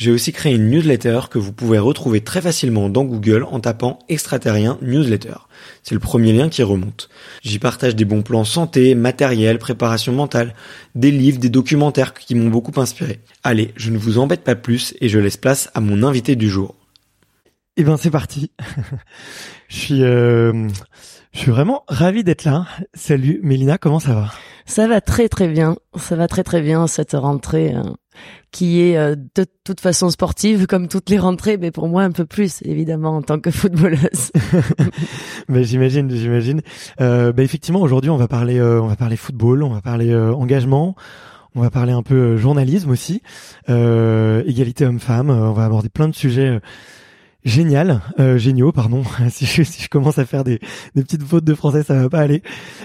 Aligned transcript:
j'ai 0.00 0.10
aussi 0.10 0.32
créé 0.32 0.54
une 0.54 0.70
newsletter 0.70 1.20
que 1.30 1.38
vous 1.38 1.52
pouvez 1.52 1.78
retrouver 1.78 2.22
très 2.22 2.40
facilement 2.40 2.88
dans 2.88 3.04
Google 3.04 3.44
en 3.44 3.60
tapant 3.60 3.98
extraterrien 4.08 4.78
newsletter. 4.80 5.34
C'est 5.82 5.94
le 5.94 6.00
premier 6.00 6.32
lien 6.32 6.48
qui 6.48 6.62
remonte. 6.62 7.10
J'y 7.42 7.58
partage 7.58 7.94
des 7.94 8.06
bons 8.06 8.22
plans 8.22 8.46
santé, 8.46 8.94
matériel, 8.94 9.58
préparation 9.58 10.14
mentale, 10.14 10.54
des 10.94 11.10
livres, 11.10 11.38
des 11.38 11.50
documentaires 11.50 12.14
qui 12.14 12.34
m'ont 12.34 12.48
beaucoup 12.48 12.80
inspiré. 12.80 13.20
Allez, 13.44 13.74
je 13.76 13.90
ne 13.90 13.98
vous 13.98 14.16
embête 14.16 14.42
pas 14.42 14.54
plus 14.54 14.94
et 15.02 15.10
je 15.10 15.18
laisse 15.18 15.36
place 15.36 15.70
à 15.74 15.82
mon 15.82 16.02
invité 16.02 16.34
du 16.34 16.48
jour. 16.48 16.76
Eh 17.76 17.84
ben 17.84 17.98
c'est 17.98 18.10
parti. 18.10 18.52
je 19.68 19.76
suis 19.76 20.02
euh, 20.02 20.66
je 21.34 21.40
suis 21.40 21.50
vraiment 21.50 21.84
ravi 21.88 22.24
d'être 22.24 22.44
là. 22.44 22.66
Salut 22.94 23.40
Mélina, 23.42 23.76
comment 23.76 24.00
ça 24.00 24.14
va? 24.14 24.32
Ça 24.70 24.86
va 24.86 25.00
très 25.00 25.28
très 25.28 25.48
bien. 25.48 25.74
Ça 25.96 26.14
va 26.14 26.28
très 26.28 26.44
très 26.44 26.62
bien 26.62 26.86
cette 26.86 27.14
rentrée 27.14 27.74
euh, 27.74 27.82
qui 28.52 28.80
est 28.82 28.96
euh, 28.96 29.16
de 29.34 29.44
toute 29.64 29.80
façon 29.80 30.10
sportive 30.10 30.68
comme 30.68 30.86
toutes 30.86 31.10
les 31.10 31.18
rentrées, 31.18 31.56
mais 31.56 31.72
pour 31.72 31.88
moi 31.88 32.04
un 32.04 32.12
peu 32.12 32.24
plus 32.24 32.62
évidemment 32.62 33.16
en 33.16 33.22
tant 33.22 33.40
que 33.40 33.50
footballeuse. 33.50 34.30
ben, 35.48 35.64
j'imagine, 35.64 36.08
j'imagine. 36.08 36.62
Euh, 37.00 37.32
ben, 37.32 37.42
effectivement, 37.42 37.80
aujourd'hui 37.80 38.10
on 38.10 38.16
va 38.16 38.28
parler, 38.28 38.60
euh, 38.60 38.80
on 38.80 38.86
va 38.86 38.94
parler 38.94 39.16
football, 39.16 39.64
on 39.64 39.70
va 39.70 39.80
parler 39.80 40.12
euh, 40.12 40.32
engagement. 40.32 40.94
On 41.56 41.62
va 41.62 41.70
parler 41.70 41.90
un 41.90 42.04
peu 42.04 42.36
journalisme 42.36 42.90
aussi, 42.90 43.22
égalité 43.66 44.86
homme-femme. 44.86 45.30
on 45.30 45.52
va 45.52 45.64
aborder 45.64 45.88
plein 45.88 46.06
de 46.06 46.14
sujets 46.14 46.60
génial, 47.44 48.00
euh, 48.18 48.38
géniaux, 48.38 48.72
pardon. 48.72 49.02
si, 49.30 49.46
je, 49.46 49.62
si 49.62 49.82
je 49.82 49.88
commence 49.88 50.18
à 50.18 50.26
faire 50.26 50.44
des, 50.44 50.58
des, 50.94 51.02
petites 51.02 51.22
fautes 51.22 51.44
de 51.44 51.54
français, 51.54 51.82
ça 51.82 51.94
va 51.94 52.08
pas 52.08 52.20
aller. 52.20 52.42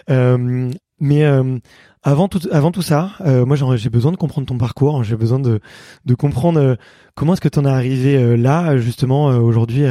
Euh, 0.09 0.69
mais 0.99 1.25
euh, 1.25 1.59
avant 2.05 2.27
tout, 2.27 2.39
avant 2.51 2.71
tout 2.71 2.83
ça, 2.83 3.13
euh, 3.21 3.47
moi 3.47 3.57
j'ai 3.75 3.89
besoin 3.89 4.11
de 4.11 4.17
comprendre 4.17 4.45
ton 4.47 4.59
parcours. 4.59 5.03
J'ai 5.03 5.15
besoin 5.15 5.39
de, 5.39 5.59
de 6.05 6.13
comprendre 6.13 6.59
euh, 6.59 6.75
comment 7.15 7.33
est-ce 7.33 7.41
que 7.41 7.49
tu 7.49 7.57
en 7.57 7.65
es 7.65 7.69
arrivé 7.69 8.15
euh, 8.15 8.37
là, 8.37 8.77
justement 8.77 9.25
aujourd'hui, 9.25 9.85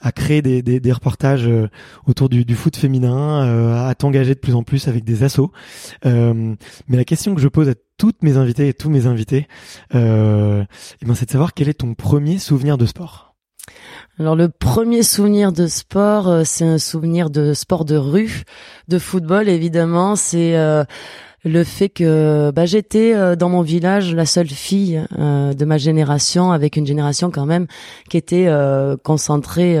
à 0.00 0.12
créer 0.12 0.42
des, 0.42 0.60
des, 0.60 0.78
des 0.78 0.92
reportages 0.92 1.48
autour 2.06 2.28
du, 2.28 2.44
du, 2.44 2.54
foot 2.54 2.76
féminin, 2.76 3.86
à 3.88 3.94
t'engager 3.94 4.34
de 4.34 4.40
plus 4.40 4.54
en 4.54 4.62
plus 4.62 4.88
avec 4.88 5.04
des 5.04 5.22
assos. 5.22 5.50
mais 6.04 6.56
la 6.88 7.04
question 7.04 7.34
que 7.34 7.40
je 7.40 7.48
pose 7.48 7.70
à 7.70 7.74
toutes 7.96 8.22
mes 8.22 8.36
invités 8.36 8.68
et 8.68 8.74
tous 8.74 8.90
mes 8.90 9.06
invités, 9.06 9.48
eh 9.94 9.96
ben, 9.96 11.14
c'est 11.14 11.26
de 11.26 11.30
savoir 11.30 11.54
quel 11.54 11.70
est 11.70 11.74
ton 11.80 11.94
premier 11.94 12.38
souvenir 12.38 12.76
de 12.76 12.84
sport. 12.84 13.23
Alors 14.20 14.36
le 14.36 14.48
premier 14.48 15.02
souvenir 15.02 15.50
de 15.50 15.66
sport, 15.66 16.28
euh, 16.28 16.42
c'est 16.44 16.64
un 16.64 16.78
souvenir 16.78 17.30
de 17.30 17.52
sport 17.52 17.84
de 17.84 17.96
rue, 17.96 18.44
de 18.86 19.00
football 19.00 19.48
évidemment. 19.48 20.14
C'est 20.14 20.56
euh, 20.56 20.84
le 21.44 21.62
fait 21.62 21.90
que 21.90 22.50
bah, 22.50 22.64
j'étais 22.64 23.14
euh, 23.14 23.36
dans 23.36 23.50
mon 23.50 23.60
village 23.60 24.14
la 24.14 24.26
seule 24.26 24.48
fille 24.48 25.04
euh, 25.18 25.52
de 25.52 25.64
ma 25.64 25.76
génération, 25.76 26.52
avec 26.52 26.76
une 26.76 26.86
génération 26.86 27.30
quand 27.30 27.44
même 27.44 27.66
qui 28.08 28.16
était 28.16 28.46
euh, 28.46 28.96
concentrée, 29.02 29.78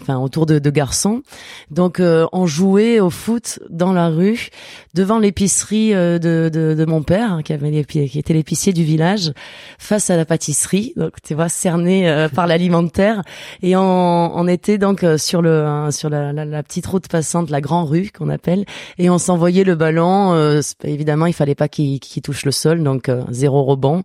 enfin 0.00 0.18
autour 0.18 0.46
de, 0.46 0.58
de, 0.58 0.70
garçons. 0.70 1.22
Donc 1.70 2.00
on 2.00 2.46
jouait 2.46 3.00
au 3.00 3.10
foot 3.10 3.60
dans 3.70 3.92
la 3.92 4.08
rue, 4.08 4.48
devant 4.94 5.18
l'épicerie 5.18 5.92
de, 5.92 6.18
de, 6.18 6.74
de, 6.74 6.84
mon 6.84 7.02
père, 7.02 7.32
hein, 7.32 7.42
qui 7.42 7.52
avait 7.52 7.84
qui 7.84 8.00
était 8.00 8.34
l'épicier 8.34 8.72
du 8.72 8.84
village, 8.84 9.32
face 9.78 10.10
à 10.10 10.16
la 10.16 10.24
pâtisserie. 10.24 10.92
Donc 10.96 11.12
tu 11.22 11.34
vois, 11.34 11.48
cerné 11.48 12.26
par 12.34 12.46
l'alimentaire, 12.46 13.22
et 13.62 13.76
on, 13.76 14.36
on, 14.36 14.48
était 14.48 14.78
donc 14.78 15.04
sur 15.16 15.42
le 15.42 15.88
sur 15.90 16.10
la, 16.10 16.32
la, 16.32 16.44
la, 16.44 16.62
petite 16.62 16.86
route 16.86 17.08
passante, 17.08 17.50
la 17.50 17.60
grande 17.60 17.88
rue 17.88 18.10
qu'on 18.16 18.28
appelle, 18.28 18.64
et 18.98 19.10
on 19.10 19.18
s'envoyait 19.18 19.64
le 19.64 19.74
ballon 19.74 20.60
évidemment, 20.88 21.26
il 21.26 21.32
fallait 21.32 21.54
pas 21.54 21.68
qu'il 21.68 22.00
touche 22.22 22.44
le 22.44 22.52
sol, 22.52 22.82
donc 22.82 23.08
euh, 23.08 23.22
zéro 23.30 23.64
rebond 23.64 24.02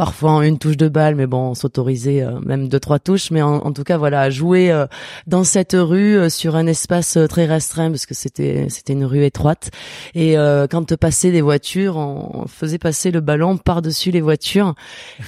parfois 0.00 0.46
une 0.46 0.56
touche 0.56 0.78
de 0.78 0.88
balle, 0.88 1.14
mais 1.14 1.26
bon, 1.26 1.50
on 1.50 1.54
s'autorisait 1.54 2.22
euh, 2.22 2.40
même 2.40 2.68
deux 2.68 2.80
trois 2.80 2.98
touches. 2.98 3.30
Mais 3.30 3.42
en, 3.42 3.70
tout 3.70 3.84
cas, 3.84 3.98
voilà, 3.98 4.30
jouer 4.30 4.72
euh, 4.72 4.86
dans 5.26 5.44
cette 5.44 5.76
rue 5.78 6.16
euh, 6.16 6.30
sur 6.30 6.56
un 6.56 6.66
espace 6.66 7.18
très 7.28 7.44
restreint 7.44 7.90
parce 7.90 8.06
que 8.06 8.14
c'était 8.14 8.64
c'était 8.70 8.94
une 8.94 9.04
rue 9.04 9.22
étroite. 9.22 9.70
Et 10.14 10.36
quand 10.70 10.96
passait 10.96 11.32
des 11.32 11.42
voitures, 11.42 11.98
on, 11.98 12.46
faisait 12.46 12.78
passer 12.78 13.10
le 13.10 13.20
ballon 13.20 13.58
par 13.58 13.82
dessus 13.82 14.10
les 14.10 14.22
voitures. 14.22 14.74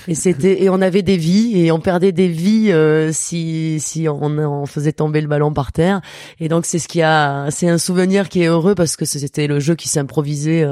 Et 0.09 0.15
c'était 0.15 0.63
et 0.63 0.71
on 0.71 0.81
avait 0.81 1.03
des 1.03 1.19
vies 1.19 1.53
et 1.59 1.71
on 1.71 1.79
perdait 1.79 2.13
des 2.13 2.29
vies 2.29 2.73
si 3.13 3.79
si 3.79 4.09
on, 4.09 4.23
on 4.23 4.65
faisait 4.65 4.93
tomber 4.93 5.21
le 5.21 5.29
ballon 5.29 5.53
par 5.53 5.73
terre. 5.73 6.01
Et 6.41 6.49
donc 6.49 6.65
c'est 6.65 6.79
ce 6.79 6.89
qui 6.89 7.03
a 7.03 7.51
c'est 7.51 7.69
un 7.69 7.79
souvenir 7.79 8.31
qui 8.31 8.43
est 8.43 8.47
heureux 8.47 8.75
parce 8.75 8.97
que 8.97 9.05
c'était 9.05 9.47
le 9.47 9.61
jeu 9.61 9.75
qui 9.75 9.89
s'improvisait 9.91 10.65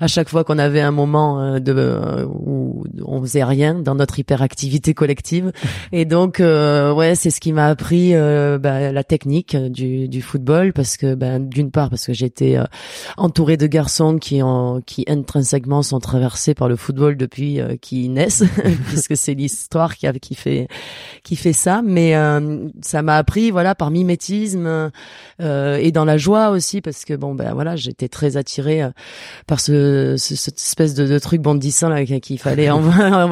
à 0.00 0.06
chaque 0.06 0.28
fois 0.28 0.44
qu'on 0.44 0.58
avait 0.58 0.82
un 0.82 0.90
moment 0.90 1.58
de 1.58 2.26
où 2.28 2.84
on 3.06 3.22
faisait 3.22 3.37
rien 3.42 3.74
dans 3.74 3.94
notre 3.94 4.18
hyperactivité 4.18 4.94
collective. 4.94 5.52
Et 5.92 6.04
donc, 6.04 6.40
euh, 6.40 6.92
ouais, 6.92 7.14
c'est 7.14 7.30
ce 7.30 7.40
qui 7.40 7.52
m'a 7.52 7.66
appris 7.66 8.14
euh, 8.14 8.58
bah, 8.58 8.92
la 8.92 9.04
technique 9.04 9.56
du, 9.56 10.08
du 10.08 10.22
football 10.22 10.72
parce 10.72 10.96
que, 10.96 11.14
bah, 11.14 11.38
d'une 11.38 11.70
part, 11.70 11.90
parce 11.90 12.06
que 12.06 12.12
j'étais 12.12 12.56
euh, 12.56 12.64
entourée 13.16 13.56
de 13.56 13.66
garçons 13.66 14.18
qui, 14.18 14.42
en, 14.42 14.80
qui 14.80 15.04
intrinsèquement 15.08 15.82
sont 15.82 16.00
traversés 16.00 16.54
par 16.54 16.68
le 16.68 16.76
football 16.76 17.16
depuis 17.16 17.60
qu'ils 17.80 18.12
naissent, 18.12 18.44
puisque 18.88 19.16
c'est 19.16 19.34
l'histoire 19.34 19.96
qui, 19.96 20.06
qui 20.20 20.34
fait 20.34 20.68
qui 21.22 21.36
fait 21.36 21.52
ça. 21.52 21.82
Mais 21.84 22.14
ça 22.82 23.02
m'a 23.02 23.16
appris, 23.16 23.50
voilà, 23.50 23.74
par 23.74 23.90
mimétisme 23.90 24.90
et 25.40 25.92
dans 25.92 26.04
la 26.04 26.16
joie 26.16 26.50
aussi, 26.50 26.80
parce 26.80 27.04
que 27.04 27.14
bon, 27.14 27.34
ben 27.34 27.52
voilà, 27.54 27.76
j'étais 27.76 28.08
très 28.08 28.36
attirée 28.36 28.82
par 29.46 29.60
ce, 29.60 30.16
ce, 30.18 30.36
cette 30.36 30.58
espèce 30.58 30.94
de, 30.94 31.06
de 31.06 31.18
truc 31.18 31.40
bondissant 31.40 31.88
là 31.88 32.04
qu'il 32.04 32.38
fallait 32.38 32.70
en, 32.70 32.80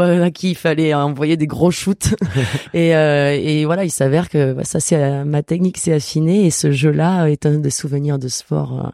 à 0.25 0.31
qui 0.31 0.51
il 0.51 0.55
fallait 0.57 0.95
envoyer 0.95 1.37
des 1.37 1.47
gros 1.47 1.71
shoots. 1.71 2.15
et, 2.75 2.95
euh, 2.97 3.31
et 3.33 3.65
voilà, 3.65 3.85
il 3.85 3.91
s'avère 3.91 4.29
que 4.29 4.53
bah, 4.53 4.65
ça, 4.65 4.81
c'est 4.81 4.97
euh, 4.97 5.25
ma 5.25 5.43
technique 5.43 5.79
s'est 5.79 5.93
affinée 5.93 6.47
et 6.47 6.51
ce 6.51 6.71
jeu-là 6.71 7.27
est 7.27 7.47
un 7.47 7.59
des 7.59 7.71
souvenirs 7.71 8.19
de 8.19 8.29
sport 8.29 8.87
euh, 8.87 8.91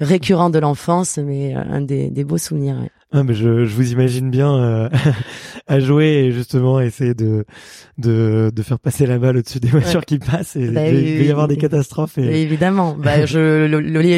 récurrents 0.00 0.50
de 0.50 0.58
l'enfance, 0.58 1.18
mais 1.18 1.54
un 1.54 1.80
des, 1.80 2.10
des 2.10 2.24
beaux 2.24 2.38
souvenirs. 2.38 2.76
Ah, 3.12 3.22
mais 3.22 3.34
je, 3.34 3.64
je 3.64 3.74
vous 3.74 3.92
imagine 3.92 4.30
bien 4.30 4.52
euh, 4.52 4.88
à 5.68 5.78
jouer 5.78 6.06
et 6.26 6.32
justement 6.32 6.80
essayer 6.80 7.14
de, 7.14 7.44
de, 7.98 8.50
de 8.54 8.62
faire 8.62 8.80
passer 8.80 9.06
la 9.06 9.18
balle 9.18 9.36
au-dessus 9.36 9.60
des 9.60 9.68
voitures 9.68 10.04
qui 10.04 10.18
passent 10.18 10.56
et 10.56 10.68
Bah, 10.70 10.86
il 10.88 10.94
oui, 10.96 11.02
va 11.04 11.10
y 11.10 11.22
oui, 11.22 11.30
avoir 11.30 11.46
des 11.48 11.56
catastrophes. 11.56 12.18
Et... 12.18 12.42
Évidemment. 12.42 12.96
Bah, 12.98 13.24
je, 13.26 13.64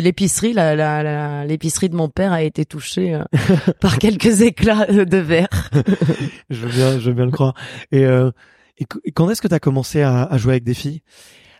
l'épicerie, 0.00 0.54
la, 0.54 0.74
la, 0.74 1.02
la- 1.02 1.44
l'épicerie 1.44 1.90
de 1.90 1.96
mon 1.96 2.08
père 2.08 2.32
a 2.32 2.42
été 2.42 2.64
touchée 2.64 3.14
euh, 3.14 3.24
par 3.80 3.98
quelques 3.98 4.40
éclats 4.40 4.86
de 4.86 5.18
verre. 5.18 5.70
Je 6.48 6.66
veux 6.66 6.70
bien, 6.72 6.98
je 6.98 7.10
veux 7.10 7.14
bien 7.14 7.26
le 7.26 7.30
croire. 7.30 7.54
Et, 7.92 8.04
euh, 8.06 8.30
et 8.78 8.84
qu- 8.86 9.00
et 9.04 9.12
quand 9.12 9.28
est-ce 9.30 9.42
que 9.42 9.48
tu 9.48 9.54
as 9.54 9.60
commencé 9.60 10.00
à, 10.00 10.22
à 10.24 10.38
jouer 10.38 10.52
avec 10.54 10.64
des 10.64 10.74
filles? 10.74 11.02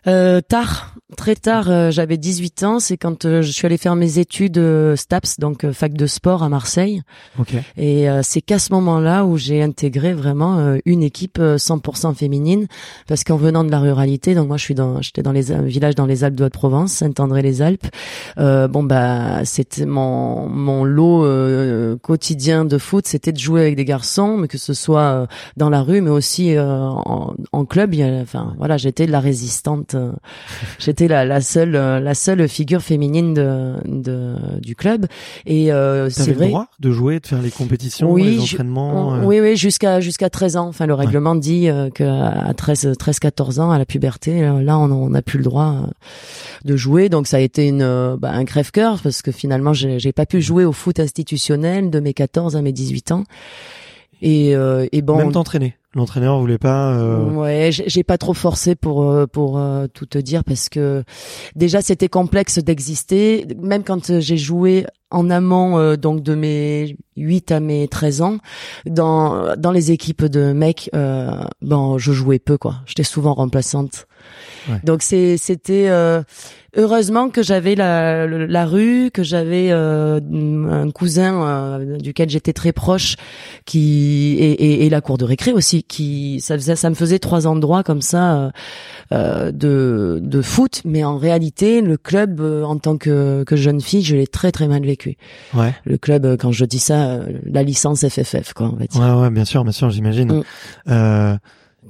Euh, 0.09 0.41
tard, 0.41 0.95
très 1.17 1.35
tard, 1.35 1.69
euh, 1.69 1.91
j'avais 1.91 2.17
18 2.17 2.63
ans. 2.63 2.79
C'est 2.79 2.97
quand 2.97 3.25
euh, 3.25 3.43
je 3.43 3.51
suis 3.51 3.67
allée 3.67 3.77
faire 3.77 3.95
mes 3.95 4.17
études 4.17 4.57
euh, 4.57 4.95
STAPS, 4.95 5.39
donc 5.39 5.63
euh, 5.65 5.71
fac 5.71 5.93
de 5.93 6.07
sport 6.07 6.41
à 6.41 6.49
Marseille. 6.49 7.03
Ok. 7.37 7.53
Et 7.77 8.09
euh, 8.09 8.21
c'est 8.23 8.41
qu'à 8.41 8.57
ce 8.57 8.73
moment-là 8.73 9.25
où 9.25 9.37
j'ai 9.37 9.61
intégré 9.61 10.13
vraiment 10.13 10.57
euh, 10.57 10.77
une 10.85 11.03
équipe 11.03 11.37
euh, 11.39 11.57
100% 11.57 12.15
féminine, 12.15 12.65
parce 13.07 13.23
qu'en 13.23 13.37
venant 13.37 13.63
de 13.63 13.69
la 13.69 13.79
ruralité, 13.79 14.33
donc 14.33 14.47
moi 14.47 14.57
je 14.57 14.63
suis 14.63 14.73
dans, 14.73 14.99
j'étais 15.01 15.21
dans 15.21 15.31
les 15.31 15.51
un 15.51 15.61
village 15.61 15.93
dans 15.93 16.07
les 16.07 16.23
Alpes 16.23 16.35
de 16.35 16.45
Haute-Provence, 16.45 16.91
Saint-André-les-Alpes. 16.93 17.85
Euh, 18.39 18.67
bon 18.67 18.81
bah 18.81 19.45
c'était 19.45 19.85
mon 19.85 20.49
mon 20.49 20.83
lot 20.85 21.23
euh, 21.25 21.97
quotidien 21.97 22.65
de 22.65 22.77
foot, 22.79 23.05
c'était 23.05 23.31
de 23.31 23.37
jouer 23.39 23.61
avec 23.61 23.75
des 23.75 23.85
garçons, 23.85 24.37
mais 24.37 24.47
que 24.47 24.57
ce 24.57 24.73
soit 24.73 25.01
euh, 25.01 25.27
dans 25.55 25.69
la 25.69 25.83
rue, 25.83 26.01
mais 26.01 26.09
aussi 26.09 26.55
euh, 26.55 26.65
en, 26.87 27.35
en 27.51 27.65
club. 27.65 27.93
Il 27.93 27.99
y 27.99 28.03
a- 28.03 28.21
enfin 28.21 28.55
voilà, 28.57 28.77
j'étais 28.77 29.05
la 29.05 29.19
résistante, 29.19 29.95
j'étais 30.79 31.07
la, 31.07 31.25
la 31.25 31.41
seule 31.41 31.75
euh, 31.75 31.99
la 31.99 32.13
seule 32.13 32.47
figure 32.47 32.81
féminine 32.81 33.33
de, 33.33 33.73
de 33.85 34.35
du 34.61 34.75
club. 34.75 35.05
Et 35.45 35.71
euh, 35.71 36.09
c'est 36.09 36.19
T'avais 36.21 36.31
le 36.31 36.37
vrai. 36.37 36.47
droit 36.49 36.67
de 36.79 36.91
jouer, 36.91 37.19
de 37.19 37.27
faire 37.27 37.41
les 37.41 37.51
compétitions, 37.51 38.11
Oui, 38.11 38.23
les 38.37 38.45
je- 38.45 38.53
entraînements. 38.55 39.15
euh, 39.15 39.23
Oui, 39.23 39.39
oui, 39.39 39.55
jusqu'à 39.57 39.99
jusqu'à 39.99 40.29
13 40.29 40.57
ans. 40.57 40.67
Enfin, 40.67 40.85
le 40.85 40.93
règlement 40.93 41.35
dit 41.35 41.69
euh, 41.69 41.89
que 41.89 42.03
à 42.03 42.53
13, 42.53 42.93
13, 42.97 43.19
14 43.19 43.59
ans, 43.59 43.71
à 43.71 43.77
la 43.77 43.85
puberté, 43.85 44.43
euh, 44.43 44.61
là, 44.61 44.77
on 44.77 45.09
n'a 45.09 45.21
plus 45.21 45.37
le 45.37 45.43
droit 45.43 45.75
euh, 45.83 45.87
de 46.65 46.75
jouer. 46.75 47.09
Donc, 47.09 47.27
ça 47.27 47.37
a 47.37 47.39
été 47.41 47.67
une 47.67 47.81
euh, 47.81 48.17
bah, 48.19 48.31
un 48.31 48.45
crève-cœur 48.45 48.99
parce 49.01 49.21
que 49.21 49.31
finalement, 49.31 49.73
j'ai 49.73 49.99
j'ai 49.99 50.11
pas 50.13 50.25
pu 50.25 50.41
jouer 50.41 50.65
au 50.65 50.71
foot 50.71 50.99
institutionnel 50.99 51.89
de 51.89 51.99
mes 51.99 52.13
14 52.13 52.55
à 52.55 52.61
mes 52.61 52.71
18 52.71 53.11
ans. 53.11 53.23
Et, 54.21 54.53
euh, 54.55 54.85
et 54.91 55.01
bon, 55.01 55.15
Même 55.17 55.31
t'entraîner. 55.31 55.75
L'entraîneur 55.95 56.39
voulait 56.39 56.59
pas. 56.59 56.93
euh, 56.93 57.31
Ouais, 57.31 57.69
j'ai 57.71 58.03
pas 58.03 58.19
trop 58.19 58.35
forcé 58.35 58.75
pour 58.75 59.09
euh, 59.09 59.25
pour 59.25 59.57
euh, 59.57 59.87
tout 59.91 60.05
te 60.05 60.19
dire 60.19 60.43
parce 60.43 60.69
que 60.69 61.03
déjà 61.55 61.81
c'était 61.81 62.09
complexe 62.09 62.59
d'exister. 62.59 63.47
Même 63.59 63.83
quand 63.83 64.11
euh, 64.11 64.19
j'ai 64.19 64.37
joué 64.37 64.85
en 65.09 65.31
amont 65.31 65.79
euh, 65.79 65.95
donc 65.95 66.21
de 66.21 66.35
mes 66.35 66.95
8 67.17 67.51
à 67.51 67.59
mes 67.59 67.87
13 67.87 68.21
ans 68.21 68.37
dans 68.85 69.55
dans 69.57 69.71
les 69.71 69.91
équipes 69.91 70.25
de 70.25 70.53
mecs, 70.53 70.91
euh, 70.93 71.31
bon 71.63 71.97
je 71.97 72.11
jouais 72.11 72.37
peu 72.37 72.59
quoi. 72.59 72.75
J'étais 72.85 73.01
souvent 73.03 73.33
remplaçante. 73.33 74.05
Ouais. 74.69 74.79
Donc 74.83 75.01
c'est 75.01 75.37
c'était 75.37 75.87
euh, 75.89 76.21
heureusement 76.75 77.29
que 77.29 77.41
j'avais 77.43 77.75
la 77.75 78.27
la 78.27 78.65
rue, 78.65 79.09
que 79.13 79.23
j'avais 79.23 79.69
euh, 79.71 80.19
un 80.69 80.91
cousin 80.91 81.43
euh, 81.43 81.97
duquel 81.97 82.29
j'étais 82.29 82.53
très 82.53 82.71
proche 82.71 83.15
qui 83.65 84.35
et, 84.39 84.51
et, 84.51 84.85
et 84.85 84.89
la 84.89 85.01
cour 85.01 85.17
de 85.17 85.25
récré 85.25 85.51
aussi 85.53 85.83
qui 85.83 86.39
ça 86.41 86.55
faisait 86.55 86.75
ça 86.75 86.89
me 86.89 86.95
faisait 86.95 87.19
trois 87.19 87.47
endroits 87.47 87.83
comme 87.83 88.01
ça 88.01 88.33
euh, 88.37 88.49
euh, 89.11 89.51
de 89.51 90.19
de 90.21 90.41
foot 90.41 90.81
mais 90.85 91.03
en 91.03 91.17
réalité 91.17 91.81
le 91.81 91.97
club 91.97 92.39
euh, 92.41 92.63
en 92.63 92.77
tant 92.77 92.97
que 92.97 93.43
que 93.43 93.55
jeune 93.55 93.81
fille 93.81 94.03
je 94.03 94.15
l'ai 94.15 94.27
très 94.27 94.51
très 94.51 94.67
mal 94.67 94.83
vécu 94.85 95.17
Ouais. 95.55 95.73
le 95.85 95.97
club 95.97 96.37
quand 96.39 96.51
je 96.51 96.65
dis 96.65 96.79
ça 96.79 97.19
la 97.45 97.63
licence 97.63 98.07
FFF 98.07 98.53
quoi 98.53 98.71
va 98.77 98.85
dire 98.85 98.99
Ouais, 99.01 99.21
ouais, 99.21 99.29
bien 99.29 99.45
sûr, 99.45 99.63
bien 99.63 99.71
sûr, 99.71 99.89
j'imagine. 99.89 100.43
Mm. 100.85 101.37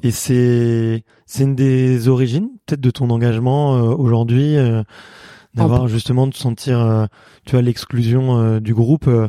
Et 0.04 0.12
c'est 0.12 1.04
c'est 1.26 1.44
une 1.44 1.56
des 1.56 2.08
origines 2.08 2.50
peut-être 2.66 2.82
de 2.82 2.92
ton 2.92 3.10
engagement 3.10 3.76
euh, 3.76 3.82
aujourd'hui, 3.96 4.58
euh, 4.58 4.84
d'avoir 5.54 5.88
justement 5.88 6.28
de 6.28 6.34
sentir, 6.34 6.80
euh, 6.80 7.06
tu 7.46 7.52
vois, 7.54 7.62
l'exclusion 7.62 8.38
euh, 8.40 8.60
du 8.60 8.74
groupe. 8.74 9.08
euh, 9.08 9.28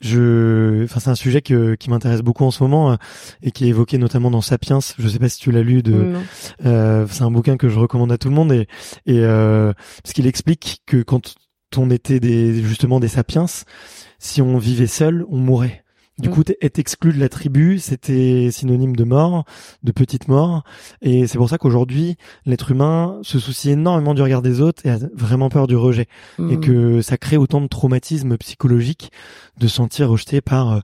je, 0.00 0.82
enfin, 0.82 0.98
c'est 0.98 1.10
un 1.10 1.14
sujet 1.14 1.42
que, 1.42 1.76
qui 1.76 1.88
m'intéresse 1.88 2.22
beaucoup 2.22 2.44
en 2.44 2.50
ce 2.50 2.62
moment 2.62 2.90
euh, 2.92 2.96
et 3.42 3.52
qui 3.52 3.64
est 3.66 3.68
évoqué 3.68 3.98
notamment 3.98 4.32
dans 4.32 4.40
Sapiens. 4.40 4.80
Je 4.98 5.08
sais 5.08 5.20
pas 5.20 5.28
si 5.28 5.38
tu 5.38 5.52
l'as 5.52 5.62
lu. 5.62 5.82
De, 5.82 6.12
euh, 6.66 7.06
c'est 7.08 7.22
un 7.22 7.30
bouquin 7.30 7.56
que 7.56 7.68
je 7.68 7.78
recommande 7.78 8.10
à 8.10 8.18
tout 8.18 8.28
le 8.28 8.34
monde 8.34 8.52
et, 8.52 8.66
et 9.06 9.20
euh, 9.20 9.72
parce 10.02 10.12
qu'il 10.12 10.26
explique 10.26 10.82
que 10.86 11.02
quand 11.02 11.36
on 11.76 11.88
était 11.90 12.18
des 12.18 12.62
justement 12.62 12.98
des 13.00 13.08
sapiens, 13.08 13.46
si 14.18 14.42
on 14.42 14.58
vivait 14.58 14.88
seul, 14.88 15.24
on 15.30 15.38
mourait. 15.38 15.84
Du 16.22 16.28
Mm. 16.28 16.32
coup, 16.32 16.42
être 16.62 16.78
exclu 16.78 17.12
de 17.12 17.18
la 17.20 17.28
tribu, 17.28 17.78
c'était 17.78 18.48
synonyme 18.50 18.94
de 18.96 19.04
mort, 19.04 19.44
de 19.82 19.92
petite 19.92 20.28
mort. 20.28 20.62
Et 21.02 21.26
c'est 21.26 21.36
pour 21.36 21.48
ça 21.48 21.58
qu'aujourd'hui, 21.58 22.16
l'être 22.46 22.70
humain 22.70 23.18
se 23.22 23.38
soucie 23.38 23.70
énormément 23.70 24.14
du 24.14 24.22
regard 24.22 24.40
des 24.40 24.60
autres 24.60 24.86
et 24.86 24.90
a 24.90 24.98
vraiment 25.14 25.48
peur 25.50 25.66
du 25.66 25.76
rejet. 25.76 26.06
Et 26.38 26.56
Mm. 26.56 26.60
que 26.60 27.00
ça 27.02 27.16
crée 27.18 27.36
autant 27.36 27.60
de 27.60 27.66
traumatismes 27.66 28.36
psychologiques 28.38 29.10
de 29.58 29.66
se 29.66 29.74
sentir 29.74 30.08
rejeté 30.08 30.40
par 30.40 30.72
euh, 30.72 30.80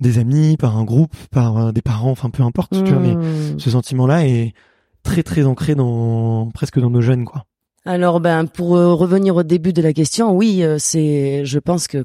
des 0.00 0.18
amis, 0.18 0.56
par 0.56 0.76
un 0.78 0.84
groupe, 0.84 1.14
par 1.30 1.58
euh, 1.58 1.72
des 1.72 1.82
parents, 1.82 2.10
enfin 2.10 2.30
peu 2.30 2.42
importe, 2.42 2.72
tu 2.82 2.90
vois. 2.92 2.98
Mais 3.02 3.14
Mm. 3.14 3.58
ce 3.58 3.70
sentiment-là 3.70 4.26
est 4.26 4.54
très 5.02 5.22
très 5.22 5.44
ancré 5.44 5.74
dans 5.74 6.48
presque 6.54 6.80
dans 6.80 6.90
nos 6.90 7.00
jeunes, 7.02 7.24
quoi. 7.26 7.44
Alors 7.84 8.20
ben 8.20 8.46
pour 8.46 8.76
euh, 8.76 8.92
revenir 8.94 9.36
au 9.36 9.42
début 9.42 9.72
de 9.72 9.80
la 9.82 9.92
question, 9.92 10.34
oui, 10.36 10.62
euh, 10.62 10.76
c'est 10.78 11.44
je 11.44 11.58
pense 11.58 11.88
que 11.88 12.04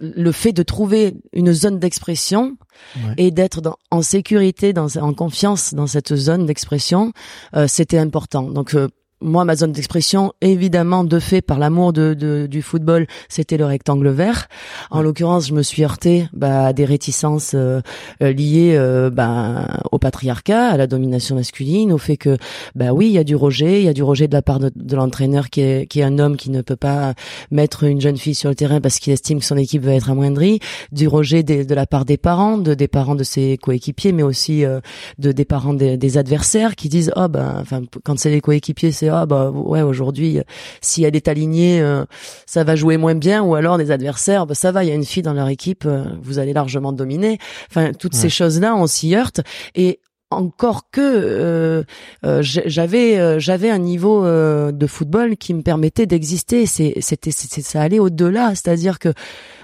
le 0.00 0.32
fait 0.32 0.52
de 0.52 0.62
trouver 0.62 1.14
une 1.32 1.52
zone 1.52 1.78
d'expression 1.78 2.56
Ouais. 2.96 3.14
et 3.16 3.30
d'être 3.30 3.62
en 3.90 4.02
sécurité, 4.02 4.74
dans, 4.74 4.98
en 4.98 5.14
confiance 5.14 5.72
dans 5.72 5.86
cette 5.86 6.14
zone 6.14 6.44
d'expression, 6.44 7.12
euh, 7.54 7.66
c'était 7.66 7.96
important. 7.98 8.42
Donc 8.50 8.74
euh, 8.74 8.88
moi, 9.22 9.44
ma 9.44 9.56
zone 9.56 9.72
d'expression, 9.72 10.32
évidemment, 10.42 11.02
de 11.04 11.18
fait, 11.18 11.40
par 11.40 11.58
l'amour 11.58 11.92
de, 11.92 12.14
de- 12.14 12.46
du 12.46 12.60
football, 12.62 13.06
c'était 13.28 13.56
le 13.56 13.64
rectangle 13.64 14.08
vert. 14.10 14.46
En 14.90 14.98
Ouais. 14.98 15.04
l'occurrence, 15.04 15.46
je 15.48 15.54
me 15.54 15.62
suis 15.62 15.82
heurtée 15.84 16.28
bah, 16.32 16.66
à 16.66 16.72
des 16.72 16.84
réticences 16.84 17.52
euh, 17.54 17.80
euh, 18.22 18.32
liées 18.32 18.74
euh, 18.76 19.08
bah, 19.10 19.80
au 19.90 19.98
patriarcat, 19.98 20.68
à 20.68 20.76
la 20.76 20.86
domination 20.86 21.34
masculine, 21.36 21.92
au 21.92 21.98
fait 21.98 22.16
que, 22.18 22.36
bah 22.74 22.92
oui, 22.92 23.06
il 23.06 23.12
y 23.12 23.18
a 23.18 23.24
du 23.24 23.36
rejet, 23.36 23.80
il 23.80 23.84
y 23.84 23.88
a 23.88 23.94
du 23.94 24.02
rejet 24.02 24.28
de 24.28 24.34
la 24.34 24.42
part 24.42 24.58
de, 24.58 24.70
de 24.74 24.96
l'entraîneur 24.96 25.48
qui 25.50 25.62
est, 25.62 25.86
qui 25.86 26.00
est 26.00 26.04
un 26.04 26.18
homme 26.18 26.36
qui 26.36 26.50
ne 26.50 26.60
peut 26.60 26.76
pas 26.76 27.14
mettre 27.50 27.84
une 27.84 28.00
jeune 28.00 28.18
fille 28.18 28.34
sur 28.34 28.50
le 28.50 28.54
terrain 28.54 28.80
parce 28.80 28.98
qu'il 28.98 29.12
estime 29.12 29.38
que 29.40 29.44
son 29.46 29.56
équipe 29.56 29.82
va 29.82 29.94
être 29.94 30.10
amoindrie, 30.10 30.60
du 30.92 31.08
rejet 31.08 31.42
des- 31.42 31.64
de 31.64 31.74
la 31.74 31.86
part 31.86 32.04
des 32.04 32.16
parents, 32.18 32.58
de 32.58 32.74
des 32.74 32.88
parents 32.88 33.14
de 33.14 33.24
ses 33.24 33.56
coéquipiers, 33.56 34.12
mais 34.12 34.22
aussi 34.22 34.64
euh, 34.64 34.80
de 35.18 35.32
des 35.32 35.44
parents 35.46 35.72
des, 35.74 35.96
des 35.96 36.18
adversaires 36.18 36.76
qui 36.76 36.88
disent 36.90 37.12
oh 37.16 37.28
ben 37.28 37.56
enfin 37.60 37.82
quand 38.04 38.18
c'est 38.18 38.30
les 38.30 38.40
coéquipiers 38.40 38.92
c'est 38.92 39.05
ah 39.08 39.26
bah 39.26 39.50
ouais 39.50 39.82
aujourd'hui 39.82 40.40
si 40.80 41.04
elle 41.04 41.16
est 41.16 41.28
alignée 41.28 41.80
euh, 41.80 42.04
ça 42.46 42.64
va 42.64 42.76
jouer 42.76 42.96
moins 42.96 43.14
bien 43.14 43.42
ou 43.42 43.54
alors 43.54 43.78
des 43.78 43.90
adversaires 43.90 44.46
bah, 44.46 44.54
ça 44.54 44.72
va 44.72 44.84
il 44.84 44.88
y 44.88 44.92
a 44.92 44.94
une 44.94 45.04
fille 45.04 45.22
dans 45.22 45.32
leur 45.34 45.48
équipe 45.48 45.84
euh, 45.86 46.04
vous 46.22 46.38
allez 46.38 46.52
largement 46.52 46.92
dominer. 46.92 47.38
Enfin 47.70 47.92
toutes 47.92 48.14
Ouais. 48.14 48.20
ces 48.20 48.28
choses 48.28 48.60
là 48.60 48.74
on 48.76 48.86
s'y 48.86 49.14
heurte. 49.14 49.40
Et 49.74 50.00
encore 50.30 50.90
que 50.90 51.00
euh, 51.00 51.84
euh, 52.24 52.40
j'avais 52.42 53.16
euh, 53.18 53.38
j'avais 53.38 53.70
un 53.70 53.78
niveau 53.78 54.24
de 54.26 54.86
football 54.86 55.36
qui 55.36 55.54
me 55.54 55.62
permettait 55.62 56.06
d'exister. 56.06 56.66
C'était 56.66 57.30
ça 57.30 57.80
allait 57.80 58.00
au-delà. 58.00 58.50
C'est-à-dire 58.50 58.98
que 58.98 59.12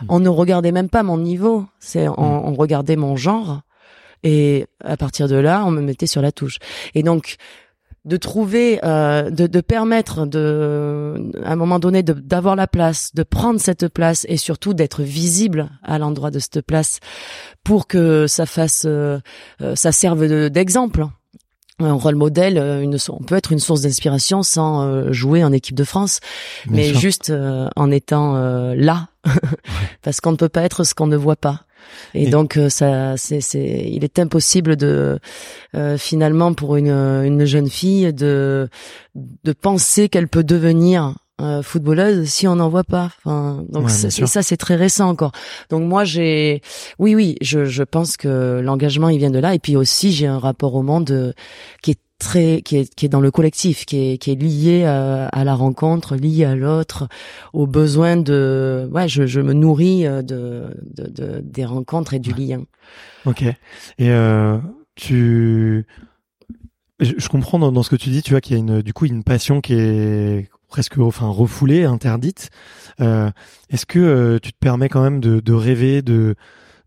on 0.09 0.21
ne 0.21 0.29
regardait 0.29 0.71
même 0.73 0.89
pas 0.89 1.03
mon 1.03 1.19
niveau. 1.19 1.65
C'est 1.81 2.07
on, 2.09 2.49
on 2.49 2.55
regardait 2.55 2.97
mon 2.97 3.17
genre. 3.17 3.63
Et 4.23 4.67
à 4.85 4.97
partir 4.97 5.27
de 5.27 5.35
là 5.35 5.65
on 5.67 5.73
me 5.73 5.81
mettait 5.81 6.07
sur 6.07 6.23
la 6.23 6.31
touche. 6.31 6.59
Et 6.95 7.03
donc 7.03 7.37
de 8.04 8.16
trouver 8.16 8.80
euh, 8.82 9.30
de, 9.30 9.47
de 9.47 9.61
permettre 9.61 10.26
de 10.26 11.30
à 11.44 11.52
un 11.52 11.56
moment 11.56 11.78
donné 11.78 12.02
d'avoir 12.02 12.56
la 12.56 12.66
place 12.66 13.14
de 13.14 13.23
prendre 13.23 13.61
cette 13.61 13.87
place 13.88 14.26
et 14.28 14.37
surtout 14.37 14.75
d'être 14.75 15.02
visible 15.02 15.71
à 15.85 15.99
l'endroit 15.99 16.32
de 16.32 16.40
cette 16.40 16.62
place 16.62 16.99
pour 17.62 17.87
que 17.87 18.26
ça 18.26 18.44
fasse 18.44 18.85
euh, 18.87 19.21
euh, 19.61 19.76
ça 19.76 19.92
serve 19.92 20.26
de- 20.26 20.49
d'exemple. 20.49 21.06
Un 21.78 21.94
rôle 21.94 22.16
modèle 22.16 22.59
euh, 22.59 22.80
une 22.82 22.97
on 23.09 23.23
peut 23.23 23.35
être 23.37 23.50
une 23.52 23.59
source 23.61 23.80
d'inspiration 23.82 24.42
sans 24.42 24.82
euh, 24.82 25.12
jouer 25.12 25.42
en 25.44 25.52
équipe 25.52 25.75
de 25.76 25.85
France 25.85 26.18
Bien 26.66 26.76
mais 26.76 26.88
sûr. 26.90 26.99
juste 27.00 27.30
euh, 27.30 27.68
en 27.76 27.90
étant 27.90 28.35
euh, 28.37 28.75
là. 28.76 29.09
Parce 30.02 30.21
qu'on 30.21 30.32
ne 30.32 30.37
peut 30.37 30.49
pas 30.49 30.62
être 30.62 30.82
ce 30.85 30.94
qu'on 30.94 31.06
ne 31.06 31.16
voit 31.16 31.37
pas 31.37 31.62
et, 32.15 32.25
Et- 32.25 32.31
donc 32.31 32.57
euh, 32.57 32.69
ça 32.69 33.17
c'est 33.17 33.41
c'est 33.41 33.89
il 33.91 34.05
est 34.05 34.19
impossible 34.19 34.77
de 34.77 35.19
euh, 35.75 35.97
finalement 35.99 36.55
pour 36.55 36.77
une 36.77 36.91
une 36.91 37.45
jeune 37.45 37.69
fille 37.71 38.12
de 38.12 38.69
de 39.15 39.53
penser 39.53 40.09
qu'elle 40.09 40.29
peut 40.29 40.45
devenir 40.45 41.15
euh, 41.41 41.62
footballeuse 41.62 42.29
si 42.29 42.47
on 42.47 42.57
n'en 42.57 42.69
voit 42.69 42.85
pas. 42.85 43.11
Enfin 43.25 43.65
donc 43.69 43.85
Ouais, 43.87 43.91
c'est- 43.91 44.11
sûr. 44.11 44.29
ça 44.29 44.43
c'est 44.43 44.57
très 44.59 44.77
récent 44.77 45.09
encore. 45.09 45.33
Donc 45.71 45.83
moi 45.83 46.05
j'ai 46.05 46.61
oui 46.99 47.15
oui 47.15 47.37
je 47.41 47.65
je 47.65 47.83
pense 47.83 48.17
que 48.17 48.61
l'engagement 48.62 49.09
il 49.09 49.19
vient 49.19 49.31
de 49.31 49.39
là. 49.41 49.55
Et 49.55 49.59
puis 49.59 49.77
aussi 49.77 50.12
j'ai 50.12 50.27
un 50.27 50.39
rapport 50.39 50.75
au 50.75 50.83
monde 50.83 51.11
euh, 51.11 51.33
qui 51.83 51.93
est 51.93 51.99
très 52.23 52.62
qui 52.62 52.76
est 52.79 52.95
qui 52.95 53.07
est 53.07 53.09
dans 53.09 53.21
le 53.21 53.31
collectif, 53.31 53.85
qui 53.85 53.97
est 54.12 54.19
qui 54.19 54.31
est 54.31 54.41
lié 54.41 54.85
à, 54.85 55.26
à 55.26 55.45
la 55.45 55.55
rencontre, 55.55 56.17
lié 56.17 56.45
à 56.45 56.55
l'autre, 56.55 57.09
au 57.52 57.67
besoin 57.67 58.17
de 58.17 58.88
ouais, 58.93 59.09
je, 59.09 59.26
je 59.26 59.41
me 59.41 59.52
nourris 59.52 60.05
de, 60.05 60.23
de, 60.23 61.07
de 61.09 61.41
des 61.43 61.64
rencontres 61.64 62.14
et 62.14 62.21
du 62.21 62.33
lien. 62.33 62.62
Ok. 63.26 63.43
Et 63.43 63.55
euh, 64.00 64.59
tu 64.95 65.85
je, 67.00 67.12
je 67.19 67.29
comprends 67.29 67.59
dans, 67.59 67.73
dans, 67.73 67.83
ce 67.83 67.91
que 67.91 67.97
tu 67.97 68.11
dis, 68.11 68.23
tu 68.23 68.31
vois 68.31 68.41
qu'il 68.41 68.57
y 68.57 68.57
a 68.57 68.61
une 68.61 68.83
du 68.83 68.93
coup 68.93 69.07
une 69.07 69.25
passion 69.25 69.61
qui 69.61 69.75
est 69.75 70.49
presque 70.69 70.99
enfin 70.99 71.29
refoulée, 71.29 71.85
interdite. 71.85 72.49
Euh, 73.00 73.31
Est-ce 73.71 73.85
que 73.85 73.99
euh, 73.99 74.38
tu 74.38 74.52
te 74.52 74.59
permets 74.59 74.88
quand 74.88 75.02
même 75.02 75.21
de, 75.21 75.41
de 75.41 75.52
rêver 75.52 76.02
de 76.02 76.35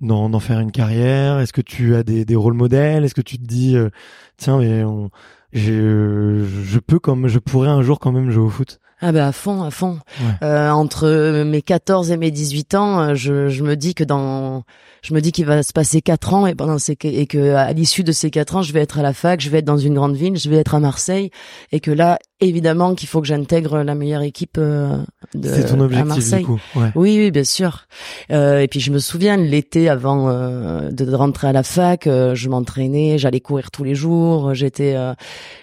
d'en 0.02 0.40
faire 0.40 0.60
une 0.60 0.72
carrière? 0.72 1.40
Est-ce 1.40 1.54
que 1.54 1.62
tu 1.62 1.96
as 1.96 2.04
des, 2.04 2.25
des 2.25 2.36
rôles 2.36 2.54
modèles? 2.54 3.04
Est-ce 3.04 3.16
que 3.16 3.22
tu 3.22 3.38
te 3.38 3.46
dis 3.46 3.75
euh, 3.75 3.90
tiens 4.38 4.60
mais 4.60 4.84
on, 4.84 5.10
je 5.54 6.80
peux 6.80 7.00
comme 7.00 7.28
je 7.28 7.40
pourrais 7.40 7.70
un 7.70 7.82
jour 7.82 8.00
quand 8.00 8.12
même 8.12 8.30
jouer 8.30 8.46
au 8.46 8.50
foot? 8.50 8.80
Ah 9.02 9.12
bah 9.12 9.28
à 9.28 9.32
fond, 9.34 9.62
à 9.62 9.72
fond. 9.72 10.00
Euh, 10.42 10.70
entre 10.70 11.44
mes 11.44 11.62
14 11.62 12.12
et 12.12 12.18
mes 12.18 12.32
18 12.32 12.75
ans, 12.75 13.02
euh, 13.02 13.14
je, 13.14 13.50
je 13.50 13.64
me 13.64 13.75
dis 13.75 13.94
que 13.94 14.06
dans, 14.06 14.64
je 15.02 15.14
me 15.14 15.20
dis 15.20 15.34
qu'il 15.34 15.46
va 15.46 15.64
se 15.64 15.74
passer 15.74 16.02
quatre 16.02 16.34
ans 16.34 16.48
et 16.48 16.56
pendant 16.56 16.78
ces 16.78 16.98
et 17.04 17.28
que 17.28 17.56
à 17.56 17.74
l'issue 17.74 18.06
de 18.06 18.14
ces 18.14 18.32
quatre 18.32 18.56
ans, 18.56 18.62
je 18.62 18.72
vais 18.72 18.80
être 18.80 18.98
à 18.98 19.02
la 19.02 19.14
fac, 19.14 19.42
je 19.42 19.50
vais 19.50 19.58
être 19.58 19.66
dans 19.66 19.78
une 19.78 19.96
grande 19.96 20.16
ville, 20.16 20.38
je 20.38 20.50
vais 20.50 20.56
être 20.56 20.75
à 20.75 20.80
Marseille 20.80 21.30
et 21.74 21.82
que 21.82 21.92
là, 21.92 22.20
évidemment, 22.42 22.96
qu'il 22.96 23.08
faut 23.08 23.22
que 23.22 23.27
j'intègre 23.27 23.80
la 23.84 23.96
meilleure 23.96 24.22
équipe 24.22 24.58
euh, 24.58 24.98
de 25.34 25.48
C'est 25.50 25.65
ton 25.65 25.80
objectif 25.80 26.12
à 26.12 26.15
Marseille. 26.15 26.39
du 26.42 26.46
coup. 26.46 26.60
Ouais. 26.75 26.89
Oui, 26.96 27.18
oui, 27.20 27.32
bien 27.32 27.44
sûr. 27.44 27.86
Euh, 28.32 28.60
et 28.60 28.68
puis 28.68 28.80
je 28.80 28.92
me 28.92 29.00
souviens 29.00 29.38
l'été 29.38 29.89
avant 29.89 30.30
euh, 30.30 30.89
de 30.92 31.13
rentrer 31.13 31.48
à 31.48 31.51
la 31.54 31.63
fac, 31.63 32.08
euh, 32.08 32.36
je 32.36 32.50
m'entraînais, 32.50 33.18
j'allais 33.18 33.39
courir 33.39 33.72
tous 33.72 33.84
les 33.84 33.96
jours, 33.96 34.54
j'étais 34.54 34.96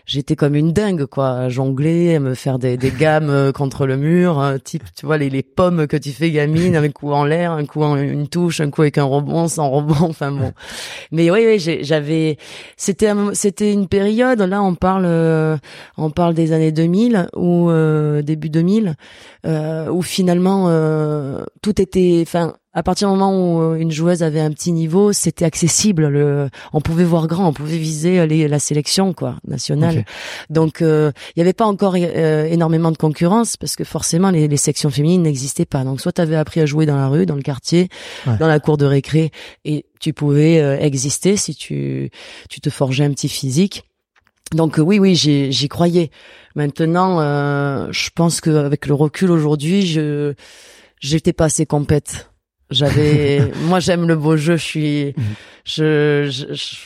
j'étais 0.06 0.36
comme 0.36 0.54
une 0.54 0.72
dingue 0.72 1.06
quoi, 1.06 1.48
jongler, 1.48 2.18
me 2.18 2.34
faire 2.34 2.58
des, 2.58 2.76
des 2.76 2.90
gammes 2.90 3.30
euh, 3.30 3.52
contre 3.52 3.86
le 3.86 3.96
mur, 3.96 4.40
euh, 4.40 4.58
type 4.58 4.84
tu 4.96 5.06
vois 5.06 5.18
les, 5.18 5.30
les 5.30 5.42
pommes 5.42 5.86
que 5.86 5.96
tu 5.96 6.10
fais 6.10 6.30
gamine, 6.30 6.76
un 6.76 6.88
coup 6.90 7.12
en 7.12 7.24
l'air, 7.24 7.52
un 7.52 7.64
coup 7.64 7.82
en 7.82 7.96
une 7.96 8.28
touche, 8.28 8.60
un 8.60 8.70
coup 8.70 8.82
avec 8.82 8.98
un 8.98 9.04
rebond, 9.04 9.48
sans 9.48 9.70
rebond, 9.70 9.94
enfin 10.08 10.30
bon. 10.32 10.52
Mais 11.10 11.30
oui 11.30 11.44
oui, 11.46 11.78
j'avais 11.82 12.36
c'était 12.76 13.12
c'était 13.32 13.72
une 13.72 13.88
période 13.88 14.40
là 14.40 14.62
on 14.62 14.74
parle 14.74 15.04
euh, 15.06 15.56
on 15.96 16.10
parle 16.10 16.34
des 16.34 16.52
années 16.52 16.61
2000 16.70 17.28
ou 17.34 17.70
début 18.22 18.50
2000 18.50 18.94
où 19.90 20.02
finalement 20.02 20.68
tout 21.62 21.80
était 21.80 22.22
enfin 22.22 22.54
à 22.74 22.82
partir 22.82 23.08
du 23.08 23.18
moment 23.18 23.36
où 23.36 23.60
euh, 23.60 23.74
une 23.74 23.90
joueuse 23.90 24.22
avait 24.22 24.40
un 24.40 24.50
petit 24.50 24.72
niveau, 24.72 25.12
c'était 25.12 25.44
accessible. 25.44 26.08
Le, 26.08 26.48
on 26.72 26.80
pouvait 26.80 27.04
voir 27.04 27.26
grand, 27.26 27.48
on 27.48 27.52
pouvait 27.52 27.76
viser 27.76 28.20
euh, 28.20 28.26
les, 28.26 28.48
la 28.48 28.58
sélection 28.58 29.12
quoi 29.12 29.36
nationale. 29.46 30.04
Donc 30.48 30.80
euh, 30.80 31.12
il 31.28 31.32
n'y 31.38 31.42
avait 31.42 31.52
pas 31.52 31.66
encore 31.66 31.96
énormément 31.96 32.90
de 32.90 32.96
concurrence 32.96 33.56
parce 33.56 33.76
que 33.76 33.84
forcément 33.84 34.30
les, 34.30 34.48
les 34.48 34.56
sections 34.56 34.90
féminines 34.90 35.22
n'existaient 35.22 35.66
pas. 35.66 35.84
Donc 35.84 36.00
soit 36.00 36.12
tu 36.12 36.22
avais 36.22 36.36
appris 36.36 36.60
à 36.60 36.66
jouer 36.66 36.86
dans 36.86 36.96
la 36.96 37.08
rue, 37.08 37.26
dans 37.26 37.36
le 37.36 37.42
quartier, 37.42 37.88
dans 38.26 38.46
la 38.46 38.60
cour 38.60 38.76
de 38.76 38.86
récré, 38.86 39.30
et 39.64 39.84
tu 40.00 40.12
pouvais 40.12 40.56
exister 40.82 41.36
si 41.36 41.54
tu 41.54 42.10
tu 42.48 42.60
te 42.60 42.70
forgeais 42.70 43.04
un 43.04 43.10
petit 43.10 43.28
physique. 43.28 43.84
Donc 44.52 44.78
oui, 44.78 44.98
oui, 44.98 45.14
j'y 45.14 45.68
croyais. 45.68 46.10
Maintenant, 46.54 47.20
je 47.90 48.10
pense 48.14 48.40
qu'avec 48.40 48.86
le 48.86 48.94
recul 48.94 49.30
aujourd'hui, 49.30 49.86
je 49.86 50.34
j'étais 51.00 51.32
pas 51.32 51.46
assez 51.46 51.66
compète 51.66 52.28
j'avais, 52.72 53.52
moi 53.66 53.80
j'aime 53.80 54.08
le 54.08 54.16
beau 54.16 54.36
jeu. 54.36 54.56
Je 54.56 54.62
suis, 54.62 55.14
mhm. 55.16 55.24
je, 55.64 56.28
je, 56.30 56.54
je 56.54 56.76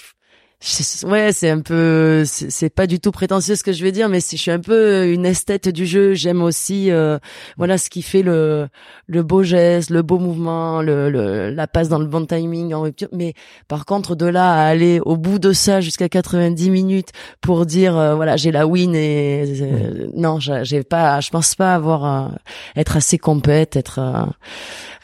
ouais, 1.05 1.33
c'est 1.33 1.51
un 1.51 1.61
peu, 1.61 2.25
c'est 2.25 2.71
pas 2.71 2.87
du 2.87 2.99
tout 2.99 3.11
prétentieux 3.11 3.55
ce 3.55 3.63
que 3.63 3.73
je 3.73 3.83
vais 3.83 3.93
dire, 3.93 4.09
mais 4.09 4.21
je 4.21 4.37
suis 4.37 4.51
un 4.51 4.61
peu 4.61 5.07
une 5.07 5.25
esthète 5.25 5.69
du 5.69 5.87
jeu. 5.87 6.15
J'aime 6.15 6.43
aussi, 6.43 6.91
euh, 6.91 7.19
voilà, 7.57 7.79
ce 7.79 7.91
qui 7.91 8.03
fait 8.03 8.23
le 8.23 8.69
le 9.07 9.23
beau 9.23 9.43
geste, 9.43 9.91
le 9.91 10.03
beau 10.03 10.19
mouvement, 10.19 10.83
le, 10.83 11.11
le 11.11 11.51
la 11.51 11.67
passe 11.67 11.89
dans 11.89 11.99
le 11.99 12.07
bon 12.07 12.27
timing 12.27 12.75
en 12.75 12.83
rupture. 12.83 13.09
Mais 13.13 13.35
par 13.69 13.85
contre, 13.87 14.17
de 14.17 14.27
là 14.27 14.55
à 14.55 14.67
aller 14.67 15.01
au 15.05 15.17
bout 15.17 15.39
de 15.39 15.53
ça 15.53 15.81
jusqu'à 15.81 16.09
90 16.09 16.71
minutes 16.71 17.11
pour 17.41 17.67
dire, 17.67 17.97
euh, 17.97 18.15
voilà, 18.15 18.37
j'ai 18.37 18.51
la 18.51 18.67
win 18.67 18.95
et 18.95 19.45
euh, 19.61 20.09
non, 20.15 20.39
j'ai 20.41 20.83
pas, 20.83 21.21
je 21.21 21.31
pense 21.31 21.55
pas 21.55 21.75
avoir 21.75 22.33
être 22.75 22.97
assez 22.97 23.19
compète, 23.19 23.77
être 23.77 24.29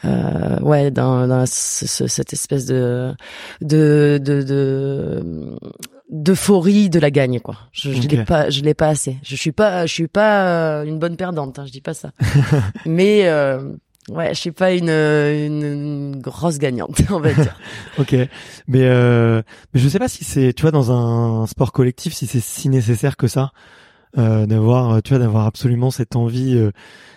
euh, 0.05 0.59
ouais 0.59 0.91
dans, 0.91 1.27
dans 1.27 1.45
cette 1.45 2.33
espèce 2.33 2.65
de 2.65 3.13
de 3.61 4.19
de, 4.21 5.57
d'euphorie 6.09 6.89
de 6.89 6.99
la 6.99 7.11
gagne 7.11 7.39
quoi. 7.39 7.57
Je, 7.71 7.91
je 7.91 8.07
l'ai 8.07 8.23
pas 8.23 8.49
je 8.49 8.61
l'ai 8.61 8.73
pas 8.73 8.87
assez. 8.87 9.17
Je 9.23 9.35
suis 9.35 9.51
pas 9.51 9.85
je 9.85 9.93
suis 9.93 10.07
pas 10.07 10.47
euh, 10.47 10.83
une 10.83 10.99
bonne 10.99 11.15
perdante, 11.17 11.59
hein, 11.59 11.65
je 11.65 11.71
dis 11.71 11.81
pas 11.81 11.93
ça. 11.93 12.11
Mais 12.85 13.27
euh, 13.27 13.73
ouais, 14.09 14.33
je 14.33 14.39
suis 14.39 14.51
pas 14.51 14.73
une, 14.73 14.89
une, 14.89 16.19
grosse 16.21 16.59
gagnante, 16.59 17.01
on 17.09 17.19
va 17.19 17.33
dire. 17.33 17.57
ok, 17.97 18.15
mais 18.67 18.83
euh, 18.83 19.41
mais 19.73 19.79
je 19.79 19.87
sais 19.89 19.99
pas 19.99 20.07
si 20.07 20.23
c'est 20.23 20.53
tu 20.53 20.61
vois 20.61 20.71
dans 20.71 20.91
un 20.91 21.47
sport 21.47 21.71
collectif 21.71 22.13
si 22.13 22.27
c'est 22.27 22.41
si 22.41 22.69
nécessaire 22.69 23.17
que 23.17 23.27
ça 23.27 23.51
euh, 24.17 24.45
d'avoir 24.45 25.01
tu 25.01 25.09
vois 25.09 25.19
d'avoir 25.19 25.45
absolument 25.45 25.91
cette 25.91 26.15
envie 26.15 26.55
euh, 26.55 26.71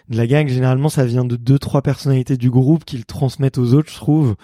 de 0.09 0.17
la 0.17 0.27
gang, 0.27 0.49
généralement, 0.49 0.89
ça 0.89 1.05
vient 1.05 1.25
de 1.25 1.37
deux, 1.37 1.59
trois 1.59 1.83
personnalités 1.83 2.37
du 2.37 2.51
groupe 2.51 2.85
qui 2.85 2.97
le 2.97 3.05
transmettent 3.05 3.59
aux 3.59 3.75
autres, 3.75 3.91
je 3.91 3.97
trouve. 3.97 4.37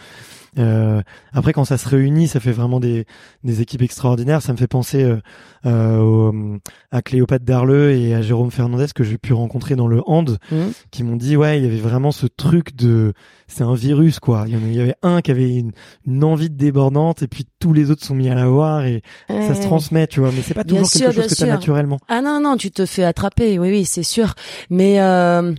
Euh, 0.59 1.00
après, 1.32 1.52
quand 1.52 1.64
ça 1.64 1.78
se 1.78 1.88
réunit, 1.88 2.28
ça 2.28 2.40
fait 2.40 2.52
vraiment 2.52 2.80
des, 2.80 3.06
des 3.42 3.61
équipes 3.62 3.82
extraordinaires. 3.82 4.42
Ça 4.42 4.52
me 4.52 4.59
fait 4.59 4.66
penser 4.66 5.02
euh, 5.02 5.18
euh, 5.66 6.59
à 6.90 7.02
Cléopâtre 7.02 7.44
Darleux 7.44 7.92
et 7.92 8.14
à 8.14 8.23
Jérôme 8.23 8.50
Fernandez 8.50 8.87
que 8.94 9.04
j'ai 9.04 9.18
pu 9.18 9.32
rencontrer 9.32 9.76
dans 9.76 9.87
le 9.87 10.02
hand, 10.06 10.38
mmh. 10.50 10.56
qui 10.90 11.02
m'ont 11.04 11.16
dit 11.16 11.37
ouais, 11.37 11.59
il 11.59 11.64
y 11.64 11.66
avait 11.66 11.78
vraiment 11.78 12.12
ce 12.12 12.26
truc 12.26 12.76
de, 12.76 13.14
c'est 13.47 13.64
un 13.64 13.75
virus 13.75 14.21
quoi. 14.21 14.44
Il 14.47 14.75
y 14.75 14.80
avait 14.80 14.97
un 15.02 15.21
qui 15.23 15.30
avait 15.30 15.56
une, 15.56 15.73
une, 16.06 16.25
envie 16.25 16.50
de 16.50 16.56
débordante 16.56 17.23
et 17.23 17.28
puis 17.28 17.47
tous 17.59 17.73
les 17.73 17.90
autres 17.90 18.04
sont 18.04 18.14
mis 18.14 18.28
à 18.28 18.35
la 18.35 18.47
voir 18.47 18.85
et 18.85 19.02
ça 19.28 19.54
se 19.54 19.62
transmet, 19.62 20.06
tu 20.06 20.21
vois. 20.21 20.30
Mais 20.32 20.42
c'est 20.42 20.54
pas 20.54 20.64
toujours 20.64 20.90
quelque 20.90 21.12
chose 21.12 21.26
que 21.26 21.35
tu 21.35 21.42
as 21.44 21.47
naturellement. 21.47 21.99
Ah 22.09 22.21
non 22.21 22.40
non, 22.40 22.56
tu 22.56 22.71
te 22.71 22.85
fais 22.87 23.04
attraper, 23.04 23.59
oui 23.59 23.71
oui, 23.71 23.85
c'est 23.85 24.02
sûr. 24.02 24.35
Mais 24.71 25.00
euh, 25.00 25.54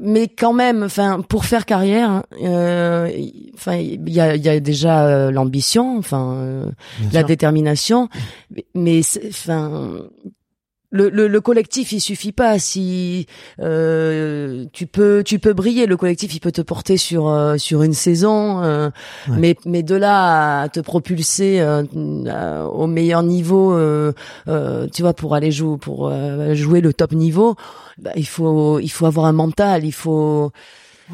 mais 0.00 0.28
quand 0.28 0.52
même, 0.52 0.82
enfin, 0.82 1.20
pour 1.20 1.44
faire 1.44 1.66
carrière, 1.66 2.22
euh, 2.42 3.10
enfin, 3.54 3.76
il 3.76 4.08
y 4.08 4.20
a, 4.20 4.36
y 4.36 4.48
a 4.48 4.60
déjà 4.60 5.06
euh, 5.06 5.30
l'ambition, 5.30 5.98
enfin, 5.98 6.70
la 7.12 7.22
détermination, 7.22 8.08
mais 8.74 9.00
enfin, 9.28 10.08
le, 10.90 11.10
le, 11.10 11.28
le, 11.28 11.40
collectif 11.40 11.92
il 11.92 12.00
suffit 12.00 12.32
pas. 12.32 12.58
Si 12.58 13.26
euh, 13.60 14.64
tu 14.72 14.86
peux 14.86 15.22
tu 15.24 15.38
peux 15.38 15.52
briller. 15.52 15.86
Le 15.86 15.96
collectif 15.96 16.34
il 16.34 16.40
peut 16.40 16.52
te 16.52 16.62
porter 16.62 16.96
sur 16.96 17.28
euh, 17.28 17.56
sur 17.58 17.82
une 17.82 17.92
saison 17.92 18.62
euh, 18.62 18.90
mais 19.28 19.56
mais 19.66 19.82
de 19.82 19.94
là 19.94 20.62
à 20.62 20.68
te 20.68 20.80
propulser 20.80 21.60
euh, 21.60 22.64
au 22.64 22.86
meilleur 22.86 23.22
niveau 23.22 23.78
tu 24.46 25.02
vois 25.02 25.14
pour 25.14 25.34
aller 25.34 25.50
jouer 25.50 25.76
pour 25.78 26.10
jouer 26.54 26.80
le 26.80 26.92
top 26.92 27.12
niveau 27.12 27.56
bah, 27.98 28.12
il 28.16 28.26
faut 28.26 28.78
il 28.80 28.88
faut 28.90 29.06
avoir 29.06 29.26
un 29.26 29.32
mental 29.32 29.84
il 29.84 29.92
faut 29.92 30.52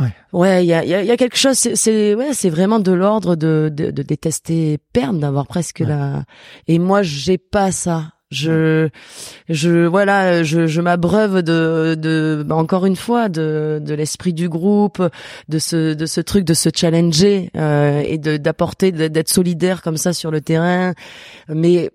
Ouais. 0.01 0.13
Ouais, 0.33 0.65
il 0.65 0.69
y 0.69 0.73
a, 0.73 0.85
y, 0.85 1.07
y 1.07 1.11
a 1.11 1.17
quelque 1.17 1.37
chose. 1.37 1.57
C'est 1.57 2.15
ouais, 2.15 2.33
c'est 2.33 2.51
vraiment 2.51 2.81
de 2.81 2.93
l'ordre 2.93 3.37
de, 3.37 3.71
de, 3.73 3.91
de 3.91 4.03
détester 4.03 4.79
perdre, 4.93 5.21
d'avoir 5.21 5.47
presque 5.47 5.81
la. 5.81 6.25
Et 6.67 6.79
moi, 6.79 7.03
j'ai 7.03 7.39
pas 7.39 7.71
ça. 7.71 8.11
Je, 8.31 8.89
je, 9.49 9.87
voilà, 9.87 10.43
je, 10.43 10.67
je 10.67 10.81
m'abreuve 10.81 11.43
de, 11.43 11.95
de, 11.97 12.43
bah, 12.45 12.57
encore 12.57 12.85
une 12.85 12.97
fois, 12.97 13.29
de, 13.29 13.81
de 13.81 13.95
l'esprit 13.95 14.33
du 14.33 14.49
groupe, 14.49 15.01
de 15.49 15.59
ce, 15.61 15.95
de 15.95 16.07
ce 16.07 16.21
truc, 16.21 16.45
de 16.45 16.55
se 16.55 16.71
challenger 16.75 17.51
euh, 17.57 18.03
et 18.05 18.19
de 18.19 18.37
d'apporter, 18.37 18.91
d'être 18.91 19.29
solidaire 19.29 19.83
comme 19.83 19.97
ça 19.97 20.13
sur 20.13 20.33
le 20.33 20.41
terrain, 20.41 20.95
mais 21.49 21.91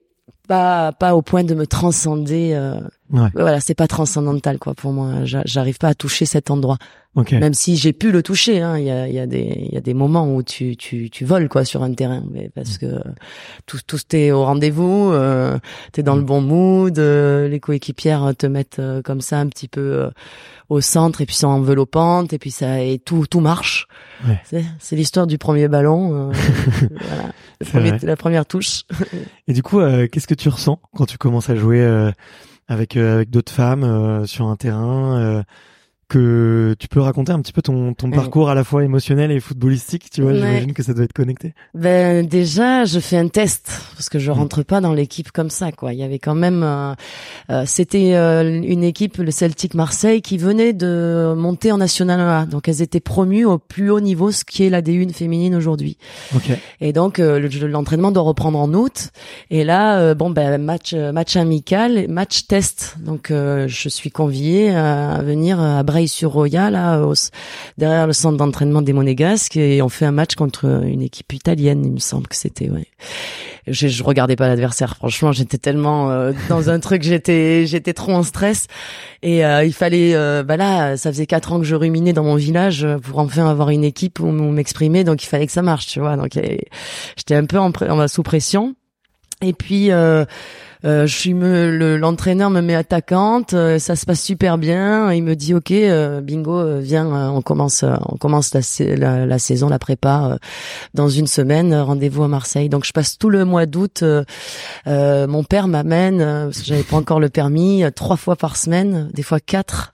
pas, 0.49 0.91
pas 0.93 1.15
au 1.15 1.21
point 1.21 1.43
de 1.43 1.53
me 1.53 1.67
transcender. 1.67 2.53
Euh, 2.53 2.81
ouais. 3.13 3.29
Voilà, 3.35 3.59
c'est 3.61 3.75
pas 3.75 3.87
transcendantal 3.87 4.57
quoi 4.57 4.73
pour 4.73 4.91
moi. 4.91 5.23
J'arrive 5.23 5.77
pas 5.77 5.89
à 5.89 5.93
toucher 5.93 6.25
cet 6.25 6.49
endroit. 6.49 6.77
Même 7.15 7.53
si 7.53 7.75
j'ai 7.75 7.91
pu 7.91 8.11
le 8.11 8.21
toucher, 8.21 8.61
hein, 8.61 8.77
il 8.77 8.85
y 8.85 8.91
a, 8.91 9.07
y 9.07 9.19
a 9.19 9.25
des, 9.25 9.69
y 9.71 9.77
a 9.77 9.81
des 9.81 9.95
moments 9.95 10.33
où 10.33 10.43
tu, 10.43 10.77
tu, 10.77 11.09
tu 11.09 11.25
voles 11.25 11.49
quoi 11.49 11.65
sur 11.65 11.83
un 11.83 11.91
terrain, 11.93 12.23
mais 12.31 12.49
parce 12.53 12.77
que 12.77 13.01
tout, 13.65 13.79
tout 13.85 13.99
est 14.13 14.31
au 14.31 14.45
rendez-vous, 14.45 15.11
euh, 15.11 15.57
t'es 15.91 16.03
dans 16.03 16.15
le 16.15 16.21
bon 16.21 16.41
mood, 16.41 16.97
euh, 16.99 17.47
les 17.47 17.59
coéquipières 17.59 18.33
te 18.37 18.45
mettent 18.45 18.79
euh, 18.79 19.01
comme 19.01 19.21
ça 19.21 19.39
un 19.39 19.47
petit 19.47 19.67
peu 19.67 19.81
euh, 19.81 20.09
au 20.69 20.81
centre 20.81 21.21
et 21.21 21.25
puis 21.25 21.35
c'est 21.35 21.47
enveloppante 21.47 22.31
et 22.31 22.37
puis 22.37 22.51
ça 22.51 22.81
et 22.81 22.99
tout, 22.99 23.25
tout 23.27 23.39
marche. 23.39 23.87
Ouais. 24.27 24.39
C'est 24.79 24.95
l'histoire 24.95 25.25
du 25.25 25.39
premier 25.39 25.67
ballon, 25.67 26.31
voilà, 27.71 27.97
la 28.03 28.15
première 28.17 28.45
touche. 28.45 28.83
et 29.47 29.53
du 29.53 29.63
coup, 29.63 29.79
qu'est-ce 30.11 30.27
que 30.27 30.35
tu 30.35 30.49
ressens 30.49 30.79
quand 30.95 31.05
tu 31.05 31.17
commences 31.17 31.49
à 31.49 31.55
jouer 31.55 31.83
avec 32.67 32.97
avec 32.97 33.29
d'autres 33.31 33.51
femmes 33.51 34.27
sur 34.27 34.47
un 34.47 34.55
terrain 34.55 35.43
que 36.09 36.75
tu 36.79 36.87
peux 36.87 36.99
raconter 36.99 37.31
un 37.31 37.39
petit 37.39 37.53
peu 37.53 37.61
ton, 37.61 37.93
ton 37.93 38.09
parcours 38.09 38.49
à 38.49 38.55
la 38.55 38.63
fois 38.63 38.83
émotionnel 38.83 39.31
et 39.31 39.39
footballistique, 39.39 40.09
tu 40.09 40.23
vois, 40.23 40.33
j'imagine 40.33 40.73
que 40.73 40.81
ça 40.81 40.93
doit 40.93 41.05
être 41.05 41.13
connecté. 41.13 41.53
Ben 41.75 42.25
déjà, 42.25 42.83
je 42.83 42.99
fais 42.99 43.17
un 43.17 43.27
test 43.27 43.71
parce 43.95 44.09
que 44.09 44.17
je 44.17 44.31
mm. 44.31 44.33
rentre 44.33 44.63
pas 44.63 44.81
dans 44.81 44.93
l'équipe 44.93 45.31
comme 45.31 45.51
ça 45.51 45.71
quoi. 45.71 45.93
Il 45.93 45.99
y 45.99 46.03
avait 46.03 46.17
quand 46.17 46.35
même 46.35 46.63
euh, 46.63 46.93
euh 47.51 47.63
c'était 47.67 48.15
euh, 48.15 48.61
une 48.63 48.83
équipe 48.83 49.17
le 49.17 49.29
Celtic 49.29 49.75
Marseille 49.75 50.23
qui 50.23 50.39
venait 50.39 50.73
de 50.73 51.33
monter 51.37 51.71
en 51.71 51.77
National 51.77 52.19
1. 52.19 52.45
Donc 52.47 52.67
elles 52.67 52.81
étaient 52.81 52.99
promues 52.99 53.45
au 53.45 53.59
plus 53.59 53.91
haut 53.91 53.99
niveau 53.99 54.31
ce 54.31 54.43
qui 54.43 54.63
est 54.63 54.69
la 54.69 54.81
D1 54.81 55.13
féminine 55.13 55.55
aujourd'hui. 55.55 55.97
Okay. 56.35 56.55
Et 56.81 56.91
donc 56.91 57.19
euh, 57.19 57.47
l'entraînement 57.67 58.11
doit 58.11 58.23
reprendre 58.23 58.57
en 58.57 58.73
août 58.73 59.09
et 59.51 59.63
là 59.63 60.15
bon 60.15 60.31
ben 60.31 60.57
match 60.57 60.95
match 60.95 61.35
amical, 61.35 62.07
match 62.07 62.47
test. 62.47 62.95
Donc 62.99 63.27
je 63.29 63.89
suis 63.89 64.09
conviée 64.09 64.71
à 64.71 65.21
venir 65.21 65.59
à 65.59 65.83
sur 66.07 66.31
roya 66.31 66.69
là, 66.69 67.01
derrière 67.77 68.07
le 68.07 68.13
centre 68.13 68.37
d'entraînement 68.37 68.81
des 68.81 68.93
Monégasques, 68.93 69.57
et 69.57 69.81
on 69.81 69.89
fait 69.89 70.05
un 70.05 70.11
match 70.11 70.35
contre 70.35 70.65
une 70.83 71.01
équipe 71.01 71.33
italienne, 71.33 71.83
il 71.85 71.91
me 71.91 71.99
semble 71.99 72.27
que 72.27 72.35
c'était. 72.35 72.69
Ouais. 72.69 72.87
Je, 73.67 73.87
je 73.87 74.03
regardais 74.03 74.35
pas 74.35 74.47
l'adversaire, 74.47 74.95
franchement, 74.95 75.31
j'étais 75.31 75.57
tellement 75.57 76.11
euh, 76.11 76.31
dans 76.47 76.69
un 76.69 76.79
truc, 76.79 77.03
j'étais, 77.03 77.65
j'étais 77.65 77.93
trop 77.93 78.13
en 78.13 78.23
stress, 78.23 78.67
et 79.21 79.45
euh, 79.45 79.63
il 79.63 79.73
fallait, 79.73 80.15
euh, 80.15 80.43
bah 80.43 80.57
là, 80.57 80.97
ça 80.97 81.11
faisait 81.11 81.27
quatre 81.27 81.51
ans 81.51 81.59
que 81.59 81.65
je 81.65 81.75
ruminais 81.75 82.13
dans 82.13 82.23
mon 82.23 82.35
village 82.35 82.87
pour 83.03 83.19
enfin 83.19 83.47
avoir 83.47 83.69
une 83.69 83.83
équipe 83.83 84.19
où 84.19 84.27
m'exprimer, 84.31 85.03
donc 85.03 85.23
il 85.23 85.27
fallait 85.27 85.45
que 85.45 85.51
ça 85.51 85.61
marche, 85.61 85.87
tu 85.87 85.99
vois. 85.99 86.15
Donc 86.15 86.31
j'étais 87.15 87.35
un 87.35 87.45
peu 87.45 87.59
en, 87.59 87.71
en 87.71 88.07
sous 88.07 88.23
pression, 88.23 88.75
et 89.41 89.53
puis. 89.53 89.91
Euh, 90.85 91.05
je 91.05 91.13
suis 91.13 91.33
l'entraîneur 91.33 92.49
me 92.49 92.61
met 92.61 92.75
attaquante, 92.75 93.53
euh, 93.53 93.79
ça 93.79 93.97
se 93.97 94.05
passe 94.05 94.21
super 94.21 94.57
bien. 94.57 95.11
Il 95.11 95.23
me 95.23 95.35
dit 95.35 95.53
ok, 95.53 95.71
euh, 95.71 96.21
bingo, 96.21 96.79
viens, 96.79 97.05
on 97.31 97.41
commence, 97.41 97.83
on 97.83 98.15
commence 98.15 98.53
la, 98.53 99.25
la, 99.25 99.39
saison, 99.39 99.67
la 99.67 99.79
prépa 99.79 100.37
dans 100.93 101.09
une 101.09 101.27
semaine. 101.27 101.75
Rendez-vous 101.75 102.23
à 102.23 102.27
Marseille. 102.29 102.69
Donc 102.69 102.85
je 102.85 102.93
passe 102.93 103.17
tout 103.17 103.29
le 103.29 103.43
mois 103.43 103.65
d'août. 103.65 104.03
mon 104.85 105.43
père 105.43 105.67
m'amène 105.67 106.19
parce 106.19 106.59
que 106.59 106.65
j'avais 106.65 106.83
pas 106.83 106.97
encore 106.97 107.19
le 107.19 107.29
permis, 107.29 107.83
trois 107.95 108.17
fois 108.17 108.37
par 108.37 108.55
semaine, 108.55 109.09
des 109.13 109.23
fois 109.23 109.39
quatre, 109.39 109.91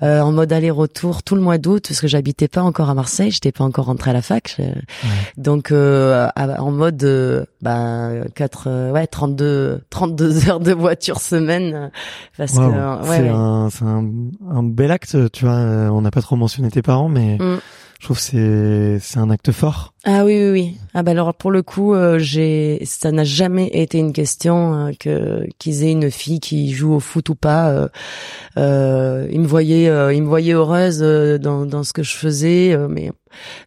en 0.00 0.32
mode 0.32 0.52
aller-retour 0.52 1.22
tout 1.22 1.34
le 1.34 1.40
mois 1.40 1.58
d'août 1.58 1.86
parce 1.88 2.00
que 2.00 2.06
j'habitais 2.06 2.48
pas 2.48 2.62
encore 2.62 2.90
à 2.90 2.94
Marseille, 2.94 3.30
j'étais 3.30 3.52
pas 3.52 3.64
encore 3.64 3.86
rentrée 3.86 4.10
à 4.10 4.14
la 4.14 4.22
fac. 4.22 4.56
Donc 5.36 5.72
en 5.72 6.70
mode 6.70 7.46
bah 7.60 8.10
quatre, 8.34 8.92
ouais 8.92 9.06
32, 9.06 9.82
32 9.90 10.38
heures 10.48 10.60
de 10.60 10.72
voiture 10.72 11.20
semaine 11.20 11.72
euh, 11.74 11.88
parce 12.36 12.52
que 12.52 12.58
ouais, 12.60 13.16
c'est 13.18 13.28
un 13.28 13.70
c'est 13.70 13.84
un, 13.84 14.04
un, 14.50 14.62
bel 14.62 14.90
acte 14.90 15.16
tu 15.32 15.44
vois 15.44 15.54
euh, 15.54 15.88
on 15.88 16.02
n'a 16.02 16.10
pas 16.10 16.22
trop 16.22 16.36
mentionné 16.36 16.70
tes 16.70 16.82
parents 16.82 17.08
mais 17.08 17.36
mm. 17.38 17.58
Je 17.98 18.04
trouve 18.04 18.18
c'est 18.18 18.98
c'est 19.00 19.18
un 19.18 19.30
acte 19.30 19.52
fort. 19.52 19.92
Ah 20.04 20.24
oui 20.24 20.38
oui 20.42 20.50
oui. 20.50 20.76
Ah 20.94 21.02
bah 21.02 21.10
alors 21.10 21.34
pour 21.34 21.50
le 21.50 21.62
coup 21.62 21.94
euh, 21.94 22.18
j'ai 22.18 22.80
ça 22.84 23.12
n'a 23.12 23.24
jamais 23.24 23.68
été 23.72 23.98
une 23.98 24.12
question 24.12 24.92
que 24.98 25.46
qu'ils 25.58 25.84
aient 25.84 25.92
une 25.92 26.10
fille 26.10 26.40
qui 26.40 26.72
joue 26.72 26.94
au 26.94 27.00
foot 27.00 27.28
ou 27.28 27.34
pas. 27.34 27.88
Euh, 28.56 29.28
ils 29.30 29.40
me 29.40 29.46
voyaient 29.46 29.90
ils 30.14 30.22
me 30.22 30.28
voyaient 30.28 30.54
heureuse 30.54 31.00
dans 31.40 31.66
dans 31.66 31.82
ce 31.82 31.92
que 31.92 32.02
je 32.02 32.14
faisais 32.14 32.76
mais 32.88 33.10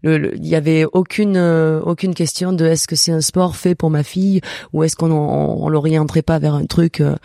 il 0.03 0.47
y 0.47 0.55
avait 0.55 0.85
aucune 0.91 1.37
euh, 1.37 1.79
aucune 1.81 2.13
question 2.13 2.53
de 2.53 2.65
est-ce 2.65 2.87
que 2.87 2.95
c'est 2.95 3.11
un 3.11 3.21
sport 3.21 3.55
fait 3.55 3.75
pour 3.75 3.89
ma 3.89 4.03
fille 4.03 4.41
ou 4.73 4.83
est-ce 4.83 4.95
qu'on 4.95 5.11
on, 5.11 5.69
l'orienterait 5.69 6.21
pas 6.21 6.39
vers 6.39 6.55
un 6.55 6.65
truc 6.65 7.01
euh, 7.01 7.15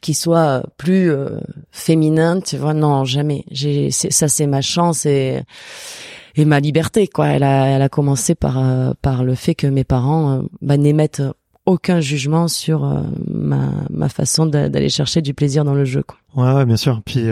qui 0.00 0.14
soit 0.14 0.62
plus 0.76 1.10
euh, 1.10 1.40
féminin 1.70 2.40
tu 2.40 2.56
vois. 2.56 2.74
Non 2.74 3.04
jamais. 3.04 3.44
J'ai 3.50 3.90
ça 3.90 4.28
c'est 4.28 4.46
ma 4.46 4.60
chance 4.60 5.06
et 5.06 5.42
et 6.36 6.44
ma 6.44 6.60
liberté 6.60 7.06
quoi 7.08 7.28
elle 7.28 7.42
a 7.42 7.66
elle 7.66 7.82
a 7.82 7.88
commencé 7.88 8.34
par 8.34 8.94
par 9.02 9.24
le 9.24 9.34
fait 9.34 9.54
que 9.54 9.66
mes 9.66 9.84
parents 9.84 10.42
bah, 10.62 10.76
n'émettent 10.76 11.22
aucun 11.66 12.00
jugement 12.00 12.48
sur 12.48 12.84
ma 13.28 13.70
ma 13.90 14.08
façon 14.08 14.46
d'aller 14.46 14.88
chercher 14.88 15.22
du 15.22 15.34
plaisir 15.34 15.64
dans 15.64 15.74
le 15.74 15.84
jeu 15.84 16.02
quoi. 16.02 16.18
Ouais, 16.34 16.52
ouais 16.52 16.64
bien 16.64 16.76
sûr 16.76 17.02
puis 17.04 17.24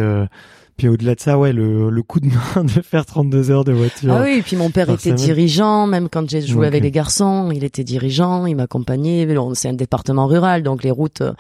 puis 0.79 0.87
au-delà 0.87 1.17
de 1.17 1.21
ça, 1.21 1.37
ouais, 1.37 1.53
le, 1.53 1.91
le 1.91 2.03
coup 2.05 2.21
de 2.21 2.27
main 2.27 2.63
de 2.65 2.81
faire 2.83 3.05
32 3.05 3.51
heures 3.51 3.65
de 3.65 3.73
voiture. 3.73 4.15
Ah 4.15 4.23
oui, 4.23 4.37
et 4.39 4.43
puis 4.43 4.55
mon 4.55 4.71
père 4.71 4.89
était 4.89 5.13
dirigeant, 5.13 5.89
même 5.89 6.09
quand 6.09 6.31
j'ai 6.31 6.41
joué 6.41 6.69
avec 6.69 6.85
les 6.85 6.93
garçons, 6.93 7.51
il 7.53 7.65
était 7.65 7.83
dirigeant, 7.83 8.47
il 8.47 8.55
m'accompagnait. 8.55 9.27
C'est 9.55 9.69
un 9.69 9.73
département 9.73 10.29
rural, 10.29 10.63
donc 10.63 10.85
les 10.85 10.93
routes, 10.93 11.23
euh, 11.23 11.33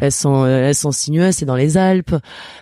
elles 0.00 0.10
sont 0.10 0.42
euh, 0.42 0.68
elles 0.68 0.74
sont 0.74 0.90
sinueuses, 0.90 1.36
c'est 1.36 1.44
dans 1.44 1.54
les 1.54 1.76
Alpes. 1.76 2.16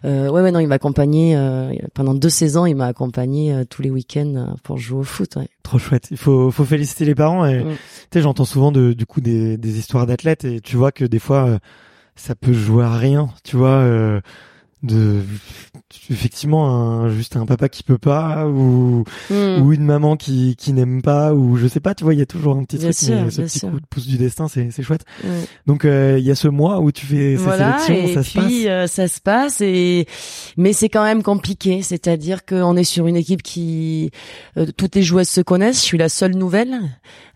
Euh, 0.05 0.29
ouais, 0.29 0.43
ouais, 0.43 0.53
non, 0.53 0.61
il 0.61 0.69
m'accompagnait 0.69 1.37
euh, 1.37 1.73
pendant 1.95 2.13
deux 2.13 2.29
saisons, 2.29 2.67
il 2.67 2.75
m'a 2.75 2.87
accompagné 2.87 3.65
tous 3.71 3.81
les 3.81 3.91
week-ends 3.91 4.55
pour 4.63 4.77
jouer 4.77 5.01
au 5.01 5.05
foot. 5.05 5.37
Ouais. 5.37 5.49
Trop 5.63 5.79
chouette. 5.79 6.09
Il 6.11 6.19
faut 6.19 6.51
faut 6.51 6.67
féliciter 6.67 7.07
les 7.07 7.15
parents. 7.15 7.47
Et 7.47 7.61
mm. 7.61 7.71
tu 7.71 7.77
sais, 8.13 8.21
j'entends 8.21 8.45
souvent 8.45 8.73
de, 8.73 8.93
du 8.93 9.07
coup 9.07 9.23
des, 9.23 9.57
des 9.57 9.79
histoires 9.79 10.07
d'athlètes 10.07 10.45
et 10.45 10.61
tu 10.61 10.77
vois 10.77 10.93
que 10.93 11.07
des 11.07 11.19
fois 11.19 11.59
ça 12.15 12.35
peut 12.35 12.53
jouer 12.53 12.85
à 12.85 12.95
rien. 12.95 13.31
Tu 13.43 13.57
vois 13.57 14.21
de 14.83 15.23
effectivement 16.09 16.71
un, 16.71 17.11
juste 17.11 17.37
un 17.37 17.45
papa 17.45 17.69
qui 17.69 17.83
peut 17.83 17.99
pas 17.99 18.47
ou 18.47 19.05
hmm. 19.31 19.63
ou 19.63 19.73
une 19.73 19.85
maman 19.85 20.17
qui 20.17 20.57
qui 20.57 20.73
n'aime 20.73 21.03
pas 21.03 21.35
ou 21.35 21.57
je 21.57 21.67
sais 21.67 21.81
pas 21.81 21.95
tu 21.95 22.05
vois 22.05 22.15
il 22.15 22.19
y 22.19 22.23
a 22.23 22.27
toujours 22.27 22.57
un 22.57 22.65
petit 22.65 22.79
truc 22.79 22.97
mais 23.09 23.31
ce 23.31 23.43
petit 23.43 23.61
coup 23.61 23.81
de 23.81 23.87
pouce 23.91 24.07
du 24.07 24.17
destin 24.17 24.49
c'est 24.49 24.71
c'est 24.71 24.83
chouette. 24.83 25.05
Donc 25.67 25.85
euh, 25.85 26.17
il 26.19 26.25
y 26.25 26.31
a 26.31 26.35
ce 26.35 26.49
mois 26.49 26.81
où 26.81 26.93
tu 26.93 27.07
fais 27.07 27.37
ces 27.37 27.37
voilà, 27.37 27.79
sélections 27.79 28.09
et 28.09 28.15
ça 28.15 28.21
puis, 28.23 28.31
se 28.31 28.39
passe 28.39 28.53
euh, 28.67 28.87
ça 28.87 29.09
se 29.09 29.21
passe 29.21 29.61
et 29.61 30.07
mais 30.57 30.73
c'est 30.73 30.89
quand 30.89 31.05
même 31.05 31.23
compliqué. 31.23 31.83
C'est-à-dire 31.83 32.45
qu'on 32.45 32.77
est 32.77 32.85
sur 32.85 33.07
une 33.07 33.17
équipe 33.17 33.43
qui 33.43 34.11
euh, 34.57 34.67
toutes 34.77 34.95
les 34.95 35.03
joueuses 35.03 35.29
se 35.29 35.41
connaissent. 35.41 35.81
Je 35.81 35.85
suis 35.85 35.99
la 35.99 36.09
seule 36.09 36.35
nouvelle. 36.35 36.79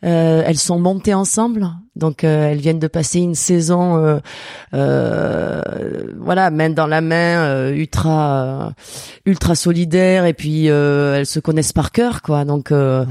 Elles 0.03 0.59
sont 0.59 0.79
montées 0.79 1.15
ensemble 1.15 1.71
donc 1.97 2.25
elles 2.25 2.59
viennent 2.59 2.79
de 2.79 2.89
passer 2.89 3.21
une 3.21 3.35
saison 3.35 4.21
voilà 4.73 6.51
main 6.51 6.71
dans 6.71 6.87
la 6.87 7.01
main 7.01 7.71
ultra 7.71 8.75
ultra 9.27 9.55
solidaires 9.55 10.27
et 10.27 10.35
puis 10.35 10.69
euh, 10.69 11.17
elles 11.17 11.27
se 11.27 11.41
connaissent 11.41 11.73
par 11.73 11.93
cœur 11.93 12.23
quoi. 12.23 12.45
Donc 12.45 12.71
euh, 12.73 13.05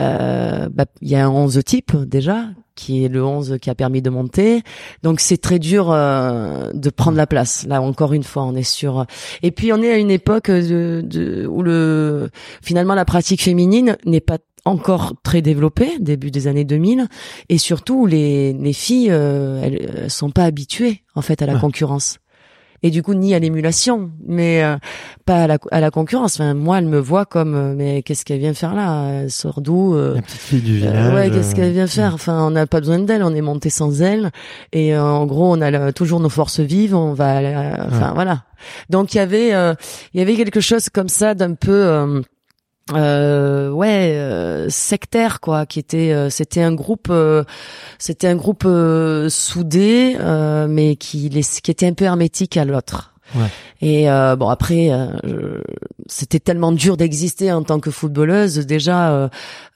euh, 0.00 0.68
bah, 0.72 0.86
il 1.00 1.08
y 1.08 1.16
a 1.16 1.24
un 1.24 1.28
11 1.28 1.60
type 1.64 1.96
déjà 1.96 2.46
qui 2.74 3.04
est 3.04 3.08
le 3.08 3.22
11 3.22 3.58
qui 3.60 3.68
a 3.68 3.74
permis 3.74 4.00
de 4.00 4.08
monter. 4.08 4.62
Donc 5.02 5.20
c'est 5.20 5.36
très 5.36 5.58
dur 5.58 5.88
de 5.90 6.90
prendre 6.90 7.18
la 7.18 7.26
place. 7.26 7.66
Là 7.66 7.82
encore 7.82 8.14
une 8.14 8.22
fois, 8.22 8.44
on 8.44 8.54
est 8.54 8.62
sur. 8.62 9.04
Et 9.42 9.50
puis 9.50 9.70
on 9.74 9.82
est 9.82 9.92
à 9.92 9.98
une 9.98 10.10
époque 10.10 10.50
de, 10.50 11.46
où 11.46 11.62
le 11.62 12.30
finalement 12.62 12.94
la 12.94 13.04
pratique 13.04 13.42
féminine 13.42 13.98
n'est 14.06 14.22
pas 14.22 14.38
encore 14.64 15.14
très 15.22 15.42
développée, 15.42 15.98
début 15.98 16.30
des 16.30 16.46
années 16.46 16.64
2000, 16.64 17.08
et 17.48 17.58
surtout 17.58 18.06
les 18.06 18.52
les 18.52 18.72
filles 18.72 19.08
elles, 19.08 20.06
sont 20.08 20.30
pas 20.30 20.44
habituées 20.44 21.02
en 21.14 21.22
fait 21.22 21.42
à 21.42 21.46
la 21.46 21.58
concurrence 21.58 22.20
et 22.82 22.90
du 22.90 23.02
coup 23.02 23.14
ni 23.14 23.34
à 23.34 23.38
l'émulation, 23.38 24.10
mais 24.26 24.62
euh, 24.62 24.76
pas 25.26 25.44
à 25.44 25.46
la, 25.46 25.58
à 25.70 25.80
la 25.80 25.90
concurrence. 25.90 26.34
Enfin, 26.36 26.54
moi, 26.54 26.78
elle 26.78 26.86
me 26.86 26.98
voit 26.98 27.26
comme, 27.26 27.54
euh, 27.54 27.74
mais 27.76 28.02
qu'est-ce 28.02 28.24
qu'elle 28.24 28.40
vient 28.40 28.54
faire 28.54 28.74
là? 28.74 29.22
Elle 29.22 29.30
sort 29.30 29.60
d'où 29.60 29.94
euh, 29.94 30.14
La 30.14 30.22
petite 30.22 30.40
fille 30.40 30.60
du 30.60 30.76
village. 30.76 31.14
ouais, 31.14 31.30
qu'est-ce 31.30 31.54
qu'elle 31.54 31.72
vient 31.72 31.86
faire? 31.86 32.14
Enfin, 32.14 32.46
on 32.46 32.50
n'a 32.50 32.66
pas 32.66 32.80
besoin 32.80 32.98
d'elle, 32.98 33.22
on 33.22 33.34
est 33.34 33.42
monté 33.42 33.70
sans 33.70 34.00
elle, 34.00 34.30
et 34.72 34.96
en 34.96 35.26
gros, 35.26 35.54
on 35.54 35.60
a 35.60 35.92
toujours 35.92 36.20
nos 36.20 36.28
forces 36.28 36.60
vives. 36.60 36.94
On 36.94 37.12
va, 37.12 37.40
enfin 37.86 38.12
voilà. 38.14 38.44
Donc 38.88 39.14
il 39.14 39.18
y 39.18 39.20
avait, 39.20 39.50
il 39.50 40.18
y 40.18 40.20
avait 40.20 40.34
quelque 40.34 40.60
chose 40.60 40.88
comme 40.88 41.08
ça 41.08 41.34
d'un 41.34 41.54
peu 41.54 42.22
euh, 42.94 43.70
ouais 43.70 44.14
euh, 44.14 44.68
sectaire 44.68 45.40
quoi 45.40 45.66
qui 45.66 45.78
était 45.78 46.12
euh, 46.12 46.30
c'était 46.30 46.62
un 46.62 46.72
groupe 46.72 47.12
c'était 47.98 48.28
un 48.28 48.36
groupe 48.36 48.66
soudé 49.28 50.16
mais 50.68 50.96
qui 50.96 51.30
qui 51.30 51.70
était 51.70 51.86
un 51.86 51.94
peu 51.94 52.04
hermétique 52.04 52.56
à 52.56 52.64
l'autre. 52.64 53.14
Et 53.80 54.04
bon 54.04 54.48
après 54.48 54.90
c'était 56.10 56.40
tellement 56.40 56.72
dur 56.72 56.96
d'exister 56.96 57.52
en 57.52 57.62
tant 57.62 57.80
que 57.80 57.90
footballeuse. 57.90 58.66
Déjà, 58.66 59.12
euh, 59.12 59.28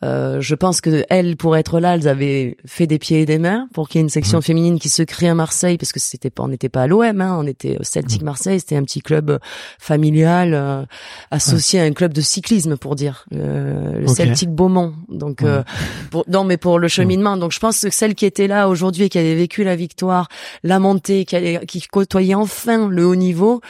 euh, 0.03 0.41
je 0.41 0.55
pense 0.55 0.81
que 0.81 1.05
elles, 1.09 1.37
pour 1.37 1.57
être 1.57 1.81
là, 1.81 1.95
elles 1.95 2.09
avaient 2.09 2.57
fait 2.67 2.87
des 2.87 2.99
pieds 2.99 3.23
et 3.23 3.27
des 3.27 3.39
mains 3.39 3.69
pour 3.73 3.89
qu'il 3.89 4.01
y 4.01 4.01
ait 4.01 4.03
une 4.03 4.11
section 4.11 4.41
féminine 4.41 4.79
qui 4.79 4.89
se 4.89 5.03
crée 5.03 5.29
à 5.29 5.35
Marseille, 5.35 5.79
parce 5.79 5.93
que 5.93 6.01
c'était 6.01 6.31
pas, 6.31 6.43
on 6.43 6.49
n'était 6.49 6.69
pas 6.69 6.83
à 6.83 6.87
l'OM, 6.87 7.21
hein, 7.21 7.37
on 7.39 7.47
était 7.47 7.79
au 7.79 7.85
Celtic 7.85 8.23
Marseille. 8.23 8.61
C'était 8.61 8.77
un 8.77 8.83
petit 8.83 9.01
club 9.01 9.39
familial 9.79 10.55
euh, 10.55 10.85
associé 11.31 11.81
à 11.81 11.85
un 11.85 11.93
club 11.93 12.13
de 12.13 12.21
cyclisme, 12.21 12.77
pour 12.77 12.97
dire 12.97 13.27
le 13.31 14.07
Celtic 14.09 14.51
Beaumont. 14.51 14.95
Donc, 15.09 15.43
euh, 15.43 15.63
pour, 16.11 16.25
non, 16.29 16.45
mais 16.45 16.57
pour 16.57 16.79
le 16.79 16.89
cheminement. 16.89 17.37
Donc, 17.37 17.53
je 17.53 17.61
pense 17.61 17.81
que 17.81 17.91
celle 17.91 18.15
qui 18.15 18.27
était 18.27 18.49
là 18.49 18.69
aujourd'hui 18.69 19.05
et 19.05 19.09
qui 19.09 19.19
avait 19.19 19.37
vécu 19.37 19.63
la 19.63 19.77
victoire, 19.77 20.29
la 20.65 20.81
montée, 20.81 21.25
qui, 21.25 21.37
allait, 21.37 21.65
qui 21.67 21.81
côtoyait 21.83 22.35
enfin 22.35 22.89
le 22.89 23.07
haut 23.07 23.15
niveau, 23.15 23.61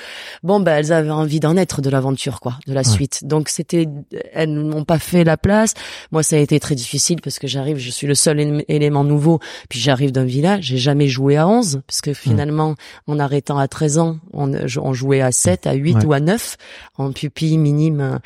bon, 0.42 0.60
ben, 0.60 0.76
elles 0.76 0.92
avaient 0.92 1.10
envie 1.10 1.40
d'en 1.40 1.56
être 1.56 1.80
de 1.80 1.90
l'aventure, 1.90 2.40
quoi, 2.40 2.58
de 2.66 2.72
la 2.72 2.84
suite. 2.84 3.24
Donc, 3.24 3.48
c'était, 3.48 3.86
elles 4.32 4.52
n'ont 4.52 4.84
pas 4.84 4.98
fait 4.98 5.24
la 5.24 5.36
place. 5.36 5.74
Moi, 6.12 6.22
ça 6.22 6.36
a 6.36 6.38
été 6.38 6.58
très 6.60 6.74
difficile 6.74 7.20
parce 7.20 7.38
que 7.38 7.46
j'arrive, 7.46 7.78
je 7.78 7.90
suis 7.90 8.06
le 8.06 8.14
seul 8.14 8.62
élément 8.68 9.04
nouveau. 9.04 9.40
Puis 9.68 9.78
j'arrive 9.78 10.12
d'un 10.12 10.24
village, 10.24 10.64
j'ai 10.64 10.78
jamais 10.78 11.08
joué 11.08 11.36
à 11.36 11.48
11 11.48 11.82
parce 11.86 12.00
que 12.00 12.12
finalement, 12.12 12.74
en 13.06 13.18
arrêtant 13.18 13.58
à 13.58 13.68
13 13.68 13.98
ans, 13.98 14.18
on, 14.32 14.52
on 14.52 14.92
jouait 14.92 15.20
à 15.20 15.32
7, 15.32 15.66
à 15.66 15.74
8 15.74 16.04
ou 16.04 16.12
à 16.12 16.20
9 16.20 16.56
en 16.98 17.12
pupille 17.12 17.58
minime. 17.58 18.20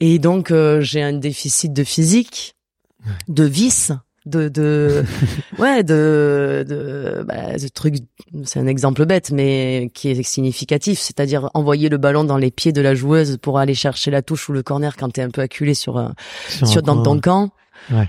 Et 0.00 0.18
donc, 0.18 0.50
euh, 0.50 0.80
j'ai 0.80 1.02
un 1.02 1.12
déficit 1.12 1.72
de 1.72 1.84
physique, 1.84 2.56
de 3.28 3.44
vis, 3.44 3.92
de, 4.26 4.48
de 4.48 5.04
ouais, 5.58 5.82
de, 5.82 6.64
de, 6.68 7.24
bah, 7.26 7.56
de 7.56 7.68
trucs. 7.68 7.96
C'est 8.44 8.58
un 8.58 8.66
exemple 8.66 9.04
bête, 9.06 9.30
mais 9.30 9.90
qui 9.94 10.10
est 10.10 10.22
significatif. 10.22 10.98
C'est-à-dire 10.98 11.50
envoyer 11.54 11.88
le 11.88 11.98
ballon 11.98 12.24
dans 12.24 12.38
les 12.38 12.50
pieds 12.50 12.72
de 12.72 12.80
la 12.80 12.94
joueuse 12.94 13.38
pour 13.40 13.58
aller 13.58 13.74
chercher 13.74 14.10
la 14.10 14.22
touche 14.22 14.48
ou 14.48 14.52
le 14.52 14.62
corner 14.62 14.96
quand 14.96 15.10
t'es 15.10 15.22
un 15.22 15.30
peu 15.30 15.42
acculé 15.42 15.74
sur, 15.74 15.98
euh, 15.98 16.08
sur, 16.64 16.82
dans 16.82 17.02
ton 17.02 17.20
camp. 17.20 17.50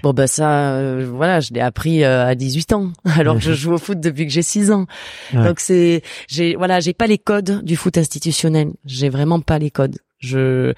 Bon 0.03 0.13
bah 0.13 0.27
ça, 0.27 0.75
euh, 0.75 1.05
voilà, 1.11 1.41
je 1.41 1.51
l'ai 1.51 1.59
appris 1.59 2.05
à 2.05 2.33
18 2.33 2.73
ans, 2.73 2.93
alors 3.17 3.35
que 3.35 3.41
je 3.41 3.51
joue 3.51 3.73
au 3.73 3.77
foot 3.77 3.99
depuis 3.99 4.25
que 4.25 4.31
j'ai 4.31 4.41
6 4.41 4.71
ans. 4.71 4.85
Donc 5.33 5.59
c'est, 5.59 6.01
j'ai, 6.29 6.55
voilà, 6.55 6.79
j'ai 6.79 6.93
pas 6.93 7.07
les 7.07 7.17
codes 7.17 7.61
du 7.63 7.75
foot 7.75 7.97
institutionnel. 7.97 8.69
J'ai 8.85 9.09
vraiment 9.09 9.41
pas 9.41 9.59
les 9.59 9.71
codes. 9.71 9.97
Je 10.25 10.73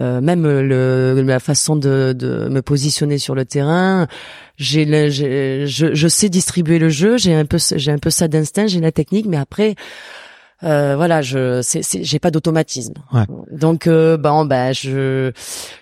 euh, 0.00 0.20
même 0.20 0.44
le 0.44 1.22
la 1.22 1.40
façon 1.40 1.76
de, 1.76 2.14
de 2.16 2.48
me 2.48 2.62
positionner 2.62 3.18
sur 3.18 3.34
le 3.34 3.44
terrain, 3.44 4.06
j'ai 4.56 4.84
je, 5.10 5.94
je 5.94 6.08
sais 6.08 6.28
distribuer 6.28 6.78
le 6.78 6.88
jeu, 6.88 7.18
j'ai 7.18 7.34
un 7.34 7.44
peu 7.44 7.58
j'ai 7.58 7.90
un 7.92 7.98
peu 7.98 8.10
ça 8.10 8.28
d'instinct, 8.28 8.66
j'ai 8.66 8.80
la 8.80 8.92
technique, 8.92 9.26
mais 9.26 9.36
après 9.36 9.74
euh, 10.62 10.94
voilà, 10.96 11.20
je 11.20 11.60
j'ai 12.02 12.18
pas 12.18 12.30
d'automatisme. 12.30 12.94
Donc 13.50 13.86
euh, 13.86 14.16
bon 14.16 14.44
bah 14.46 14.72
je 14.72 15.32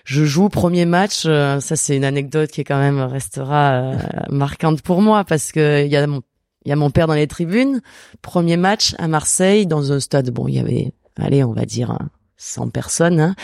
je 0.04 0.24
joue 0.24 0.48
premier 0.48 0.86
match, 0.86 1.24
euh, 1.26 1.60
ça 1.60 1.76
c'est 1.76 1.96
une 1.96 2.04
anecdote 2.04 2.50
qui 2.50 2.64
quand 2.64 2.78
même 2.78 3.00
restera 3.00 3.72
euh, 3.72 3.96
marquante 4.30 4.82
pour 4.82 5.02
moi 5.02 5.24
parce 5.24 5.52
que 5.52 5.84
il 5.84 5.90
y 5.90 5.96
a 5.96 6.06
mon 6.06 6.22
il 6.64 6.68
y 6.68 6.72
a 6.72 6.76
mon 6.76 6.90
père 6.90 7.06
dans 7.06 7.14
les 7.14 7.26
tribunes, 7.26 7.80
premier 8.22 8.56
match 8.56 8.94
à 8.98 9.08
Marseille 9.08 9.66
dans 9.66 9.92
un 9.92 10.00
stade 10.00 10.30
bon, 10.30 10.48
il 10.48 10.54
y 10.54 10.58
avait 10.58 10.92
allez, 11.16 11.44
on 11.44 11.52
va 11.52 11.64
dire 11.64 11.96
100 12.42 12.70
personnes, 12.70 13.20
hein. 13.20 13.34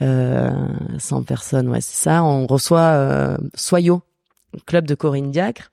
euh, 0.00 0.50
100 0.98 1.24
personnes, 1.24 1.68
ouais, 1.68 1.82
c'est 1.82 2.02
ça. 2.04 2.24
On 2.24 2.46
reçoit 2.46 2.80
euh, 2.80 3.36
Soyo, 3.54 4.02
club 4.66 4.86
de 4.86 4.94
Corinne 4.94 5.30
Diacre, 5.30 5.70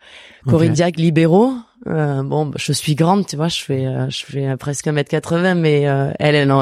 Corinne 0.48 0.74
Diacre 0.74 1.00
libéraux. 1.00 1.54
Euh, 1.86 2.24
bon, 2.24 2.48
bah, 2.48 2.58
je 2.58 2.74
suis 2.74 2.96
grande, 2.96 3.26
tu 3.28 3.36
vois, 3.36 3.48
je 3.48 3.62
fais, 3.62 3.86
euh, 3.86 4.10
je 4.10 4.26
fais 4.26 4.58
presque 4.58 4.88
1m80, 4.88 5.56
mais 5.56 5.88
euh, 5.88 6.12
elle, 6.20 6.36
elle, 6.36 6.54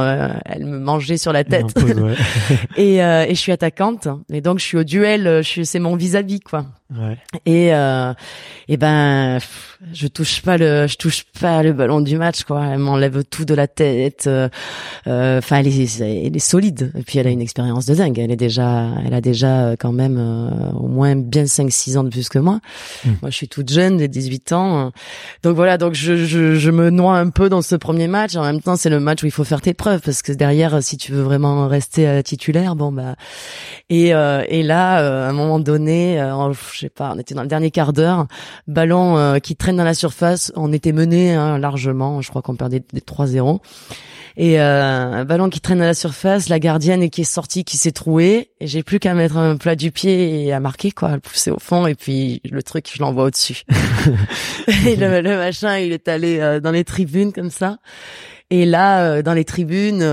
elle, 0.45 0.65
me 0.65 0.79
mangeait 0.79 1.17
sur 1.17 1.31
la 1.31 1.43
tête. 1.43 1.73
et, 2.77 2.97
et 2.97 3.29
je 3.29 3.39
suis 3.39 3.51
attaquante, 3.51 4.07
et 4.31 4.41
donc 4.41 4.59
je 4.59 4.65
suis 4.65 4.77
au 4.77 4.83
duel, 4.83 5.41
je 5.41 5.47
suis, 5.47 5.65
c'est 5.65 5.79
mon 5.79 5.95
vis-à-vis, 5.95 6.41
quoi. 6.41 6.65
Ouais. 6.95 7.17
Et 7.47 7.69
et 8.67 8.77
ben, 8.77 9.39
je 9.93 10.07
touche 10.07 10.41
pas 10.41 10.57
le, 10.57 10.85
je 10.87 10.97
touche 10.97 11.25
pas 11.39 11.63
le 11.63 11.73
ballon 11.73 12.01
du 12.01 12.17
match, 12.17 12.43
quoi. 12.43 12.63
Elle 12.65 12.79
m'enlève 12.79 13.23
tout 13.23 13.45
de 13.45 13.55
la 13.55 13.67
tête. 13.67 14.29
Enfin, 15.07 15.57
elle, 15.57 15.67
est, 15.67 16.01
elle 16.01 16.35
est 16.35 16.39
solide, 16.39 16.91
et 16.95 17.01
puis 17.01 17.17
elle 17.19 17.27
a 17.27 17.31
une 17.31 17.41
expérience 17.41 17.85
de 17.85 17.95
dingue. 17.95 18.19
Elle 18.19 18.31
est 18.31 18.35
déjà, 18.35 18.89
elle 19.05 19.13
a 19.13 19.21
déjà 19.21 19.75
quand 19.79 19.93
même 19.93 20.17
au 20.75 20.87
moins 20.87 21.15
bien 21.15 21.45
5-6 21.45 21.97
ans 21.97 22.03
de 22.03 22.09
plus 22.09 22.29
que 22.29 22.39
moi. 22.39 22.59
Hmm. 23.03 23.13
Moi, 23.21 23.31
je 23.31 23.35
suis 23.37 23.47
toute 23.47 23.71
jeune, 23.71 23.74
des 23.75 24.07
18 24.07 24.51
ans. 24.53 24.91
Donc 25.43 25.55
voilà, 25.55 25.77
donc 25.77 25.93
je, 25.93 26.15
je, 26.15 26.55
je, 26.55 26.71
me 26.71 26.89
noie 26.89 27.17
un 27.17 27.29
peu 27.29 27.49
dans 27.49 27.61
ce 27.61 27.75
premier 27.75 28.07
match. 28.07 28.35
En 28.35 28.43
même 28.43 28.61
temps, 28.61 28.75
c'est 28.75 28.89
le 28.89 28.99
match 28.99 29.23
où 29.23 29.25
il 29.25 29.31
faut 29.31 29.43
faire 29.43 29.61
tes 29.61 29.73
preuves 29.73 30.01
parce 30.01 30.21
que 30.21 30.31
derrière, 30.31 30.81
si 30.81 30.97
tu 30.97 31.11
veux 31.11 31.21
vraiment 31.21 31.67
rester 31.67 32.07
euh, 32.07 32.21
titulaire, 32.21 32.75
bon 32.75 32.91
bah. 32.91 33.15
Et, 33.89 34.13
euh, 34.13 34.43
et 34.47 34.63
là, 34.63 35.01
euh, 35.01 35.27
à 35.27 35.29
un 35.29 35.33
moment 35.33 35.59
donné, 35.59 36.17
je 36.73 36.79
sais 36.79 36.89
pas, 36.89 37.13
on 37.15 37.19
était 37.19 37.35
dans 37.35 37.43
le 37.43 37.47
dernier 37.47 37.71
quart 37.71 37.93
d'heure, 37.93 38.27
ballon 38.67 39.39
qui 39.41 39.55
traîne 39.55 39.77
dans 39.77 39.83
la 39.83 39.93
surface. 39.93 40.51
On 40.55 40.73
était 40.73 40.91
mené 40.91 41.33
hein, 41.33 41.57
largement. 41.57 42.21
Je 42.21 42.29
crois 42.29 42.41
qu'on 42.41 42.55
perdait 42.55 42.83
des 42.93 43.01
3-0 43.01 43.59
et 44.37 44.59
euh, 44.59 44.83
un 44.83 45.25
ballon 45.25 45.49
qui 45.49 45.61
traîne 45.61 45.81
à 45.81 45.85
la 45.85 45.93
surface, 45.93 46.49
la 46.49 46.59
gardienne 46.59 47.09
qui 47.09 47.21
est 47.21 47.23
sortie, 47.23 47.63
qui 47.63 47.77
s'est 47.77 47.91
trouée, 47.91 48.51
et 48.59 48.67
j'ai 48.67 48.83
plus 48.83 48.99
qu'à 48.99 49.13
mettre 49.13 49.37
un 49.37 49.55
plat 49.55 49.75
du 49.75 49.91
pied 49.91 50.45
et 50.45 50.51
à 50.51 50.59
marquer 50.59 50.91
quoi, 50.91 51.13
le 51.13 51.19
pousser 51.19 51.51
au 51.51 51.59
fond, 51.59 51.87
et 51.87 51.95
puis 51.95 52.41
le 52.49 52.61
truc 52.61 52.89
je 52.93 53.01
l'envoie 53.01 53.25
au-dessus. 53.25 53.63
et 54.85 54.95
le, 54.97 55.21
machin 55.37 55.77
il 55.77 55.93
est 55.93 56.07
allé 56.07 56.39
euh, 56.39 56.59
dans 56.59 56.71
les 56.71 56.83
tribunes 56.83 57.31
comme 57.31 57.49
ça. 57.49 57.77
Et 58.51 58.65
là, 58.65 59.01
euh, 59.01 59.21
dans 59.21 59.33
les 59.33 59.45
tribunes, 59.45 60.03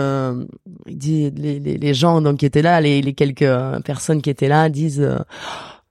les, 0.87 1.31
les, 1.31 1.59
les, 1.59 1.95
gens 1.95 2.23
donc 2.23 2.39
qui 2.39 2.47
étaient 2.47 2.63
là, 2.63 2.81
les, 2.81 3.03
les 3.03 3.13
quelques 3.13 3.51
personnes 3.85 4.23
qui 4.23 4.31
étaient 4.31 4.49
là 4.49 4.69
disent 4.69 5.07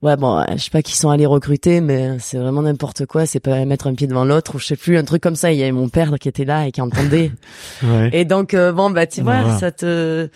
Ouais, 0.02 0.18
bon, 0.18 0.44
je 0.52 0.58
sais 0.58 0.72
pas 0.72 0.82
qui 0.82 0.98
sont 0.98 1.12
allés 1.12 1.28
recruter, 1.28 1.80
mais 1.80 2.18
c'est 2.20 2.38
vraiment 2.38 2.64
n'importe 2.64 3.06
quoi. 3.06 3.28
C'est 3.28 3.40
pas 3.40 3.66
mettre 3.66 3.86
un 3.86 3.94
pied 3.94 4.08
devant 4.08 4.26
l'autre 4.26 4.56
ou 4.56 4.60
je 4.60 4.66
sais 4.66 4.76
plus, 4.76 4.98
un 4.98 5.04
truc 5.04 5.22
comme 5.22 5.36
ça. 5.36 5.52
Il 5.52 5.60
y 5.60 5.62
avait 5.64 5.72
mon 5.72 5.90
père 5.90 6.18
qui 6.20 6.28
était 6.28 6.46
là 6.46 6.66
et 6.66 6.72
qui 6.72 6.82
entendait. 6.82 7.32
ouais. 7.84 8.10
Et 8.12 8.26
donc, 8.26 8.56
euh, 8.56 8.72
bon, 8.72 8.90
bah, 8.90 9.06
tu 9.06 9.22
vois, 9.22 9.58
ça 9.60 9.72
te... 9.72 10.30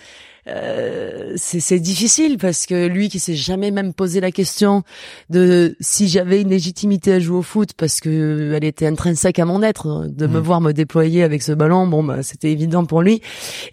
Euh, 0.47 1.33
c'est 1.37 1.79
difficile 1.79 2.37
parce 2.37 2.67
que 2.67 2.85
lui 2.85 3.09
qui 3.09 3.17
s'est 3.17 3.33
jamais 3.33 3.71
même 3.71 3.95
posé 3.95 4.19
la 4.21 4.29
question 4.29 4.83
de 5.31 5.75
si 5.79 6.07
j'avais 6.07 6.41
une 6.41 6.49
légitimité 6.49 7.13
à 7.13 7.19
jouer 7.19 7.37
au 7.37 7.41
foot 7.41 7.71
parce 7.75 7.99
que 7.99 8.53
elle 8.55 8.63
était 8.63 8.85
intrinsèque 8.85 9.39
à 9.39 9.45
mon 9.45 9.63
être 9.63 10.05
de 10.07 10.27
me 10.27 10.39
mm. 10.39 10.43
voir 10.43 10.61
me 10.61 10.71
déployer 10.71 11.23
avec 11.23 11.41
ce 11.41 11.51
ballon 11.51 11.87
bon 11.87 12.03
bah 12.03 12.21
c'était 12.21 12.51
évident 12.51 12.85
pour 12.85 13.01
lui 13.01 13.21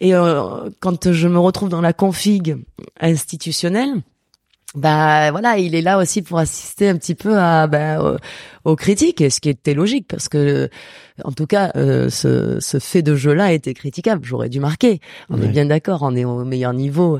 et 0.01 0.15
euh, 0.15 0.71
quand 0.81 1.13
je 1.13 1.29
me 1.29 1.39
retrouve 1.39 1.69
dans 1.69 1.83
la 1.83 1.93
config 1.93 2.57
institutionnelle 2.99 3.93
bah 4.75 5.31
voilà, 5.31 5.59
il 5.59 5.75
est 5.75 5.83
là 5.83 5.99
aussi 5.99 6.23
pour 6.23 6.39
assister 6.39 6.89
un 6.89 6.97
petit 6.97 7.15
peu 7.15 7.39
à 7.39 7.67
bah, 7.67 8.17
aux 8.65 8.77
critiques, 8.77 9.25
ce 9.31 9.41
qui 9.41 9.49
était 9.49 9.75
logique 9.75 10.07
parce 10.09 10.29
que 10.29 10.69
en 11.25 11.33
tout 11.33 11.47
cas 11.47 11.73
euh, 11.77 12.09
ce, 12.11 12.59
ce 12.61 12.79
fait 12.79 13.03
de 13.03 13.15
jeu 13.15 13.33
là 13.33 13.53
était 13.53 13.75
critiquable. 13.75 14.25
J'aurais 14.25 14.49
dû 14.49 14.61
marquer. 14.61 15.01
On 15.31 15.41
est 15.41 15.49
bien 15.49 15.67
d'accord, 15.67 16.01
on 16.03 16.15
est 16.17 16.25
au 16.25 16.45
meilleur 16.45 16.73
niveau. 16.73 17.19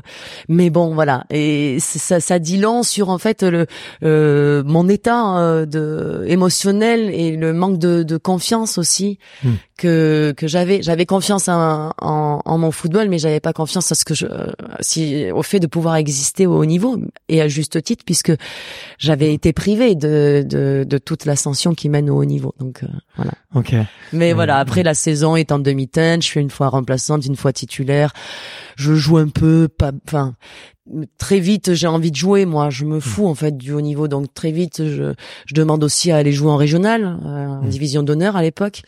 Mais 0.49 0.69
bon 0.69 0.93
voilà, 0.93 1.25
et 1.29 1.77
ça, 1.79 2.19
ça 2.19 2.39
dit 2.39 2.57
long 2.57 2.83
sur 2.83 3.09
en 3.09 3.17
fait 3.17 3.43
le 3.43 3.67
euh, 4.03 4.63
mon 4.65 4.87
état 4.89 5.39
euh, 5.39 5.65
de 5.65 6.23
émotionnel 6.27 7.09
et 7.13 7.35
le 7.35 7.53
manque 7.53 7.77
de, 7.77 8.03
de 8.03 8.17
confiance 8.17 8.77
aussi 8.77 9.19
hmm. 9.43 9.51
que 9.77 10.33
que 10.35 10.47
j'avais. 10.47 10.81
J'avais 10.81 11.05
confiance 11.05 11.47
en, 11.49 11.91
en, 11.99 12.41
en, 12.43 12.57
mon 12.57 12.71
football, 12.71 13.09
mais 13.09 13.19
j'avais 13.19 13.39
pas 13.39 13.53
confiance 13.53 13.91
à 13.91 13.95
ce 13.95 14.05
que 14.05 14.13
je 14.13 14.27
si 14.79 15.31
au 15.31 15.43
fait 15.43 15.59
de 15.59 15.67
pouvoir 15.67 15.95
exister 15.95 16.45
au 16.45 16.57
haut 16.57 16.65
niveau 16.65 16.97
et 17.29 17.41
à 17.41 17.47
juste 17.47 17.81
titre 17.83 18.03
puisque 18.05 18.33
j'avais 18.97 19.33
été 19.33 19.53
privé 19.53 19.95
de 19.95 20.43
de, 20.47 20.85
de 20.87 20.97
toute 20.97 21.25
la 21.25 21.32
l'ascension 21.33 21.73
qui 21.73 21.89
mène 21.89 22.09
au 22.09 22.17
haut 22.17 22.25
niveau. 22.25 22.53
Donc 22.59 22.83
euh, 22.83 22.87
voilà. 23.15 23.31
Ok. 23.55 23.75
Mais 24.11 24.33
voilà, 24.33 24.59
après 24.59 24.83
la 24.83 24.93
saison 24.93 25.35
est 25.35 25.51
en 25.51 25.59
demi-teinte, 25.59 26.21
je 26.21 26.27
suis 26.27 26.39
une 26.39 26.49
fois 26.49 26.69
remplaçante, 26.69 27.25
une 27.25 27.35
fois 27.35 27.51
titulaire. 27.51 28.13
Je 28.75 28.93
joue 28.93 29.17
un 29.17 29.27
peu, 29.27 29.67
pas, 29.67 29.91
enfin 30.07 30.35
très 31.17 31.39
vite 31.39 31.73
j'ai 31.73 31.87
envie 31.87 32.11
de 32.11 32.15
jouer 32.15 32.45
moi. 32.45 32.69
Je 32.69 32.85
me 32.85 32.99
fous 32.99 33.27
en 33.27 33.35
fait 33.35 33.57
du 33.57 33.71
haut 33.73 33.81
niveau. 33.81 34.07
Donc 34.07 34.33
très 34.33 34.51
vite 34.51 34.83
je, 34.85 35.13
je 35.45 35.53
demande 35.53 35.83
aussi 35.83 36.11
à 36.11 36.17
aller 36.17 36.31
jouer 36.31 36.51
en 36.51 36.57
régional 36.57 37.03
euh, 37.03 37.47
en 37.47 37.63
mm. 37.63 37.69
division 37.69 38.03
d'honneur 38.03 38.35
à 38.35 38.41
l'époque 38.41 38.81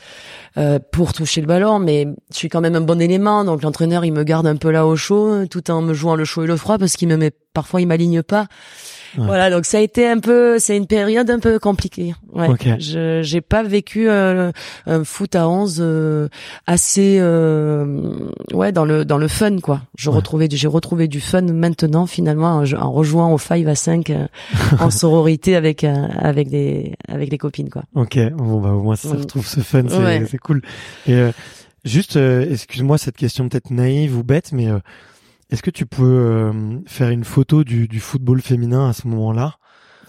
euh, 0.58 0.80
pour 0.92 1.14
toucher 1.14 1.42
le 1.42 1.48
ballon. 1.48 1.80
Mais 1.80 2.08
je 2.32 2.38
suis 2.38 2.50
quand 2.50 2.62
même 2.62 2.76
un 2.76 2.82
bon 2.82 3.00
élément. 3.00 3.44
Donc 3.44 3.62
l'entraîneur 3.62 4.06
il 4.06 4.14
me 4.14 4.24
garde 4.24 4.48
un 4.48 4.58
peu 4.58 4.72
là 4.72 4.86
au 4.86 4.96
chaud 4.96 5.46
tout 5.48 5.72
en 5.72 5.82
me 5.82 5.94
jouant 5.94 6.16
le 6.16 6.26
chaud 6.26 6.44
et 6.44 6.48
le 6.48 6.58
froid 6.58 6.78
parce 6.78 6.94
qu'il 6.94 7.08
me 7.08 7.18
met 7.18 7.32
parfois 7.54 7.82
il 7.82 7.88
m'aligne 7.88 8.22
pas. 8.22 8.48
Voilà, 9.18 9.50
donc 9.50 9.66
ça 9.66 9.78
a 9.78 9.82
été 9.82 10.08
un 10.08 10.20
peu, 10.20 10.60
c'est 10.60 10.76
une 10.76 10.88
période 10.88 11.30
un 11.30 11.40
peu 11.40 11.60
compliquée. 11.60 12.14
Ouais. 12.34 12.50
Je 12.80 13.22
j'ai 13.24 13.42
pas 13.42 13.64
vécu 13.64 14.10
euh, 14.10 14.52
un 14.86 15.04
foot 15.04 15.36
à 15.36 15.48
11 15.48 15.78
euh, 15.80 16.28
assez 16.68 17.18
euh, 17.20 18.30
ouais 18.54 18.72
dans 18.72 18.86
le 18.86 19.06
dans 19.06 19.18
le 19.18 19.28
fun 19.28 19.60
quoi. 19.60 19.82
Je 19.98 20.10
retrouvais 20.10 20.48
j'ai 20.52 20.68
retrouvé 20.68 21.08
du 21.08 21.22
fun 21.22 21.42
maintenant 21.42 21.85
finalement 22.08 22.64
en, 22.78 22.92
rejoignant 22.92 23.34
au 23.34 23.38
5 23.38 23.66
à 23.68 23.76
5 23.76 24.12
en 24.80 24.90
sororité 24.90 25.56
avec 25.56 25.84
avec 25.84 26.50
des 26.50 26.94
avec 27.08 27.30
des 27.30 27.38
copines 27.38 27.70
quoi. 27.70 27.84
OK, 27.96 28.18
bon 28.34 28.62
bah 28.62 28.72
au 28.72 28.82
moins 28.82 28.96
ça 28.96 29.14
mm. 29.14 29.20
retrouve 29.20 29.48
ce 29.48 29.60
fun, 29.62 29.84
c'est 30.28 30.38
cool. 30.38 30.62
Et 31.08 31.30
juste 31.84 32.16
excuse-moi 32.16 32.98
cette 32.98 33.18
question 33.18 33.50
peut-être 33.50 33.72
naïve 33.72 34.18
ou 34.18 34.24
bête 34.24 34.52
mais 34.52 34.70
est-ce 35.52 35.62
que 35.62 35.70
tu 35.70 35.86
peux 35.86 36.04
euh, 36.04 36.80
faire 36.88 37.10
une 37.10 37.24
photo 37.24 37.64
du, 37.64 37.88
du, 37.88 38.00
football 38.00 38.42
féminin 38.42 38.90
à 38.90 38.94
ce 38.94 39.08
moment-là? 39.08 39.56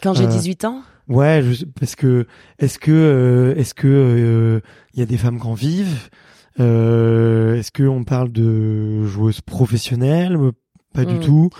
Quand 0.02 0.14
j'ai 0.14 0.26
18 0.26 0.64
euh, 0.64 0.68
ans? 0.68 0.82
Ouais, 1.08 1.42
parce 1.78 1.94
que 1.94 2.26
est-ce 2.58 2.78
que 2.78 2.90
euh, 2.90 3.54
est-ce 3.56 3.74
que 3.74 4.62
il 4.94 5.00
y 5.00 5.02
a 5.02 5.06
des 5.06 5.18
femmes 5.18 5.38
qui 5.38 5.46
en 5.46 5.54
vivent? 5.54 6.08
Est-ce 6.58 7.70
que 7.70 7.82
on 7.82 8.04
parle 8.04 8.32
de 8.32 9.04
joueuses 9.04 9.42
professionnelles? 9.42 10.38
Pas 10.96 11.04
du 11.04 11.16
hmm. 11.16 11.20
tout. 11.20 11.50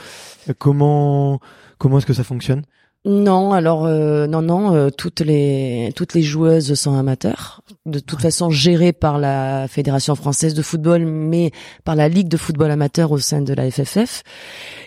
Comment 0.59 1.41
comment 1.79 1.99
est-ce 1.99 2.07
que 2.07 2.15
ça 2.15 2.25
fonctionne? 2.25 2.63
Non, 3.09 3.53
alors 3.53 3.87
euh, 3.87 4.27
non, 4.27 4.43
non, 4.43 4.75
euh, 4.75 4.91
toutes 4.91 5.21
les 5.21 5.93
toutes 5.95 6.13
les 6.15 6.23
joueuses 6.23 6.75
sont 6.75 6.97
amateurs, 6.99 7.63
de 7.85 8.01
toute 8.01 8.21
façon 8.21 8.51
gérées 8.51 8.93
par 8.93 9.21
la 9.21 9.69
Fédération 9.69 10.17
française 10.17 10.55
de 10.55 10.63
football, 10.63 11.05
mais 11.05 11.53
par 11.85 11.95
la 11.95 12.09
Ligue 12.09 12.27
de 12.27 12.37
football 12.37 12.69
amateur 12.69 13.13
au 13.13 13.19
sein 13.19 13.43
de 13.43 13.55
la 13.55 13.71
FFF. 13.71 14.25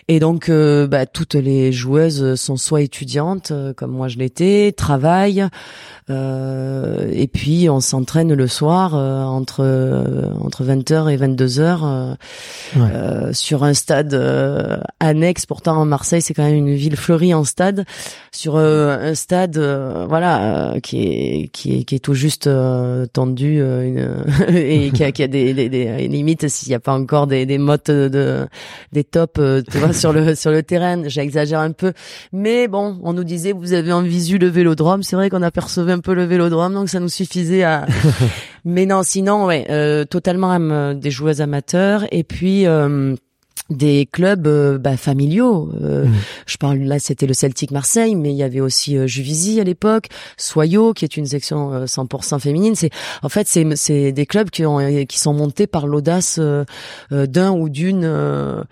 Et 0.08 0.20
donc, 0.20 0.50
euh, 0.50 0.86
bah, 0.86 1.06
toutes 1.06 1.34
les 1.34 1.72
joueuses 1.72 2.34
sont 2.34 2.58
soit 2.58 2.82
étudiantes, 2.82 3.54
comme 3.78 3.92
moi 3.92 4.08
je 4.08 4.18
l'étais, 4.18 4.74
travaillent, 4.76 5.46
et 6.10 7.28
puis 7.28 7.68
on 7.70 7.80
s'entraîne 7.80 8.34
le 8.34 8.46
soir 8.46 8.94
entre 8.94 9.64
entre 10.40 10.64
20h 10.64 11.10
et 11.10 11.16
22h 11.16 12.14
sur 13.32 13.64
un 13.64 13.74
stade 13.74 14.14
annexe. 15.00 15.46
Pourtant, 15.46 15.84
Marseille, 15.84 16.22
c'est 16.22 16.34
quand 16.34 16.44
même 16.44 16.54
une 16.54 16.74
ville 16.74 16.96
fleurie 16.96 17.34
en 17.34 17.44
stade. 17.44 17.84
Sur 18.32 18.56
euh, 18.56 19.10
un 19.10 19.14
stade 19.14 19.56
euh, 19.58 20.06
voilà 20.08 20.74
euh, 20.74 20.80
qui 20.80 21.02
est 21.02 21.48
qui 21.48 21.78
est 21.78 21.84
qui 21.84 21.96
est 21.96 21.98
tout 21.98 22.14
juste 22.14 22.48
tendu 23.12 23.60
une, 23.60 24.24
et 24.48 24.90
qui 24.92 25.04
a, 25.04 25.12
qui 25.12 25.22
a 25.22 25.28
des, 25.28 25.52
des, 25.52 25.68
des 25.68 26.08
limites. 26.08 26.48
S'il 26.48 26.68
n'y 26.68 26.74
a 26.74 26.80
pas 26.80 26.94
encore 26.94 27.26
des 27.26 27.46
des 27.46 27.58
mottes 27.58 27.90
de 27.90 28.46
des 28.92 29.04
tops 29.04 29.40
tu 29.70 29.78
vois 29.78 29.92
sur 29.92 30.12
le 30.12 30.34
sur 30.34 30.50
le 30.50 30.62
terrain 30.62 31.08
j'exagère 31.08 31.60
un 31.60 31.72
peu. 31.72 31.92
Mais 32.32 32.68
bon 32.68 32.98
on 33.02 33.12
nous 33.12 33.24
disait 33.24 33.52
vous 33.52 33.72
avez 33.72 33.92
en 33.92 34.02
visu 34.02 34.38
le 34.38 34.48
vélodrome 34.48 35.02
c'est 35.02 35.16
vrai 35.16 35.30
qu'on 35.30 35.42
apercevait 35.42 35.92
un 35.92 35.99
peu 36.00 36.14
le 36.14 36.24
vélodrome 36.24 36.74
donc 36.74 36.88
ça 36.88 37.00
nous 37.00 37.08
suffisait 37.08 37.62
à 37.62 37.86
mais 38.64 38.86
non 38.86 39.02
sinon 39.02 39.46
ouais 39.46 39.66
totalement 40.06 40.94
des 40.94 41.10
joueuses 41.10 41.40
amateurs 41.40 42.06
et 42.10 42.24
puis 42.24 42.66
des 43.70 44.06
clubs 44.10 44.46
euh, 44.46 44.78
bah, 44.78 44.96
familiaux. 44.96 45.70
Euh, 45.80 46.04
mmh. 46.06 46.14
Je 46.46 46.56
parle 46.56 46.78
là, 46.78 46.98
c'était 46.98 47.26
le 47.26 47.34
Celtic 47.34 47.70
Marseille, 47.70 48.16
mais 48.16 48.30
il 48.30 48.36
y 48.36 48.42
avait 48.42 48.60
aussi 48.60 48.98
euh, 48.98 49.06
Juvisy 49.06 49.60
à 49.60 49.64
l'époque, 49.64 50.08
Soyo 50.36 50.92
qui 50.92 51.04
est 51.04 51.16
une 51.16 51.26
section 51.26 51.84
100% 51.84 52.40
féminine. 52.40 52.74
C'est 52.74 52.90
en 53.22 53.28
fait 53.28 53.46
c'est 53.46 53.66
c'est 53.76 54.12
des 54.12 54.26
clubs 54.26 54.50
qui 54.50 54.66
ont 54.66 55.04
qui 55.06 55.18
sont 55.18 55.32
montés 55.32 55.66
par 55.66 55.86
l'audace 55.86 56.40
d'un 57.10 57.52
ou 57.52 57.68
d'une 57.68 58.64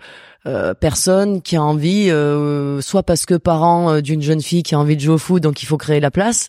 euh, 0.49 0.73
personne 0.73 1.41
qui 1.41 1.55
a 1.55 1.63
envie, 1.63 2.09
euh, 2.09 2.81
soit 2.81 3.03
parce 3.03 3.25
que 3.25 3.35
parent 3.35 3.91
euh, 3.91 4.01
d'une 4.01 4.21
jeune 4.21 4.41
fille 4.41 4.63
qui 4.63 4.73
a 4.73 4.79
envie 4.79 4.95
de 4.95 5.01
jouer 5.01 5.13
au 5.13 5.17
foot, 5.19 5.43
donc 5.43 5.61
il 5.61 5.67
faut 5.67 5.77
créer 5.77 5.99
la 5.99 6.09
place. 6.09 6.47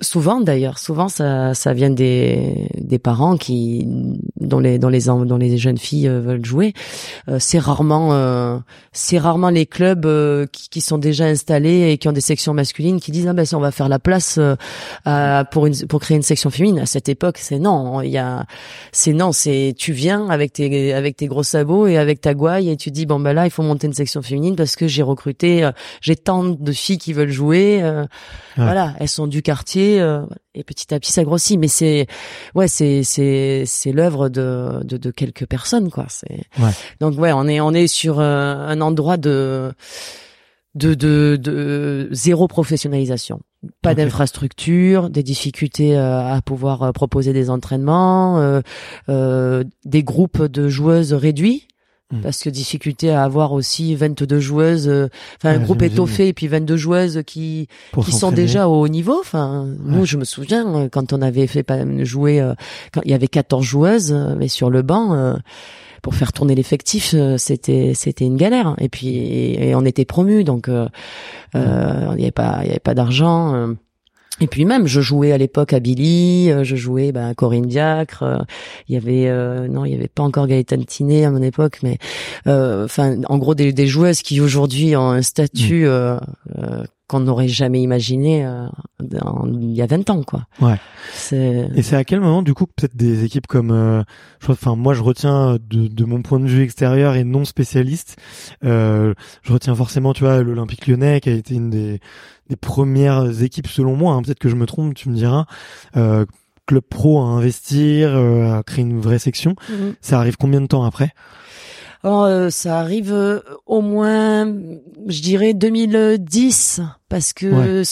souvent 0.00 0.40
d'ailleurs, 0.40 0.78
souvent 0.78 1.08
ça, 1.08 1.52
ça 1.54 1.72
vient 1.72 1.90
des, 1.90 2.68
des 2.78 2.98
parents 2.98 3.36
qui 3.36 3.84
dont 4.40 4.60
les 4.60 4.78
dont 4.78 4.88
les 4.88 5.06
dont 5.06 5.36
les 5.36 5.58
jeunes 5.58 5.78
filles 5.78 6.08
veulent 6.08 6.44
jouer. 6.44 6.72
c'est 7.38 7.58
rarement 7.58 8.62
c'est 8.92 9.18
rarement 9.18 9.50
les 9.50 9.66
clubs 9.66 10.06
qui, 10.52 10.68
qui, 10.68 10.80
sont 10.80 10.98
déjà 10.98 11.24
installés 11.24 11.90
et 11.90 11.98
qui 11.98 12.08
ont 12.08 12.12
des 12.12 12.20
sections 12.20 12.54
masculines 12.54 13.00
qui 13.00 13.10
disent 13.10 13.26
ah 13.26 13.32
ben 13.32 13.44
si 13.44 13.54
on 13.54 13.60
va 13.60 13.72
faire 13.72 13.88
la 13.88 13.98
place 13.98 14.38
pour 15.50 15.66
une 15.66 15.74
pour 15.88 16.00
créer 16.00 16.16
une 16.16 16.22
section 16.22 16.50
féminine. 16.50 16.80
À 16.80 16.86
cette 16.86 17.08
époque, 17.08 17.38
c'est 17.38 17.58
non, 17.58 18.00
il 18.02 18.10
y 18.10 18.18
a 18.18 18.46
c'est 18.92 19.12
non, 19.12 19.32
c'est 19.32 19.74
tu 19.76 19.92
viens 19.92 20.28
avec 20.28 20.52
tes 20.52 20.94
avec 20.94 21.16
tes 21.16 21.26
gros 21.26 21.42
sabots 21.42 21.86
et 21.86 21.98
avec 21.98 22.20
ta 22.20 22.34
gouaille 22.34 22.70
et 22.70 22.76
tu 22.76 22.90
dis 22.90 23.06
bon 23.06 23.15
ben 23.20 23.32
là 23.32 23.46
il 23.46 23.50
faut 23.50 23.62
monter 23.62 23.86
une 23.86 23.92
section 23.92 24.22
féminine 24.22 24.56
parce 24.56 24.76
que 24.76 24.86
j'ai 24.86 25.02
recruté 25.02 25.64
euh, 25.64 25.72
j'ai 26.00 26.16
tant 26.16 26.44
de 26.44 26.72
filles 26.72 26.98
qui 26.98 27.12
veulent 27.12 27.30
jouer 27.30 27.82
euh, 27.82 28.04
voilà 28.56 28.94
elles 28.98 29.08
sont 29.08 29.26
du 29.26 29.42
quartier 29.42 30.00
euh, 30.00 30.22
et 30.54 30.64
petit 30.64 30.92
à 30.94 31.00
petit 31.00 31.12
ça 31.12 31.24
grossit. 31.24 31.58
Mais 31.58 31.68
c'est 31.68 32.06
ouais 32.54 32.68
c'est 32.68 33.02
c'est 33.02 33.64
c'est 33.66 33.92
l'œuvre 33.92 34.28
de, 34.28 34.80
de, 34.84 34.96
de 34.96 35.10
quelques 35.10 35.46
personnes 35.46 35.90
quoi. 35.90 36.06
C'est 36.08 36.42
donc 37.00 37.18
ouais 37.18 37.32
on 37.32 37.46
est 37.46 37.60
on 37.60 37.72
est 37.72 37.86
sur 37.86 38.20
un 38.20 38.80
endroit 38.80 39.16
de 39.16 39.72
de, 40.76 40.94
de, 40.94 41.38
de 41.40 42.08
zéro 42.12 42.48
professionnalisation. 42.48 43.40
Pas 43.82 43.94
d'infrastructure, 43.94 45.10
des 45.10 45.22
difficultés 45.22 45.96
à 45.96 46.40
pouvoir 46.44 46.92
proposer 46.92 47.32
des 47.32 47.48
entraînements, 47.50 48.60
euh, 49.08 49.64
des 49.84 50.02
groupes 50.02 50.42
de 50.42 50.68
joueuses 50.68 51.14
réduits 51.14 51.66
Hmm. 52.12 52.20
parce 52.20 52.44
que 52.44 52.50
difficulté 52.50 53.10
à 53.10 53.24
avoir 53.24 53.52
aussi 53.52 53.96
22 53.96 54.38
joueuses 54.38 54.86
euh, 54.86 55.08
enfin 55.38 55.50
un 55.50 55.58
groupe 55.58 55.82
étoffé 55.82 56.28
et 56.28 56.32
puis 56.32 56.46
22 56.46 56.76
joueuses 56.76 57.22
qui 57.26 57.66
qui 58.04 58.12
sont 58.12 58.30
déjà 58.30 58.68
au 58.68 58.80
haut 58.80 58.86
niveau. 58.86 59.18
Enfin 59.18 59.66
nous 59.80 60.04
je 60.04 60.16
me 60.16 60.24
souviens 60.24 60.72
euh, 60.72 60.88
quand 60.88 61.12
on 61.12 61.20
avait 61.20 61.48
fait 61.48 61.64
pas 61.64 61.80
jouer 62.04 62.40
euh, 62.40 62.54
quand 62.92 63.00
il 63.04 63.10
y 63.10 63.14
avait 63.14 63.26
14 63.26 63.64
joueuses 63.64 64.12
mais 64.38 64.46
sur 64.46 64.70
le 64.70 64.82
banc 64.82 65.36
pour 66.00 66.14
faire 66.14 66.32
tourner 66.32 66.54
l'effectif 66.54 67.12
c'était 67.38 67.92
c'était 67.94 68.24
une 68.24 68.36
galère. 68.36 68.76
Et 68.78 68.88
puis 68.88 69.56
et, 69.56 69.74
on 69.74 69.84
était 69.84 70.04
promus 70.04 70.44
donc 70.44 70.68
euh, 70.68 70.86
il 71.54 71.60
n'y 72.18 72.22
avait 72.22 72.30
pas 72.30 72.60
il 72.62 72.68
y 72.68 72.70
avait 72.70 72.78
pas 72.78 72.94
d'argent 72.94 73.74
et 74.40 74.46
puis 74.46 74.64
même, 74.64 74.86
je 74.86 75.00
jouais 75.00 75.32
à 75.32 75.38
l'époque 75.38 75.72
à 75.72 75.80
Billy, 75.80 76.50
euh, 76.50 76.62
je 76.62 76.76
jouais 76.76 77.12
bah, 77.12 77.28
à 77.28 77.34
Corinne 77.34 77.66
Diacre. 77.66 78.22
Euh, 78.22 78.38
il 78.88 78.94
y 78.94 78.98
avait 78.98 79.28
euh, 79.28 79.66
non, 79.68 79.84
il 79.84 79.92
y 79.92 79.94
avait 79.94 80.08
pas 80.08 80.22
encore 80.22 80.46
Gaëtan 80.46 80.82
Tiné 80.86 81.24
à 81.24 81.30
mon 81.30 81.42
époque, 81.42 81.78
mais 81.82 81.98
enfin, 82.46 83.16
en 83.28 83.38
gros 83.38 83.54
des, 83.54 83.72
des, 83.72 83.86
joueuses 83.86 84.22
qui 84.22 84.40
aujourd'hui 84.40 84.96
ont 84.96 85.10
un 85.10 85.22
statut 85.22 85.86
mmh 85.86 86.18
qu'on 87.08 87.20
n'aurait 87.20 87.48
jamais 87.48 87.80
imaginé 87.80 88.44
euh, 88.44 88.66
il 89.00 89.72
y 89.72 89.82
a 89.82 89.86
20 89.86 90.10
ans 90.10 90.22
quoi. 90.24 90.46
Ouais. 90.60 90.78
Et 91.32 91.82
c'est 91.82 91.94
à 91.94 92.04
quel 92.04 92.20
moment 92.20 92.42
du 92.42 92.52
coup 92.52 92.66
peut-être 92.66 92.96
des 92.96 93.24
équipes 93.24 93.46
comme 93.46 93.70
euh, 93.70 94.02
je 94.40 94.50
enfin 94.50 94.74
moi 94.74 94.92
je 94.92 95.02
retiens 95.02 95.58
de, 95.70 95.86
de, 95.86 96.04
mon 96.04 96.22
point 96.22 96.40
de 96.40 96.46
vue 96.46 96.62
extérieur 96.62 97.14
et 97.14 97.22
non 97.22 97.44
spécialiste, 97.44 98.16
euh, 98.64 99.14
je 99.42 99.52
retiens 99.52 99.74
forcément 99.74 100.14
tu 100.14 100.24
vois 100.24 100.42
l'Olympique 100.42 100.86
Lyonnais 100.88 101.20
qui 101.20 101.28
a 101.28 101.32
été 101.32 101.54
une 101.54 101.70
des, 101.70 102.00
des 102.48 102.56
premières 102.56 103.42
équipes 103.42 103.68
selon 103.68 103.96
moi, 103.96 104.14
hein, 104.14 104.22
peut-être 104.22 104.38
que 104.38 104.48
je 104.48 104.56
me 104.56 104.66
trompe, 104.66 104.94
tu 104.94 105.08
me 105.08 105.14
diras. 105.14 105.46
Euh, 105.96 106.24
club 106.66 106.82
pro 106.82 107.20
à 107.20 107.26
investir, 107.26 108.16
à 108.16 108.62
créer 108.64 108.84
une 108.84 109.00
vraie 109.00 109.20
section. 109.20 109.54
Mhm. 109.70 109.94
Ça 110.00 110.18
arrive 110.18 110.36
combien 110.36 110.60
de 110.60 110.66
temps 110.66 110.82
après? 110.82 111.12
Alors, 112.06 112.24
euh, 112.24 112.50
ça 112.50 112.78
arrive 112.78 113.12
euh, 113.12 113.40
au 113.66 113.80
moins, 113.80 114.46
je 115.08 115.22
dirais 115.22 115.54
2010, 115.54 116.80
parce 117.08 117.32
que 117.32 117.82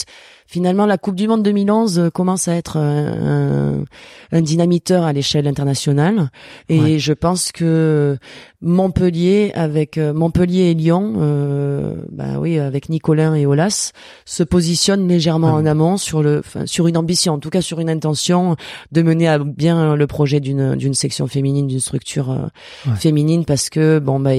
finalement 0.47 0.85
la 0.85 0.97
Coupe 0.97 1.15
du 1.15 1.27
Monde 1.27 1.43
2011 1.43 1.99
euh, 1.99 2.09
commence 2.09 2.47
à 2.47 2.55
être 2.55 2.77
un, 2.77 3.83
un 4.31 4.41
dynamiteur 4.41 5.03
à 5.03 5.11
l'échelle 5.11 5.47
internationale 5.47 6.29
et 6.69 6.97
je 6.97 7.11
pense 7.11 7.51
que 7.51 8.17
Montpellier 8.65 9.51
avec 9.53 9.97
euh, 9.97 10.11
Montpellier 10.11 10.71
et 10.71 10.73
Lyon 10.73 11.13
euh, 11.17 11.93
bah 12.11 12.39
oui 12.39 12.57
avec 12.57 12.89
Nicolin 12.89 13.35
et 13.35 13.45
Olas 13.45 13.91
se 14.25 14.41
positionnent 14.41 15.07
légèrement 15.07 15.53
en 15.53 15.65
amont 15.65 15.97
sur 15.97 16.23
le 16.23 16.41
sur 16.65 16.87
une 16.87 16.97
ambition 16.97 17.33
en 17.33 17.39
tout 17.39 17.51
cas 17.51 17.61
sur 17.61 17.79
une 17.79 17.91
intention 17.91 18.55
de 18.91 19.01
mener 19.03 19.27
à 19.27 19.37
bien 19.37 19.95
le 19.95 20.07
projet 20.07 20.39
d'une 20.39 20.75
d'une 20.75 20.95
section 20.95 21.27
féminine 21.27 21.67
d'une 21.67 21.79
structure 21.79 22.31
euh, 22.31 22.95
féminine 22.95 23.45
parce 23.45 23.69
que 23.69 23.99
bon 23.99 24.19
bah 24.19 24.31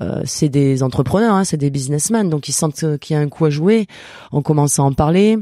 euh, 0.00 0.22
c'est 0.24 0.48
des 0.48 0.82
entrepreneurs, 0.82 1.34
hein, 1.34 1.44
c'est 1.44 1.56
des 1.56 1.70
businessmen, 1.70 2.30
donc 2.30 2.48
ils 2.48 2.52
sentent 2.52 2.98
qu'il 2.98 3.14
y 3.14 3.18
a 3.18 3.22
un 3.22 3.28
coup 3.28 3.44
à 3.44 3.50
jouer. 3.50 3.86
On 4.32 4.42
commence 4.42 4.78
à 4.78 4.82
en 4.82 4.92
parler. 4.92 5.38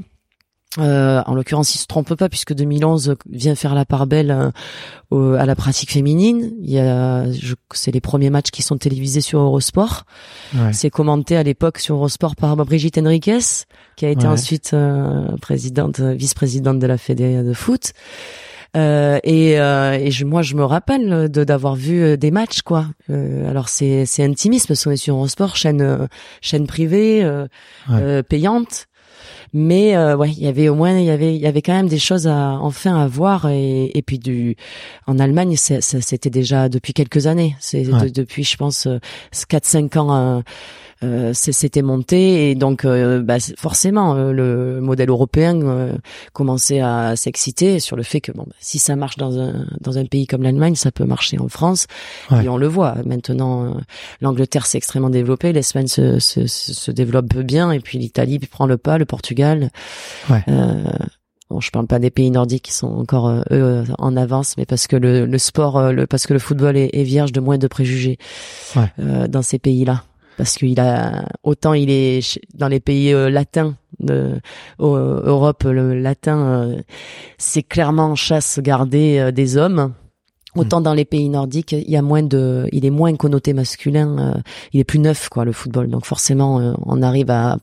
Euh, 0.76 1.22
en 1.24 1.34
l'occurrence, 1.34 1.74
ils 1.74 1.78
se 1.78 1.86
trompent 1.86 2.14
pas 2.14 2.28
puisque 2.28 2.52
2011 2.52 3.16
vient 3.30 3.54
faire 3.54 3.74
la 3.74 3.86
part 3.86 4.06
belle 4.06 4.52
euh, 5.12 5.38
à 5.38 5.46
la 5.46 5.56
pratique 5.56 5.90
féminine. 5.90 6.52
Il 6.60 6.70
y 6.70 6.78
a, 6.78 7.24
c'est 7.72 7.90
les 7.90 8.02
premiers 8.02 8.28
matchs 8.28 8.50
qui 8.50 8.62
sont 8.62 8.76
télévisés 8.76 9.22
sur 9.22 9.40
Eurosport. 9.40 10.04
C'est 10.72 10.90
commenté 10.90 11.36
à 11.36 11.42
l'époque 11.42 11.78
sur 11.78 11.96
Eurosport 11.96 12.36
par 12.36 12.54
Brigitte 12.56 12.98
Henriquez, 12.98 13.64
qui 13.96 14.04
a 14.04 14.10
été 14.10 14.26
ensuite 14.26 14.76
présidente, 15.40 16.00
vice-présidente 16.00 16.78
de 16.78 16.86
la 16.86 16.98
Fédé 16.98 17.42
de 17.42 17.52
foot. 17.54 17.92
Euh, 18.76 19.18
et, 19.24 19.58
euh, 19.58 19.92
et 19.92 20.10
je, 20.10 20.24
moi, 20.24 20.42
je 20.42 20.54
me 20.54 20.64
rappelle 20.64 21.30
de 21.30 21.44
d'avoir 21.44 21.74
vu 21.74 22.02
euh, 22.02 22.16
des 22.16 22.30
matchs, 22.30 22.62
quoi. 22.62 22.86
Euh, 23.08 23.48
alors 23.48 23.68
c'est 23.68 24.04
c'est 24.04 24.22
intimiste 24.22 24.68
parce 24.68 24.84
qu'on 24.84 24.90
est 24.90 24.96
sur 24.96 25.16
Eurosport, 25.16 25.56
chaîne 25.56 26.08
chaîne 26.40 26.66
privée, 26.66 27.26
payante. 28.28 28.87
Mais 29.52 29.96
ouais, 30.14 30.30
il 30.30 30.42
y 30.42 30.46
avait 30.46 30.68
au 30.68 30.74
moins 30.74 30.98
il 30.98 31.04
y 31.04 31.10
avait 31.10 31.34
il 31.34 31.40
y 31.40 31.46
avait 31.46 31.62
quand 31.62 31.72
même 31.72 31.88
des 31.88 31.98
choses 31.98 32.26
à 32.26 32.58
enfin 32.60 33.00
à 33.00 33.06
voir. 33.06 33.48
Et, 33.48 33.96
et 33.96 34.02
puis 34.02 34.18
du 34.18 34.56
en 35.06 35.18
Allemagne 35.18 35.56
c'était 35.56 36.30
déjà 36.30 36.68
depuis 36.68 36.92
quelques 36.92 37.26
années, 37.26 37.56
c'est 37.60 37.84
depuis 38.12 38.44
je 38.44 38.56
pense 38.56 38.88
4 39.48 39.64
5 39.64 39.96
ans 39.96 40.42
euh, 41.04 41.32
c'était 41.32 41.82
monté 41.82 42.50
et 42.50 42.54
donc 42.56 42.84
euh, 42.84 43.22
bah, 43.22 43.36
forcément 43.56 44.16
euh, 44.16 44.32
le 44.32 44.80
modèle 44.80 45.10
européen 45.10 45.92
commençait 46.32 46.80
à 46.80 47.14
s'exciter 47.14 47.78
sur 47.78 47.96
le 47.96 48.02
fait 48.02 48.20
que 48.20 48.32
bon 48.32 48.44
bah, 48.46 48.56
si 48.58 48.80
ça 48.80 48.96
marche 48.96 49.16
dans 49.16 49.38
un 49.38 49.66
dans 49.80 49.96
un 49.96 50.04
pays 50.06 50.26
comme 50.26 50.42
l'Allemagne 50.42 50.74
ça 50.74 50.90
peut 50.90 51.04
marcher 51.04 51.38
en 51.38 51.48
France 51.48 51.86
et 52.42 52.48
on 52.48 52.56
le 52.56 52.66
voit 52.66 52.96
maintenant 53.04 53.76
l'Angleterre 54.20 54.66
s'est 54.66 54.78
extrêmement 54.78 55.10
développée 55.10 55.52
l'Espagne 55.52 55.86
se, 55.86 56.18
se, 56.18 56.48
se, 56.48 56.90
développe 56.90 57.36
bien 57.38 57.70
et 57.70 57.78
puis 57.78 57.98
l'Italie 57.98 58.40
prend 58.40 58.66
le 58.66 58.76
pas 58.76 58.98
le 58.98 59.04
Portugal 59.04 59.70
ouais. 60.30 60.42
Bon, 61.50 61.60
je 61.60 61.70
parle 61.70 61.86
pas 61.86 61.98
des 61.98 62.10
pays 62.10 62.30
nordiques 62.30 62.64
qui 62.64 62.74
sont 62.74 62.88
encore 62.88 63.42
eux 63.50 63.84
en 63.96 64.16
avance, 64.18 64.56
mais 64.58 64.66
parce 64.66 64.86
que 64.86 64.96
le, 64.96 65.24
le 65.24 65.38
sport, 65.38 65.92
le, 65.92 66.06
parce 66.06 66.26
que 66.26 66.34
le 66.34 66.38
football 66.38 66.76
est, 66.76 66.90
est, 66.92 67.04
vierge 67.04 67.32
de 67.32 67.40
moins 67.40 67.56
de 67.56 67.66
préjugés 67.66 68.18
ouais. 68.76 68.92
euh, 69.00 69.28
dans 69.28 69.40
ces 69.40 69.58
pays-là. 69.58 70.04
Parce 70.38 70.56
qu'il 70.56 70.80
a 70.80 71.26
autant 71.42 71.74
il 71.74 71.90
est 71.90 72.40
dans 72.54 72.68
les 72.68 72.80
pays 72.80 73.12
latins 73.12 73.76
de 74.00 74.40
Europe 74.78 75.64
le 75.64 76.00
latin 76.00 76.74
c'est 77.36 77.62
clairement 77.62 78.14
chasse 78.14 78.58
gardée 78.60 79.30
des 79.32 79.58
hommes 79.58 79.92
Autant 80.58 80.80
dans 80.80 80.94
les 80.94 81.04
pays 81.04 81.28
nordiques, 81.28 81.72
il 81.72 81.90
y 81.90 81.96
a 81.96 82.02
moins 82.02 82.22
de, 82.22 82.68
il 82.72 82.84
est 82.84 82.90
moins 82.90 83.14
connoté 83.14 83.52
masculin, 83.52 84.18
euh, 84.18 84.40
il 84.72 84.80
est 84.80 84.84
plus 84.84 84.98
neuf 84.98 85.28
quoi 85.28 85.44
le 85.44 85.52
football. 85.52 85.88
Donc 85.88 86.04
forcément, 86.06 86.58
euh, 86.58 86.72
on 86.84 87.02
arrive 87.02 87.30
à, 87.30 87.58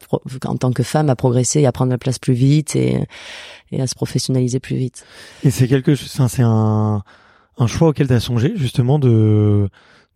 en 0.45 0.55
tant 0.55 0.71
que 0.71 0.83
femme, 0.83 1.09
à 1.09 1.15
progresser, 1.15 1.65
à 1.65 1.71
prendre 1.71 1.91
la 1.91 1.97
place 1.97 2.19
plus 2.19 2.33
vite 2.33 2.75
et, 2.75 3.03
et 3.71 3.81
à 3.81 3.87
se 3.87 3.95
professionnaliser 3.95 4.59
plus 4.59 4.75
vite. 4.75 5.05
Et 5.43 5.49
c'est 5.51 5.67
quelque 5.67 5.95
chose, 5.95 6.09
c'est 6.29 6.43
un, 6.43 7.03
un 7.57 7.67
choix 7.67 7.89
auquel 7.89 8.07
tu 8.07 8.13
as 8.13 8.19
songé 8.19 8.53
justement 8.55 8.99
de 8.99 9.67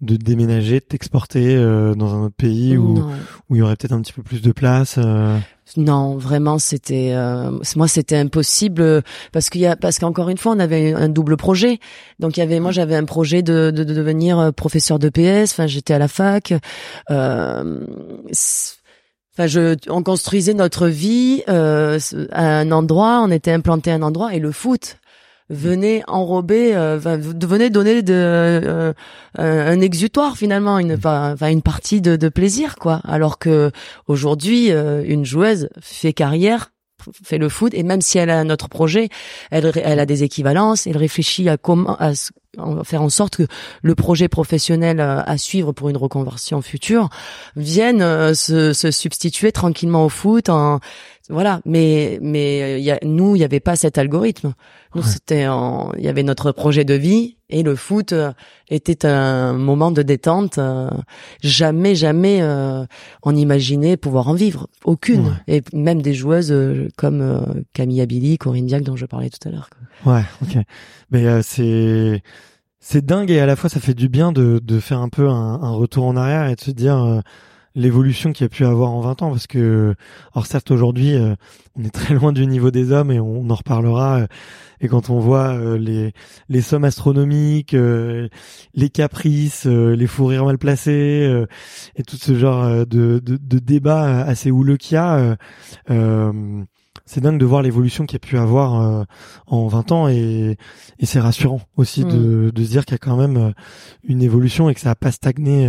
de 0.01 0.15
déménager, 0.15 0.79
de 0.79 0.85
t'exporter 0.85 1.55
euh, 1.55 1.93
dans 1.93 2.15
un 2.15 2.25
autre 2.25 2.35
pays 2.35 2.77
où 2.77 3.03
où 3.49 3.55
il 3.55 3.59
y 3.59 3.61
aurait 3.61 3.75
peut-être 3.75 3.93
un 3.93 4.01
petit 4.01 4.13
peu 4.13 4.23
plus 4.23 4.41
de 4.41 4.51
place. 4.51 4.97
Non, 5.77 6.17
vraiment, 6.17 6.57
c'était 6.57 7.11
euh, 7.13 7.51
moi, 7.75 7.87
c'était 7.87 8.17
impossible 8.17 9.03
parce 9.31 9.49
qu'il 9.49 9.61
y 9.61 9.67
a 9.67 9.75
parce 9.75 9.99
qu'encore 9.99 10.29
une 10.29 10.37
fois, 10.37 10.53
on 10.53 10.59
avait 10.59 10.93
un 10.93 11.09
double 11.09 11.37
projet. 11.37 11.79
Donc 12.19 12.37
il 12.37 12.39
y 12.39 12.43
avait 12.43 12.59
moi, 12.59 12.71
j'avais 12.71 12.95
un 12.95 13.05
projet 13.05 13.43
de, 13.43 13.71
de, 13.71 13.83
de 13.83 13.93
devenir 13.93 14.39
euh, 14.39 14.51
professeur 14.51 14.99
de 14.99 15.09
PS. 15.09 15.51
Enfin, 15.51 15.67
j'étais 15.67 15.93
à 15.93 15.99
la 15.99 16.07
fac. 16.07 16.53
Euh, 17.11 17.85
Enfin, 19.37 19.47
je, 19.47 19.77
on 19.89 20.03
construisait 20.03 20.53
notre 20.53 20.87
vie 20.87 21.43
euh, 21.47 21.97
à 22.31 22.59
un 22.59 22.71
endroit, 22.71 23.21
on 23.23 23.31
était 23.31 23.53
implanté 23.53 23.89
à 23.89 23.93
un 23.93 24.01
endroit, 24.01 24.33
et 24.33 24.39
le 24.39 24.51
foot, 24.51 24.97
venait 25.49 26.03
enrober, 26.07 26.75
euh, 26.75 26.97
venait 26.97 27.69
donner 27.69 28.01
de, 28.01 28.13
euh, 28.13 28.93
un 29.35 29.81
exutoire 29.81 30.37
finalement, 30.37 30.79
une, 30.79 30.93
enfin 30.93 31.49
une 31.49 31.61
partie 31.61 32.01
de, 32.01 32.15
de, 32.15 32.29
plaisir 32.29 32.75
quoi. 32.75 33.01
Alors 33.03 33.39
que 33.39 33.71
aujourd'hui, 34.07 34.71
euh, 34.71 35.03
une 35.05 35.25
joueuse 35.25 35.69
fait 35.81 36.13
carrière 36.13 36.71
fait 37.23 37.37
le 37.37 37.47
foot 37.47 37.73
et 37.73 37.83
même 37.83 38.01
si 38.01 38.17
elle 38.17 38.29
a 38.29 38.37
un 38.37 38.49
autre 38.49 38.67
projet, 38.67 39.07
elle, 39.51 39.71
elle 39.83 39.99
a 39.99 40.05
des 40.05 40.23
équivalences, 40.23 40.85
elle 40.85 40.97
réfléchit 40.97 41.47
à 41.47 41.55
comment 41.57 41.95
à 41.97 42.11
faire 42.83 43.01
en 43.01 43.09
sorte 43.09 43.37
que 43.37 43.47
le 43.81 43.95
projet 43.95 44.27
professionnel 44.27 44.99
à 44.99 45.37
suivre 45.37 45.71
pour 45.71 45.87
une 45.87 45.95
reconversion 45.95 46.61
future 46.61 47.09
vienne 47.55 47.99
se, 48.35 48.73
se 48.73 48.91
substituer 48.91 49.53
tranquillement 49.53 50.03
au 50.03 50.09
foot 50.09 50.49
en 50.49 50.81
voilà, 51.29 51.61
mais 51.63 52.17
mais 52.23 52.63
euh, 52.63 52.77
y 52.79 52.89
a, 52.89 52.97
nous, 53.03 53.35
il 53.35 53.39
y 53.39 53.43
avait 53.43 53.59
pas 53.59 53.75
cet 53.75 53.99
algorithme. 53.99 54.53
Nous, 54.95 55.03
c'était 55.03 55.43
il 55.97 56.03
y 56.03 56.07
avait 56.07 56.23
notre 56.23 56.51
projet 56.51 56.83
de 56.83 56.95
vie 56.95 57.37
et 57.51 57.61
le 57.61 57.75
foot 57.75 58.11
euh, 58.13 58.31
était 58.69 59.05
un 59.05 59.53
moment 59.53 59.91
de 59.91 60.01
détente. 60.01 60.57
Euh, 60.57 60.89
jamais, 61.43 61.93
jamais 61.93 62.41
on 63.23 63.35
imaginait 63.35 63.97
pouvoir 63.97 64.27
en 64.27 64.33
vivre. 64.33 64.67
Aucune. 64.83 65.39
Et 65.47 65.61
même 65.71 66.01
des 66.01 66.15
joueuses 66.15 66.53
comme 66.97 67.63
Camille 67.73 68.01
Abili, 68.01 68.39
Corinne 68.39 68.65
Diac 68.65 68.81
dont 68.81 68.95
je 68.95 69.05
parlais 69.05 69.29
tout 69.29 69.47
à 69.47 69.51
l'heure. 69.51 69.69
Ouais, 70.05 70.23
ok. 70.41 70.63
Mais 71.11 71.43
c'est 71.43 72.23
c'est 72.79 73.05
dingue 73.05 73.29
et 73.29 73.39
à 73.39 73.45
la 73.45 73.55
fois 73.55 73.69
ça 73.69 73.79
fait 73.79 73.93
du 73.93 74.09
bien 74.09 74.31
de 74.31 74.59
de 74.63 74.79
faire 74.79 74.99
un 74.99 75.09
peu 75.09 75.29
un, 75.29 75.61
un 75.61 75.71
retour 75.71 76.05
en 76.05 76.15
arrière 76.15 76.47
et 76.47 76.55
de 76.55 76.61
se 76.61 76.71
dire 76.71 77.21
l'évolution 77.75 78.31
qu'il 78.31 78.45
y 78.45 78.47
a 78.47 78.49
pu 78.49 78.65
avoir 78.65 78.91
en 78.91 79.01
20 79.01 79.21
ans 79.21 79.29
parce 79.31 79.47
que 79.47 79.95
alors 80.33 80.45
certes 80.45 80.71
aujourd'hui 80.71 81.15
euh, 81.15 81.35
on 81.75 81.83
est 81.83 81.89
très 81.89 82.13
loin 82.13 82.31
du 82.31 82.45
niveau 82.47 82.71
des 82.71 82.91
hommes 82.91 83.11
et 83.11 83.19
on, 83.19 83.49
en 83.49 83.55
reparlera 83.55 84.19
euh, 84.19 84.27
et 84.81 84.87
quand 84.87 85.09
on 85.09 85.19
voit 85.19 85.49
euh, 85.49 85.77
les 85.77 86.13
les 86.47 86.61
sommes 86.61 86.83
astronomiques 86.83 87.75
les 88.73 88.89
caprices 88.89 89.65
les 89.65 90.07
fous 90.07 90.25
rires 90.25 90.45
mal 90.45 90.57
placés 90.57 91.45
et 91.95 92.03
tout 92.03 92.17
ce 92.17 92.35
genre 92.35 92.85
de 92.85 93.19
de, 93.19 93.37
de 93.37 93.59
débats 93.59 94.21
assez 94.21 94.51
houleux 94.51 94.77
qu'il 94.77 94.95
y 94.95 94.97
a 94.97 95.37
c'est 97.05 97.21
dingue 97.21 97.39
de 97.39 97.45
voir 97.45 97.63
l'évolution 97.63 98.05
qu'il 98.05 98.13
y 98.13 98.21
a 98.23 98.27
pu 98.27 98.37
avoir 98.37 99.05
en 99.47 99.67
20 99.67 99.91
ans 99.91 100.07
et, 100.07 100.57
et 100.99 101.05
c'est 101.05 101.19
rassurant 101.19 101.61
aussi 101.75 102.03
de, 102.03 102.47
mm. 102.47 102.51
de 102.51 102.63
se 102.63 102.69
dire 102.69 102.85
qu'il 102.85 102.93
y 102.93 102.95
a 102.95 102.99
quand 102.99 103.17
même 103.17 103.53
une 104.03 104.21
évolution 104.21 104.69
et 104.69 104.75
que 104.75 104.79
ça 104.81 104.91
a 104.91 104.95
pas 104.95 105.11
stagné 105.11 105.67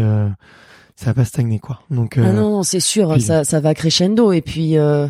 ça 1.00 1.06
va 1.06 1.14
pas 1.14 1.24
stagner 1.24 1.58
quoi. 1.58 1.80
Donc 1.90 2.18
ah 2.18 2.26
euh, 2.26 2.32
non, 2.32 2.62
c'est 2.62 2.78
sûr, 2.78 3.18
ça 3.22 3.42
ça 3.42 3.58
va 3.58 3.72
crescendo. 3.72 4.32
Et 4.32 4.42
puis 4.42 4.76
euh, 4.76 5.08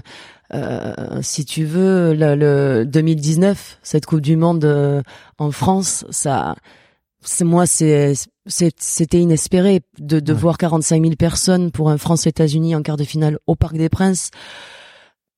euh, 0.54 0.94
si 1.20 1.44
tu 1.44 1.64
veux 1.64 2.14
le, 2.14 2.36
le, 2.36 2.84
2019 2.86 3.80
cette 3.82 4.06
Coupe 4.06 4.20
du 4.20 4.36
monde 4.36 4.64
euh, 4.64 5.02
en 5.38 5.50
France, 5.50 6.06
ça 6.10 6.54
c'est 7.22 7.44
moi 7.44 7.66
c'est 7.66 8.14
c'était 8.46 9.18
inespéré 9.18 9.80
de, 9.98 10.20
de 10.20 10.32
voir 10.32 10.58
45 10.58 11.02
000 11.02 11.16
personnes 11.16 11.72
pour 11.72 11.90
un 11.90 11.98
France-États-Unis 11.98 12.76
en 12.76 12.82
quart 12.82 12.96
de 12.96 13.04
finale 13.04 13.40
au 13.48 13.56
Parc 13.56 13.76
des 13.76 13.88
Princes 13.88 14.30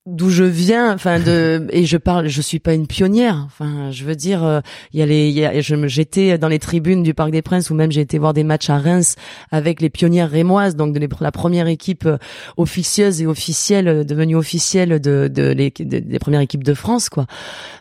d'où 0.05 0.29
je 0.29 0.43
viens 0.43 0.93
enfin 0.93 1.19
de 1.19 1.65
et 1.71 1.85
je 1.85 1.97
parle 1.97 2.27
je 2.27 2.41
suis 2.41 2.59
pas 2.59 2.73
une 2.73 2.87
pionnière 2.87 3.41
enfin 3.45 3.89
je 3.91 4.03
veux 4.03 4.15
dire 4.15 4.43
euh, 4.43 4.59
il 4.91 4.99
y 4.99 5.03
a 5.03 5.05
les 5.05 5.29
y 5.29 5.45
a, 5.45 5.61
j'étais 5.87 6.37
dans 6.37 6.49
les 6.49 6.59
tribunes 6.59 7.03
du 7.03 7.13
Parc 7.13 7.31
des 7.31 7.41
Princes 7.41 7.69
ou 7.69 7.75
même 7.75 7.91
j'ai 7.91 8.01
été 8.01 8.17
voir 8.17 8.33
des 8.33 8.43
matchs 8.43 8.69
à 8.69 8.77
Reims 8.79 9.15
avec 9.51 9.79
les 9.79 9.89
pionnières 9.89 10.29
rémoises 10.29 10.75
donc 10.75 10.93
de 10.93 11.07
la 11.21 11.31
première 11.31 11.67
équipe 11.67 12.05
euh, 12.05 12.17
officieuse 12.57 13.21
et 13.21 13.27
officielle 13.27 13.87
euh, 13.87 14.03
devenue 14.03 14.35
officielle 14.35 14.99
de 14.99 15.29
de 15.31 15.51
les 15.51 15.71
des 15.71 16.19
premières 16.19 16.41
équipes 16.41 16.63
de 16.63 16.73
France 16.73 17.09
quoi. 17.09 17.25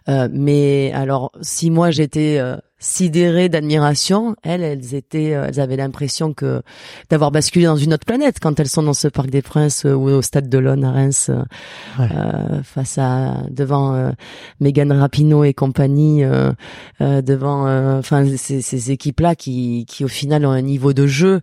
Euh, 0.09 0.29
mais 0.33 0.93
alors 0.95 1.33
si 1.41 1.71
moi 1.71 1.91
j'étais 1.91 2.41
sidérées 2.83 3.49
d'admiration. 3.49 4.37
Elles, 4.42 4.62
elles 4.62 4.95
étaient, 4.95 5.35
euh, 5.35 5.47
elles 5.49 5.61
avaient 5.61 5.77
l'impression 5.77 6.35
que 6.35 6.62
d'avoir 7.09 7.31
basculé 7.31 7.64
dans 7.64 7.77
une 7.77 7.95
autre 7.95 8.05
planète 8.05 8.38
quand 8.40 8.59
elles 8.61 8.68
sont 8.68 8.83
dans 8.83 8.92
ce 8.92 9.09
Parc 9.09 9.31
des 9.31 9.40
Princes 9.40 9.87
euh, 9.87 9.95
ou 9.95 10.11
au 10.11 10.21
Stade 10.21 10.49
de 10.49 10.59
l'Aune 10.59 10.85
à 10.85 10.90
Reims, 10.90 11.31
euh, 12.01 12.62
face 12.64 12.99
à 12.99 13.45
devant 13.51 13.95
euh, 13.95 14.11
Megan 14.61 14.92
Rapinoe 14.92 15.45
et 15.45 15.55
compagnie, 15.55 16.25
devant, 17.01 17.99
enfin 17.99 18.27
ces, 18.37 18.61
ces 18.61 18.90
équipes-là 18.90 19.37
qui, 19.37 19.87
qui 19.88 20.05
au 20.05 20.09
final 20.09 20.45
ont 20.45 20.51
un 20.51 20.62
niveau 20.62 20.92
de 20.92 21.07
jeu 21.07 21.40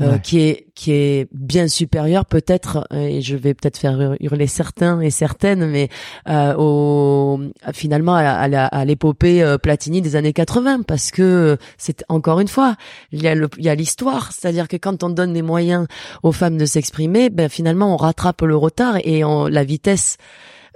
euh, 0.00 0.18
qui 0.18 0.40
est 0.40 0.66
qui 0.74 0.90
est 0.90 1.28
bien 1.32 1.68
supérieur 1.68 2.26
peut-être 2.26 2.88
euh, 2.92 3.06
et 3.06 3.22
je 3.22 3.36
vais 3.36 3.54
peut-être 3.54 3.78
faire 3.78 4.16
hurler 4.18 4.48
certains 4.48 5.00
et 5.00 5.10
certaines 5.10 5.70
mais 5.70 5.88
euh, 6.28 6.52
au 6.58 7.40
finalement 7.72 8.16
à, 8.16 8.84
l'épopée 8.84 9.40
euh, 9.40 9.56
Platini 9.56 10.02
des 10.02 10.16
années 10.16 10.32
80 10.32 10.82
parce 10.82 11.12
que 11.12 11.58
c'est 11.78 12.04
encore 12.08 12.40
une 12.40 12.48
fois 12.48 12.74
il 13.12 13.22
y 13.22 13.28
a 13.28 13.36
le, 13.36 13.48
il 13.56 13.64
y 13.64 13.68
a 13.68 13.74
l'histoire. 13.76 14.32
C'est-à-dire 14.32 14.66
que 14.66 14.76
quand 14.76 15.04
on 15.04 15.10
donne 15.10 15.32
les 15.32 15.42
moyens 15.42 15.86
aux 16.24 16.32
femmes 16.32 16.58
de 16.58 16.66
s'exprimer 16.66 17.30
ben 17.30 17.48
finalement 17.48 17.94
on 17.94 17.96
rattrape 17.96 18.42
le 18.42 18.56
retard 18.56 18.96
et 19.04 19.22
on, 19.22 19.46
la 19.46 19.62
vitesse 19.62 20.16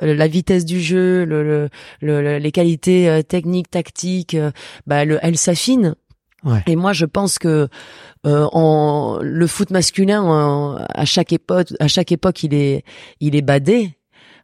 la 0.01 0.29
vitesse 0.29 0.65
du 0.65 0.81
jeu, 0.81 1.25
le, 1.25 1.69
le, 2.01 2.39
les 2.39 2.53
qualités 2.53 3.21
techniques, 3.27 3.69
tactiques, 3.69 4.37
bah, 4.87 5.05
le, 5.05 5.19
elle 5.23 5.37
s'affine 5.37 5.97
et 6.67 6.77
moi, 6.77 6.93
je 6.93 7.05
pense 7.05 7.39
que 7.39 7.69
euh, 8.27 8.49
en, 8.53 9.19
le 9.21 9.47
foot 9.47 9.71
masculin, 9.71 10.77
à 10.89 11.05
chaque 11.05 11.33
époque, 11.33 11.69
à 11.81 11.89
chaque 11.89 12.13
époque, 12.13 12.43
il 12.43 12.55
est, 12.55 12.85
il 13.21 13.37
est 13.37 13.43
badé. 13.43 13.99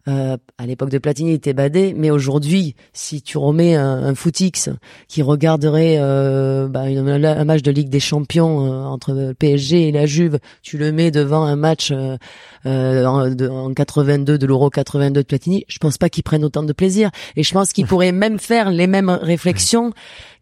Euh, 0.06 0.36
à 0.58 0.66
l'époque 0.66 0.90
de 0.90 0.98
Platini, 0.98 1.30
il 1.30 1.34
était 1.34 1.54
badé, 1.54 1.94
mais 1.96 2.10
aujourd'hui, 2.10 2.74
si 2.92 3.22
tu 3.22 3.38
remets 3.38 3.74
un, 3.74 4.04
un 4.04 4.14
footix 4.14 4.68
qui 5.08 5.22
regarderait 5.22 5.96
euh, 5.98 6.68
bah, 6.68 6.82
un 6.82 7.44
match 7.44 7.62
de 7.62 7.70
Ligue 7.70 7.88
des 7.88 8.00
Champions 8.00 8.66
euh, 8.66 8.84
entre 8.84 9.32
PSG 9.38 9.88
et 9.88 9.92
la 9.92 10.04
Juve, 10.04 10.38
tu 10.62 10.76
le 10.76 10.92
mets 10.92 11.10
devant 11.10 11.44
un 11.44 11.56
match 11.56 11.90
euh, 11.90 12.18
euh, 12.66 13.06
en, 13.06 13.30
de, 13.30 13.48
en, 13.48 13.72
82 13.72 14.36
de 14.36 14.46
l'Euro 14.46 14.68
82 14.68 15.22
de 15.22 15.26
Platini, 15.26 15.64
je 15.68 15.78
pense 15.78 15.96
pas 15.96 16.10
qu'ils 16.10 16.22
prennent 16.22 16.44
autant 16.44 16.64
de 16.64 16.72
plaisir, 16.74 17.10
et 17.36 17.42
je 17.42 17.52
pense 17.54 17.72
qu'ils 17.72 17.86
pourraient 17.88 18.12
même 18.12 18.38
faire 18.38 18.70
les 18.70 18.86
mêmes 18.86 19.10
réflexions 19.10 19.92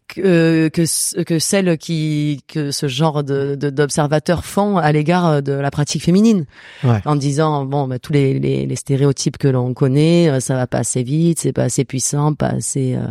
que 0.07 0.67
que, 0.69 1.23
que 1.23 1.39
celles 1.39 1.77
qui 1.77 2.43
que 2.47 2.71
ce 2.71 2.87
genre 2.87 3.23
de 3.23 3.55
d'observateurs 3.55 4.45
font 4.45 4.77
à 4.77 4.91
l'égard 4.91 5.41
de 5.41 5.53
la 5.53 5.71
pratique 5.71 6.03
féminine 6.03 6.45
ouais. 6.83 7.01
en 7.05 7.15
disant 7.15 7.65
bon 7.65 7.87
bah, 7.87 7.99
tous 7.99 8.13
les, 8.13 8.39
les, 8.39 8.65
les 8.65 8.75
stéréotypes 8.75 9.37
que 9.37 9.47
l'on 9.47 9.73
connaît 9.73 10.29
euh, 10.29 10.39
ça 10.39 10.55
va 10.55 10.67
pas 10.67 10.79
assez 10.79 11.03
vite 11.03 11.39
c'est 11.39 11.53
pas 11.53 11.63
assez 11.63 11.85
puissant 11.85 12.33
pas 12.33 12.49
assez 12.49 12.95
euh, 12.95 13.07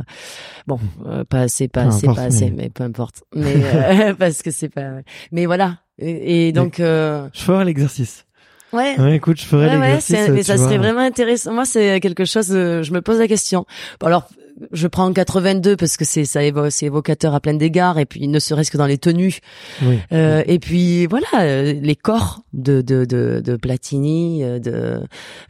bon 0.67 0.79
euh, 1.07 1.25
pas 1.25 1.41
assez 1.41 1.69
pas 1.69 1.83
assez 1.83 2.07
pas 2.07 2.23
assez 2.23 2.51
mais... 2.51 2.69
peu 2.69 2.85
importe 2.85 3.23
mais 3.35 4.15
parce 4.19 4.43
que 4.43 4.51
c'est 4.51 4.69
pas 4.69 5.01
mais 5.31 5.47
voilà 5.47 5.79
et, 5.99 6.53
donc 6.53 6.77
je 6.79 7.29
ferai 7.35 7.65
l'exercice 7.65 8.25
Ouais. 8.73 8.99
ouais. 8.99 9.17
écoute, 9.17 9.39
je 9.39 9.45
ferai 9.45 9.69
l'exercice. 9.69 10.31
mais 10.31 10.43
ça 10.43 10.57
serait 10.57 10.79
vraiment 10.79 11.03
intéressant. 11.03 11.53
Moi, 11.53 11.67
c'est 11.67 12.01
quelque 12.01 12.25
chose. 12.25 12.49
je 12.49 12.91
me 12.91 13.03
pose 13.03 13.19
la 13.19 13.29
question. 13.29 13.67
Bon, 14.01 14.07
alors, 14.07 14.31
je 14.73 14.87
prends 14.87 15.07
en 15.07 15.13
82 15.13 15.77
parce 15.77 15.97
que 15.97 16.05
c'est 16.05 16.25
ça 16.25 16.41
c'est 16.71 16.87
évocateur 16.87 17.35
à 17.35 17.41
plein 17.41 17.55
d'égards 17.55 17.99
et 17.99 18.07
puis 18.07 18.29
ne 18.29 18.39
serait-ce 18.39 18.71
que 18.71 18.79
dans 18.79 18.87
les 18.87 18.99
tenues. 18.99 19.39
Oui. 19.83 19.99
Euh, 20.13 20.43
et 20.47 20.59
puis 20.59 21.07
voilà, 21.07 21.27
euh, 21.41 21.73
les 21.73 21.97
corps 21.97 22.43
de 22.53 22.81
de 22.81 23.05
de, 23.05 23.43
de 23.45 23.57
Platini, 23.57 24.45
euh, 24.45 24.59
de, 24.59 25.01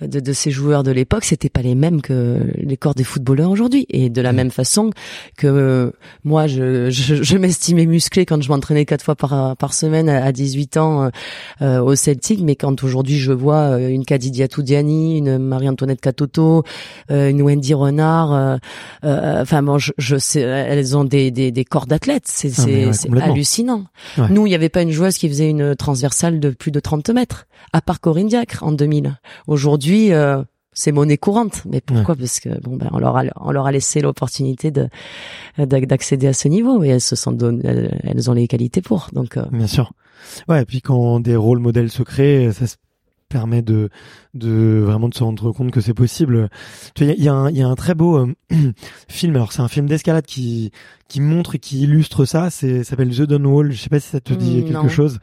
de, 0.07 0.21
de 0.21 0.33
ces 0.33 0.51
joueurs 0.51 0.83
de 0.83 0.91
l'époque, 0.91 1.25
c'était 1.25 1.49
pas 1.49 1.63
les 1.63 1.75
mêmes 1.75 2.03
que 2.03 2.41
les 2.57 2.77
corps 2.77 2.95
des 2.95 3.05
footballeurs 3.05 3.51
aujourd'hui. 3.51 3.87
Et 3.91 4.11
de 4.11 4.21
la 4.21 4.33
même 4.33 4.51
façon 4.51 4.91
que 5.37 5.93
moi, 6.25 6.47
je 6.47 6.91
je, 6.91 7.23
je 7.23 7.37
m'estimais 7.39 7.87
musclé 7.87 8.27
quand 8.27 8.43
je 8.43 8.49
m'entraînais 8.49 8.85
quatre 8.85 9.05
fois 9.05 9.17
par 9.17 9.57
par 9.57 9.75
semaine 9.75 10.09
à 10.09 10.33
18 10.33 10.77
ans 10.77 11.11
au 11.61 11.95
Celtic, 11.95 12.41
mais 12.41 12.57
quand 12.57 12.83
aujourd'hui 12.85 13.19
je 13.19 13.33
vois 13.33 13.79
une 13.79 14.05
Kadidia 14.05 14.49
Toudiani, 14.49 15.19
une 15.19 15.39
Marie-Antoinette 15.39 16.01
Catoto, 16.01 16.65
une 17.09 17.43
Wendy 17.43 17.75
Renard 17.75 18.33
euh, 18.33 18.57
enfin 19.03 19.63
bon, 19.63 19.79
je, 19.79 19.93
je, 19.99 20.17
sais, 20.17 20.41
elles 20.41 20.97
ont 20.97 21.05
des, 21.05 21.31
des, 21.31 21.51
des 21.51 21.65
corps 21.65 21.87
d'athlètes, 21.87 22.27
c'est 22.27 22.53
ah, 22.59 23.25
hallucinant. 23.25 23.85
Nous, 24.31 24.47
il 24.47 24.51
n'y 24.51 24.55
avait 24.55 24.69
pas 24.69 24.83
une 24.83 24.91
joueuse 24.91 25.17
qui 25.19 25.29
faisait 25.29 25.51
une 25.51 25.75
transversale 25.77 26.41
de 26.41 26.51
plus 26.51 26.71
de 26.71 26.81
30 26.81 27.11
mètres, 27.11 27.47
à 27.73 27.81
part 27.81 28.01
Corinne 28.01 28.29
Diacre 28.29 28.63
en 28.63 28.73
2000. 28.73 29.19
Aujourd'hui, 29.47 30.13
euh, 30.13 30.43
c'est 30.73 30.93
monnaie 30.93 31.19
courante. 31.19 31.63
Mais 31.67 31.81
pourquoi? 31.81 32.17
Parce 32.17 32.41
que 32.41 32.61
bon 32.61 32.77
ben 32.77 32.89
on 32.93 32.99
leur 32.99 33.17
a 33.17 33.25
on 33.37 33.53
leur 33.53 33.67
a 33.67 33.73
laissé 33.73 34.01
l'opportunité 34.01 34.71
de 34.71 34.89
d'accéder 35.59 36.27
à 36.27 36.33
ce 36.33 36.49
niveau 36.49 36.83
et 36.83 36.89
elles 36.89 37.01
se 37.01 37.17
sont 37.17 37.33
données, 37.33 37.91
elles 38.03 38.31
ont 38.31 38.35
les 38.35 38.49
qualités 38.49 38.83
pour. 38.83 39.09
Donc 39.13 39.37
euh. 39.37 39.45
bien 39.53 39.67
sûr. 39.67 39.93
Ouais, 40.49 40.63
et 40.63 40.65
puis 40.65 40.81
quand 40.81 41.21
des 41.21 41.37
rôles 41.37 41.59
modèles 41.59 41.91
se 41.91 42.03
créent, 42.03 42.53
ça 42.53 42.67
se 42.67 42.77
permet 43.29 43.63
de 43.63 43.89
de 44.35 44.83
vraiment 44.85 45.09
de 45.09 45.15
se 45.15 45.23
rendre 45.23 45.53
compte 45.53 45.71
que 45.71 45.81
c'est 45.81 45.95
possible. 45.95 46.49
Tu 46.95 47.05
vois, 47.05 47.15
il 47.17 47.23
y, 47.23 47.29
a 47.29 47.35
un 47.35 47.51
il 47.51 47.57
y 47.57 47.63
a 47.63 47.69
un 47.69 47.75
très 47.75 47.95
beau 47.95 48.17
euh, 48.17 48.35
film. 49.09 49.37
Alors 49.37 49.53
c'est 49.53 49.63
un 49.63 49.69
film 49.69 49.87
d'escalade 49.87 50.25
qui 50.25 50.73
qui 51.13 51.21
montre 51.21 51.57
et 51.57 51.59
qui 51.59 51.83
illustre 51.83 52.25
ça. 52.25 52.49
C'est 52.49 52.85
s'appelle 52.85 53.15
The 53.15 53.23
Dawn 53.23 53.45
Wall. 53.45 53.73
Je 53.73 53.79
sais 53.79 53.91
pas 53.91 54.01
si 54.01 54.09
ça 54.09 54.21
te 54.21 54.33
dit 54.33 54.63
mm, 54.63 54.65
quelque 54.73 54.89
chose. 54.89 55.19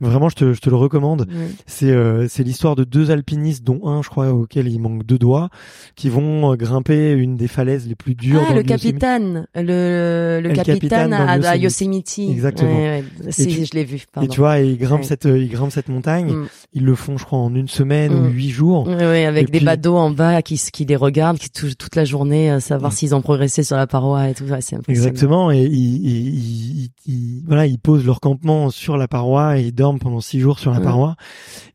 Vraiment, 0.00 0.28
je 0.28 0.36
te 0.36 0.52
je 0.52 0.60
te 0.60 0.70
le 0.70 0.76
recommande. 0.76 1.26
C'est 1.66 1.90
euh, 1.90 2.28
c'est 2.28 2.44
l'histoire 2.44 2.76
de 2.76 2.84
deux 2.84 3.10
alpinistes, 3.10 3.64
dont 3.64 3.88
un, 3.88 4.02
je 4.02 4.08
crois, 4.08 4.32
auquel 4.32 4.68
il 4.68 4.78
manque 4.78 5.04
deux 5.04 5.18
doigts, 5.18 5.48
qui 5.96 6.08
vont 6.08 6.52
euh, 6.52 6.56
grimper 6.56 7.10
une 7.10 7.34
des 7.36 7.48
falaises 7.48 7.88
les 7.88 7.96
plus 7.96 8.14
dures. 8.14 8.42
Ah, 8.48 8.54
le 8.54 8.62
capitaine, 8.62 9.48
le 9.56 10.40
le 10.40 10.54
capitaine 10.54 11.12
à, 11.12 11.56
Yosemite. 11.56 12.20
Exactement. 12.20 12.76
Ouais, 12.76 13.04
si, 13.30 13.66
je 13.66 13.74
l'ai 13.74 13.84
vu. 13.84 14.04
Pardon. 14.12 14.28
Et 14.28 14.30
tu 14.30 14.38
vois, 14.38 14.60
ils 14.60 14.78
grimpent 14.78 15.04
cette 15.04 15.24
ils 15.24 15.48
grimpent 15.48 15.72
cette 15.72 15.88
montagne. 15.88 16.32
Mm. 16.32 16.46
Ils 16.74 16.84
le 16.84 16.94
font, 16.94 17.18
je 17.18 17.24
crois, 17.24 17.40
en 17.40 17.52
une 17.56 17.68
semaine 17.68 18.14
ou 18.14 18.28
mm. 18.28 18.43
Huit 18.44 18.50
jours. 18.50 18.86
Oui, 18.86 19.24
avec 19.24 19.50
des 19.50 19.60
badauds 19.60 19.96
en 19.96 20.10
bas 20.10 20.42
qui, 20.42 20.60
qui 20.72 20.84
les 20.84 20.96
regardent, 20.96 21.38
qui 21.38 21.50
touchent 21.50 21.76
toute 21.76 21.96
la 21.96 22.04
journée, 22.04 22.50
à 22.50 22.60
savoir 22.60 22.92
mm. 22.92 22.94
s'ils 22.94 23.14
ont 23.14 23.22
progressé 23.22 23.62
sur 23.62 23.76
la 23.76 23.86
paroi 23.86 24.28
et 24.28 24.34
tout. 24.34 24.44
Ouais, 24.44 24.60
c'est 24.60 24.76
Exactement. 24.88 25.50
Et 25.50 25.62
ils, 25.62 26.90
ils, 27.06 27.42
voilà, 27.46 27.66
ils 27.66 27.78
posent 27.78 28.04
leur 28.04 28.20
campement 28.20 28.70
sur 28.70 28.96
la 28.96 29.08
paroi 29.08 29.58
et 29.58 29.66
ils 29.66 29.74
dorment 29.74 29.98
pendant 29.98 30.20
six 30.20 30.40
jours 30.40 30.58
sur 30.58 30.72
la 30.72 30.80
mm. 30.80 30.84
paroi. 30.84 31.16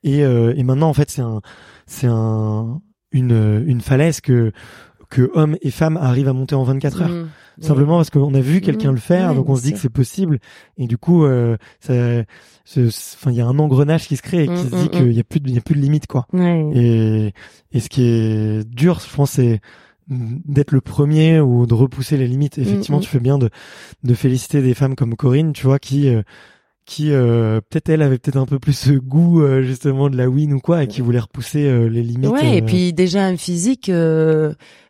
Et, 0.03 0.23
euh, 0.23 0.53
et 0.55 0.63
maintenant, 0.63 0.89
en 0.89 0.93
fait, 0.93 1.09
c'est 1.09 1.21
un, 1.21 1.41
c'est 1.87 2.07
un, 2.07 2.81
une, 3.11 3.63
une 3.65 3.81
falaise 3.81 4.21
que 4.21 4.51
que 5.09 5.31
hommes 5.33 5.57
et 5.61 5.71
femmes 5.71 5.97
arrivent 5.97 6.27
à 6.27 6.33
monter 6.33 6.55
en 6.55 6.63
24 6.63 7.01
heures. 7.01 7.09
Mm. 7.09 7.29
Simplement 7.61 7.97
parce 7.97 8.09
qu'on 8.09 8.33
a 8.33 8.39
vu 8.39 8.61
quelqu'un 8.61 8.91
le 8.91 8.99
faire, 8.99 9.35
donc 9.35 9.49
on 9.49 9.55
se 9.55 9.63
dit 9.63 9.73
que 9.73 9.79
c'est 9.79 9.89
possible. 9.89 10.39
Et 10.77 10.87
du 10.87 10.97
coup, 10.97 11.25
euh, 11.25 11.57
ça, 11.81 11.93
enfin, 12.77 13.31
il 13.31 13.35
y 13.35 13.41
a 13.41 13.45
un 13.45 13.59
engrenage 13.59 14.07
qui 14.07 14.15
se 14.15 14.21
crée 14.21 14.45
et 14.45 14.47
qui 14.47 14.63
se 14.63 14.75
dit 14.75 14.89
qu'il 14.89 15.11
y 15.11 15.19
a 15.19 15.23
plus 15.25 15.41
de, 15.41 15.49
il 15.49 15.55
y 15.55 15.57
a 15.57 15.61
plus 15.61 15.75
de 15.75 15.81
limite, 15.81 16.07
quoi. 16.07 16.25
Et, 16.73 17.33
et 17.73 17.79
ce 17.81 17.89
qui 17.89 18.03
est 18.03 18.63
dur, 18.65 19.01
je 19.01 19.13
pense, 19.13 19.31
c'est 19.31 19.59
d'être 20.09 20.71
le 20.71 20.81
premier 20.81 21.39
ou 21.39 21.65
de 21.65 21.73
repousser 21.73 22.17
les 22.17 22.27
limites. 22.27 22.57
Effectivement, 22.57 22.99
tu 22.99 23.09
fais 23.09 23.19
bien 23.19 23.37
de, 23.37 23.49
de 24.03 24.13
féliciter 24.13 24.61
des 24.61 24.73
femmes 24.73 24.95
comme 24.95 25.15
Corinne, 25.15 25.53
tu 25.53 25.65
vois, 25.65 25.79
qui 25.79 26.07
euh, 26.07 26.23
qui 26.89 27.11
euh, 27.11 27.61
peut-être 27.69 27.89
elle 27.89 28.01
avait 28.01 28.17
peut-être 28.17 28.37
un 28.37 28.47
peu 28.47 28.57
plus 28.57 28.73
ce 28.73 28.91
goût 28.91 29.43
euh, 29.43 29.61
justement 29.61 30.09
de 30.09 30.17
la 30.17 30.27
win 30.27 30.53
ou 30.53 30.59
quoi 30.59 30.83
et 30.83 30.87
qui 30.87 31.01
voulait 31.01 31.19
repousser 31.19 31.67
euh, 31.67 31.87
les 31.87 32.01
limites. 32.01 32.31
Ouais, 32.31 32.57
et 32.57 32.61
puis 32.63 32.93
déjà 32.93 33.23
un 33.25 33.37
physique 33.37 33.91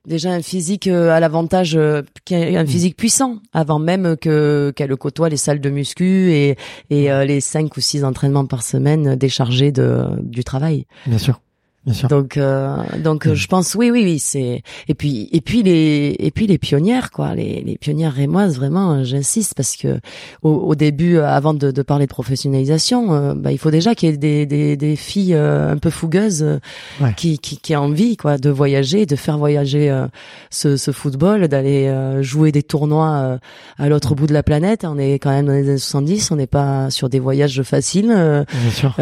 déjà 0.07 0.31
un 0.31 0.41
physique 0.41 0.87
à 0.87 1.19
l'avantage 1.19 1.75
un 1.75 2.03
mm. 2.31 2.67
physique 2.67 2.95
puissant 2.95 3.39
avant 3.51 3.79
même 3.79 4.15
que 4.15 4.71
qu'elle 4.77 4.95
côtoie 4.95 5.27
les 5.27 5.35
salles 5.35 5.59
de 5.59 5.69
muscu 5.69 6.31
et 6.31 6.55
et 6.89 7.09
mm. 7.09 7.23
les 7.23 7.41
cinq 7.41 7.75
ou 7.75 7.81
six 7.81 8.05
entraînements 8.05 8.45
par 8.45 8.63
semaine 8.63 9.17
déchargés 9.17 9.73
de 9.73 10.05
du 10.21 10.45
travail. 10.45 10.85
Bien 11.05 11.17
sûr. 11.17 11.41
Donc, 11.86 12.36
euh, 12.36 12.75
donc 13.01 13.25
mm. 13.25 13.34
je 13.34 13.47
pense, 13.47 13.73
oui, 13.73 13.89
oui, 13.89 14.03
oui, 14.03 14.19
c'est 14.19 14.63
et 14.89 14.93
puis 14.93 15.30
et 15.32 15.39
puis 15.39 15.63
les 15.63 16.15
et 16.19 16.30
puis 16.30 16.45
les 16.45 16.57
pionnières, 16.57 17.09
quoi, 17.09 17.34
les, 17.36 17.61
les 17.61 17.77
pionnières 17.77 18.13
rémoises, 18.13 18.57
vraiment, 18.57 19.03
j'insiste 19.05 19.53
parce 19.55 19.77
que 19.77 19.99
au, 20.43 20.49
au 20.51 20.75
début, 20.75 21.19
avant 21.19 21.53
de, 21.53 21.71
de, 21.71 21.82
parler 21.82 22.05
de 22.05 22.11
professionnalisation, 22.11 23.13
euh, 23.13 23.34
bah, 23.34 23.53
il 23.53 23.57
faut 23.57 23.71
déjà 23.71 23.95
qu'il 23.95 24.09
y 24.09 24.13
ait 24.13 24.17
des, 24.17 24.45
des, 24.45 24.75
des 24.75 24.95
filles 24.97 25.34
euh, 25.36 25.71
un 25.71 25.77
peu 25.77 25.89
fougueuses 25.89 26.59
qui, 27.15 27.39
qui 27.39 27.57
qui 27.57 27.73
aient 27.73 27.77
envie, 27.77 28.17
quoi, 28.17 28.38
de 28.38 28.49
voyager, 28.49 29.05
de 29.05 29.15
faire 29.15 29.38
voyager 29.38 29.89
ce, 30.49 30.75
ce 30.75 30.91
football, 30.91 31.47
d'aller 31.47 31.91
jouer 32.21 32.51
des 32.51 32.63
tournois 32.63 33.39
à 33.77 33.89
l'autre 33.89 34.15
bout 34.15 34.27
de 34.27 34.34
la 34.34 34.43
planète. 34.43 34.84
On 34.84 34.97
est 34.97 35.13
quand 35.13 35.30
même 35.30 35.45
dans 35.45 35.53
les 35.53 35.69
années 35.69 35.77
70, 35.77 36.32
on 36.32 36.36
n'est 36.36 36.47
pas 36.47 36.89
sur 36.89 37.09
des 37.09 37.19
voyages 37.19 37.61
faciles. 37.63 38.07
Bien 38.07 38.71
sûr. 38.71 38.95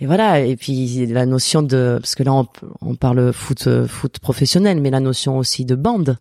et 0.00 0.06
voilà, 0.06 0.40
et 0.40 0.56
puis 0.56 1.06
la 1.06 1.26
notion 1.26 1.62
de 1.62 1.65
parce 1.72 2.14
que 2.14 2.22
là 2.22 2.32
on, 2.80 2.94
parle 2.94 3.32
foot 3.32 3.66
euh, 3.66 3.86
foot 3.86 4.18
professionnel, 4.18 4.80
mais 4.80 4.90
la 4.90 5.00
notion 5.00 5.38
aussi 5.38 5.64
de 5.64 5.74
bande, 5.74 6.18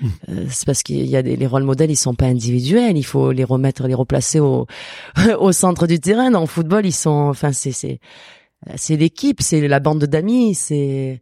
mmh. 0.00 0.08
euh, 0.28 0.46
c'est 0.48 0.66
parce 0.66 0.82
qu'il 0.82 1.06
y 1.06 1.16
a 1.16 1.22
des, 1.22 1.36
les 1.36 1.46
rôles 1.46 1.62
modèles, 1.64 1.90
ils 1.90 1.96
sont 1.96 2.14
pas 2.14 2.26
individuels, 2.26 2.96
il 2.96 3.02
faut 3.04 3.32
les 3.32 3.44
remettre, 3.44 3.86
les 3.86 3.94
replacer 3.94 4.40
au 4.40 4.66
au 5.38 5.52
centre 5.52 5.86
du 5.86 6.00
terrain. 6.00 6.30
Dans 6.30 6.40
le 6.40 6.46
football, 6.46 6.86
ils 6.86 6.92
sont, 6.92 7.28
enfin 7.28 7.52
c'est 7.52 7.72
c'est 7.72 8.00
c'est 8.76 8.96
l'équipe, 8.96 9.42
c'est 9.42 9.66
la 9.66 9.80
bande 9.80 10.04
d'amis, 10.04 10.54
c'est 10.54 11.20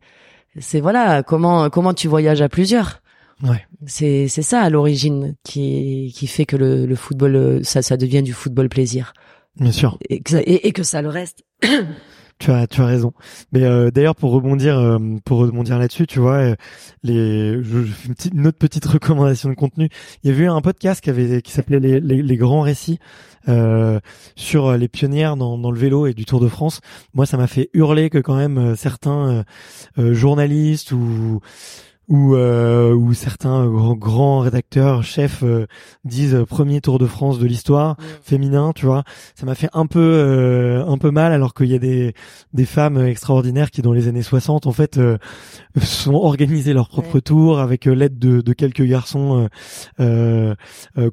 c'est 0.58 0.80
voilà 0.80 1.22
comment 1.22 1.70
comment 1.70 1.94
tu 1.94 2.08
voyages 2.08 2.42
à 2.42 2.48
plusieurs. 2.48 3.00
Ouais. 3.42 3.66
C'est 3.86 4.28
c'est 4.28 4.42
ça 4.42 4.60
à 4.60 4.70
l'origine 4.70 5.34
qui 5.42 6.12
qui 6.14 6.26
fait 6.26 6.46
que 6.46 6.56
le, 6.56 6.86
le 6.86 6.94
football 6.94 7.64
ça 7.64 7.82
ça 7.82 7.96
devient 7.96 8.22
du 8.22 8.32
football 8.32 8.68
plaisir. 8.68 9.14
Bien 9.56 9.72
sûr. 9.72 9.98
Et 10.08 10.20
que 10.20 10.30
ça, 10.30 10.38
et 10.44 10.72
que 10.72 10.82
ça 10.82 11.02
le 11.02 11.08
reste. 11.08 11.44
Tu 12.42 12.50
as, 12.50 12.66
tu 12.66 12.80
as 12.80 12.86
raison. 12.86 13.12
Mais 13.52 13.62
euh, 13.62 13.92
d'ailleurs, 13.92 14.16
pour 14.16 14.32
rebondir, 14.32 14.76
euh, 14.76 14.98
pour 15.24 15.38
rebondir 15.38 15.78
là-dessus, 15.78 16.08
tu 16.08 16.18
vois, 16.18 16.38
euh, 16.38 16.56
les, 17.04 17.62
je, 17.62 17.84
fais 17.84 18.08
une, 18.08 18.14
petite, 18.16 18.34
une, 18.34 18.48
autre 18.48 18.58
petite 18.58 18.84
recommandation 18.86 19.48
de 19.48 19.54
contenu. 19.54 19.88
Il 20.24 20.30
y 20.30 20.34
avait 20.34 20.42
eu 20.42 20.48
un 20.48 20.60
podcast 20.60 21.00
qui 21.00 21.10
avait, 21.10 21.40
qui 21.40 21.52
s'appelait 21.52 21.78
les, 21.78 22.00
les, 22.00 22.20
les, 22.20 22.36
grands 22.36 22.62
récits 22.62 22.98
sur 24.34 24.76
les 24.76 24.88
pionnières 24.88 25.36
dans, 25.36 25.56
dans, 25.56 25.70
le 25.70 25.78
vélo 25.78 26.08
et 26.08 26.14
du 26.14 26.24
Tour 26.24 26.40
de 26.40 26.48
France. 26.48 26.80
Moi, 27.14 27.26
ça 27.26 27.36
m'a 27.36 27.46
fait 27.46 27.70
hurler 27.74 28.10
que 28.10 28.18
quand 28.18 28.36
même 28.36 28.74
certains 28.74 29.44
journalistes 29.96 30.90
ou 30.90 31.40
où, 32.08 32.34
euh, 32.34 32.92
où 32.92 33.14
certains 33.14 33.66
grands, 33.94 34.40
rédacteurs, 34.40 35.02
chefs 35.02 35.42
euh, 35.42 35.66
disent 36.04 36.34
euh, 36.34 36.44
premier 36.44 36.80
Tour 36.80 36.98
de 36.98 37.06
France 37.06 37.38
de 37.38 37.46
l'histoire 37.46 37.96
féminin, 38.22 38.72
tu 38.74 38.86
vois. 38.86 39.04
Ça 39.34 39.46
m'a 39.46 39.54
fait 39.54 39.68
un 39.72 39.86
peu 39.86 40.00
euh, 40.00 40.84
un 40.84 40.98
peu 40.98 41.10
mal 41.10 41.32
alors 41.32 41.54
qu'il 41.54 41.66
y 41.66 41.74
a 41.74 41.78
des 41.78 42.14
des 42.52 42.64
femmes 42.64 42.98
extraordinaires 42.98 43.70
qui 43.70 43.82
dans 43.82 43.92
les 43.92 44.08
années 44.08 44.22
60 44.22 44.66
en 44.66 44.72
fait 44.72 45.00
sont 45.80 46.14
organisées 46.14 46.72
leur 46.72 46.88
propre 46.88 47.20
tour 47.20 47.60
avec 47.60 47.86
l'aide 47.86 48.18
de, 48.18 48.40
de 48.40 48.52
quelques 48.52 48.82
garçons 48.82 49.48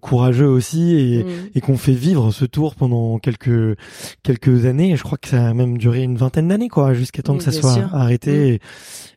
courageux 0.02 0.48
aussi 0.48 0.96
et, 0.96 1.24
mm. 1.24 1.28
et 1.56 1.62
qu'on 1.62 1.78
fait 1.78 1.94
vivre 1.94 2.32
ce 2.32 2.46
tour 2.46 2.76
pendant 2.76 3.20
quelques 3.20 3.78
quelques 4.24 4.66
années. 4.66 4.96
Je 4.96 5.04
crois 5.04 5.18
que 5.18 5.30
ça 5.30 5.50
a 5.50 5.54
même 5.54 5.78
duré 5.78 6.02
une 6.04 6.18
vingtaine 6.18 6.48
d'années 6.48 6.70
quoi 6.70 6.94
jusqu'à 6.94 7.22
temps 7.22 7.38
que 7.38 7.44
ça 7.44 7.52
soit 7.52 7.90
arrêté. 7.94 8.30
Mm 8.32 8.40
et, 8.40 8.60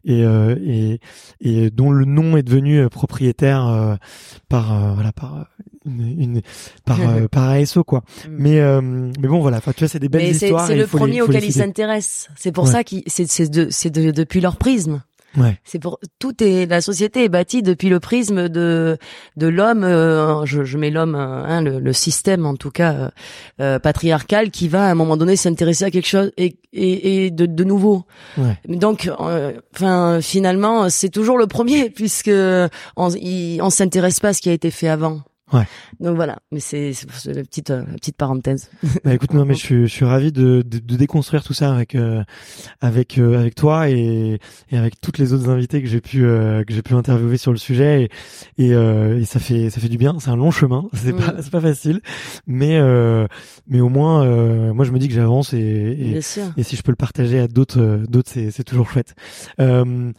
euh, 0.08 0.56
et, 0.64 1.00
et 1.40 1.70
dont 1.70 1.90
le 1.90 2.04
nom 2.04 2.36
est 2.36 2.42
devenu 2.42 2.78
euh, 2.78 2.88
propriétaire 2.88 3.66
euh, 3.66 3.94
par 4.48 4.94
voilà 4.94 5.12
par 5.12 5.46
une, 5.86 6.20
une 6.20 6.42
par 6.84 6.98
par 7.30 7.50
ASO 7.50 7.84
quoi. 7.84 8.02
Mm. 8.28 8.36
Mais 8.38 8.80
mais 9.20 9.28
bon 9.28 9.40
voilà, 9.40 9.58
enfin 9.58 9.72
tu 9.72 9.80
vois 9.80 9.88
c'est 9.88 10.00
des 10.00 10.08
belles 10.08 10.30
histoires. 10.30 10.66
C'est 10.66 10.76
le 10.76 10.86
premier 10.86 11.22
auquel 11.22 11.44
ils 11.44 11.52
s'intéressent. 11.52 12.28
C'est 12.36 12.52
pour 12.52 12.68
ça 12.68 12.84
qu'ils 12.84 13.02
c'est 13.06 13.28
c'est 13.28 13.48
de, 13.48 13.68
c'est 13.70 13.90
de, 13.90 14.10
depuis 14.10 14.40
leur 14.40 14.56
prisme. 14.56 15.02
Ouais. 15.36 15.58
C'est 15.64 15.78
pour 15.78 15.98
tout 16.18 16.42
est 16.42 16.66
la 16.66 16.80
société 16.80 17.24
est 17.24 17.28
bâtie 17.28 17.62
depuis 17.62 17.88
le 17.88 18.00
prisme 18.00 18.48
de 18.48 18.98
de 19.36 19.46
l'homme. 19.46 19.84
Euh, 19.84 20.44
je, 20.44 20.64
je, 20.64 20.78
mets 20.78 20.90
l'homme, 20.90 21.14
euh, 21.14 21.44
hein, 21.44 21.62
le, 21.62 21.78
le, 21.78 21.92
système 21.92 22.44
en 22.44 22.54
tout 22.54 22.70
cas 22.70 22.92
euh, 22.92 23.08
euh, 23.60 23.78
patriarcal 23.78 24.50
qui 24.50 24.68
va 24.68 24.86
à 24.86 24.90
un 24.90 24.94
moment 24.94 25.16
donné 25.16 25.36
s'intéresser 25.36 25.84
à 25.84 25.90
quelque 25.90 26.08
chose 26.08 26.32
et, 26.36 26.58
et, 26.72 27.24
et 27.26 27.30
de, 27.30 27.46
de 27.46 27.64
nouveau. 27.64 28.04
Ouais. 28.36 28.58
Donc, 28.66 29.10
enfin 29.74 30.20
finalement 30.20 30.90
c'est 30.90 31.10
toujours 31.10 31.38
le 31.38 31.46
premier 31.46 31.90
puisque 31.94 32.30
on, 32.30 33.08
on 33.08 33.70
s'intéresse 33.70 34.20
pas 34.20 34.28
à 34.28 34.32
ce 34.34 34.42
qui 34.42 34.50
a 34.50 34.52
été 34.52 34.70
fait 34.70 34.88
avant. 34.88 35.22
Ouais. 35.52 35.64
Donc 36.00 36.16
voilà, 36.16 36.38
mais 36.50 36.60
c'est 36.60 36.92
la 37.26 37.42
petite 37.42 37.70
euh, 37.70 37.84
la 37.86 37.94
petite 37.94 38.16
parenthèse. 38.16 38.70
Bah 39.04 39.12
écoute, 39.14 39.34
non 39.34 39.44
mais 39.44 39.54
je 39.54 39.58
suis, 39.60 39.82
je 39.82 39.92
suis 39.92 40.04
ravi 40.04 40.32
de, 40.32 40.62
de, 40.66 40.78
de 40.78 40.96
déconstruire 40.96 41.44
tout 41.44 41.52
ça 41.54 41.74
avec 41.74 41.94
euh, 41.94 42.22
avec 42.80 43.18
euh, 43.18 43.38
avec 43.38 43.54
toi 43.54 43.90
et, 43.90 44.38
et 44.70 44.76
avec 44.78 45.00
toutes 45.00 45.18
les 45.18 45.32
autres 45.32 45.48
invités 45.50 45.82
que 45.82 45.88
j'ai 45.88 46.00
pu 46.00 46.24
euh, 46.24 46.64
que 46.64 46.72
j'ai 46.72 46.82
pu 46.82 46.94
interviewer 46.94 47.36
sur 47.36 47.52
le 47.52 47.58
sujet 47.58 48.04
et 48.56 48.64
et, 48.66 48.74
euh, 48.74 49.18
et 49.20 49.24
ça 49.24 49.40
fait 49.40 49.70
ça 49.70 49.80
fait 49.80 49.88
du 49.88 49.98
bien. 49.98 50.16
C'est 50.20 50.30
un 50.30 50.36
long 50.36 50.50
chemin, 50.50 50.88
c'est 50.94 51.12
pas 51.12 51.32
Mm. 51.32 51.36
c'est 51.42 51.50
pas 51.50 51.60
facile, 51.60 52.00
mais 52.46 52.78
euh, 52.78 53.26
mais 53.66 53.80
au 53.80 53.88
moins 53.88 54.24
euh, 54.24 54.72
moi 54.72 54.84
je 54.84 54.92
me 54.92 54.98
dis 54.98 55.08
que 55.08 55.14
j'avance 55.14 55.52
et, 55.52 55.58
et 56.56 56.62
si 56.62 56.76
je 56.76 56.82
peux 56.82 56.92
le 56.92 56.96
partager 56.96 57.38
à 57.38 57.48
d'autres 57.48 57.80
euh, 57.80 58.04
d'autres 58.08 58.30
c'est 58.32 58.50
c'est 58.50 58.64
toujours 58.64 58.90
chouette. 58.90 59.14
Euh, 59.60 60.12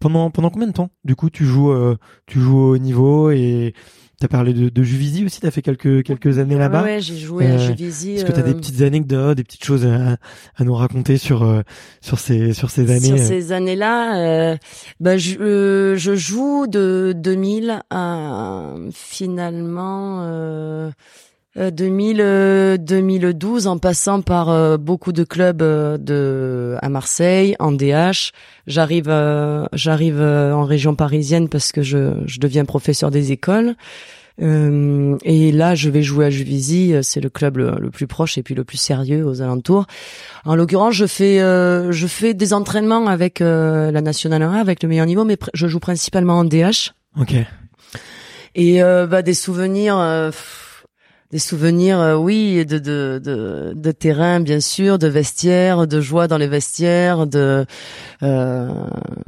pendant 0.00 0.30
pendant 0.30 0.50
combien 0.50 0.66
de 0.66 0.72
temps 0.72 0.90
du 1.04 1.14
coup 1.14 1.30
tu 1.30 1.44
joues 1.44 1.70
euh, 1.70 1.96
tu 2.26 2.40
joues 2.40 2.58
au 2.58 2.78
niveau 2.78 3.30
et 3.30 3.72
T'as 4.22 4.28
parlé 4.28 4.52
de, 4.52 4.68
de 4.68 4.82
Juvisy 4.84 5.24
aussi, 5.24 5.40
t'as 5.40 5.50
fait 5.50 5.62
quelques 5.62 6.04
quelques 6.04 6.38
années 6.38 6.56
là-bas. 6.56 6.84
Ouais, 6.84 6.94
ouais, 6.94 7.00
j'ai 7.00 7.16
joué 7.18 7.44
Euh, 7.48 7.56
à 7.56 7.58
Juvisy. 7.58 8.12
Est-ce 8.12 8.24
que 8.24 8.30
tu 8.30 8.38
as 8.38 8.44
des 8.44 8.52
euh, 8.52 8.54
petites 8.54 8.80
anecdotes, 8.80 9.36
des 9.36 9.42
petites 9.42 9.64
choses 9.64 9.84
à, 9.84 10.16
à 10.56 10.64
nous 10.64 10.74
raconter 10.74 11.16
sur 11.16 11.42
euh, 11.42 11.62
sur 12.00 12.20
ces 12.20 12.52
sur 12.52 12.70
ces 12.70 12.88
années 12.92 13.00
Sur 13.00 13.16
euh, 13.16 13.28
ces 13.28 13.50
années-là, 13.50 14.16
euh, 14.52 14.56
bah, 15.00 15.16
je, 15.18 15.36
euh, 15.40 15.96
je 15.96 16.14
joue 16.14 16.68
de 16.68 17.12
2000 17.16 17.80
à 17.90 18.74
finalement 18.92 20.22
euh, 20.22 20.28
euh, 20.32 20.90
2000, 21.56 22.20
euh, 22.20 22.76
2012 22.78 23.66
en 23.66 23.78
passant 23.78 24.22
par 24.22 24.48
euh, 24.48 24.78
beaucoup 24.78 25.12
de 25.12 25.22
clubs 25.22 25.60
euh, 25.60 25.98
de 25.98 26.76
à 26.80 26.88
Marseille, 26.88 27.56
en 27.58 27.72
DH. 27.72 28.32
J'arrive 28.66 29.08
euh, 29.08 29.66
j'arrive 29.74 30.20
euh, 30.20 30.54
en 30.54 30.64
région 30.64 30.94
parisienne 30.94 31.48
parce 31.48 31.72
que 31.72 31.82
je, 31.82 32.14
je 32.24 32.40
deviens 32.40 32.64
professeur 32.64 33.10
des 33.10 33.32
écoles. 33.32 33.74
Euh, 34.40 35.18
et 35.24 35.52
là, 35.52 35.74
je 35.74 35.90
vais 35.90 36.02
jouer 36.02 36.24
à 36.24 36.30
Juvisy, 36.30 36.94
euh, 36.94 37.02
c'est 37.02 37.20
le 37.20 37.28
club 37.28 37.58
le, 37.58 37.76
le 37.78 37.90
plus 37.90 38.06
proche 38.06 38.38
et 38.38 38.42
puis 38.42 38.54
le 38.54 38.64
plus 38.64 38.78
sérieux 38.78 39.26
aux 39.26 39.42
alentours. 39.42 39.86
En 40.46 40.54
l'occurrence, 40.54 40.94
je 40.94 41.06
fais 41.06 41.40
euh, 41.40 41.92
je 41.92 42.06
fais 42.06 42.32
des 42.32 42.54
entraînements 42.54 43.08
avec 43.08 43.42
euh, 43.42 43.90
la 43.90 44.00
nationale 44.00 44.42
1 44.42 44.52
avec 44.54 44.82
le 44.82 44.88
meilleur 44.88 45.06
niveau, 45.06 45.24
mais 45.24 45.36
je 45.52 45.66
joue 45.66 45.80
principalement 45.80 46.38
en 46.38 46.44
DH. 46.44 46.92
Ok. 47.20 47.34
Et 48.54 48.82
euh, 48.82 49.06
bah, 49.06 49.22
des 49.22 49.34
souvenirs, 49.34 49.98
euh, 49.98 50.30
pff, 50.30 50.61
des 51.32 51.38
souvenirs, 51.38 51.98
euh, 51.98 52.14
oui, 52.14 52.66
de, 52.66 52.78
de 52.78 53.20
de 53.24 53.72
de 53.74 53.90
terrain 53.90 54.40
bien 54.40 54.60
sûr, 54.60 54.98
de 54.98 55.08
vestiaires, 55.08 55.86
de 55.86 56.00
joie 56.00 56.28
dans 56.28 56.36
les 56.36 56.46
vestiaires, 56.46 57.26
de 57.26 57.64
euh, 58.22 58.68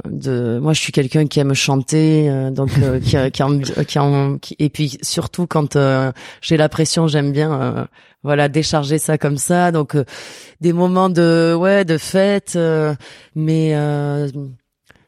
de. 0.07 0.59
Moi, 0.59 0.73
je 0.73 0.81
suis 0.81 0.91
quelqu'un 0.91 1.25
qui 1.25 1.39
aime 1.39 1.55
chanter, 1.55 2.29
donc 2.51 2.69
qui 3.01 3.17
qui, 4.41 4.55
et 4.59 4.69
puis 4.69 4.97
surtout 5.01 5.47
quand 5.47 5.75
euh, 5.75 6.11
j'ai 6.41 6.57
la 6.57 6.69
pression, 6.69 7.07
j'aime 7.07 7.31
bien. 7.31 7.87
voilà 8.23 8.49
décharger 8.49 8.97
ça 8.97 9.17
comme 9.19 9.37
ça 9.37 9.71
donc 9.71 9.95
des 10.59 10.73
moments 10.73 11.09
de 11.09 11.55
ouais 11.55 11.85
de 11.85 11.97
fête 11.99 12.57
mais 13.35 13.75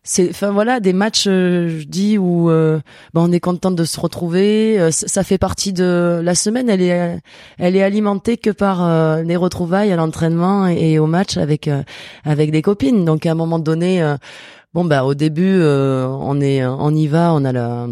c'est 0.07 0.29
enfin 0.29 0.51
voilà 0.51 0.79
des 0.79 0.93
matchs 0.93 1.25
euh, 1.27 1.67
je 1.79 1.85
dis 1.85 2.17
où 2.17 2.49
euh, 2.49 2.79
ben, 3.13 3.21
on 3.21 3.31
est 3.33 3.41
content 3.41 3.71
de 3.71 3.83
se 3.83 3.99
retrouver. 3.99 4.79
Euh, 4.79 4.89
ça 4.89 5.21
fait 5.23 5.37
partie 5.37 5.73
de 5.73 6.21
la 6.23 6.33
semaine. 6.33 6.69
Elle 6.69 6.81
est 6.81 7.19
elle 7.57 7.75
est 7.75 7.83
alimentée 7.83 8.37
que 8.37 8.49
par 8.49 8.83
euh, 8.83 9.21
les 9.23 9.35
retrouvailles 9.35 9.91
à 9.91 9.97
l'entraînement 9.97 10.67
et 10.67 10.97
au 10.97 11.07
match 11.07 11.35
avec 11.35 11.67
euh, 11.67 11.83
avec 12.23 12.51
des 12.51 12.61
copines. 12.61 13.03
Donc 13.03 13.25
à 13.25 13.31
un 13.31 13.35
moment 13.35 13.59
donné 13.59 14.01
euh, 14.01 14.15
bon 14.73 14.85
bah 14.85 15.03
au 15.03 15.13
début 15.13 15.59
euh, 15.59 16.07
on 16.07 16.39
est 16.39 16.65
on 16.65 16.91
y 16.91 17.07
va 17.07 17.33
on 17.33 17.43
a 17.43 17.51
la 17.51 17.87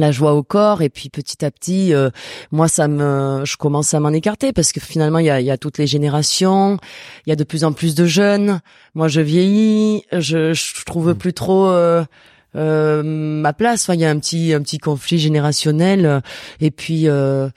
la 0.00 0.12
joie 0.12 0.34
au 0.34 0.42
corps 0.42 0.82
et 0.82 0.88
puis 0.88 1.08
petit 1.08 1.44
à 1.44 1.50
petit 1.50 1.94
euh, 1.94 2.10
moi 2.50 2.68
ça 2.68 2.88
me 2.88 3.42
je 3.44 3.56
commence 3.56 3.94
à 3.94 4.00
m'en 4.00 4.10
écarter 4.10 4.52
parce 4.52 4.72
que 4.72 4.80
finalement 4.80 5.18
il 5.18 5.26
y 5.26 5.30
a, 5.30 5.40
y 5.40 5.50
a 5.50 5.58
toutes 5.58 5.78
les 5.78 5.86
générations 5.86 6.78
il 7.26 7.30
y 7.30 7.32
a 7.32 7.36
de 7.36 7.44
plus 7.44 7.64
en 7.64 7.72
plus 7.72 7.94
de 7.94 8.06
jeunes. 8.06 8.60
Moi 8.94 9.08
je 9.08 9.20
vieillis 9.20 10.04
je 10.12 10.52
je 10.52 10.84
trouve 10.84 11.14
plus 11.14 11.32
trop 11.32 11.66
euh, 11.66 12.04
euh, 12.54 13.02
ma 13.04 13.52
place. 13.52 13.84
Enfin 13.84 13.94
il 13.94 14.00
y 14.00 14.04
a 14.04 14.10
un 14.10 14.18
petit 14.18 14.52
un 14.52 14.62
petit 14.62 14.78
conflit 14.78 15.18
générationnel. 15.18 16.22
Et 16.60 16.70
puis 16.70 17.08
euh, 17.08 17.48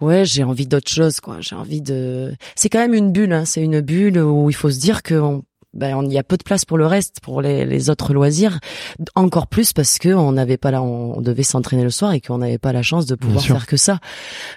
ouais 0.00 0.24
j'ai 0.24 0.44
envie 0.44 0.66
d'autre 0.66 0.90
chose 0.90 1.20
quoi. 1.20 1.38
J'ai 1.40 1.56
envie 1.56 1.80
de 1.80 2.34
c'est 2.54 2.68
quand 2.68 2.78
même 2.78 2.94
une 2.94 3.12
bulle 3.12 3.32
hein, 3.32 3.44
c'est 3.44 3.62
une 3.62 3.80
bulle 3.80 4.18
où 4.18 4.50
il 4.50 4.56
faut 4.56 4.70
se 4.70 4.78
dire 4.78 5.02
que 5.02 5.14
on 5.14 5.44
ben, 5.76 5.94
on- 5.96 6.02
il 6.02 6.12
y 6.12 6.18
a 6.18 6.22
peu 6.24 6.36
de 6.36 6.42
place 6.42 6.64
pour 6.64 6.78
le 6.78 6.86
reste, 6.86 7.20
pour 7.20 7.40
les, 7.42 7.64
les 7.66 7.90
autres 7.90 8.12
loisirs. 8.14 8.58
Encore 9.14 9.46
plus 9.46 9.72
parce 9.72 9.98
que 9.98 10.08
on 10.08 10.32
n'avait 10.32 10.56
pas 10.56 10.70
là, 10.70 10.82
on, 10.82 11.18
on 11.18 11.20
devait 11.20 11.42
s'entraîner 11.42 11.84
le 11.84 11.90
soir 11.90 12.12
et 12.12 12.20
qu'on 12.20 12.38
n'avait 12.38 12.58
pas 12.58 12.72
la 12.72 12.82
chance 12.82 13.06
de 13.06 13.14
pouvoir 13.14 13.44
faire 13.44 13.66
que 13.66 13.76
ça. 13.76 13.98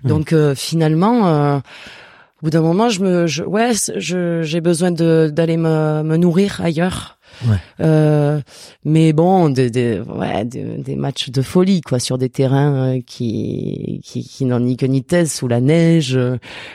Mm. 0.03 0.07
Donc 0.07 0.34
euh, 0.34 0.55
finalement, 0.55 1.28
euh, 1.28 1.57
au 1.57 2.45
bout 2.45 2.49
d'un 2.51 2.61
moment, 2.61 2.88
je 2.89 3.01
me, 3.01 3.28
je, 3.28 3.43
ouais, 3.43 3.72
je, 3.97 4.41
j'ai 4.43 4.61
besoin 4.61 4.91
de 4.91 5.30
d'aller 5.32 5.57
me, 5.57 6.03
me 6.03 6.15
nourrir 6.17 6.61
ailleurs. 6.63 7.17
Ouais. 7.47 7.57
Euh, 7.82 8.41
mais 8.86 9.13
bon, 9.13 9.49
des, 9.49 9.70
des, 9.70 9.99
ouais, 9.99 10.45
des, 10.45 10.63
des 10.78 10.95
matchs 10.95 11.30
de 11.30 11.41
folie 11.43 11.82
quoi, 11.82 11.99
sur 11.99 12.17
des 12.17 12.30
terrains 12.30 12.95
euh, 12.95 12.99
qui 13.05 14.01
qui, 14.03 14.24
qui 14.28 14.45
n'ont 14.45 14.59
ni 14.59 14.78
queue 14.78 14.88
ni 14.88 15.03
tête, 15.03 15.28
sous 15.28 15.47
la 15.47 15.61
neige, 15.61 16.17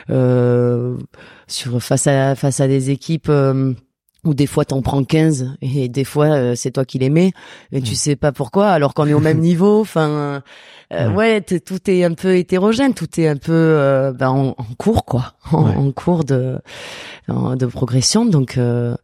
euh, 0.09 0.95
sur 1.47 1.81
face 1.83 2.07
à 2.07 2.35
face 2.35 2.59
à 2.61 2.67
des 2.67 2.89
équipes. 2.89 3.27
euh, 3.29 3.73
où 4.25 4.33
des 4.33 4.47
fois 4.47 4.65
t'en 4.65 4.81
prends 4.81 5.03
15 5.03 5.55
et 5.61 5.87
des 5.87 6.03
fois 6.03 6.25
euh, 6.27 6.55
c'est 6.55 6.71
toi 6.71 6.83
qui 6.85 6.97
les 6.99 7.09
mets 7.09 7.31
et 7.71 7.81
tu 7.81 7.91
Mm. 7.91 7.95
sais 7.95 8.15
pas 8.15 8.31
pourquoi 8.31 8.69
alors 8.69 8.93
qu'on 8.93 9.07
est 9.07 9.13
au 9.13 9.19
même 9.19 9.39
niveau 9.51 9.79
enfin 9.81 10.41
euh, 10.93 11.09
Ouais. 11.13 11.41
tout 11.41 11.89
est 11.89 12.03
un 12.03 12.13
peu 12.13 12.35
hétérogène 12.35 12.93
tout 12.93 13.19
est 13.19 13.27
un 13.27 13.37
peu 13.37 13.51
euh, 13.53 14.11
ben, 14.13 14.29
en, 14.29 14.47
en 14.49 14.65
cours 14.77 15.05
quoi 15.05 15.33
en, 15.51 15.65
Ouais. 15.65 15.75
en 15.75 15.91
cours 15.91 16.23
de 16.25 16.59
en- 17.27 17.55
de 17.55 17.65
progression 17.65 18.25
donc 18.25 18.57
euh, 18.57 18.95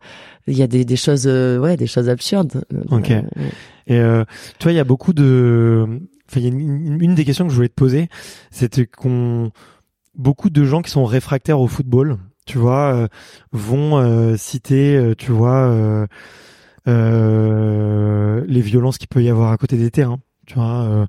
il 0.48 0.58
y 0.58 0.64
a 0.64 0.68
des, 0.68 0.86
des 0.86 0.96
choses 0.96 1.26
euh, 1.28 1.58
ouais 1.60 1.78
des 1.78 1.88
choses 1.88 2.10
absurdes 2.10 2.64
Ok. 2.90 3.12
Euh, 3.12 3.22
Et 3.88 4.00
euh, 4.00 4.24
tu 4.58 4.64
vois, 4.64 4.72
il 4.74 4.76
y 4.76 4.80
a 4.80 4.84
beaucoup 4.84 5.14
de. 5.14 5.86
Enfin, 6.30 6.40
il 6.40 6.44
y 6.44 6.46
a 6.46 6.50
une, 6.50 7.02
une 7.02 7.16
des 7.16 7.26
questions 7.26 7.46
que 7.46 7.52
je 7.52 7.56
voulais 7.56 7.68
te 7.70 7.74
poser, 7.76 8.08
c'était 8.52 8.86
qu'on 8.86 9.52
beaucoup 10.16 10.50
de 10.50 10.64
gens 10.64 10.82
qui 10.82 10.92
sont 10.92 11.04
réfractaires 11.04 11.60
au 11.60 11.68
football, 11.68 12.18
tu 12.52 12.58
vois, 12.58 12.94
euh, 12.94 13.08
vont 13.54 13.98
euh, 13.98 14.36
citer, 14.36 14.98
euh, 14.98 15.16
tu 15.18 15.32
vois, 15.32 15.68
euh, 15.70 16.06
euh, 16.90 18.44
les 18.48 18.60
violences 18.62 18.98
qu'il 18.98 19.08
peut 19.08 19.24
y 19.24 19.30
avoir 19.30 19.52
à 19.54 19.58
côté 19.58 19.78
des 19.78 19.90
terrains, 19.90 20.20
tu 20.46 20.56
vois, 20.56 20.82
euh, 20.84 21.06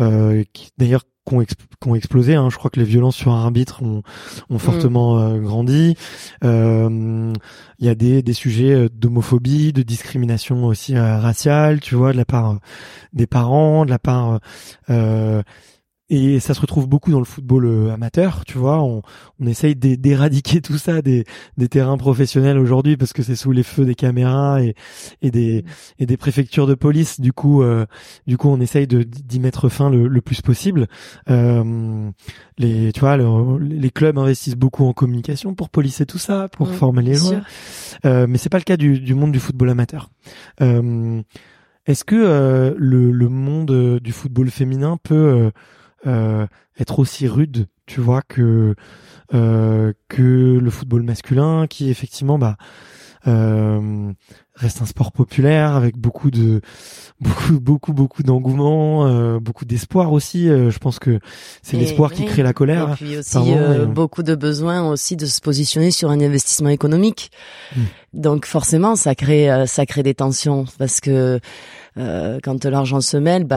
euh, 0.00 0.44
qui- 0.54 0.70
d'ailleurs 0.78 1.02
ont, 1.30 1.42
exp- 1.42 1.66
ont 1.86 1.94
explosé. 1.94 2.34
Hein, 2.34 2.48
je 2.50 2.56
crois 2.56 2.70
que 2.70 2.80
les 2.80 2.86
violences 2.86 3.14
sur 3.16 3.30
un 3.32 3.42
arbitre 3.42 3.82
ont, 3.82 4.02
ont 4.48 4.58
fortement 4.58 5.18
euh, 5.20 5.38
grandi. 5.38 5.96
Euh, 6.44 7.32
Il 7.78 7.86
y 7.86 7.88
a 7.90 7.94
des, 7.94 8.22
des 8.22 8.32
sujets 8.32 8.88
d'homophobie, 8.88 9.72
de 9.72 9.82
discrimination 9.82 10.64
aussi 10.64 10.96
euh, 10.96 11.18
raciale, 11.18 11.80
tu 11.80 11.94
vois, 11.94 12.12
de 12.12 12.16
la 12.16 12.24
part 12.24 12.58
des 13.12 13.26
parents, 13.26 13.84
de 13.84 13.90
la 13.90 13.98
part 13.98 14.40
et 16.10 16.40
ça 16.40 16.52
se 16.54 16.60
retrouve 16.60 16.88
beaucoup 16.88 17.10
dans 17.12 17.20
le 17.20 17.24
football 17.24 17.64
euh, 17.66 17.92
amateur, 17.94 18.44
tu 18.44 18.58
vois. 18.58 18.82
On, 18.82 19.00
on 19.40 19.46
essaye 19.46 19.76
d'é- 19.76 19.96
d'éradiquer 19.96 20.60
tout 20.62 20.76
ça 20.76 21.00
des, 21.02 21.24
des 21.56 21.68
terrains 21.68 21.96
professionnels 21.96 22.58
aujourd'hui 22.58 22.96
parce 22.96 23.12
que 23.12 23.22
c'est 23.22 23.36
sous 23.36 23.52
les 23.52 23.62
feux 23.62 23.84
des 23.84 23.94
caméras 23.94 24.62
et, 24.62 24.74
et 25.22 25.30
des 25.30 25.64
et 25.98 26.06
des 26.06 26.16
préfectures 26.16 26.66
de 26.66 26.74
police. 26.74 27.20
Du 27.20 27.32
coup, 27.32 27.62
euh, 27.62 27.86
du 28.26 28.36
coup, 28.36 28.48
on 28.48 28.60
essaye 28.60 28.86
de 28.86 29.02
d'y 29.04 29.40
mettre 29.40 29.68
fin 29.68 29.88
le, 29.88 30.08
le 30.08 30.20
plus 30.20 30.42
possible. 30.42 30.88
Euh, 31.30 32.10
les, 32.58 32.92
tu 32.92 33.00
vois, 33.00 33.16
le- 33.16 33.58
les 33.58 33.90
clubs 33.90 34.18
investissent 34.18 34.56
beaucoup 34.56 34.84
en 34.84 34.92
communication 34.92 35.54
pour 35.54 35.70
policer 35.70 36.06
tout 36.06 36.18
ça, 36.18 36.48
pour 36.48 36.68
Mm, 36.68 36.72
former 36.72 37.02
les 37.02 37.14
joueurs. 37.14 37.42
Euh, 38.04 38.26
mais 38.28 38.36
c'est 38.38 38.48
pas 38.50 38.58
le 38.58 38.64
cas 38.64 38.76
du, 38.76 38.98
du 39.00 39.14
monde 39.14 39.32
du 39.32 39.40
football 39.40 39.70
amateur. 39.70 40.10
Euh, 40.60 41.22
Est-ce 41.86 42.04
que 42.04 42.16
euh, 42.16 42.74
le, 42.76 43.10
le 43.12 43.28
monde 43.28 43.98
du 44.02 44.12
football 44.12 44.50
féminin 44.50 44.98
peut 45.02 45.50
euh, 46.06 46.10
euh, 46.10 46.46
être 46.78 46.98
aussi 46.98 47.28
rude, 47.28 47.66
tu 47.86 48.00
vois, 48.00 48.22
que 48.22 48.74
euh, 49.34 49.92
que 50.08 50.58
le 50.60 50.70
football 50.70 51.02
masculin, 51.02 51.66
qui 51.68 51.90
effectivement, 51.90 52.38
bah, 52.38 52.56
euh, 53.26 54.12
reste 54.54 54.80
un 54.80 54.86
sport 54.86 55.12
populaire 55.12 55.74
avec 55.76 55.98
beaucoup 55.98 56.30
de 56.30 56.62
beaucoup 57.20 57.60
beaucoup 57.60 57.92
beaucoup 57.92 58.22
d'engouement, 58.22 59.06
euh, 59.06 59.38
beaucoup 59.38 59.66
d'espoir 59.66 60.12
aussi. 60.12 60.48
Euh, 60.48 60.70
je 60.70 60.78
pense 60.78 60.98
que 60.98 61.20
c'est 61.62 61.76
l'espoir 61.76 62.12
qui 62.12 62.24
crée 62.24 62.42
la 62.42 62.54
colère. 62.54 62.92
Et 62.92 62.94
puis 62.94 63.16
aussi 63.18 63.36
euh, 63.52 63.86
mais- 63.86 63.92
beaucoup 63.92 64.22
de 64.22 64.34
besoins 64.34 64.88
aussi 64.88 65.16
de 65.16 65.26
se 65.26 65.40
positionner 65.40 65.90
sur 65.90 66.10
un 66.10 66.20
investissement 66.20 66.70
économique. 66.70 67.30
Mm. 67.76 67.80
Donc 68.14 68.46
forcément, 68.46 68.96
ça 68.96 69.14
crée 69.14 69.50
euh, 69.50 69.66
ça 69.66 69.84
crée 69.84 70.02
des 70.02 70.14
tensions 70.14 70.64
parce 70.78 71.00
que 71.00 71.40
euh, 71.98 72.38
quand 72.42 72.64
l'argent 72.64 73.00
se 73.02 73.18
mêle, 73.18 73.44
bah, 73.44 73.56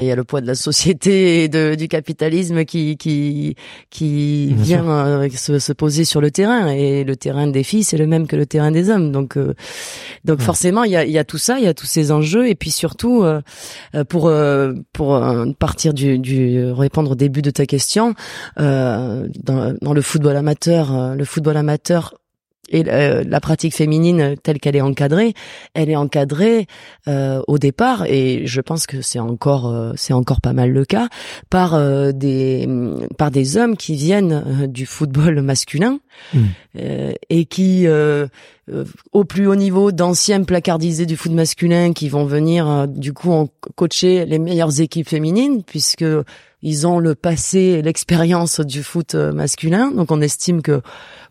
Il 0.00 0.08
y 0.08 0.10
a 0.10 0.16
le 0.16 0.24
poids 0.24 0.40
de 0.40 0.46
la 0.46 0.54
société 0.54 1.44
et 1.44 1.48
de, 1.48 1.74
du 1.76 1.88
capitalisme 1.88 2.64
qui 2.64 2.96
qui 2.96 3.54
qui 3.90 4.52
vient 4.54 4.88
euh, 4.88 5.28
se, 5.30 5.58
se, 5.58 5.72
poser 5.72 6.04
sur 6.04 6.20
le 6.20 6.30
terrain. 6.30 6.68
Et 6.68 7.04
le 7.04 7.16
terrain 7.16 7.46
des 7.46 7.62
filles 7.62 7.84
c'est 7.84 7.96
le 7.96 8.06
même 8.06 8.26
que 8.26 8.36
le 8.36 8.46
terrain 8.46 8.70
des 8.70 8.90
hommes. 8.90 9.12
Donc 9.12 9.36
euh, 9.36 9.54
donc 10.24 10.40
forcément 10.40 10.84
il 10.84 10.90
y 10.90 10.96
a 10.96 11.04
il 11.04 11.12
y 11.12 11.18
a 11.18 11.24
tout 11.24 11.38
ça 11.38 11.58
il 11.58 11.64
y 11.64 11.68
a 11.68 11.74
tous 11.74 11.86
ces 11.86 12.10
enjeux. 12.10 12.48
Et 12.48 12.54
puis 12.54 12.70
surtout 12.70 13.22
euh, 13.22 13.40
pour 14.08 14.32
pour 14.92 15.24
partir 15.58 15.94
du, 15.94 16.18
du 16.18 16.64
répondre 16.72 17.12
au 17.12 17.14
début 17.14 17.42
de 17.42 17.50
ta 17.50 17.66
question 17.66 18.14
dans, 18.56 19.28
dans 19.80 19.92
le 19.94 20.02
football 20.02 20.36
amateur 20.36 21.14
le 21.14 21.24
football 21.24 21.56
amateur 21.56 22.14
et 22.68 22.84
euh, 22.88 23.24
la 23.26 23.40
pratique 23.40 23.74
féminine 23.74 24.36
telle 24.42 24.58
qu'elle 24.58 24.76
est 24.76 24.80
encadrée, 24.80 25.34
elle 25.74 25.90
est 25.90 25.96
encadrée 25.96 26.66
euh, 27.08 27.42
au 27.46 27.58
départ, 27.58 28.04
et 28.06 28.46
je 28.46 28.60
pense 28.60 28.86
que 28.86 29.00
c'est 29.02 29.18
encore 29.18 29.70
euh, 29.70 29.92
c'est 29.96 30.12
encore 30.12 30.40
pas 30.40 30.52
mal 30.52 30.70
le 30.70 30.84
cas 30.84 31.08
par 31.50 31.78
des 32.12 32.68
par 33.18 33.30
des 33.30 33.56
hommes 33.56 33.76
qui 33.76 33.94
viennent 33.94 34.68
du 34.68 34.86
football 34.86 35.40
masculin 35.42 35.98
mmh. 36.32 36.38
et 37.30 37.44
qui 37.46 37.86
au 39.12 39.24
plus 39.24 39.46
haut 39.46 39.54
niveau 39.54 39.92
d'anciens 39.92 40.42
placardisés 40.44 41.06
du 41.06 41.16
foot 41.16 41.32
masculin 41.32 41.92
qui 41.92 42.08
vont 42.08 42.24
venir 42.24 42.88
du 42.88 43.12
coup 43.12 43.32
en 43.32 43.48
coacher 43.76 44.24
les 44.24 44.38
meilleures 44.38 44.80
équipes 44.80 45.08
féminines 45.08 45.62
puisque 45.62 46.04
ils 46.64 46.86
ont 46.86 46.98
le 46.98 47.14
passé 47.14 47.58
et 47.58 47.82
l'expérience 47.82 48.58
du 48.60 48.82
foot 48.82 49.14
masculin. 49.14 49.90
Donc 49.90 50.10
on 50.10 50.20
estime 50.22 50.62
que 50.62 50.80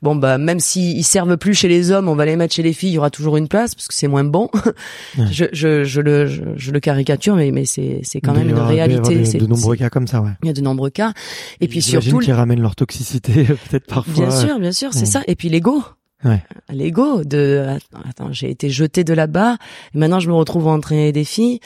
bon 0.04 0.16
bah 0.16 0.38
même 0.38 0.60
s'ils 0.60 1.04
servent 1.04 1.38
plus 1.38 1.56
chez 1.56 1.68
les 1.68 1.92
hommes, 1.92 2.08
on 2.08 2.16
va 2.16 2.26
les 2.26 2.36
mettre 2.36 2.54
chez 2.54 2.62
les 2.62 2.72
filles, 2.72 2.92
il 2.92 2.94
y 2.94 2.98
aura 3.00 3.10
toujours 3.10 3.36
une 3.36 3.48
place 3.48 3.74
parce 3.74 3.88
que 3.88 3.96
c'est 3.96 4.08
moins 4.08 4.24
bon. 4.24 4.50
je, 5.32 5.46
je, 5.52 5.84
je, 5.84 6.02
le 6.02 6.28
je, 6.28 6.72
le 6.72 6.80
caricature, 6.80 7.36
mais 7.36 7.52
mais 7.52 7.66
c'est 7.66 8.02
c'est 8.04 8.22
quand 8.22 8.34
même 8.34 8.48
une 8.48 8.60
réalité. 8.60 9.26
C'est 9.26 9.40
de 9.40 9.48
nombreux 9.48 9.76
cas 9.76 9.90
comme 9.90 10.06
ça, 10.06 10.22
ouais. 10.22 10.32
Il 10.44 10.48
y 10.48 10.50
a 10.52 10.54
de 10.54 10.62
nombreux 10.62 10.92
cas. 10.92 11.14
Et 11.60 11.68
puis 11.68 11.82
surtout 11.82 12.20
qui 12.20 12.32
ramènent 12.32 12.62
leur 12.62 12.76
toxicité 12.76 13.44
peut-être 13.70 13.88
parfois. 13.88 14.28
Bien 14.28 14.32
sûr, 14.32 14.60
bien 14.60 14.72
sûr, 14.72 14.94
c'est 14.94 15.08
ça. 15.08 15.24
Et 15.28 15.36
puis 15.36 15.50
l'ego. 15.50 15.84
Ouais. 16.24 16.42
L'ego 16.70 17.26
de 17.26 17.76
attends, 18.08 18.32
j'ai 18.32 18.50
été 18.50 18.70
jeté 18.70 19.04
de 19.04 19.14
là-bas, 19.14 19.58
maintenant 19.94 20.22
je 20.22 20.30
me 20.30 20.34
retrouve 20.34 20.70
à 20.70 20.72
entraîner 20.72 21.12
des 21.12 21.26
filles 21.26 21.60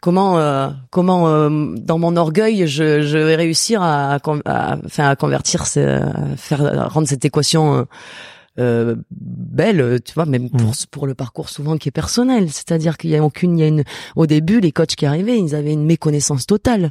comment 0.00 0.38
euh, 0.38 0.68
comment 0.90 1.28
euh, 1.28 1.74
dans 1.76 1.98
mon 1.98 2.16
orgueil 2.16 2.66
je, 2.66 3.02
je 3.02 3.18
vais 3.18 3.36
réussir 3.36 3.82
à, 3.82 4.18
à, 4.44 4.78
à 4.98 5.16
convertir 5.16 5.62
à 5.62 6.36
faire 6.36 6.92
rendre 6.92 7.08
cette 7.08 7.24
équation 7.24 7.74
euh, 7.74 7.84
euh, 8.58 8.96
belle, 9.10 10.00
tu 10.04 10.12
vois, 10.12 10.26
même 10.26 10.50
pour, 10.50 10.70
mmh. 10.70 10.86
pour 10.90 11.06
le 11.06 11.14
parcours 11.14 11.48
souvent 11.48 11.78
qui 11.78 11.88
est 11.88 11.92
personnel. 11.92 12.50
C'est-à-dire 12.50 12.98
qu'il 12.98 13.10
y 13.10 13.16
a 13.16 13.22
aucune, 13.22 13.58
il 13.58 13.60
y 13.62 13.64
a 13.64 13.68
une, 13.68 13.84
au 14.16 14.26
début, 14.26 14.60
les 14.60 14.72
coachs 14.72 14.96
qui 14.96 15.06
arrivaient, 15.06 15.38
ils 15.38 15.54
avaient 15.54 15.72
une 15.72 15.86
méconnaissance 15.86 16.46
totale 16.46 16.90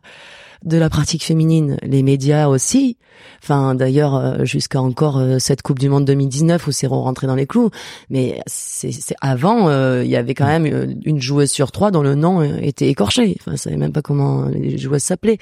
de 0.64 0.78
la 0.78 0.90
pratique 0.90 1.24
féminine, 1.24 1.78
les 1.84 2.04
médias 2.04 2.48
aussi. 2.48 2.98
Enfin, 3.44 3.76
d'ailleurs, 3.76 4.16
euh, 4.16 4.46
jusqu'à 4.46 4.82
encore 4.82 5.18
euh, 5.18 5.40
cette 5.40 5.62
Coupe 5.62 5.80
du 5.80 5.90
Monde 5.90 6.06
2019 6.06 6.68
où 6.68 6.72
c'est 6.72 6.88
rentré 6.88 7.28
dans 7.28 7.36
les 7.36 7.48
clous. 7.48 7.70
Mais 8.10 8.42
c'est 8.48 9.16
avant, 9.22 9.70
euh, 9.70 10.04
il 10.04 10.10
y 10.10 10.16
avait 10.16 10.34
quand 10.34 10.46
même 10.46 10.66
une 11.06 11.22
joueuse 11.22 11.50
sur 11.50 11.72
trois 11.72 11.92
dont 11.92 12.02
le 12.02 12.16
nom 12.16 12.42
était 12.44 12.88
écorché. 12.88 13.38
Enfin, 13.40 13.52
je 13.52 13.58
savais 13.58 13.78
même 13.78 13.94
pas 13.94 14.02
comment 14.02 14.46
les 14.46 14.78
joueuses 14.78 15.04
s'appelaient. 15.04 15.38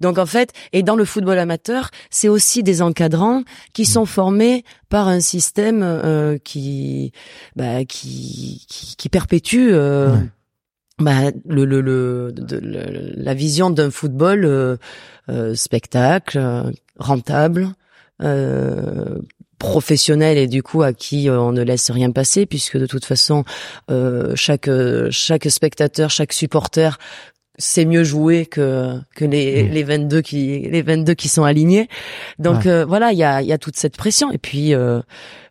Donc 0.00 0.18
en 0.18 0.26
fait, 0.26 0.52
et 0.72 0.82
dans 0.82 0.96
le 0.96 1.04
football 1.04 1.38
amateur, 1.38 1.90
c'est 2.10 2.28
aussi 2.28 2.62
des 2.62 2.82
encadrants 2.82 3.42
qui 3.72 3.86
sont 3.86 4.06
formés 4.06 4.64
par 4.88 5.08
un 5.08 5.20
système 5.20 6.38
qui, 6.44 7.12
bah, 7.56 7.84
qui, 7.84 8.64
qui, 8.68 8.96
qui 8.96 9.08
perpétue 9.08 9.70
bah, 10.98 11.30
le, 11.46 11.64
le, 11.64 11.80
le, 11.80 12.34
la 13.16 13.34
vision 13.34 13.70
d'un 13.70 13.90
football 13.90 14.44
euh, 14.44 14.76
euh, 15.28 15.54
spectacle, 15.54 16.38
euh, 16.38 16.62
rentable, 16.98 17.68
professionnel 19.58 20.38
et 20.38 20.48
du 20.48 20.64
coup 20.64 20.82
à 20.82 20.92
qui 20.92 21.30
on 21.30 21.52
ne 21.52 21.62
laisse 21.62 21.90
rien 21.92 22.10
passer 22.10 22.46
puisque 22.46 22.76
de 22.76 22.86
toute 22.86 23.04
façon 23.04 23.44
chaque 24.34 24.68
chaque 25.10 25.44
spectateur, 25.48 26.10
chaque 26.10 26.32
supporter 26.32 26.98
sait 27.58 27.84
mieux 27.84 28.02
jouer 28.02 28.46
que 28.46 28.98
que 29.14 29.24
les 29.24 29.62
mmh. 29.62 29.68
les 29.68 29.82
22 29.84 30.20
qui 30.20 30.68
les 30.68 30.82
22 30.82 31.14
qui 31.14 31.28
sont 31.28 31.44
alignés. 31.44 31.88
Donc 32.40 32.66
voilà, 32.66 33.12
il 33.12 33.18
y 33.18 33.24
a 33.24 33.40
il 33.40 33.46
y 33.46 33.52
a 33.52 33.58
toute 33.58 33.76
cette 33.76 33.96
pression 33.96 34.32
et 34.32 34.38
puis 34.38 34.74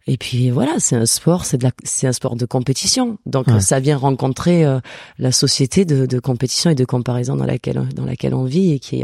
et 0.08 0.18
puis 0.18 0.49
voilà, 0.49 0.76
c'est 0.80 0.95
un 0.95 1.05
sport, 1.05 1.43
c'est 1.45 2.08
un 2.08 2.14
sport 2.14 2.38
de 2.38 2.45
compétition. 2.45 3.18
Donc 3.26 3.47
ça 3.60 3.80
vient 3.82 3.97
rencontrer 3.97 4.66
euh, 4.66 4.80
la 5.20 5.34
société 5.34 5.84
de, 5.84 6.05
de, 6.05 6.20
compétition 6.20 6.70
et 6.70 6.76
de 6.76 6.86
comparaison 6.86 7.36
dans 7.36 7.45
laquelle 7.45 7.88
dans 7.93 8.05
laquelle 8.05 8.34
on 8.34 8.45
vit 8.45 8.72
et 8.72 8.80
qui, 8.80 9.03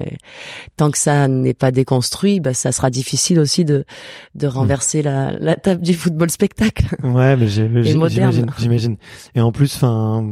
tant 0.77 0.91
que 0.91 0.97
ça 0.97 1.27
n'est 1.27 1.53
pas 1.53 1.71
déconstruit, 1.71 2.39
bah, 2.39 2.53
ça 2.53 2.71
sera 2.71 2.89
difficile 2.89 3.39
aussi 3.39 3.65
de 3.65 3.85
de 4.35 4.47
renverser 4.47 5.01
la, 5.01 5.31
la 5.39 5.55
table 5.55 5.81
du 5.81 5.93
football 5.93 6.31
spectacle. 6.31 6.85
Ouais, 7.03 7.35
mais 7.35 7.47
j'imagine, 7.47 8.49
j'imagine. 8.57 8.97
Et 9.35 9.41
en 9.41 9.51
plus, 9.51 9.75
enfin 9.75 10.25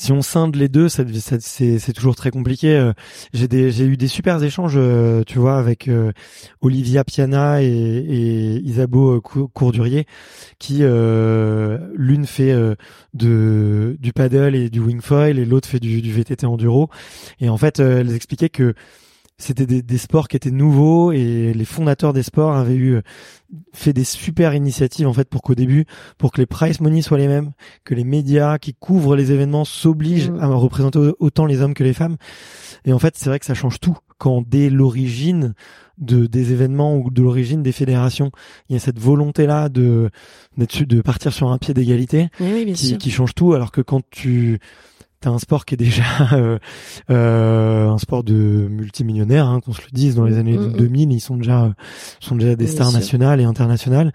si 0.00 0.12
on 0.12 0.22
scinde 0.22 0.56
les 0.56 0.70
deux, 0.70 0.88
c'est 0.88 1.92
toujours 1.92 2.16
très 2.16 2.30
compliqué. 2.30 2.74
Euh, 2.74 2.94
j'ai 3.34 3.84
eu 3.84 3.98
des 3.98 4.08
super 4.08 4.42
échanges, 4.42 4.76
euh, 4.78 5.24
tu 5.26 5.38
vois, 5.38 5.58
avec 5.58 5.88
euh, 5.88 6.12
Olivia 6.62 7.04
Piana 7.04 7.62
et, 7.62 8.62
Isabeau 8.64 9.20
Courdurier, 9.20 10.06
qui 10.58 10.78
l'une 10.78 12.26
fait 12.26 12.56
du 13.12 14.12
paddle 14.14 14.54
et 14.54 14.70
du 14.70 14.80
wingfoil 14.80 15.38
et 15.38 15.44
l'autre 15.44 15.68
fait 15.68 15.80
du, 15.80 16.00
du 16.00 16.12
VTT 16.12 16.46
enduro. 16.46 16.88
Et 17.40 17.50
en 17.50 17.58
fait, 17.58 17.78
elles 17.80 18.14
expliquaient 18.14 18.48
que 18.48 18.74
c'était 19.40 19.66
des, 19.66 19.82
des, 19.82 19.98
sports 19.98 20.28
qui 20.28 20.36
étaient 20.36 20.50
nouveaux 20.50 21.12
et 21.12 21.52
les 21.54 21.64
fondateurs 21.64 22.12
des 22.12 22.22
sports 22.22 22.52
avaient 22.52 22.74
eu 22.74 22.96
euh, 22.96 23.02
fait 23.72 23.92
des 23.92 24.04
super 24.04 24.54
initiatives 24.54 25.08
en 25.08 25.12
fait 25.12 25.28
pour 25.28 25.42
qu'au 25.42 25.54
début 25.54 25.86
pour 26.18 26.30
que 26.30 26.40
les 26.40 26.46
price 26.46 26.80
money 26.80 27.02
soient 27.02 27.18
les 27.18 27.26
mêmes 27.26 27.52
que 27.84 27.94
les 27.94 28.04
médias 28.04 28.58
qui 28.58 28.74
couvrent 28.74 29.16
les 29.16 29.32
événements 29.32 29.64
s'obligent 29.64 30.30
mm. 30.30 30.40
à 30.40 30.46
représenter 30.48 30.98
autant 31.18 31.46
les 31.46 31.62
hommes 31.62 31.74
que 31.74 31.84
les 31.84 31.94
femmes. 31.94 32.16
Et 32.84 32.92
en 32.92 32.98
fait 32.98 33.16
c'est 33.16 33.30
vrai 33.30 33.38
que 33.38 33.46
ça 33.46 33.54
change 33.54 33.80
tout. 33.80 33.96
Quand 34.18 34.44
dès 34.46 34.68
l'origine 34.68 35.54
de 35.96 36.26
des 36.26 36.52
événements 36.52 36.96
ou 36.96 37.10
de 37.10 37.22
l'origine 37.22 37.62
des 37.62 37.72
fédérations 37.72 38.30
il 38.68 38.74
y 38.74 38.76
a 38.76 38.78
cette 38.78 38.98
volonté 38.98 39.46
là 39.46 39.68
de 39.68 40.10
de 40.56 41.00
partir 41.00 41.32
sur 41.32 41.50
un 41.50 41.58
pied 41.58 41.72
d'égalité 41.72 42.28
qui, 42.74 42.98
qui 42.98 43.10
change 43.10 43.34
tout. 43.34 43.54
Alors 43.54 43.72
que 43.72 43.80
quand 43.80 44.02
tu 44.10 44.60
t'as 45.20 45.30
un 45.30 45.38
sport 45.38 45.64
qui 45.64 45.74
est 45.74 45.76
déjà 45.76 46.02
euh, 46.32 46.58
euh, 47.10 47.88
un 47.88 47.98
sport 47.98 48.24
de 48.24 48.34
multimillionnaires, 48.70 49.46
hein, 49.46 49.60
qu'on 49.60 49.72
se 49.72 49.82
le 49.82 49.90
dise. 49.92 50.14
Dans 50.14 50.24
les 50.24 50.38
années 50.38 50.56
2000, 50.56 51.08
mm, 51.08 51.10
mm. 51.10 51.12
ils 51.12 51.20
sont 51.20 51.36
déjà 51.36 51.72
sont 52.20 52.36
déjà 52.36 52.56
des 52.56 52.66
stars 52.66 52.92
nationales 52.92 53.40
et 53.40 53.44
internationales 53.44 54.12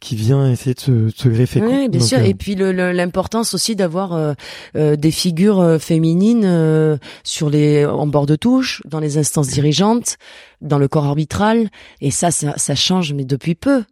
qui 0.00 0.14
vient 0.14 0.48
essayer 0.48 0.74
de 0.74 0.80
se, 0.80 1.08
se 1.08 1.28
greffer. 1.28 1.60
Oui, 1.60 1.88
bien 1.88 2.00
sûr. 2.00 2.18
Euh, 2.18 2.22
et 2.22 2.34
puis 2.34 2.54
l'importance 2.54 3.52
aussi 3.52 3.74
d'avoir 3.74 4.12
euh, 4.12 4.96
des 4.96 5.10
figures 5.10 5.78
féminines 5.80 6.98
sur 7.24 7.50
les 7.50 7.84
en 7.84 8.06
bord 8.06 8.26
de 8.26 8.36
touche, 8.36 8.80
dans 8.86 9.00
les 9.00 9.18
instances 9.18 9.48
dirigeantes, 9.48 10.16
dans 10.60 10.78
le 10.78 10.86
corps 10.88 11.06
arbitral. 11.06 11.68
Et 12.00 12.10
ça, 12.10 12.30
ça, 12.30 12.54
ça 12.56 12.74
change, 12.74 13.12
mais 13.12 13.24
depuis 13.24 13.56
peu. 13.56 13.82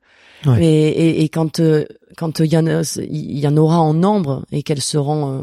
Ouais. 0.44 0.64
Et, 0.64 0.88
et, 0.88 1.22
et, 1.24 1.28
quand 1.28 1.60
quand 2.16 2.40
il 2.40 2.52
y 2.52 2.58
en 2.58 2.66
il 2.66 3.38
y 3.38 3.46
en 3.48 3.56
aura 3.56 3.80
en 3.80 3.94
nombre 3.94 4.44
et 4.52 4.62
qu'elles 4.62 4.82
seront 4.82 5.40
euh, 5.40 5.42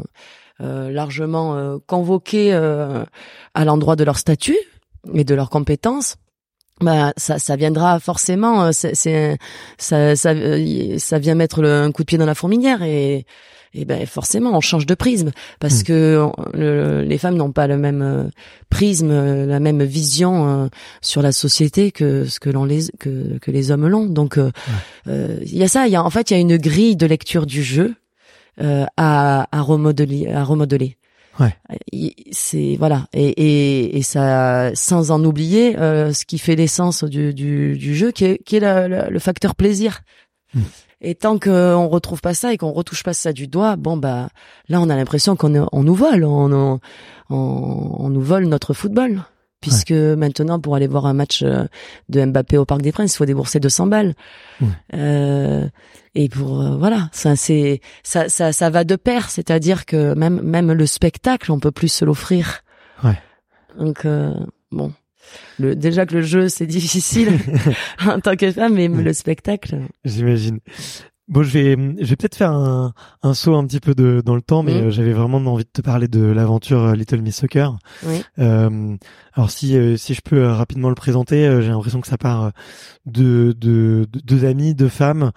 largement 0.60 1.56
euh, 1.56 1.78
convoqués 1.86 2.52
euh, 2.52 3.04
à 3.54 3.64
l'endroit 3.64 3.96
de 3.96 4.04
leur 4.04 4.18
statut 4.18 4.58
et 5.12 5.24
de 5.24 5.34
leurs 5.34 5.50
compétences, 5.50 6.16
bah 6.80 7.12
ça, 7.16 7.38
ça 7.38 7.56
viendra 7.56 8.00
forcément. 8.00 8.72
C'est 8.72 8.94
ça, 9.78 10.16
ça, 10.16 10.34
ça 10.98 11.18
vient 11.18 11.34
mettre 11.34 11.62
le, 11.62 11.72
un 11.72 11.92
coup 11.92 12.02
de 12.02 12.06
pied 12.06 12.18
dans 12.18 12.26
la 12.26 12.34
fourmilière 12.34 12.82
et 12.82 13.26
et 13.74 13.84
ben 13.84 14.06
forcément 14.06 14.56
on 14.56 14.60
change 14.60 14.86
de 14.86 14.94
prisme 14.94 15.32
parce 15.60 15.80
Mm. 15.80 15.84
que 15.84 16.28
euh, 16.54 17.02
les 17.02 17.18
femmes 17.18 17.36
n'ont 17.36 17.52
pas 17.52 17.66
le 17.66 17.76
même 17.76 18.02
euh, 18.02 18.24
prisme, 18.70 19.10
euh, 19.10 19.46
la 19.46 19.60
même 19.60 19.82
vision 19.82 20.48
euh, 20.48 20.68
sur 21.02 21.22
la 21.22 21.32
société 21.32 21.90
que 21.90 22.24
ce 22.24 22.38
que 22.38 22.50
l'on 22.50 22.64
les 22.64 22.84
que, 23.00 23.38
que 23.38 23.50
les 23.50 23.70
hommes 23.70 23.88
l'ont. 23.88 24.06
Donc 24.06 24.38
euh, 24.38 24.50
euh, 25.08 25.38
il 25.42 25.56
y 25.56 25.64
a 25.64 25.68
ça, 25.68 25.86
il 25.86 25.92
y 25.92 25.96
a 25.96 26.04
en 26.04 26.10
fait 26.10 26.30
il 26.30 26.34
y 26.34 26.36
a 26.36 26.40
une 26.40 26.56
grille 26.56 26.96
de 26.96 27.06
lecture 27.06 27.46
du 27.46 27.62
jeu 27.62 27.94
euh, 28.60 28.84
à 28.96 29.46
à 29.56 29.60
remodeler 29.62 30.28
à 30.28 30.44
remodeler. 30.44 30.96
Ouais. 31.40 31.56
Il- 31.92 32.14
C'est 32.30 32.76
voilà 32.78 33.06
et, 33.12 33.26
et 33.28 33.96
et 33.98 34.02
ça 34.02 34.70
sans 34.74 35.10
en 35.10 35.24
oublier 35.24 35.76
euh, 35.78 36.12
ce 36.12 36.24
qui 36.24 36.38
fait 36.38 36.54
l'essence 36.56 37.02
du, 37.04 37.34
du 37.34 37.76
du 37.76 37.94
jeu 37.96 38.12
qui 38.12 38.24
est 38.24 38.38
qui 38.44 38.56
est 38.56 38.60
la- 38.60 38.86
la- 38.88 39.10
le 39.10 39.18
facteur 39.18 39.54
plaisir. 39.56 40.02
Mm. 40.54 40.60
Et 41.06 41.14
tant 41.16 41.38
qu'on 41.38 41.88
retrouve 41.88 42.20
pas 42.22 42.32
ça 42.34 42.52
et 42.52 42.56
qu'on 42.56 42.70
retouche 42.72 43.02
pas 43.02 43.12
ça 43.12 43.32
du 43.32 43.46
doigt, 43.46 43.76
bon 43.76 43.96
bah 43.96 44.28
là 44.68 44.80
on 44.80 44.88
a 44.88 44.96
l'impression 44.96 45.36
qu'on 45.36 45.66
on 45.70 45.82
nous 45.82 45.94
vole, 45.94 46.24
on, 46.24 46.50
on, 46.52 46.80
on, 47.30 47.96
on 47.98 48.08
nous 48.10 48.22
vole 48.22 48.46
notre 48.46 48.72
football. 48.72 49.22
Puisque 49.70 49.92
maintenant 49.92 50.60
pour 50.60 50.74
aller 50.76 50.86
voir 50.86 51.06
un 51.06 51.14
match 51.14 51.42
euh, 51.42 51.64
de 52.08 52.24
Mbappé 52.24 52.58
au 52.58 52.64
Parc 52.64 52.82
des 52.82 52.92
Princes, 52.92 53.14
il 53.14 53.16
faut 53.16 53.24
débourser 53.24 53.60
200 53.60 53.86
balles. 53.86 54.14
Ouais. 54.60 54.68
Euh, 54.94 55.66
et 56.14 56.28
pour 56.28 56.60
euh, 56.60 56.76
voilà, 56.76 57.08
ça 57.12 57.34
c'est 57.34 57.80
ça, 58.02 58.28
ça 58.28 58.52
ça 58.52 58.70
va 58.70 58.84
de 58.84 58.96
pair, 58.96 59.30
c'est-à-dire 59.30 59.84
que 59.84 60.14
même 60.14 60.40
même 60.42 60.72
le 60.72 60.86
spectacle, 60.86 61.50
on 61.50 61.58
peut 61.58 61.72
plus 61.72 61.88
se 61.88 62.04
l'offrir. 62.04 62.62
Ouais. 63.02 63.18
Donc 63.78 64.04
euh, 64.04 64.32
bon, 64.70 64.92
le, 65.58 65.74
déjà 65.74 66.06
que 66.06 66.14
le 66.14 66.22
jeu 66.22 66.48
c'est 66.48 66.66
difficile 66.66 67.38
en 68.06 68.20
tant 68.20 68.36
que 68.36 68.52
femme, 68.52 68.74
mais 68.74 68.88
le 68.88 69.12
spectacle. 69.12 69.80
J'imagine. 70.04 70.60
Bon, 71.26 71.42
je 71.42 71.50
vais, 71.50 71.70
je 71.72 72.04
vais 72.10 72.16
peut-être 72.16 72.34
faire 72.36 72.52
un, 72.52 72.92
un 73.22 73.32
saut 73.34 73.54
un 73.54 73.66
petit 73.66 73.80
peu 73.80 73.94
de, 73.94 74.22
dans 74.24 74.34
le 74.34 74.42
temps, 74.42 74.62
mais 74.62 74.74
Mhm. 74.74 74.86
euh, 74.86 74.90
j'avais 74.90 75.14
vraiment 75.14 75.38
envie 75.38 75.64
de 75.64 75.70
te 75.72 75.80
parler 75.80 76.06
de 76.06 76.20
l'aventure 76.22 76.80
euh, 76.82 76.94
Little 76.94 77.22
Miss 77.22 77.36
Soccer. 77.36 77.76
Oui. 78.06 78.22
Euh, 78.38 78.96
alors 79.32 79.50
si 79.50 79.76
euh, 79.76 79.96
si 79.96 80.12
je 80.12 80.20
peux 80.20 80.44
rapidement 80.46 80.90
le 80.90 80.94
présenter, 80.94 81.60
j'ai 81.62 81.68
l'impression 81.68 82.02
que 82.02 82.08
ça 82.08 82.18
part 82.18 82.52
de, 83.06 83.56
de, 83.58 84.06
de 84.12 84.20
deux 84.20 84.44
amis, 84.44 84.74
deux 84.74 84.88
femmes 84.90 85.30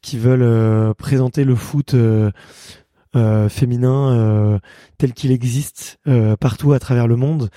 qui 0.00 0.16
veulent 0.18 0.94
présenter 0.94 1.44
le 1.44 1.54
foot 1.54 1.94
euh, 3.16 3.48
féminin 3.48 4.12
euh, 4.12 4.58
tel 4.98 5.12
qu'il 5.12 5.30
existe 5.32 5.98
euh, 6.08 6.36
partout 6.36 6.72
à 6.72 6.78
travers 6.78 7.06
le 7.06 7.16
monde. 7.16 7.50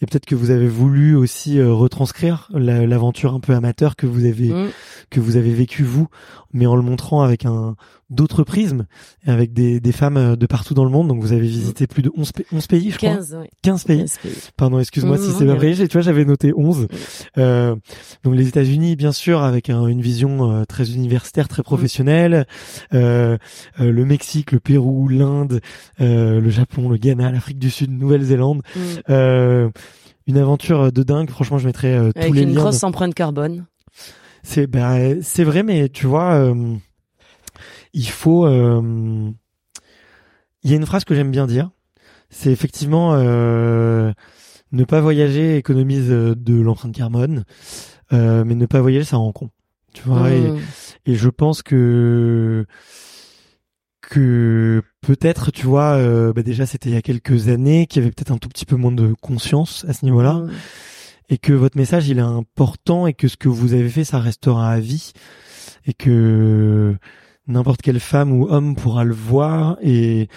Et 0.00 0.06
peut-être 0.06 0.26
que 0.26 0.34
vous 0.34 0.50
avez 0.50 0.68
voulu 0.68 1.14
aussi 1.16 1.58
euh, 1.58 1.72
retranscrire 1.72 2.48
la- 2.52 2.86
l'aventure 2.86 3.34
un 3.34 3.40
peu 3.40 3.54
amateur 3.54 3.96
que 3.96 4.06
vous 4.06 4.24
avez 4.24 4.50
Mm. 4.50 4.68
que 5.10 5.20
vous 5.20 5.36
avez 5.36 5.52
vécu 5.54 5.82
vous, 5.84 6.08
mais 6.52 6.66
en 6.66 6.76
le 6.76 6.82
montrant 6.82 7.22
avec 7.22 7.44
un 7.44 7.76
d'autres 8.10 8.42
prismes, 8.44 8.86
avec 9.26 9.52
des, 9.52 9.80
des 9.80 9.92
femmes 9.92 10.16
euh, 10.16 10.36
de 10.36 10.46
partout 10.46 10.74
dans 10.74 10.84
le 10.84 10.90
monde. 10.90 11.08
Donc 11.08 11.20
vous 11.20 11.32
avez 11.32 11.40
visité 11.46 11.86
plus 11.86 12.02
de 12.02 12.10
11, 12.16 12.32
pa- 12.32 12.42
11 12.52 12.66
pays, 12.66 12.90
je 12.90 12.96
crois. 12.98 13.14
15, 13.16 13.36
oui. 13.40 13.46
15 13.62 13.84
pays. 13.84 13.98
15 14.00 14.18
pays. 14.18 14.32
Pardon, 14.56 14.78
excuse-moi 14.78 15.18
si 15.18 15.30
c'est 15.32 15.46
pas 15.46 15.54
vrai. 15.54 15.72
Tu 15.74 15.86
vois, 15.92 16.02
j'avais 16.02 16.24
noté 16.24 16.52
11. 16.54 16.86
Euh, 17.38 17.74
donc 18.22 18.34
les 18.34 18.48
États-Unis, 18.48 18.96
bien 18.96 19.12
sûr, 19.12 19.42
avec 19.42 19.70
un- 19.70 19.86
une 19.86 20.00
vision 20.00 20.50
euh, 20.52 20.64
très 20.64 20.92
universitaire, 20.92 21.48
très 21.48 21.62
professionnelle. 21.62 22.46
Euh, 22.92 23.36
euh, 23.80 23.90
le 23.90 24.04
Mexique, 24.04 24.52
le 24.52 24.60
Pérou, 24.60 25.08
l'Inde, 25.08 25.60
euh, 26.00 26.40
le 26.40 26.50
Japon, 26.50 26.88
le 26.88 26.96
Ghana, 26.96 27.32
l'Afrique 27.32 27.58
du 27.58 27.70
Sud, 27.70 27.90
Nouvelle-Zélande. 27.90 28.62
Mm. 28.76 28.80
Euh, 29.10 29.70
une 30.26 30.38
aventure 30.38 30.90
de 30.92 31.02
dingue. 31.02 31.30
Franchement, 31.30 31.58
je 31.58 31.66
mettrai 31.66 31.98
tous 32.14 32.18
Avec 32.20 32.34
les 32.34 32.42
une 32.42 32.50
liens. 32.54 32.60
grosse 32.62 32.82
empreinte 32.82 33.14
carbone. 33.14 33.66
C'est 34.42 34.66
bah, 34.66 34.96
c'est 35.22 35.44
vrai, 35.44 35.62
mais 35.62 35.88
tu 35.88 36.06
vois, 36.06 36.34
euh, 36.34 36.74
il 37.94 38.08
faut. 38.08 38.44
euh, 38.46 39.30
Il 40.62 40.70
y 40.70 40.74
a 40.74 40.76
une 40.76 40.86
phrase 40.86 41.04
que 41.04 41.14
j'aime 41.14 41.30
bien 41.30 41.46
dire. 41.46 41.70
C'est 42.30 42.50
effectivement 42.50 43.14
euh, 43.14 44.12
ne 44.72 44.84
pas 44.84 45.00
voyager 45.00 45.56
économise 45.56 46.10
euh, 46.10 46.34
de 46.34 46.54
l'empreinte 46.60 46.94
carbone, 46.94 47.44
euh, 48.12 48.44
mais 48.44 48.54
ne 48.54 48.66
pas 48.66 48.80
voyager 48.80 49.04
ça 49.04 49.16
rend 49.16 49.32
con. 49.32 49.50
Tu 49.94 50.02
vois. 50.02 50.30
et- 50.30 50.40
Mm. 50.40 50.58
Et, 51.06 51.14
je 51.16 51.28
pense 51.28 51.62
que 51.62 52.66
que 54.00 54.82
peut-être, 55.00 55.50
tu 55.50 55.66
vois, 55.66 55.98
bah 56.32 56.42
déjà 56.42 56.66
c'était 56.66 56.90
il 56.90 56.94
y 56.94 56.96
a 56.96 57.02
quelques 57.02 57.48
années, 57.48 57.86
qu'il 57.86 58.02
y 58.02 58.04
avait 58.04 58.12
peut-être 58.12 58.32
un 58.32 58.38
tout 58.38 58.48
petit 58.48 58.66
peu 58.66 58.76
moins 58.76 58.92
de 58.92 59.14
conscience 59.20 59.84
à 59.88 59.92
ce 59.92 60.04
niveau-là 60.04 60.34
Mm. 60.34 60.50
et 61.30 61.38
que 61.38 61.52
votre 61.52 61.76
message 61.78 62.08
il 62.08 62.18
est 62.18 62.22
important 62.22 63.06
et 63.06 63.14
que 63.14 63.28
ce 63.28 63.36
que 63.36 63.48
vous 63.48 63.72
avez 63.74 63.88
fait 63.88 64.04
ça 64.04 64.18
restera 64.18 64.70
à 64.70 64.80
vie 64.80 65.12
et 65.86 65.94
que 65.94 66.96
n'importe 67.46 67.82
quelle 67.82 68.00
femme 68.00 68.32
ou 68.32 68.48
homme 68.48 68.74
pourra 68.74 69.04
le 69.04 69.12
voir 69.14 69.76
et, 69.82 70.28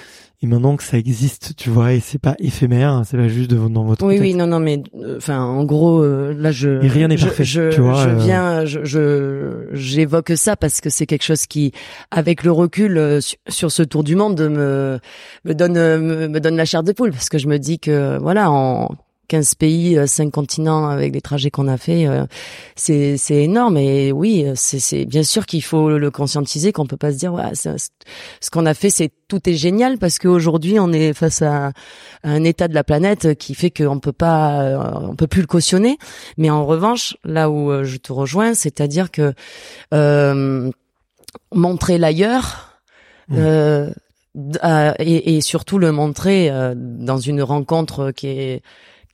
et 0.41 0.47
maintenant 0.47 0.76
que 0.76 0.84
ça 0.84 0.97
existe 0.97 1.55
tu 1.55 1.70
vois 1.70 1.93
et 1.93 1.99
c'est 2.01 2.20
pas 2.20 2.36
éphémère 2.39 3.03
c'est 3.05 3.16
pas 3.18 3.30
juste 3.30 3.49
de, 3.49 3.55
dans 3.70 3.86
votre 3.86 4.05
Oui, 4.05 4.16
tête. 4.16 4.22
oui, 4.24 4.34
non, 4.34 4.45
non, 4.47 4.60
mais 4.60 4.84
euh, 5.01 5.16
enfin, 5.18 5.41
en 5.41 5.64
gros, 5.64 6.03
euh, 6.03 6.34
là, 6.38 6.51
je. 6.51 6.84
Et 6.84 6.88
rien 6.89 7.08
n'est 7.08 7.18
parfait, 7.18 7.43
Je, 7.45 7.72
tu 7.74 7.80
vois, 7.82 8.03
je 8.03 8.10
euh. 8.10 8.16
viens, 8.18 8.66
je, 8.66 8.84
je- 8.84 9.68
j'évoque 9.72 10.34
ça 10.36 10.55
parce 10.58 10.82
que 10.82 10.89
c'est 10.89 11.05
quelque 11.05 11.24
chose 11.24 11.45
qui, 11.47 11.72
avec 12.12 12.43
le 12.43 12.51
recul 12.51 13.22
sur, 13.22 13.38
sur 13.47 13.72
ce 13.72 13.84
tour 13.84 14.03
du 14.03 14.16
monde, 14.16 14.39
me 14.41 14.99
me 15.45 15.53
donne 15.53 15.74
me, 15.74 16.28
me 16.28 16.39
donne 16.39 16.58
la 16.58 16.66
chair 16.66 16.84
de 16.84 16.91
poule 16.91 17.12
parce 17.12 17.30
que 17.30 17.38
je 17.38 17.47
me 17.47 17.58
dis 17.58 17.80
que 17.80 18.18
voilà, 18.20 18.51
en 18.51 18.89
15 19.28 19.55
pays, 19.55 19.97
euh, 19.97 20.07
5 20.07 20.32
continents 20.32 20.88
avec 20.88 21.13
les 21.13 21.21
trajets 21.21 21.51
qu'on 21.51 21.67
a 21.67 21.78
fait, 21.78 22.07
euh, 22.07 22.25
c'est 22.75 23.17
c'est 23.17 23.43
énorme 23.43 23.78
et 23.78 24.11
oui, 24.11 24.43
euh, 24.45 24.53
c'est 24.55 24.80
c'est 24.80 25.05
bien 25.05 25.23
sûr 25.23 25.45
qu'il 25.45 25.63
faut 25.63 25.97
le 25.97 26.11
conscientiser 26.11 26.71
qu'on 26.71 26.86
peut 26.86 26.97
pas 26.97 27.11
se 27.11 27.17
dire 27.17 27.34
ouais, 27.34 27.53
ce 27.53 28.49
qu'on 28.49 28.65
a 28.65 28.73
fait 28.73 28.89
c'est 28.89 29.11
tout 29.28 29.49
est 29.49 29.55
génial 29.55 29.97
parce 29.97 30.19
qu'aujourd'hui 30.19 30.80
on 30.80 30.91
est 30.93 31.13
face 31.13 31.41
à 31.41 31.71
un 32.23 32.43
état 32.43 32.67
de 32.67 32.73
la 32.73 32.84
planète 32.84 33.36
qui 33.36 33.55
fait 33.55 33.71
qu'on 33.71 33.99
peut 33.99 34.11
pas, 34.11 34.61
euh, 34.61 35.09
on 35.09 35.15
peut 35.15 35.28
plus 35.28 35.41
le 35.41 35.47
cautionner. 35.47 35.97
Mais 36.38 36.49
en 36.49 36.65
revanche, 36.65 37.17
là 37.23 37.49
où 37.49 37.71
euh, 37.71 37.84
je 37.84 37.97
te 37.97 38.11
rejoins, 38.11 38.53
c'est-à-dire 38.53 39.11
que 39.11 39.34
euh, 39.93 40.71
montrer 41.53 41.97
l'ailleurs. 41.97 42.80
Mmh. 43.30 43.36
euh, 43.38 43.89
euh, 44.63 44.93
et, 44.99 45.36
et 45.36 45.41
surtout 45.41 45.80
le 45.80 45.91
montrer 45.91 46.51
euh, 46.51 46.75
dans 46.78 47.17
une 47.17 47.41
rencontre 47.41 48.11
qui 48.11 48.28
est 48.28 48.61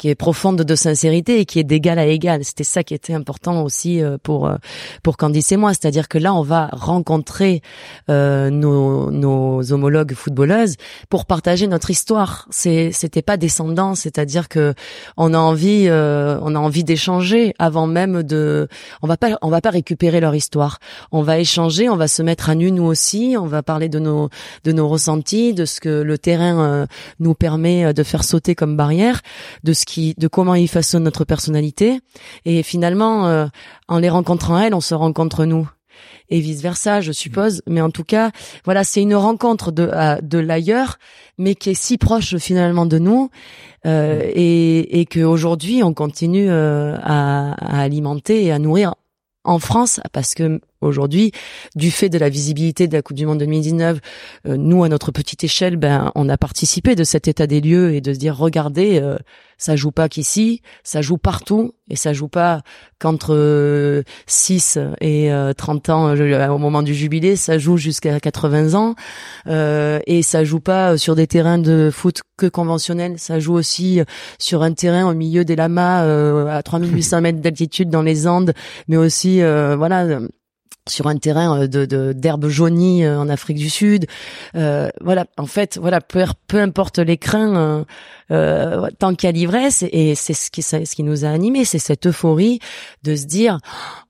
qui 0.03 0.09
est 0.09 0.15
profonde 0.15 0.63
de 0.63 0.75
sincérité 0.75 1.39
et 1.39 1.45
qui 1.45 1.59
est 1.59 1.63
d'égal 1.63 1.97
à 1.97 2.05
égal. 2.05 2.43
C'était 2.43 2.65
ça 2.65 2.83
qui 2.83 2.93
était 2.93 3.13
important 3.13 3.63
aussi 3.63 4.01
euh, 4.01 4.17
pour 4.21 4.47
euh, 4.47 4.57
pour 5.01 5.15
Candice 5.15 5.53
et 5.53 5.55
moi, 5.55 5.69
c'est-à-dire 5.69 6.09
que 6.09 6.17
là 6.17 6.33
on 6.33 6.41
va 6.41 6.67
rencontrer 6.73 7.61
euh, 8.09 8.49
nos, 8.49 9.11
nos 9.11 9.71
homologues 9.71 10.13
footballeuses 10.13 10.75
pour 11.07 11.25
partager 11.25 11.67
notre 11.67 11.89
histoire. 11.89 12.49
C'est 12.49 12.91
c'était 12.91 13.21
pas 13.21 13.37
descendant, 13.37 13.95
c'est-à-dire 13.95 14.49
que 14.49 14.73
on 15.15 15.33
a 15.33 15.37
envie 15.37 15.85
euh, 15.87 16.37
on 16.41 16.53
a 16.53 16.59
envie 16.59 16.83
d'échanger 16.83 17.53
avant 17.57 17.87
même 17.87 18.23
de 18.23 18.67
on 19.03 19.07
va 19.07 19.15
pas 19.15 19.37
on 19.41 19.49
va 19.49 19.61
pas 19.61 19.69
récupérer 19.69 20.19
leur 20.19 20.35
histoire. 20.35 20.79
On 21.13 21.21
va 21.21 21.39
échanger, 21.39 21.87
on 21.87 21.95
va 21.95 22.09
se 22.09 22.21
mettre 22.21 22.49
à 22.49 22.55
nu 22.55 22.73
nous 22.73 22.83
aussi, 22.83 23.37
on 23.39 23.45
va 23.45 23.63
parler 23.63 23.87
de 23.87 23.99
nos 23.99 24.27
de 24.65 24.73
nos 24.73 24.89
ressentis, 24.89 25.53
de 25.53 25.63
ce 25.63 25.79
que 25.79 26.01
le 26.01 26.17
terrain 26.17 26.59
euh, 26.59 26.85
nous 27.21 27.35
permet 27.35 27.85
euh, 27.85 27.93
de 27.93 28.03
faire 28.03 28.25
sauter 28.25 28.53
comme 28.53 28.75
barrière, 28.75 29.21
de 29.63 29.71
ce 29.71 29.85
qui 29.85 29.92
de 30.17 30.27
comment 30.27 30.55
il 30.55 30.67
façonne 30.67 31.03
notre 31.03 31.25
personnalité. 31.25 31.99
Et 32.45 32.63
finalement 32.63 33.27
euh, 33.27 33.47
en 33.87 33.99
les 33.99 34.09
rencontrant 34.09 34.59
elles, 34.59 34.73
on 34.75 34.81
se 34.81 34.93
rencontre 34.95 35.45
nous. 35.45 35.69
Et 36.29 36.39
vice 36.39 36.61
versa, 36.61 37.01
je 37.01 37.11
suppose. 37.11 37.61
Mais 37.67 37.81
en 37.81 37.91
tout 37.91 38.03
cas, 38.03 38.31
voilà, 38.65 38.83
c'est 38.83 39.01
une 39.01 39.13
rencontre 39.15 39.71
de 39.71 39.87
à- 39.93 40.19
de 40.21 40.39
l'ailleurs, 40.39 40.97
mais 41.37 41.53
qui 41.53 41.69
est 41.71 41.73
si 41.75 41.97
proche 41.97 42.37
finalement 42.37 42.85
de 42.87 42.97
nous, 42.97 43.29
euh, 43.85 44.21
et 44.33 44.99
et 45.01 45.05
que 45.05 45.19
aujourd'hui 45.19 45.83
on 45.83 45.93
continue 45.93 46.49
euh, 46.49 46.95
à, 47.03 47.53
à 47.53 47.81
alimenter 47.81 48.43
et 48.45 48.51
à 48.51 48.57
nourrir 48.59 48.95
en 49.43 49.59
France, 49.59 49.99
parce 50.13 50.33
que 50.33 50.59
aujourd'hui, 50.83 51.31
du 51.75 51.91
fait 51.91 52.09
de 52.09 52.17
la 52.17 52.29
visibilité 52.29 52.87
de 52.87 52.93
la 52.93 53.01
Coupe 53.01 53.17
du 53.17 53.25
Monde 53.25 53.39
2019, 53.39 53.99
euh, 54.47 54.57
nous 54.57 54.83
à 54.83 54.89
notre 54.89 55.11
petite 55.11 55.43
échelle, 55.43 55.77
ben 55.77 56.11
on 56.15 56.29
a 56.29 56.37
participé 56.37 56.95
de 56.95 57.03
cet 57.03 57.27
état 57.27 57.47
des 57.47 57.61
lieux 57.61 57.93
et 57.93 58.01
de 58.01 58.13
se 58.13 58.19
dire 58.19 58.37
regardez, 58.37 58.99
euh, 59.01 59.17
ça 59.57 59.75
joue 59.75 59.91
pas 59.91 60.09
qu'ici, 60.09 60.61
ça 60.83 61.01
joue 61.01 61.17
partout 61.17 61.73
et 61.89 61.95
ça 61.95 62.11
joue 62.11 62.27
pas 62.27 62.61
qu'entre 62.99 63.33
euh, 63.33 64.03
6 64.27 64.77
et 64.99 65.31
euh, 65.31 65.53
30 65.53 65.89
ans 65.89 66.07
euh, 66.09 66.47
au 66.49 66.57
moment 66.57 66.83
du 66.83 66.93
jubilé, 66.93 67.35
ça 67.35 67.57
joue 67.57 67.77
jusqu'à 67.77 68.19
80 68.19 68.73
ans 68.73 68.95
euh, 69.47 69.99
et 70.05 70.21
ça 70.21 70.43
joue 70.43 70.59
pas 70.59 70.97
sur 70.97 71.15
des 71.15 71.27
terrains 71.27 71.59
de 71.59 71.89
foot 71.93 72.21
que 72.37 72.47
conventionnels, 72.47 73.19
ça 73.19 73.39
joue 73.39 73.53
aussi 73.53 74.01
sur 74.39 74.63
un 74.63 74.73
terrain 74.73 75.09
au 75.09 75.13
milieu 75.13 75.45
des 75.45 75.55
lamas 75.55 76.03
euh, 76.03 76.47
à 76.47 76.63
3800 76.63 77.21
mètres 77.21 77.39
d'altitude 77.39 77.89
dans 77.89 78.01
les 78.01 78.27
Andes, 78.27 78.53
mais 78.87 78.97
aussi 78.97 79.41
euh, 79.41 79.75
voilà 79.77 80.03
euh, 80.03 80.27
sur 80.87 81.07
un 81.07 81.17
terrain 81.17 81.61
euh, 81.61 81.67
de 81.67 81.85
de- 81.85 82.13
d'herbe 82.13 82.47
jaunie 82.47 83.03
euh, 83.05 83.19
en 83.19 83.29
Afrique 83.29 83.57
du 83.57 83.69
Sud. 83.69 84.05
Euh, 84.55 84.89
voilà, 85.01 85.25
en 85.37 85.45
fait, 85.45 85.77
voilà, 85.81 86.01
peu, 86.01 86.23
peu 86.47 86.59
importe 86.61 86.99
les 86.99 87.17
crins, 87.17 87.55
euh, 87.55 87.83
euh, 88.31 88.89
tant 88.99 89.15
qu'il 89.15 89.27
y 89.27 89.29
a 89.29 89.31
l'ivresse, 89.31 89.83
et 89.91 90.15
c'est 90.15 90.33
ce 90.33 90.51
qui 90.51 90.61
ce 90.61 90.77
qui 90.95 91.03
nous 91.03 91.25
a 91.25 91.29
animés, 91.29 91.65
c'est 91.65 91.79
cette 91.79 92.07
euphorie 92.07 92.59
de 93.03 93.15
se 93.15 93.25
dire, 93.25 93.59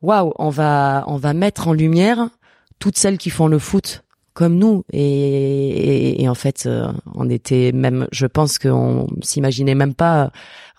waouh, 0.02 0.34
on 0.40 0.50
va 0.50 1.04
on 1.08 1.18
va 1.18 1.34
mettre 1.34 1.68
en 1.68 1.74
lumière 1.74 2.30
toutes 2.80 2.98
celles 2.98 3.18
qui 3.18 3.30
font 3.30 3.48
le 3.48 3.60
foot 3.60 4.04
comme 4.34 4.58
nous 4.58 4.84
et, 4.92 6.24
et, 6.24 6.28
en 6.28 6.34
fait 6.34 6.66
euh, 6.66 6.92
on 7.14 7.30
était 7.30 7.72
même 7.72 8.08
je 8.12 8.26
pense 8.26 8.58
qu'on 8.58 9.06
s'imaginait 9.22 9.76
même 9.76 9.94
pas 9.94 10.32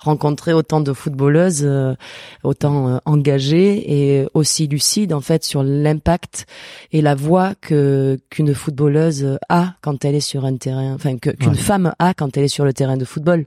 rencontrer 0.04 0.52
autant 0.52 0.80
de 0.80 0.92
footballeuses 0.92 1.62
euh, 1.64 1.94
autant 2.42 2.88
euh, 2.88 2.98
engagées 3.04 4.18
et 4.20 4.26
aussi 4.34 4.66
lucides 4.66 5.12
en 5.12 5.20
fait 5.20 5.44
sur 5.44 5.62
l'impact 5.62 6.46
et 6.92 7.02
la 7.02 7.14
voix 7.14 7.54
que 7.60 8.18
qu'une 8.30 8.54
footballeuse 8.54 9.38
a 9.48 9.74
quand 9.80 10.04
elle 10.04 10.14
est 10.14 10.20
sur 10.20 10.44
un 10.44 10.56
terrain 10.56 10.94
enfin 10.94 11.16
que 11.18 11.30
qu'une 11.30 11.54
femme 11.54 11.94
a 11.98 12.14
quand 12.14 12.36
elle 12.36 12.44
est 12.44 12.48
sur 12.48 12.64
le 12.64 12.72
terrain 12.72 12.96
de 12.96 13.04
football 13.04 13.46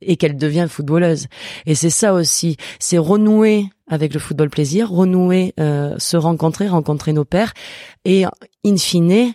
et 0.00 0.16
qu'elle 0.16 0.36
devient 0.36 0.66
footballeuse. 0.68 1.26
Et 1.66 1.74
c'est 1.74 1.90
ça 1.90 2.14
aussi 2.14 2.56
c'est 2.78 2.98
renouer 2.98 3.66
avec 3.86 4.14
le 4.14 4.20
football 4.20 4.50
plaisir, 4.50 4.88
renouer, 4.88 5.52
se 5.58 6.16
rencontrer, 6.16 6.68
rencontrer 6.68 7.12
nos 7.12 7.24
pères, 7.24 7.52
et 8.04 8.24
in 8.64 8.76
fine 8.76 9.34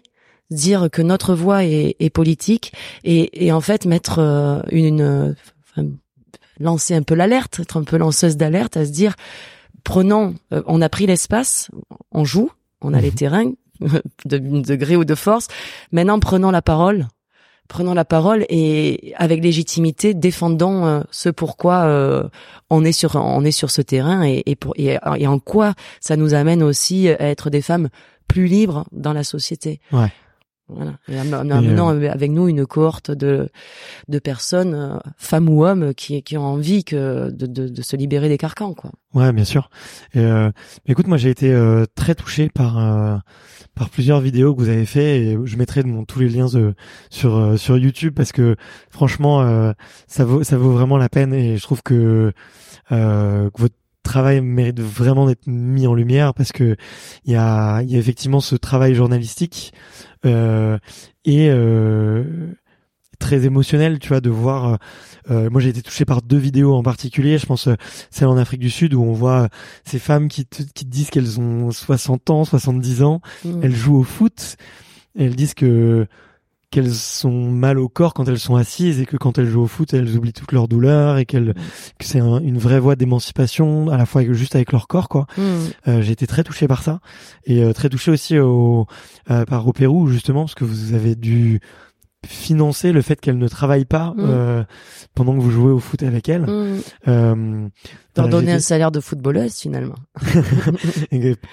dire 0.52 0.90
que 0.92 1.02
notre 1.02 1.34
voix 1.36 1.64
est, 1.66 1.96
est 2.00 2.10
politique 2.10 2.74
et, 3.04 3.46
et, 3.46 3.52
en 3.52 3.62
fait 3.62 3.86
mettre 3.86 4.20
euh, 4.20 4.62
une, 4.72 5.36
enfin, 5.64 5.88
lancer 6.60 6.96
un 6.96 7.04
peu 7.04 7.16
l'alerte, 7.16 7.60
être 7.60 7.78
un 7.78 7.84
peu 7.84 7.98
lanceuse 7.98 8.38
d'alerte, 8.38 8.78
à 8.78 8.86
se 8.86 8.92
dire 8.92 9.16
prenons, 9.84 10.36
euh, 10.54 10.62
on 10.66 10.82
a 10.82 10.90
pris 10.90 11.06
l'espace, 11.06 11.70
on 12.12 12.26
joue, 12.26 12.52
on 12.82 12.94
a 12.94 13.02
les 13.02 13.12
mhm. 13.12 13.16
terrains 13.16 13.52
de, 14.26 14.38
de 14.38 14.76
gré 14.76 14.96
ou 14.96 15.06
de 15.06 15.16
force, 15.16 15.48
maintenant 15.92 16.20
prenons 16.20 16.52
la 16.52 16.62
parole 16.62 17.08
prenons 17.68 17.96
la 17.96 18.06
parole 18.06 18.46
et 18.48 19.14
avec 19.16 19.44
légitimité 19.44 20.14
défendons 20.14 20.86
euh, 20.86 21.02
ce 21.10 21.30
pourquoi 21.30 21.86
euh, 21.86 22.24
on 22.70 22.86
est 22.86 22.92
sur 22.92 23.16
on 23.16 23.44
est 23.44 23.52
sur 23.52 23.72
ce 23.72 23.82
terrain 23.82 24.24
et, 24.24 24.44
et, 24.46 24.56
pour, 24.56 24.76
et, 24.78 25.00
et, 25.18 25.28
en 25.28 25.40
quoi 25.40 25.74
ça 26.00 26.16
nous 26.16 26.36
amène 26.36 26.62
aussi 26.62 27.10
à 27.10 27.22
être 27.22 27.50
des 27.50 27.64
femmes 27.64 27.90
plus 28.28 28.46
libres 28.46 28.86
dans 28.92 29.14
la 29.14 29.24
société. 29.24 29.80
Ouais. 29.92 30.12
Voilà. 30.68 30.98
Et 31.08 31.18
amenant 31.18 31.94
euh, 31.94 32.10
avec 32.10 32.32
nous 32.32 32.48
une 32.48 32.66
cohorte 32.66 33.12
de 33.12 33.50
de 34.08 34.20
personnes, 34.20 35.00
femmes 35.18 35.50
ou 35.50 35.66
hommes, 35.66 35.94
qui 35.94 36.24
qui 36.24 36.38
ont 36.38 36.46
envie 36.46 36.84
que 36.84 37.30
de, 37.30 37.46
de, 37.46 37.68
de 37.68 37.82
se 37.82 37.96
libérer 37.96 38.30
des 38.30 38.38
carcans, 38.38 38.74
quoi. 38.74 38.92
Ouais, 39.14 39.32
bien 39.32 39.46
sûr. 39.46 39.70
Et 40.14 40.20
euh, 40.20 40.52
écoute, 40.88 41.08
moi 41.08 41.18
j'ai 41.18 41.30
été 41.30 41.56
très 41.96 42.16
touché 42.16 42.50
par 42.50 43.22
par 43.76 43.90
plusieurs 43.90 44.22
vidéos 44.22 44.56
que 44.56 44.62
vous 44.62 44.70
avez 44.70 44.86
fait 44.86 45.20
et 45.20 45.38
je 45.44 45.58
mettrai 45.58 45.84
de 45.84 45.88
mon, 45.88 46.06
tous 46.06 46.20
les 46.20 46.30
liens 46.30 46.48
sur 47.10 47.36
euh, 47.36 47.58
sur 47.58 47.78
YouTube 47.78 48.14
parce 48.16 48.32
que 48.32 48.56
franchement 48.90 49.42
euh, 49.42 49.74
ça 50.08 50.24
vaut 50.24 50.44
ça 50.44 50.58
vaut 50.58 50.72
vraiment 50.72 50.98
la 50.98 51.10
peine 51.10 51.34
et 51.34 51.58
je 51.58 51.62
trouve 51.62 51.84
que, 51.84 52.32
euh, 52.92 53.50
que 53.50 53.62
votre 53.62 53.76
travail 54.06 54.42
mérite 54.42 54.80
vraiment 54.80 55.28
d'être 55.28 55.48
mis 55.48 55.88
en 55.88 55.94
lumière 55.94 56.34
parce 56.34 56.52
que 56.52 56.78
il 57.26 57.34
y 57.34 57.36
a 57.36 57.82
y 57.84 57.96
a 57.96 58.00
effectivement 58.00 58.40
ce 58.40 58.56
travail 58.56 58.96
journalistique 58.96 59.74
euh, 60.26 60.78
et 61.26 61.50
euh, 61.50 62.24
très 63.20 63.46
émotionnel, 63.46 64.00
tu 64.00 64.10
vois, 64.10 64.22
de 64.22 64.30
voir. 64.30 64.66
Euh, 64.66 64.76
euh, 65.32 65.50
moi, 65.50 65.62
j'ai 65.62 65.70
été 65.70 65.82
touché 65.82 66.06
par 66.06 66.22
deux 66.22 66.38
vidéos 66.38 66.76
en 66.76 66.84
particulier. 66.84 67.38
Je 67.38 67.46
pense 67.46 67.68
euh, 67.68 67.76
celle 68.12 68.28
en 68.28 68.38
Afrique 68.38 68.60
du 68.60 68.70
Sud 68.70 68.94
où 68.94 69.02
on 69.02 69.14
voit 69.14 69.50
ces 69.84 70.00
femmes 70.00 70.28
qui 70.28 70.46
te, 70.46 70.64
qui 70.64 70.86
disent 70.86 71.10
qu'elles 71.10 71.40
ont 71.40 71.72
60 71.72 72.30
ans, 72.30 72.46
70 72.46 73.04
ans, 73.04 73.22
mmh. 73.44 73.60
elles 73.64 73.76
jouent 73.76 73.98
au 73.98 74.04
foot. 74.04 74.58
Et 75.18 75.26
elles 75.26 75.36
disent 75.36 75.54
que 75.54 76.08
qu'elles 76.76 76.94
sont 76.94 77.50
mal 77.52 77.80
au 77.80 77.88
corps 77.88 78.14
quand 78.14 78.28
elles 78.28 78.40
sont 78.40 78.56
assises 78.56 79.00
et 79.00 79.06
que 79.06 79.18
quand 79.18 79.38
elles 79.38 79.48
jouent 79.48 79.64
au 79.64 79.68
foot, 79.68 79.94
elles 79.94 80.16
oublient 80.18 80.34
toute 80.34 80.52
leur 80.52 80.68
douleur 80.68 81.18
et 81.18 81.26
qu'elles 81.26 81.50
mmh. 81.50 81.54
que 82.00 82.06
c'est 82.06 82.20
une 82.20 82.58
vraie 82.58 82.80
voie 82.80 82.96
d'émancipation 82.96 83.90
à 83.90 83.98
la 83.98 84.06
fois 84.06 84.24
juste 84.34 84.56
avec 84.56 84.72
leur 84.72 84.88
corps 84.88 85.10
quoi. 85.10 85.26
Mmh. 85.38 85.42
Euh, 85.88 86.02
j'ai 86.02 86.12
été 86.12 86.28
très 86.28 86.44
touché 86.44 86.68
par 86.68 86.84
ça 86.84 87.00
et 87.46 87.74
très 87.74 87.90
touché 87.90 88.12
aussi 88.12 88.38
au 88.40 88.88
par 89.26 89.68
au 89.68 89.74
Pérou 89.74 90.08
justement 90.08 90.42
parce 90.42 90.56
que 90.56 90.66
vous 90.66 90.94
avez 90.94 91.16
dû 91.16 91.60
financer 92.26 92.92
le 92.92 93.02
fait 93.02 93.20
qu'elle 93.20 93.38
ne 93.38 93.48
travaille 93.48 93.86
pas 93.86 94.14
mm. 94.16 94.20
euh, 94.20 94.64
pendant 95.14 95.34
que 95.34 95.40
vous 95.40 95.52
jouez 95.52 95.72
au 95.72 95.80
foot 95.80 96.04
avec 96.04 96.30
elle. 96.30 96.42
Mm. 96.42 96.82
Euh, 97.08 97.68
Leur 98.18 98.30
donner 98.30 98.54
un 98.54 98.60
salaire 98.60 98.92
de 98.92 99.00
footballeuse 99.00 99.56
finalement. 99.56 99.96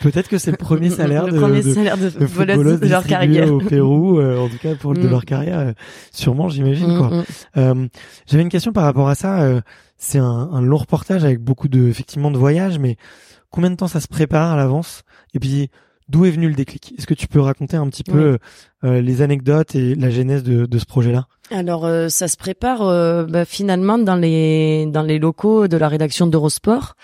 Peut-être 0.03 0.29
que 0.29 0.39
c'est 0.39 0.51
le 0.51 0.57
premier 0.57 0.91
salaire 0.91 1.27
le 1.27 1.33
de, 1.33 1.39
premier 1.39 1.63
salaire 1.63 1.97
de, 1.99 2.11
footballeuse, 2.11 2.81
de, 2.81 2.89
leur 2.89 3.05
carrière 3.05 3.53
au 3.53 3.59
Pérou, 3.59 4.19
euh, 4.21 4.39
en 4.39 4.49
tout 4.49 4.59
cas 4.59 4.75
pour 4.75 4.95
de 4.95 5.01
mm. 5.01 5.11
leur 5.11 5.25
carrière, 5.25 5.59
euh, 5.59 5.73
sûrement 6.13 6.49
j'imagine 6.49 6.99
quoi. 6.99 7.25
Euh, 7.57 7.87
j'avais 8.27 8.43
une 8.43 8.49
question 8.49 8.73
par 8.73 8.85
rapport 8.85 9.09
à 9.09 9.15
ça. 9.15 9.63
c'est 9.97 10.19
un, 10.19 10.25
un, 10.25 10.63
long 10.63 10.79
reportage 10.79 11.25
avec 11.25 11.41
beaucoup 11.41 11.69
de 11.69 11.89
effectivement 11.89 12.31
de 12.31 12.39
voyages, 12.39 12.79
mais 12.79 12.97
combien 13.51 13.71
de 13.71 13.77
temps 13.77 13.89
ça 13.89 14.01
se 14.01 14.09
prépare 14.09 14.53
à 14.53 14.57
l'avance? 14.57 15.03
Et 15.35 15.39
puis 15.39 15.71
D'où 16.09 16.25
est 16.25 16.31
venu 16.31 16.49
le 16.49 16.55
déclic? 16.55 16.95
Est-ce 16.99 17.07
que 17.07 17.15
tu 17.15 17.27
peux 17.27 17.41
raconter 17.41 17.77
un 17.77 17.89
petit 17.89 18.05
peu 18.05 18.39
euh, 18.85 19.01
les 19.01 19.23
anecdotes 19.23 19.75
et 19.75 19.95
la 19.95 20.11
genèse 20.11 20.43
de, 20.43 20.67
de 20.67 20.79
ce 20.79 20.85
projet-là? 20.85 21.27
Alors, 21.51 21.85
euh, 21.85 22.09
ça 22.09 22.29
se 22.29 22.37
prépare 22.37 22.83
euh, 22.83 23.25
bah, 23.25 23.45
finalement 23.45 23.99
dans 23.99 24.17
les 24.17 24.87
dans 24.87 25.03
les 25.03 25.19
locaux 25.19 25.69
de 25.69 25.77
la 25.77 25.89
rédaction 25.89 26.27
d'Eurosport. 26.27 26.95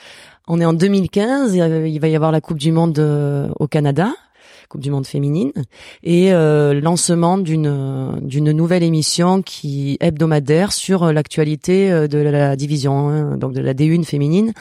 On 0.48 0.60
est 0.60 0.64
en 0.64 0.72
2015, 0.72 1.54
il 1.54 2.00
va 2.00 2.08
y 2.08 2.16
avoir 2.16 2.32
la 2.32 2.40
Coupe 2.40 2.58
du 2.58 2.72
Monde 2.72 2.98
au 3.58 3.66
Canada. 3.68 4.14
Coupe 4.68 4.80
du 4.80 4.90
Monde 4.90 5.06
féminine 5.06 5.52
et 6.02 6.32
euh, 6.32 6.80
lancement 6.80 7.38
d'une 7.38 8.18
d'une 8.22 8.52
nouvelle 8.52 8.82
émission 8.82 9.42
qui 9.42 9.96
hebdomadaire 10.00 10.72
sur 10.72 11.12
l'actualité 11.12 12.08
de 12.08 12.18
la 12.18 12.56
division 12.56 13.08
1, 13.08 13.36
donc 13.38 13.52
de 13.52 13.60
la 13.60 13.74
D1 13.74 14.04
féminine 14.04 14.52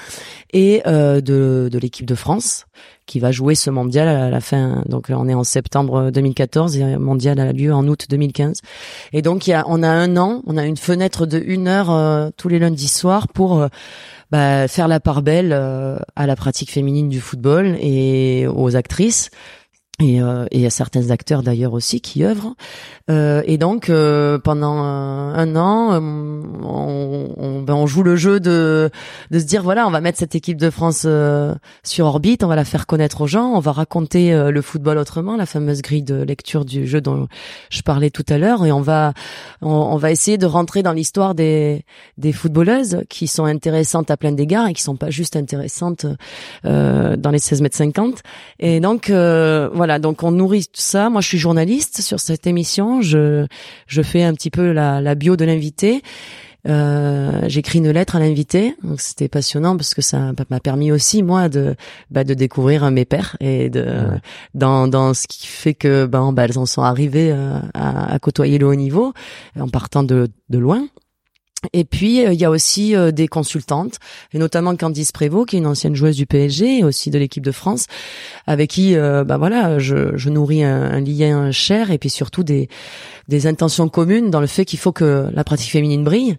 et 0.53 0.82
euh, 0.88 1.22
de 1.22 1.70
de 1.72 1.80
l'équipe 1.80 2.05
de 2.05 2.16
France 2.16 2.66
qui 3.08 3.20
va 3.20 3.32
jouer 3.32 3.55
ce 3.55 3.72
mondial 3.72 4.08
à 4.08 4.30
la 4.30 4.41
fin. 4.41 4.84
Donc 4.88 5.08
on 5.10 5.28
est 5.28 5.34
en 5.34 5.43
septembre 5.43 6.12
2014 6.12 6.78
et 6.78 6.84
le 6.84 6.99
mondial 6.99 7.39
a 7.39 7.53
lieu 7.53 7.74
en 7.74 7.88
août 7.88 8.05
2015. 8.10 8.62
Et 9.14 9.22
donc 9.22 9.47
il 9.47 9.51
y 9.51 9.53
a, 9.53 9.64
on 9.68 9.82
a 9.82 9.88
un 9.88 10.18
an, 10.18 10.43
on 10.45 10.58
a 10.58 10.66
une 10.66 10.78
fenêtre 10.78 11.26
de 11.26 11.41
une 11.43 11.68
heure 11.68 11.89
euh, 11.89 12.30
tous 12.38 12.49
les 12.49 12.60
lundis 12.60 12.89
soirs 12.89 13.30
pour 13.30 13.60
euh, 13.60 13.68
bah, 14.30 14.68
faire 14.68 14.88
la 14.88 14.99
part 14.99 15.22
belle 15.22 15.53
euh, 15.53 15.97
à 16.16 16.28
la 16.28 16.36
pratique 16.36 16.70
féminine 16.70 17.08
du 17.08 17.22
football 17.22 17.78
et 17.80 18.45
aux 18.47 18.76
actrices 18.76 19.32
et, 20.00 20.22
euh, 20.22 20.45
et 20.52 20.64
à 20.66 20.70
certains 20.70 21.10
acteurs 21.10 21.41
d'ailleurs 21.41 21.74
aussi 21.74 22.02
qui 22.02 22.24
œuvrent. 22.24 22.54
Euh, 23.10 23.41
et 23.45 23.58
donc 23.58 23.89
euh, 23.89 24.38
pendant 24.38 24.78
un 24.78 25.56
an, 25.56 25.93
euh, 25.93 26.00
on, 26.00 27.34
on, 27.36 27.62
ben 27.64 27.74
on, 27.74 27.88
joue 27.88 28.04
le 28.04 28.16
jeu 28.16 28.39
de 28.39 28.91
de 29.32 29.39
se 29.39 29.45
dire 29.45 29.64
voilà, 29.64 29.88
on 29.88 29.89
va 29.89 30.00
mettre 30.00 30.20
cette 30.20 30.36
équipe 30.36 30.58
de 30.58 30.70
France 30.70 31.04
euh, 31.06 31.56
sur 31.84 32.06
orbite, 32.06 32.43
on 32.43 32.48
va 32.48 32.56
la 32.56 32.66
faire 32.66 32.86
connaître 32.86 33.22
aux 33.22 33.28
gens, 33.28 33.54
on 33.56 33.60
va 33.60 33.72
raconter 33.72 34.32
le 34.52 34.62
football 34.62 35.00
autrement, 35.00 35.36
la 35.36 35.48
fameuse 35.48 35.82
grille 35.82 36.04
de 36.04 36.22
lecture 36.22 36.64
du 36.64 36.86
jeu 36.86 37.02
dont 37.02 37.28
je 37.72 37.82
parlais 37.82 38.12
tout 38.12 38.26
à 38.30 38.38
l'heure, 38.38 38.66
et 38.66 38.72
on 38.72 38.82
va 38.82 39.14
on, 39.62 39.72
on, 39.72 39.98
va 39.98 40.12
essayer 40.12 40.38
de 40.38 40.45
rentrer 40.45 40.84
dans 40.84 40.93
l'histoire 40.93 41.34
des 41.34 41.86
des 42.18 42.34
footballeuses 42.34 43.02
qui 43.10 43.28
sont 43.28 43.45
intéressantes 43.45 44.12
à 44.12 44.18
plein 44.18 44.32
d'égards 44.32 44.68
et 44.68 44.74
qui 44.74 44.84
sont 44.84 44.95
pas 44.95 45.10
juste 45.10 45.36
intéressantes 45.36 46.06
dans 46.64 47.32
les 47.32 47.39
16 47.39 47.62
mètres 47.62 47.78
50. 47.78 48.22
Et 48.60 48.80
donc 48.80 49.10
voilà 49.10 49.87
voilà, 49.88 50.00
donc 50.00 50.22
on 50.22 50.32
nourrit 50.32 50.66
tout 50.66 50.82
ça. 50.82 51.10
Moi, 51.10 51.22
je 51.22 51.28
suis 51.30 51.38
journaliste 51.38 52.02
sur 52.02 52.20
cette 52.20 52.46
émission. 52.46 53.02
Je 53.02 53.48
je 53.88 54.02
fais 54.02 54.22
un 54.22 54.34
petit 54.34 54.50
peu 54.50 54.74
la, 54.74 55.00
la 55.00 55.16
bio 55.16 55.38
de 55.38 55.46
l'invité. 55.46 56.02
Euh, 56.68 57.44
j'écris 57.48 57.80
une 57.80 57.92
lettre 57.92 58.18
à 58.18 58.20
l'invité, 58.20 58.76
donc 58.84 59.00
c'était 59.00 59.30
passionnant 59.30 59.78
parce 59.78 59.94
que 59.94 60.02
ça 60.02 60.34
m'a 60.50 60.60
permis 60.60 60.92
aussi 60.92 61.24
moi 61.24 61.48
de 61.48 61.78
bah, 62.12 62.26
de 62.26 62.34
découvrir 62.34 62.92
mes 62.92 63.06
pères 63.06 63.38
et 63.40 63.70
de 63.70 63.86
dans 64.54 64.90
dans 64.90 65.14
ce 65.14 65.26
qui 65.26 65.48
fait 65.48 65.74
que 65.74 66.06
ben 66.06 66.34
bah, 66.34 66.44
elles 66.44 66.60
en 66.60 66.66
sont 66.66 66.82
arrivées 66.82 67.32
euh, 67.32 67.58
à, 67.74 68.14
à 68.14 68.20
côtoyer 68.20 68.58
le 68.58 68.68
haut 68.68 68.76
niveau 68.76 69.14
en 69.58 69.70
partant 69.70 70.04
de 70.04 70.28
de 70.50 70.58
loin. 70.58 70.86
Et 71.74 71.86
puis 71.86 72.26
euh, 72.26 72.34
il 72.34 72.39
y 72.39 72.45
a 72.45 72.49
aussi 72.49 72.95
euh, 72.95 73.12
des 73.12 73.28
consultantes, 73.28 73.95
et 74.34 74.38
notamment 74.38 74.76
Candice 74.76 75.12
Prévost, 75.12 75.49
qui 75.49 75.55
est 75.55 75.60
une 75.60 75.68
ancienne 75.68 75.95
joueuse 75.95 76.16
du 76.16 76.26
PSG 76.26 76.80
et 76.80 76.84
aussi 76.84 77.10
de 77.10 77.18
l'équipe 77.18 77.43
de 77.43 77.51
France, 77.51 77.88
avec 78.45 78.70
qui, 78.70 78.95
bah 78.95 79.38
voilà, 79.38 79.80
je, 79.80 80.16
je 80.16 80.30
nourris 80.30 80.64
un, 80.64 80.84
un, 80.84 80.99
lien 80.99 81.51
cher 81.51 81.91
et 81.91 81.97
puis 81.97 82.10
surtout 82.10 82.43
des 82.43 82.70
des 83.28 83.45
intentions 83.45 83.89
communes 83.89 84.30
dans 84.30 84.39
le 84.39 84.47
fait 84.47 84.64
qu'il 84.64 84.80
faut 84.80 84.93
que 84.93 85.28
la 85.34 85.43
pratique 85.43 85.72
féminine 85.72 86.03
brille. 86.03 86.38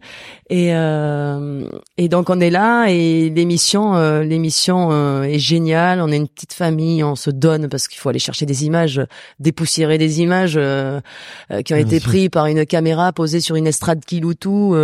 Et 0.51 0.69
et 0.69 2.09
donc 2.09 2.31
on 2.31 2.41
est 2.41 2.51
là 2.51 2.87
et 2.89 3.29
l'émission 3.31 4.21
l'émission 4.21 5.23
est 5.23 5.39
géniale. 5.39 6.01
On 6.01 6.09
est 6.09 6.17
une 6.17 6.29
petite 6.29 6.53
famille, 6.53 7.05
on 7.05 7.17
se 7.17 7.31
donne 7.31 7.69
parce 7.69 7.89
qu'il 7.89 7.99
faut 7.99 8.09
aller 8.09 8.19
chercher 8.19 8.47
des 8.47 8.65
images, 8.65 9.03
dépoussiérer 9.39 9.99
des 9.99 10.21
images 10.21 10.59
qui 11.65 11.75
ont 11.75 11.77
été 11.77 12.01
prises 12.01 12.31
par 12.31 12.47
une 12.47 12.65
caméra 12.65 13.13
posée 13.13 13.41
sur 13.41 13.57
une 13.57 13.67
estrade 13.67 14.05
Kiloutou 14.05 14.75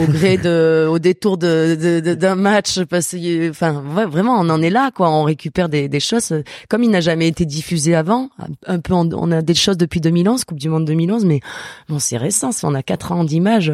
au 0.00 0.06
gré 0.06 0.36
de, 0.36 0.86
au 0.90 0.98
détour 0.98 1.38
de, 1.38 2.14
d'un 2.14 2.34
match, 2.34 2.80
parce 2.84 3.12
que, 3.12 3.50
enfin, 3.50 3.82
vraiment, 4.08 4.38
on 4.38 4.48
en 4.48 4.62
est 4.62 4.70
là, 4.70 4.90
quoi. 4.94 5.10
On 5.10 5.24
récupère 5.24 5.68
des, 5.68 5.88
des 5.88 6.00
choses. 6.00 6.32
Comme 6.68 6.82
il 6.82 6.90
n'a 6.90 7.00
jamais 7.00 7.28
été 7.28 7.44
diffusé 7.44 7.94
avant, 7.94 8.30
un 8.66 8.80
peu, 8.80 8.94
on 8.94 9.30
a 9.30 9.42
des 9.42 9.54
choses 9.54 9.76
depuis 9.76 10.00
2011, 10.00 10.44
Coupe 10.44 10.58
du 10.58 10.68
Monde 10.68 10.84
2011, 10.84 11.24
mais 11.24 11.40
bon, 11.88 11.98
c'est 11.98 12.16
récent. 12.16 12.50
On 12.62 12.74
a 12.74 12.82
quatre 12.82 13.12
ans 13.12 13.24
d'images. 13.24 13.72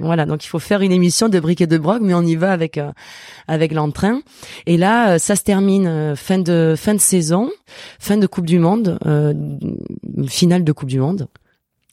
Voilà. 0.00 0.26
Donc, 0.26 0.44
il 0.44 0.48
faut 0.48 0.58
faire 0.58 0.80
une 0.82 0.92
émission 0.92 1.28
de 1.28 1.40
briques 1.40 1.60
et 1.60 1.66
de 1.66 1.78
broc, 1.78 2.00
mais 2.02 2.14
on 2.14 2.22
y 2.22 2.36
va 2.36 2.52
avec, 2.52 2.80
avec 3.48 3.72
l'entrain. 3.72 4.20
Et 4.66 4.76
là, 4.76 5.18
ça 5.18 5.36
se 5.36 5.42
termine 5.42 6.14
fin 6.16 6.38
de, 6.38 6.74
fin 6.76 6.94
de 6.94 7.00
saison, 7.00 7.50
fin 7.98 8.16
de 8.16 8.26
Coupe 8.26 8.46
du 8.46 8.58
Monde, 8.58 8.98
finale 10.28 10.64
de 10.64 10.72
Coupe 10.72 10.88
du 10.88 11.00
Monde 11.00 11.28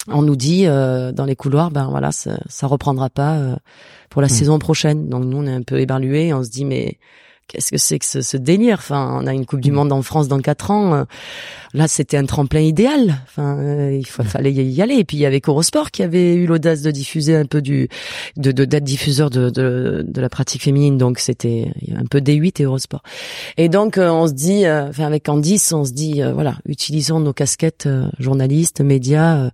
on 0.08 0.22
nous 0.22 0.36
dit 0.36 0.66
euh, 0.66 1.12
dans 1.12 1.26
les 1.26 1.36
couloirs, 1.36 1.72
ben 1.72 1.88
voilà, 1.90 2.12
ça, 2.12 2.40
ça 2.48 2.68
reprendra 2.68 3.10
pas 3.10 3.36
euh, 3.36 3.56
pour 4.10 4.22
la 4.22 4.28
hmm. 4.28 4.32
saison 4.32 4.60
prochaine. 4.60 5.10
Donc 5.10 5.26
nous, 5.26 5.38
on 5.38 5.46
est 5.46 5.54
un 5.54 5.64
peu 5.64 5.80
éberlués, 5.80 6.34
on 6.34 6.44
se 6.44 6.50
dit 6.50 6.66
mais 6.66 6.98
qu'est-ce 7.48 7.72
que 7.72 7.78
c'est 7.78 8.00
que 8.00 8.06
ce, 8.06 8.22
ce, 8.22 8.38
délire? 8.38 8.78
Enfin, 8.80 9.20
on 9.22 9.28
a 9.28 9.34
une 9.34 9.46
Coupe 9.46 9.62
du 9.62 9.72
mm. 9.72 9.76
Monde 9.76 9.92
en 9.92 10.02
France 10.02 10.28
dans 10.28 10.40
quatre 10.40 10.72
ans. 10.72 10.94
Euh, 10.94 11.04
là, 11.74 11.88
c'était 11.88 12.18
un 12.18 12.26
tremplin 12.26 12.60
idéal. 12.60 13.20
Enfin, 13.26 13.58
euh, 13.60 13.98
il 13.98 14.06
faut, 14.06 14.24
fallait 14.24 14.52
y 14.52 14.82
aller. 14.82 14.96
Et 14.96 15.04
puis 15.04 15.18
il 15.18 15.22
y 15.22 15.26
avait 15.26 15.42
Eurosport 15.46 15.92
qui 15.92 16.04
avait 16.04 16.36
eu 16.36 16.46
l'audace 16.46 16.82
de 16.82 16.92
diffuser 16.92 17.36
un 17.36 17.46
peu 17.46 17.62
du, 17.62 17.88
de 18.36 18.52
d'être 18.52 18.84
diffuseur 18.84 19.30
de, 19.30 19.50
de, 19.50 20.06
de, 20.08 20.22
la 20.22 20.30
pratique 20.30 20.64
féminine. 20.64 20.98
Donc 20.98 21.20
c'était 21.20 21.72
un 21.96 22.06
peu 22.06 22.20
D8 22.20 22.62
et 22.62 22.64
Eurosport. 22.64 23.02
Et 23.58 23.70
donc 23.70 23.98
euh, 23.98 24.10
on 24.10 24.28
se 24.28 24.34
dit, 24.34 24.68
enfin 24.68 25.06
avec 25.06 25.24
Candice, 25.24 25.72
on 25.72 25.86
se 25.86 25.94
dit, 25.94 26.22
voilà, 26.34 26.58
utilisons 26.66 27.20
nos 27.20 27.34
casquettes 27.34 27.88
journalistes, 28.20 28.82
médias, 28.82 29.50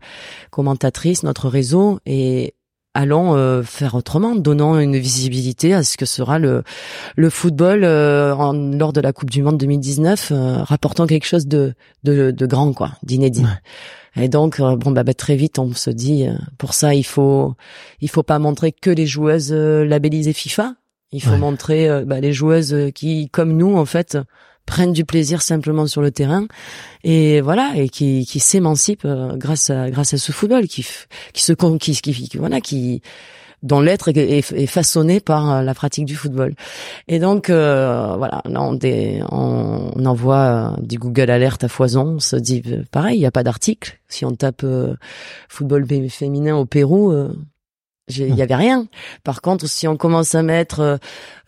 commentatrices, 0.50 1.24
notre 1.24 1.50
réseau 1.50 2.00
et 2.06 2.54
allons 2.94 3.36
euh, 3.36 3.64
faire 3.64 3.96
autrement, 3.96 4.36
donnant 4.36 4.80
une 4.80 4.98
visibilité 4.98 5.74
à 5.74 5.84
ce 5.84 5.98
que 5.98 6.06
sera 6.06 6.39
le 6.39 6.64
le 7.16 7.30
football 7.30 7.84
euh, 7.84 8.36
en, 8.36 8.54
lors 8.54 8.94
de 8.94 9.02
la 9.02 9.14
Coupe 9.14 9.30
du 9.30 9.41
Monde 9.41 9.58
2019, 9.58 10.32
euh, 10.32 10.64
rapportant 10.64 11.08
quelque 11.08 11.26
chose 11.26 11.48
de 11.48 11.74
de, 12.04 12.32
de 12.32 12.46
grand 12.46 12.74
quoi, 12.74 12.91
d'inédit. 13.04 13.46
Et 14.16 14.30
donc 14.30 14.62
bon 14.62 14.91
bah, 14.91 15.04
bah, 15.04 15.16
très 15.16 15.36
vite 15.36 15.58
on 15.58 15.74
se 15.74 15.89
dit 15.89 16.28
pour 16.60 16.76
ça 16.76 16.94
il 16.94 17.04
faut 17.04 17.56
il 18.00 18.10
faut 18.10 18.22
pas 18.22 18.38
montrer 18.38 18.72
que 18.72 18.91
les 18.91 19.08
joueuses 19.08 19.52
labellisées 19.52 20.34
FIFA, 20.34 20.76
il 21.12 21.24
faut 21.24 21.36
montrer 21.36 22.04
bah, 22.06 22.20
les 22.20 22.32
joueuses 22.32 22.91
qui 22.94 23.30
comme 23.30 23.58
nous 23.58 23.76
en 23.76 23.86
fait 23.86 24.20
prennent 24.66 24.93
du 24.93 25.05
plaisir 25.05 25.41
simplement 25.41 25.88
sur 25.88 26.01
le 26.01 26.11
terrain 26.11 26.47
et 27.03 27.41
voilà 27.41 27.74
et 27.76 27.89
qui, 27.89 28.26
qui 28.26 28.39
s'émancipent 28.39 29.05
euh, 29.05 29.36
grâce 29.36 29.70
à 29.70 29.89
grâce 29.89 30.14
à 30.14 30.18
ce 30.18 30.32
football 30.32 30.68
qui 30.68 30.86
qui 31.34 31.43
se 31.43 31.53
qui, 31.53 31.93
qui, 32.01 32.38
voilà 32.38 32.61
qui 32.61 33.01
dont 33.61 33.80
l'être 33.80 34.09
est, 34.09 34.66
façonné 34.66 35.22
par 35.22 35.49
euh, 35.49 35.61
la 35.61 35.74
pratique 35.74 36.03
du 36.03 36.18
football. 36.18 36.53
Et 37.07 37.20
donc 37.20 37.49
euh, 37.49 38.16
voilà, 38.18 38.41
on, 38.45 38.78
on, 39.32 40.05
envoie 40.05 40.76
du 40.82 40.97
Google 40.97 41.30
Alert 41.30 41.64
à 41.64 41.70
foison. 41.70 42.16
On 42.16 42.20
se 42.20 42.36
dit 42.36 42.61
pareil, 42.91 43.16
il 43.16 43.20
n'y 43.20 43.26
a 43.26 43.32
pas 43.32 43.43
d'article. 43.43 43.99
Si 44.09 44.26
on 44.26 44.36
tape 44.36 44.66
football 45.47 45.88
féminin 46.09 46.57
au 46.57 46.66
Pérou, 46.66 47.14
il 48.18 48.36
y 48.36 48.41
avait 48.41 48.55
rien. 48.55 48.88
Par 49.24 49.41
contre, 49.41 49.68
si 49.68 49.88
on 49.88 49.97
commence 49.97 50.36
à 50.36 50.43
mettre 50.43 50.80
euh, 50.80 50.97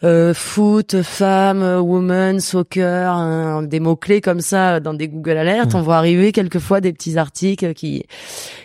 euh 0.03 0.34
foot, 0.34 1.01
femme, 1.01 1.61
woman, 1.80 2.39
soccer, 2.39 3.13
hein, 3.13 3.63
des 3.63 3.80
mots 3.80 3.95
clés 3.95 4.22
comme 4.22 4.41
ça 4.41 4.80
dans 4.80 4.93
des 4.93 5.07
Google 5.07 5.38
Alerts, 5.38 5.68
on 5.74 5.82
voit 5.82 5.97
arriver 5.97 6.32
quelquefois 6.32 6.82
des 6.82 6.93
petits 6.93 7.18
articles 7.18 7.74
qui 7.74 8.05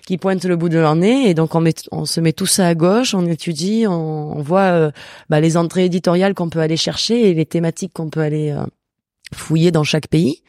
qui 0.06 0.18
pointent 0.18 0.44
le 0.44 0.56
bout 0.56 0.68
de 0.68 0.78
leur 0.78 0.96
nez. 0.96 1.30
Et 1.30 1.34
donc 1.34 1.54
on 1.54 1.60
met, 1.60 1.74
on 1.92 2.04
se 2.04 2.20
met 2.20 2.32
tout 2.32 2.46
ça 2.46 2.66
à 2.66 2.74
gauche, 2.74 3.14
on 3.14 3.26
étudie, 3.26 3.86
on, 3.86 4.36
on 4.36 4.42
voit 4.42 4.72
euh, 4.72 4.90
bah, 5.28 5.40
les 5.40 5.56
entrées 5.56 5.84
éditoriales 5.84 6.34
qu'on 6.34 6.50
peut 6.50 6.60
aller 6.60 6.76
chercher 6.76 7.30
et 7.30 7.34
les 7.34 7.46
thématiques 7.46 7.92
qu'on 7.92 8.10
peut 8.10 8.20
aller 8.20 8.50
euh, 8.50 8.64
fouiller 9.34 9.70
dans 9.70 9.84
chaque 9.84 10.08
pays. 10.08 10.42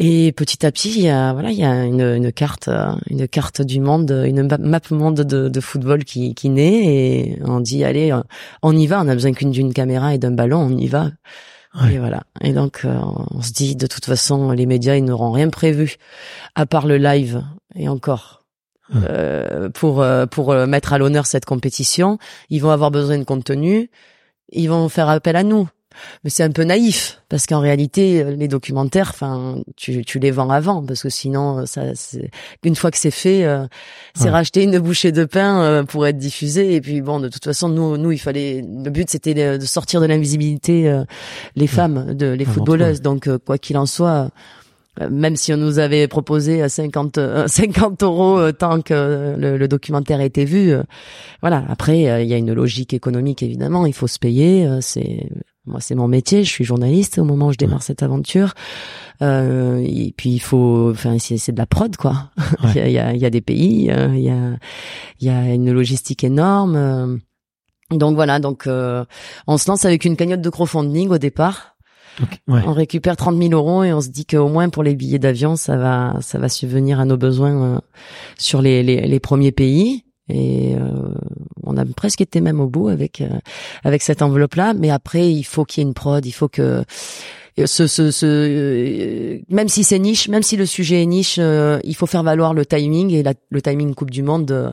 Et 0.00 0.30
petit 0.30 0.64
à 0.64 0.70
petit, 0.70 0.90
il 0.90 1.02
y 1.02 1.08
a 1.08 1.32
voilà, 1.32 1.50
il 1.50 1.58
y 1.58 1.64
a 1.64 1.84
une, 1.84 2.00
une 2.00 2.32
carte, 2.32 2.70
une 3.10 3.26
carte 3.26 3.62
du 3.62 3.80
monde, 3.80 4.10
une 4.24 4.46
map 4.46 4.80
monde 4.92 5.22
de, 5.22 5.48
de 5.48 5.60
football 5.60 6.04
qui, 6.04 6.36
qui 6.36 6.50
naît 6.50 6.84
et 6.84 7.38
on 7.44 7.58
dit 7.58 7.82
allez, 7.82 8.16
on 8.62 8.76
y 8.76 8.86
va. 8.86 9.02
On 9.02 9.08
a 9.08 9.14
besoin 9.14 9.32
qu'une 9.32 9.50
d'une 9.50 9.74
caméra 9.74 10.14
et 10.14 10.18
d'un 10.18 10.30
ballon, 10.30 10.60
on 10.60 10.76
y 10.76 10.86
va. 10.86 11.10
Et 11.90 11.98
voilà. 11.98 12.22
Et 12.40 12.52
donc 12.52 12.82
euh, 12.84 12.96
on 13.32 13.42
se 13.42 13.52
dit 13.52 13.74
de 13.74 13.88
toute 13.88 14.04
façon, 14.04 14.52
les 14.52 14.66
médias 14.66 14.96
ils 14.96 15.04
n'auront 15.04 15.32
rien 15.32 15.48
prévu 15.48 15.96
à 16.54 16.64
part 16.64 16.86
le 16.86 16.96
live 16.96 17.42
et 17.74 17.88
encore. 17.88 18.44
Euh, 18.94 19.68
pour 19.68 20.00
euh, 20.00 20.26
pour 20.26 20.54
mettre 20.54 20.92
à 20.92 20.98
l'honneur 20.98 21.26
cette 21.26 21.44
compétition, 21.44 22.18
ils 22.50 22.60
vont 22.60 22.70
avoir 22.70 22.90
besoin 22.90 23.18
de 23.18 23.24
contenu, 23.24 23.90
ils 24.50 24.68
vont 24.68 24.88
faire 24.88 25.08
appel 25.08 25.36
à 25.36 25.42
nous 25.42 25.68
mais 26.22 26.30
c'est 26.30 26.42
un 26.42 26.50
peu 26.50 26.64
naïf 26.64 27.22
parce 27.28 27.46
qu'en 27.46 27.60
réalité 27.60 28.22
euh, 28.22 28.30
les 28.30 28.48
documentaires 28.48 29.10
enfin 29.10 29.56
tu, 29.76 30.04
tu 30.04 30.18
les 30.18 30.30
vends 30.30 30.50
avant 30.50 30.84
parce 30.84 31.02
que 31.02 31.08
sinon 31.08 31.60
euh, 31.60 31.66
ça 31.66 31.82
une 32.64 32.76
fois 32.76 32.90
que 32.90 32.98
c'est 32.98 33.10
fait 33.10 33.44
euh, 33.44 33.66
c'est 34.14 34.30
racheter 34.30 34.62
une 34.62 34.78
bouchée 34.78 35.12
de 35.12 35.24
pain 35.24 35.84
pour 35.86 36.06
être 36.06 36.18
diffusé. 36.18 36.74
Et 36.74 36.80
puis 36.80 37.00
bon 37.00 37.20
de 37.20 37.28
toute 37.28 37.44
façon 37.44 37.68
nous 37.68 37.96
nous 37.96 38.12
il 38.12 38.18
fallait 38.18 38.62
le 38.62 38.90
but 38.90 39.08
c'était 39.08 39.58
de 39.58 39.64
sortir 39.64 40.00
de 40.00 40.06
l'invisibilité 40.06 41.02
les 41.56 41.66
femmes 41.66 42.14
de 42.14 42.26
les 42.26 42.44
footballeuses. 42.44 43.00
donc 43.00 43.28
quoi 43.38 43.58
qu'il 43.58 43.76
en 43.76 43.86
soit 43.86 44.30
même 45.10 45.36
si 45.36 45.52
on 45.52 45.56
nous 45.56 45.78
avait 45.78 46.08
proposé 46.08 46.60
à 46.60 46.68
50 46.68 47.20
50 47.46 48.02
euros 48.02 48.50
tant 48.52 48.80
que 48.80 49.36
le, 49.38 49.56
le, 49.56 49.68
documentaire 49.68 50.20
été 50.20 50.44
vu 50.44 50.74
voilà. 51.40 51.64
Après 51.68 52.22
il 52.22 52.28
y 52.28 52.34
a 52.34 52.36
une 52.36 52.52
logique 52.52 52.94
économique 52.94 53.42
évidemment. 53.42 53.86
Il 53.86 53.94
faut 53.94 54.08
se 54.08 54.18
payer 54.18 54.68
c'est 54.80 55.28
moi, 55.68 55.80
c'est 55.80 55.94
mon 55.94 56.08
métier. 56.08 56.44
Je 56.44 56.50
suis 56.50 56.64
journaliste 56.64 57.18
au 57.18 57.24
moment 57.24 57.48
où 57.48 57.52
je 57.52 57.58
démarre 57.58 57.82
cette 57.82 58.02
aventure. 58.02 58.54
Euh, 59.22 59.84
et 59.84 60.14
puis 60.16 60.30
il 60.30 60.38
faut, 60.38 60.90
enfin, 60.90 61.16
c'est 61.18 61.52
de 61.52 61.58
la 61.58 61.66
prod, 61.66 61.96
quoi. 61.96 62.30
il, 62.74 62.90
y 62.90 62.98
a, 62.98 63.12
il, 63.12 63.20
y 63.20 63.26
a, 63.26 63.30
des 63.30 63.40
pays, 63.40 63.90
euh, 63.90 64.08
il 64.14 64.22
y 64.22 64.30
a, 64.30 64.56
il 65.20 65.26
y 65.26 65.30
a 65.30 65.54
une 65.54 65.72
logistique 65.72 66.24
énorme. 66.24 66.76
Euh. 66.76 67.16
Donc 67.90 68.14
voilà, 68.14 68.38
donc 68.38 68.66
euh, 68.66 69.04
on 69.46 69.56
se 69.56 69.70
lance 69.70 69.84
avec 69.84 70.04
une 70.04 70.16
cagnotte 70.16 70.42
de 70.42 70.50
crowdfunding 70.50 71.08
au 71.10 71.18
départ. 71.18 71.76
On 72.48 72.72
récupère 72.72 73.16
30 73.16 73.40
000 73.40 73.52
euros 73.52 73.84
et 73.84 73.92
on 73.92 74.00
se 74.00 74.08
dit 74.08 74.26
qu'au 74.26 74.48
moins 74.48 74.70
pour 74.70 74.82
les 74.82 74.96
billets 74.96 75.20
d'avion, 75.20 75.54
ça 75.54 75.76
va, 75.76 76.16
ça 76.20 76.40
va 76.40 76.48
subvenir 76.48 76.98
à 76.98 77.04
nos 77.04 77.16
besoins 77.16 77.80
sur 78.36 78.60
les, 78.60 78.82
les, 78.82 79.02
les 79.02 79.20
premiers 79.20 79.52
pays. 79.52 80.04
Et 80.28 80.74
euh, 80.74 81.14
on 81.64 81.76
a 81.76 81.84
presque 81.84 82.20
été 82.20 82.40
même 82.40 82.60
au 82.60 82.66
bout 82.66 82.88
avec 82.88 83.20
euh, 83.20 83.28
avec 83.84 84.02
cette 84.02 84.22
enveloppe 84.22 84.54
là. 84.54 84.74
Mais 84.74 84.90
après, 84.90 85.30
il 85.30 85.44
faut 85.44 85.64
qu'il 85.64 85.82
y 85.82 85.86
ait 85.86 85.88
une 85.88 85.94
prod, 85.94 86.24
il 86.24 86.32
faut 86.32 86.48
que 86.48 86.84
ce, 87.66 87.86
ce, 87.86 88.10
ce 88.10 88.26
euh, 88.26 89.38
même 89.48 89.68
si 89.68 89.84
c'est 89.84 89.98
niche, 89.98 90.28
même 90.28 90.42
si 90.42 90.56
le 90.56 90.66
sujet 90.66 91.02
est 91.02 91.06
niche, 91.06 91.36
euh, 91.38 91.80
il 91.84 91.96
faut 91.96 92.06
faire 92.06 92.22
valoir 92.22 92.54
le 92.54 92.64
timing 92.64 93.12
et 93.12 93.22
la, 93.22 93.34
le 93.50 93.62
timing 93.62 93.94
Coupe 93.94 94.10
du 94.10 94.22
Monde. 94.22 94.50
Euh, 94.50 94.70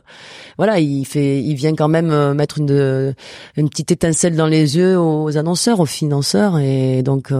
voilà, 0.58 0.78
il 0.78 1.04
fait, 1.04 1.42
il 1.42 1.54
vient 1.54 1.74
quand 1.74 1.88
même 1.88 2.34
mettre 2.34 2.58
une 2.58 3.14
une 3.56 3.68
petite 3.68 3.90
étincelle 3.90 4.36
dans 4.36 4.46
les 4.46 4.76
yeux 4.76 4.98
aux 4.98 5.36
annonceurs, 5.36 5.80
aux 5.80 5.86
financeurs 5.86 6.58
et 6.58 7.02
donc 7.02 7.32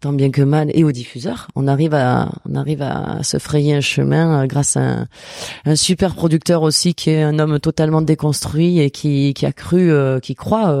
tant 0.00 0.12
bien 0.12 0.30
que 0.30 0.42
mal 0.42 0.70
et 0.74 0.84
aux 0.84 0.92
diffuseurs, 0.92 1.48
on 1.56 1.66
arrive 1.66 1.94
à 1.94 2.30
on 2.48 2.54
arrive 2.54 2.82
à 2.82 3.22
se 3.22 3.38
frayer 3.38 3.74
un 3.74 3.80
chemin 3.80 4.46
grâce 4.46 4.76
à 4.76 4.80
un, 4.80 5.08
un 5.64 5.76
super 5.76 6.14
producteur 6.14 6.62
aussi 6.62 6.94
qui 6.94 7.10
est 7.10 7.22
un 7.22 7.38
homme 7.38 7.58
totalement 7.60 8.02
déconstruit 8.02 8.80
et 8.80 8.90
qui 8.90 9.34
qui 9.34 9.46
a 9.46 9.52
cru, 9.52 9.90
qui 10.20 10.34
croit 10.34 10.76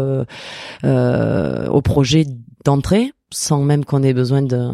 au 0.84 1.82
projet 1.82 2.26
d'entrée 2.64 3.12
sans 3.36 3.62
même 3.62 3.84
qu'on 3.84 4.02
ait 4.02 4.14
besoin 4.14 4.42
de, 4.42 4.70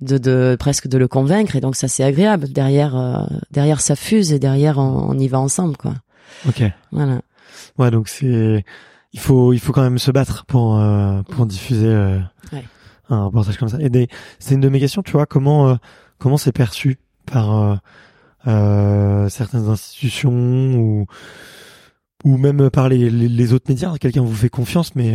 de, 0.00 0.18
de, 0.18 0.56
presque 0.58 0.88
de 0.88 0.98
le 0.98 1.08
convaincre. 1.08 1.56
Et 1.56 1.60
donc 1.60 1.74
ça 1.74 1.88
c'est 1.88 2.04
agréable. 2.04 2.48
Derrière 2.48 2.96
euh, 2.96 3.24
derrière 3.50 3.80
ça 3.80 3.96
fuse 3.96 4.32
et 4.32 4.38
derrière 4.38 4.78
on, 4.78 5.18
y 5.18 5.28
va 5.28 5.40
ensemble 5.40 5.76
quoi. 5.76 5.94
Ok. 6.46 6.62
Voilà. 6.92 7.22
Ouais 7.78 7.90
donc 7.90 8.08
c'est 8.08 8.64
il 9.12 9.20
faut 9.20 9.52
il 9.52 9.58
faut 9.58 9.72
quand 9.72 9.82
même 9.82 9.98
se 9.98 10.10
battre 10.10 10.44
pour 10.44 10.78
euh, 10.78 11.22
pour 11.22 11.46
diffuser 11.46 11.88
euh, 11.88 12.18
un 13.08 13.24
reportage 13.24 13.56
comme 13.56 13.68
ça. 13.68 13.78
Et 13.80 14.08
c'est 14.38 14.54
une 14.54 14.60
de 14.60 14.68
mes 14.68 14.80
questions 14.80 15.02
tu 15.02 15.12
vois 15.12 15.26
comment 15.26 15.78
comment 16.18 16.36
c'est 16.36 16.52
perçu 16.52 16.98
par 17.24 17.80
certaines 18.44 19.68
institutions 19.68 20.76
ou 20.76 21.06
ou 22.24 22.36
même 22.36 22.68
par 22.68 22.88
les, 22.88 23.10
les, 23.10 23.28
les 23.28 23.52
autres 23.52 23.66
médias? 23.68 23.96
Quelqu'un 23.98 24.22
vous 24.22 24.34
fait 24.34 24.50
confiance 24.50 24.94
mais 24.94 25.14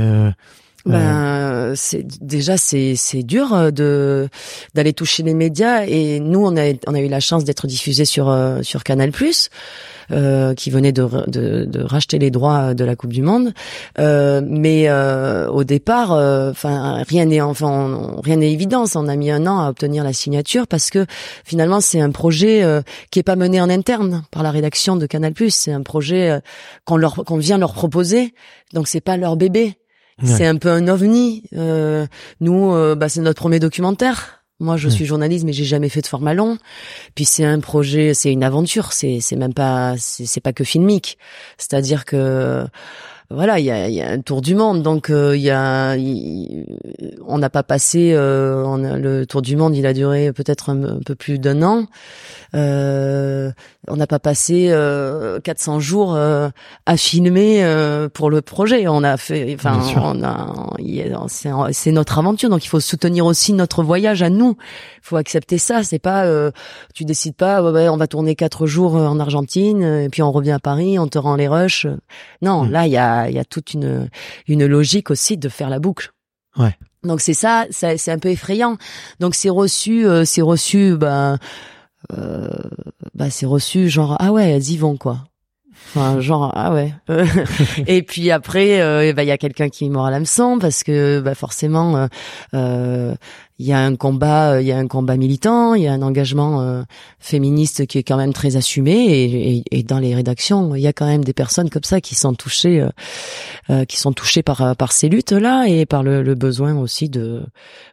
Ben, 0.85 1.73
c'est 1.75 2.05
déjà 2.21 2.57
c'est 2.57 2.95
c'est 2.95 3.23
dur 3.23 3.53
euh, 3.53 3.71
de 3.71 4.29
d'aller 4.73 4.93
toucher 4.93 5.23
les 5.23 5.33
médias 5.33 5.85
et 5.85 6.19
nous 6.19 6.45
on 6.45 6.57
a 6.57 6.73
on 6.87 6.93
a 6.93 6.99
eu 6.99 7.07
la 7.07 7.21
chance 7.21 7.45
d'être 7.45 7.67
diffusé 7.67 8.03
sur 8.05 8.29
euh, 8.29 8.61
sur 8.63 8.83
Canal 8.83 9.11
euh, 10.11 10.53
qui 10.53 10.69
venait 10.69 10.91
de, 10.91 11.07
de, 11.27 11.63
de 11.63 11.81
racheter 11.81 12.19
les 12.19 12.29
droits 12.31 12.73
de 12.73 12.83
la 12.83 12.95
Coupe 12.95 13.13
du 13.13 13.21
Monde, 13.21 13.53
euh, 13.99 14.41
mais 14.45 14.89
euh, 14.89 15.47
au 15.47 15.63
départ, 15.63 16.11
enfin 16.11 17.03
rien 17.07 17.25
n'est 17.25 17.39
enfin 17.39 18.17
rien 18.21 18.35
n'est 18.35 18.51
évident. 18.51 18.83
On 18.95 19.07
a 19.07 19.15
mis 19.15 19.31
un 19.31 19.47
an 19.47 19.61
à 19.61 19.69
obtenir 19.69 20.03
la 20.03 20.13
signature 20.13 20.67
parce 20.67 20.89
que 20.89 21.05
finalement 21.45 21.79
c'est 21.79 22.01
un 22.01 22.11
projet 22.11 22.63
qui 23.11 23.19
est 23.19 23.23
pas 23.23 23.35
mené 23.37 23.61
en 23.61 23.69
interne 23.69 24.23
par 24.31 24.43
la 24.43 24.51
rédaction 24.51 24.97
de 24.97 25.05
Canal 25.05 25.33
C'est 25.49 25.71
un 25.71 25.83
projet 25.83 26.39
qu'on 26.85 26.97
leur 26.97 27.15
qu'on 27.25 27.37
vient 27.37 27.57
leur 27.57 27.73
proposer, 27.73 28.33
donc 28.73 28.87
c'est 28.87 29.01
pas 29.01 29.15
leur 29.15 29.37
bébé. 29.37 29.77
C'est 30.23 30.45
un 30.45 30.57
peu 30.57 30.69
un 30.69 30.87
ovni. 30.87 31.43
Euh, 31.53 32.05
nous, 32.39 32.73
euh, 32.73 32.95
bah, 32.95 33.09
c'est 33.09 33.21
notre 33.21 33.41
premier 33.41 33.59
documentaire. 33.59 34.43
Moi, 34.59 34.77
je 34.77 34.87
suis 34.87 35.05
journaliste, 35.05 35.43
mais 35.45 35.51
j'ai 35.51 35.65
jamais 35.65 35.89
fait 35.89 36.01
de 36.01 36.07
format 36.07 36.33
long. 36.33 36.57
Puis 37.15 37.25
c'est 37.25 37.43
un 37.43 37.59
projet, 37.59 38.13
c'est 38.13 38.31
une 38.31 38.43
aventure. 38.43 38.93
C'est 38.93 39.19
c'est 39.19 39.35
même 39.35 39.53
pas 39.53 39.95
c'est 39.97 40.39
pas 40.39 40.53
que 40.53 40.63
filmique. 40.63 41.17
C'est-à-dire 41.57 42.05
que 42.05 42.65
voilà, 43.29 43.59
il 43.59 43.65
y 43.65 43.71
a, 43.71 43.89
y 43.89 44.01
a, 44.01 44.11
un 44.11 44.19
tour 44.19 44.41
du 44.41 44.53
monde, 44.53 44.83
donc 44.83 45.09
euh, 45.09 45.35
il 45.35 45.41
y 45.41 45.49
a, 45.49 45.95
on 47.25 47.37
n'a 47.37 47.49
pas 47.49 47.63
passé, 47.63 48.11
euh, 48.13 48.63
on 48.65 48.83
a, 48.83 48.97
le 48.97 49.25
tour 49.25 49.41
du 49.41 49.55
monde, 49.55 49.75
il 49.75 49.85
a 49.85 49.93
duré 49.93 50.31
peut-être 50.33 50.69
un, 50.69 50.99
peu 51.05 51.15
plus 51.15 51.39
d'un 51.39 51.63
an. 51.63 51.85
Euh, 52.55 53.51
on 53.87 53.95
n'a 53.95 54.05
pas 54.05 54.19
passé 54.19 54.71
400 55.43 55.79
jours 55.79 56.15
à 56.15 56.97
filmer 56.97 57.65
pour 58.13 58.29
le 58.29 58.41
projet. 58.41 58.87
On 58.87 59.03
a 59.03 59.17
fait, 59.17 59.53
enfin, 59.55 59.79
on 59.97 60.23
a, 60.23 60.77
c'est 61.71 61.91
notre 61.91 62.19
aventure, 62.19 62.49
donc 62.49 62.63
il 62.63 62.69
faut 62.69 62.79
soutenir 62.79 63.25
aussi 63.25 63.53
notre 63.53 63.83
voyage 63.83 64.21
à 64.21 64.29
nous. 64.29 64.55
Il 64.97 65.07
faut 65.07 65.17
accepter 65.17 65.57
ça. 65.57 65.83
C'est 65.83 65.99
pas, 65.99 66.25
tu 66.93 67.03
décides 67.03 67.35
pas, 67.35 67.63
on 67.63 67.97
va 67.97 68.07
tourner 68.07 68.35
quatre 68.35 68.67
jours 68.67 68.95
en 68.95 69.19
Argentine, 69.19 69.83
et 69.83 70.09
puis 70.09 70.21
on 70.21 70.31
revient 70.31 70.51
à 70.51 70.59
Paris, 70.59 70.99
on 70.99 71.07
te 71.07 71.17
rend 71.17 71.35
les 71.35 71.47
rushs. 71.47 71.87
Non, 72.41 72.63
mm. 72.63 72.71
là 72.71 72.87
il 72.87 72.93
y 72.93 72.97
a 72.97 73.12
il 73.29 73.35
y 73.35 73.39
a 73.39 73.45
toute 73.45 73.73
une 73.73 74.09
une 74.47 74.65
logique 74.65 75.11
aussi 75.11 75.37
de 75.37 75.49
faire 75.49 75.69
la 75.69 75.79
boucle. 75.79 76.13
Ouais. 76.57 76.75
Donc 77.03 77.19
c'est 77.19 77.33
ça, 77.33 77.65
c'est 77.71 78.11
un 78.11 78.19
peu 78.19 78.29
effrayant. 78.29 78.77
Donc 79.19 79.35
c'est 79.35 79.49
reçu, 79.49 80.05
euh, 80.05 80.23
c'est 80.25 80.41
reçu, 80.41 80.95
bah, 80.95 81.37
euh, 82.17 82.47
bah 83.13 83.29
c'est 83.29 83.45
reçu 83.45 83.89
genre 83.89 84.15
ah 84.19 84.31
ouais, 84.31 84.51
elles 84.51 84.69
y 84.69 84.77
vont 84.77 84.97
quoi. 84.97 85.25
Enfin, 85.89 86.21
genre 86.21 86.51
ah 86.55 86.73
ouais. 86.73 86.93
et 87.87 88.03
puis 88.03 88.31
après, 88.31 88.81
euh, 88.81 89.11
bah, 89.13 89.23
il 89.23 89.27
y 89.27 89.31
a 89.31 89.37
quelqu'un 89.37 89.69
qui 89.69 89.89
mord 89.89 90.05
à 90.05 90.11
l'hameçon 90.11 90.57
parce 90.59 90.83
que 90.83 91.19
bah 91.19 91.35
forcément, 91.35 92.07
euh 92.53 93.15
il 93.59 93.67
y 93.67 93.73
a 93.73 93.79
un 93.79 93.95
combat, 93.95 94.53
euh, 94.53 94.61
il 94.61 94.67
y 94.67 94.71
a 94.71 94.77
un 94.77 94.87
combat 94.87 95.15
militant, 95.15 95.75
il 95.75 95.83
y 95.83 95.87
a 95.87 95.93
un 95.93 96.01
engagement 96.01 96.61
euh, 96.61 96.81
féministe 97.19 97.85
qui 97.85 97.99
est 97.99 98.03
quand 98.03 98.17
même 98.17 98.33
très 98.33 98.55
assumé 98.55 98.93
et, 98.93 99.57
et, 99.57 99.63
et, 99.71 99.83
dans 99.83 99.99
les 99.99 100.15
rédactions, 100.15 100.75
il 100.75 100.81
y 100.81 100.87
a 100.87 100.93
quand 100.93 101.05
même 101.05 101.23
des 101.23 101.33
personnes 101.33 101.69
comme 101.69 101.83
ça 101.83 102.01
qui 102.01 102.15
sont 102.15 102.33
touchées, 102.33 102.85
euh, 103.69 103.85
qui 103.85 103.97
sont 103.97 104.11
touchées 104.11 104.41
par 104.41 104.75
par 104.75 104.91
ces 104.91 105.07
luttes 105.07 105.31
là 105.31 105.65
et 105.67 105.85
par 105.85 106.01
le, 106.03 106.23
le 106.23 106.35
besoin 106.35 106.75
aussi 106.77 107.09
de 107.09 107.43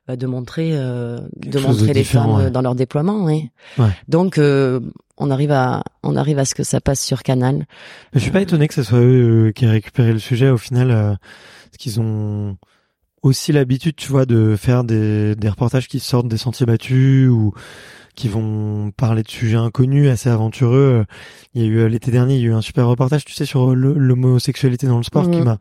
bah, 0.08 0.16
de 0.16 0.26
montrer 0.26 0.70
de 0.70 1.58
montrer 1.58 1.92
les 1.92 2.04
femmes 2.04 2.50
dans 2.50 2.62
leur 2.62 2.74
déploiement. 2.74 3.24
Ouais. 3.24 3.50
Donc 4.08 4.38
on 4.38 5.30
arrive 5.30 5.52
à 5.52 5.82
on 6.02 6.16
arrive 6.16 6.38
à 6.38 6.44
ce 6.44 6.54
que 6.54 6.64
ça 6.64 6.80
passe 6.80 7.04
sur 7.04 7.22
Canal. 7.22 7.66
je 8.14 8.20
suis 8.20 8.30
pas 8.30 8.40
étonné 8.40 8.66
que 8.66 8.74
ce 8.74 8.82
soit 8.82 9.00
eux 9.00 9.52
qui 9.54 9.66
aient 9.66 9.70
récupéré 9.70 10.12
le 10.12 10.18
sujet 10.18 10.48
au 10.48 10.58
final, 10.58 11.18
parce 11.70 11.76
qu'ils 11.78 12.00
ont 12.00 12.56
aussi 13.22 13.52
l'habitude, 13.52 13.96
tu 13.96 14.08
vois, 14.08 14.26
de 14.26 14.56
faire 14.56 14.84
des, 14.84 15.34
des 15.36 15.48
reportages 15.48 15.88
qui 15.88 16.00
sortent 16.00 16.28
des 16.28 16.38
sentiers 16.38 16.66
battus 16.66 17.28
ou 17.28 17.52
qui 18.14 18.28
vont 18.28 18.90
parler 18.90 19.22
de 19.22 19.30
sujets 19.30 19.56
inconnus, 19.56 20.08
assez 20.08 20.28
aventureux. 20.28 21.04
Il 21.54 21.62
y 21.62 21.64
a 21.64 21.68
eu 21.68 21.78
euh, 21.78 21.88
l'été 21.88 22.10
dernier, 22.10 22.36
il 22.36 22.42
y 22.42 22.44
a 22.44 22.48
eu 22.48 22.52
un 22.52 22.60
super 22.60 22.86
reportage, 22.86 23.24
tu 23.24 23.32
sais, 23.32 23.46
sur 23.46 23.74
l'homosexualité 23.74 24.86
dans 24.86 24.98
le 24.98 25.02
sport 25.02 25.30
qui 25.30 25.40
m'a 25.40 25.58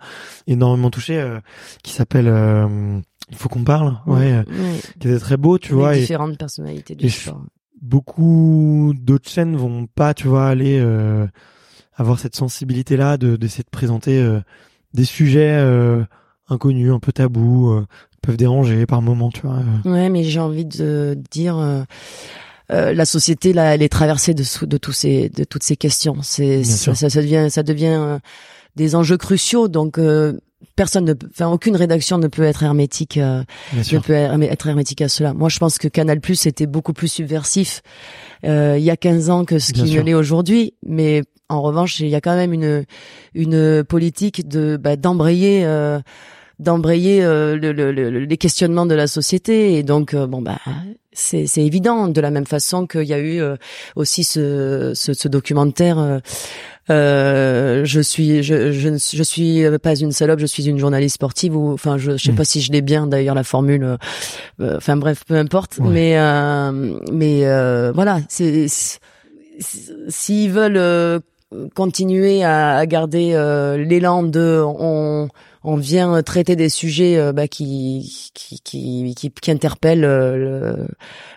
énormément 0.48 0.90
touché, 0.90 1.20
euh, 1.20 1.40
qui 1.84 1.94
s'appelle 1.94 2.28
euh, 2.28 3.00
Il 3.30 3.36
faut 3.38 3.50
qu'on 3.50 3.64
parle, 3.64 3.98
ouais, 4.08 4.44
qui 5.00 5.08
était 5.08 5.20
très 5.20 5.38
beau, 5.38 5.58
tu 5.58 5.74
vois. 5.74 5.96
Différentes 5.96 6.38
personnalités 6.38 6.96
du 6.96 7.10
sport. 7.10 7.44
Beaucoup 7.82 8.94
d'autres 9.00 9.30
chaînes 9.30 9.56
vont 9.56 9.88
pas, 9.88 10.14
tu 10.14 10.28
vois, 10.28 10.48
aller 10.48 10.84
avoir 11.96 12.20
cette 12.20 12.36
sensibilité-là 12.36 13.18
de 13.18 13.36
d'essayer 13.36 13.64
de 13.64 13.70
présenter 13.70 14.40
des 14.94 15.06
sujets 15.06 15.64
inconnus, 16.50 16.92
un 16.92 17.00
peu 17.00 17.12
tabous, 17.12 17.72
euh, 17.72 17.86
peuvent 18.22 18.38
déranger 18.38 18.86
par 18.86 19.02
moment, 19.02 19.30
tu 19.32 19.42
vois. 19.42 19.60
Ouais, 19.86 20.10
mais 20.10 20.24
j'ai 20.24 20.40
envie 20.40 20.66
de 20.66 21.18
dire. 21.32 21.58
Euh, 21.58 21.84
euh, 22.72 22.94
la 22.94 23.06
société 23.06 23.52
là, 23.52 23.74
elle 23.74 23.82
est 23.82 23.90
traversée 23.90 24.36
de, 24.36 24.44
de 24.66 24.78
tous 24.78 24.92
ces, 24.92 25.30
de 25.30 25.44
toutes 25.44 25.64
ces 25.64 25.76
questions. 25.76 26.18
C'est 26.22 26.64
ça, 26.64 26.94
ça, 26.94 27.08
devient, 27.10 27.48
ça 27.50 27.64
devient 27.64 28.20
des 28.76 28.96
enjeux 28.96 29.18
cruciaux. 29.18 29.68
Donc 29.68 30.00
personne 30.76 31.06
ne, 31.06 31.16
enfin 31.32 31.48
aucune 31.48 31.76
rédaction 31.76 32.20
ne 32.20 32.28
peut 32.28 32.44
être 32.44 32.62
hermétique, 32.62 33.18
ne 33.18 34.00
peut 34.00 34.14
être 34.14 34.68
hermétique 34.68 35.02
à 35.02 35.10
cela. 35.10 35.34
Moi, 35.34 35.50
je 35.50 35.58
pense 35.58 35.80
que 35.80 35.88
Canal 35.88 36.22
Plus 36.22 36.46
était 36.46 36.68
beaucoup 36.68 36.94
plus 36.94 37.08
subversif 37.08 37.82
il 38.44 38.78
y 38.78 38.92
a 38.92 38.98
15 38.98 39.32
ans 39.32 39.46
que 39.46 39.58
ce 39.58 39.74
qu'il 39.74 39.92
ne 39.92 40.02
l'est 40.02 40.14
aujourd'hui. 40.14 40.76
Mais 40.86 41.24
en 41.50 41.64
revanche, 41.64 42.00
il 42.02 42.10
y 42.10 42.16
a 42.16 42.22
quand 42.22 42.36
même 42.36 42.54
une 42.54 42.86
une 43.34 43.84
politique 43.84 44.48
de 44.48 44.78
bah, 44.78 44.96
d'embrayer 44.96 45.66
d'embrayer 46.60 47.24
euh, 47.24 47.56
le, 47.56 47.72
le, 47.72 47.92
les 47.92 48.38
questionnements 48.38 48.86
de 48.86 48.96
la 48.96 49.08
société. 49.08 49.78
Et 49.78 49.84
donc 49.84 50.14
euh, 50.14 50.28
bon 50.28 50.42
bah 50.42 50.60
c'est 51.14 51.48
c'est 51.48 51.64
évident. 51.64 52.08
De 52.08 52.22
la 52.22 52.32
même 52.32 52.46
façon 52.46 52.86
qu'il 52.86 53.04
y 53.04 53.14
a 53.14 53.20
eu 53.20 53.42
euh, 53.42 53.56
aussi 53.96 54.24
ce, 54.24 54.92
ce, 54.94 55.14
ce 55.14 55.28
documentaire 55.28 56.22
je 56.90 58.00
suis 58.02 58.42
je, 58.42 58.72
je 58.72 58.90
je 58.98 59.24
suis 59.24 59.64
pas 59.82 59.96
une 59.96 60.12
salope 60.12 60.40
je 60.40 60.48
suis 60.48 60.68
une 60.68 60.80
journaliste 60.80 61.16
sportive 61.16 61.56
ou 61.56 61.72
enfin 61.72 62.00
je, 62.00 62.18
je 62.18 62.24
sais 62.24 62.32
pas 62.32 62.42
mm. 62.42 62.46
si 62.46 62.62
je 62.62 62.72
l'ai 62.72 62.82
bien 62.82 63.06
d'ailleurs 63.06 63.36
la 63.36 63.44
formule 63.44 63.98
enfin 64.60 64.98
bref 64.98 65.24
peu 65.28 65.36
importe. 65.36 65.80
Mais 65.80 66.18
mais 67.12 67.42
voilà 67.94 68.20
c'est 68.28 68.66
s'ils 70.10 70.52
veulent 70.52 71.22
continuer 71.76 72.44
à, 72.44 72.78
à 72.78 72.86
garder 72.88 73.34
l'élan 73.88 74.24
de 74.24 74.64
on 74.66 75.30
on 75.64 75.76
vient 75.76 76.22
traiter 76.24 76.56
des 76.56 76.70
sujets 76.70 77.18
euh, 77.18 77.34
bah, 77.34 77.48
qui, 77.48 78.32
qui, 78.34 78.62
qui, 78.62 79.32
qui, 79.42 79.52
interpellent 79.52 80.06
euh, 80.06 80.86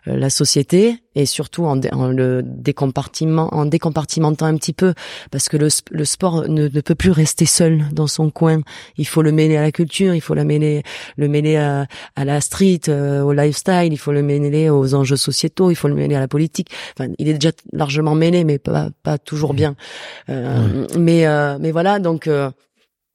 la 0.06 0.30
société 0.30 1.02
et 1.14 1.26
surtout 1.26 1.64
en, 1.64 1.76
le 2.08 2.42
décompartiment, 2.44 3.52
en 3.52 3.66
décompartimentant 3.66 4.46
un 4.46 4.56
petit 4.56 4.72
peu 4.72 4.94
parce 5.30 5.48
que 5.48 5.56
le, 5.56 5.68
le 5.90 6.04
sport 6.04 6.48
ne, 6.48 6.68
ne, 6.68 6.80
peut 6.80 6.94
plus 6.94 7.10
rester 7.10 7.46
seul 7.46 7.84
dans 7.92 8.06
son 8.06 8.30
coin. 8.30 8.60
Il 8.96 9.06
faut 9.06 9.22
le 9.22 9.32
mêler 9.32 9.56
à 9.56 9.62
la 9.62 9.72
culture, 9.72 10.14
il 10.14 10.20
faut 10.20 10.34
le 10.34 10.44
mêler, 10.44 10.82
le 11.16 11.28
mêler 11.28 11.56
à, 11.56 11.86
à 12.14 12.24
la 12.24 12.40
street, 12.40 12.82
euh, 12.88 13.22
au 13.22 13.32
lifestyle, 13.32 13.92
il 13.92 13.98
faut 13.98 14.12
le 14.12 14.22
mêler 14.22 14.70
aux 14.70 14.94
enjeux 14.94 15.16
sociétaux, 15.16 15.70
il 15.70 15.74
faut 15.74 15.88
le 15.88 15.94
mêler 15.94 16.14
à 16.14 16.20
la 16.20 16.28
politique. 16.28 16.70
Enfin, 16.96 17.10
il 17.18 17.28
est 17.28 17.34
déjà 17.34 17.52
largement 17.72 18.14
mêlé, 18.14 18.44
mais 18.44 18.58
pas, 18.58 18.90
pas 19.02 19.18
toujours 19.18 19.54
bien. 19.54 19.74
Mais, 20.28 21.26
mais 21.58 21.70
voilà, 21.70 21.98
donc 21.98 22.28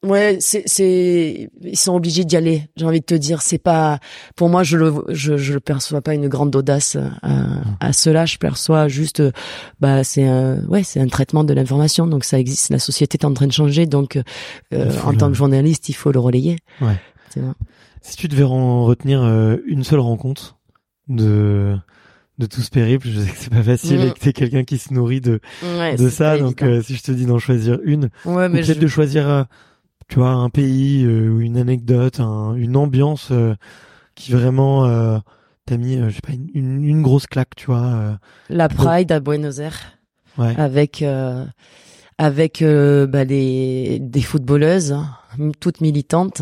Ouais, 0.08 0.38
c'est, 0.40 0.64
c'est, 0.66 1.50
ils 1.62 1.78
sont 1.78 1.94
obligés 1.94 2.24
d'y 2.24 2.36
aller. 2.38 2.70
J'ai 2.78 2.86
envie 2.86 3.02
de 3.02 3.06
te 3.06 3.14
dire, 3.14 3.42
c'est 3.42 3.58
pas, 3.58 4.00
pour 4.36 4.50
moi, 4.50 4.64
je 4.64 4.78
le, 4.78 4.94
je, 5.10 5.38
je 5.38 5.58
perçois 5.58 6.02
pas 6.02 6.14
une 6.14 6.28
grande 6.28 6.56
audace 6.56 6.98
à, 7.22 7.42
à 7.80 7.94
cela. 7.94 8.26
Je 8.26 8.38
perçois 8.38 8.88
juste, 8.88 9.22
bah, 9.80 10.04
c'est 10.04 10.26
un, 10.26 10.64
ouais, 10.68 10.84
c'est 10.84 11.00
un 11.02 11.08
traitement 11.08 11.44
de 11.44 11.54
l'information. 11.54 12.08
Donc 12.08 12.24
ça 12.24 12.40
existe. 12.40 12.70
La 12.70 12.80
société 12.80 13.18
est 13.22 13.26
en 13.26 13.34
train 13.34 13.48
de 13.48 13.52
changer. 13.52 13.86
Donc, 13.86 14.20
euh, 14.74 14.92
en 15.04 15.14
tant 15.14 15.28
que 15.28 15.36
journaliste, 15.36 15.90
il 15.90 15.94
faut 15.94 16.12
le 16.12 16.20
relayer. 16.20 16.58
Ouais. 16.82 16.96
Si 18.02 18.16
tu 18.16 18.28
devais 18.28 18.44
en 18.44 18.86
retenir 18.86 19.22
euh, 19.22 19.58
une 19.66 19.84
seule 19.84 20.00
rencontre 20.00 20.58
de 21.10 21.76
de 22.38 22.46
tout 22.46 22.62
ce 22.62 22.70
périple, 22.70 23.08
je 23.10 23.20
sais 23.20 23.32
que 23.32 23.38
c'est 23.38 23.50
pas 23.50 23.64
facile 23.64 24.00
et 24.00 24.08
mm. 24.08 24.14
que 24.14 24.20
t'es 24.20 24.32
quelqu'un 24.32 24.64
qui 24.64 24.78
se 24.78 24.94
nourrit 24.94 25.22
de 25.22 25.40
de 25.98 26.10
ça. 26.10 26.38
Donc, 26.38 26.62
euh, 26.62 26.82
si 26.82 26.96
je 26.96 27.04
te 27.04 27.12
dis 27.12 27.26
d'en 27.26 27.40
choisir 27.40 27.80
une, 27.84 28.10
ouais, 28.26 28.48
mais 28.48 28.62
peut-être 28.62 28.80
de 28.80 28.88
choisir 28.88 29.48
tu 30.08 30.20
vois, 30.20 30.30
un 30.30 30.50
pays 30.50 31.04
euh, 31.04 31.30
ou 31.30 31.42
une 31.42 31.58
anecdote, 31.58 32.20
une 32.20 32.78
ambiance 32.78 33.30
euh, 33.32 33.56
qui 34.16 34.32
vraiment 34.32 34.86
euh, 34.86 35.18
t'a 35.66 35.78
mis, 35.78 35.98
je 35.98 36.10
sais 36.10 36.22
pas, 36.22 36.34
une, 36.34 36.84
une, 36.84 37.02
grosse 37.02 37.28
claque, 37.28 37.56
tu 37.56 37.68
vois. 37.68 38.18
La 38.50 38.70
Pride 38.70 39.12
à 39.12 39.20
Buenos 39.20 39.60
Aires, 39.60 39.98
ouais. 40.38 40.56
avec 40.58 41.04
avec 42.18 42.64
bah, 42.64 43.26
des 43.26 44.00
des 44.02 44.22
footballeuses, 44.22 44.98
toutes 45.60 45.82
militantes. 45.82 46.42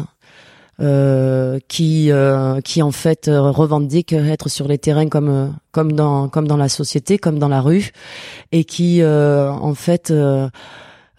Euh, 0.82 1.58
qui 1.70 2.12
qui 2.66 2.82
en 2.82 2.92
fait 2.92 3.32
revendiquent 3.34 4.12
être 4.12 4.50
sur 4.50 4.68
les 4.68 4.78
terrains 4.78 5.08
comme 5.08 5.56
comme 5.72 5.94
dans 5.94 6.28
comme 6.28 6.50
dans 6.50 6.58
la 6.58 6.68
société 6.68 7.18
comme 7.18 7.40
dans 7.40 7.48
la 7.48 7.62
rue 7.62 7.92
et 8.52 8.66
qui 8.66 9.02
en 9.02 9.74
fait 9.74 10.12
ne 10.12 10.50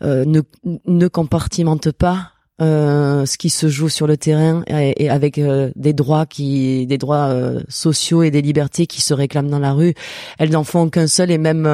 ne 0.02 1.08
compartimentent 1.08 1.90
pas 1.90 2.32
euh, 2.62 3.26
ce 3.26 3.36
qui 3.36 3.50
se 3.50 3.68
joue 3.68 3.90
sur 3.90 4.06
le 4.06 4.16
terrain 4.16 4.62
et, 4.66 5.10
avec 5.10 5.36
euh, 5.36 5.70
des 5.76 5.92
droits 5.92 6.24
qui 6.24 6.86
des 6.86 6.96
droits 6.96 7.28
euh, 7.28 7.60
sociaux 7.68 8.22
et 8.22 8.30
des 8.30 8.40
libertés 8.40 8.86
qui 8.86 9.02
se 9.02 9.12
réclament 9.12 9.50
dans 9.50 9.58
la 9.58 9.74
rue. 9.74 9.92
Elles 10.38 10.52
n'en 10.52 10.64
font 10.64 10.88
qu'un 10.88 11.06
seul 11.06 11.30
et 11.30 11.36
même 11.36 11.66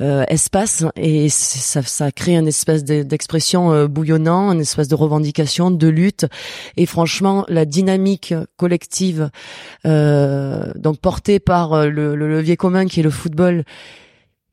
espace 0.00 0.84
et 0.96 1.30
ça, 1.30 1.80
ça 1.80 2.12
crée 2.12 2.36
une 2.36 2.48
espèce 2.48 2.84
d'expression 2.84 3.86
bouillonnant 3.86 4.52
une 4.52 4.60
espèce 4.60 4.88
de 4.88 4.94
revendication 4.94 5.70
de 5.70 5.88
lutte. 5.88 6.26
Et 6.76 6.84
franchement 6.84 7.46
la 7.48 7.64
dynamique 7.64 8.34
collective 8.58 9.30
donc 9.84 10.98
portée 11.00 11.40
par 11.40 11.86
le, 11.86 12.14
le, 12.14 12.28
levier 12.28 12.58
commun 12.58 12.84
qui 12.84 13.00
est 13.00 13.04
le 13.04 13.10
football 13.10 13.64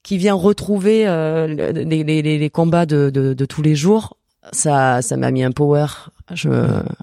qui 0.02 0.18
vient 0.18 0.34
retrouver 0.34 1.06
les, 1.06 2.04
les, 2.04 2.22
les, 2.22 2.50
combats 2.50 2.86
de, 2.86 3.10
de, 3.10 3.34
de 3.34 3.46
tous 3.46 3.62
les 3.62 3.76
jours 3.76 4.16
ça 4.52 5.02
ça 5.02 5.18
m'a 5.18 5.32
mis 5.32 5.44
un 5.44 5.52
power. 5.52 5.88
Je 6.34 6.50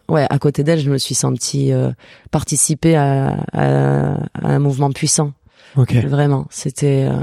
ouais 0.09 0.26
à 0.28 0.39
côté 0.39 0.64
d'elle 0.64 0.80
je 0.80 0.91
me 0.91 0.99
suis 0.99 1.14
sentie 1.14 1.72
euh, 1.72 1.91
participer 2.30 2.97
à, 2.97 3.36
à, 3.53 4.16
un 4.43 4.59
mouvement 4.59 4.91
puissant. 4.91 5.32
Ok. 5.76 5.95
Vraiment 5.95 6.47
c'était 6.51 7.09
euh, 7.11 7.20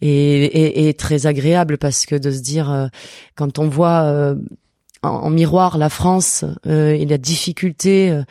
et, 0.00 0.44
et, 0.44 0.88
et, 0.88 0.94
très 0.94 1.26
agréable 1.26 1.78
parce 1.78 2.06
que 2.06 2.16
de 2.16 2.30
se 2.30 2.40
dire 2.40 2.70
euh, 2.70 2.86
quand 3.36 3.58
on 3.58 3.68
voit 3.68 4.02
euh, 4.02 4.34
en, 5.02 5.08
en, 5.08 5.30
miroir 5.30 5.78
la 5.78 5.88
France 5.88 6.44
et 6.64 7.04
la 7.04 7.18
difficulté 7.18 8.22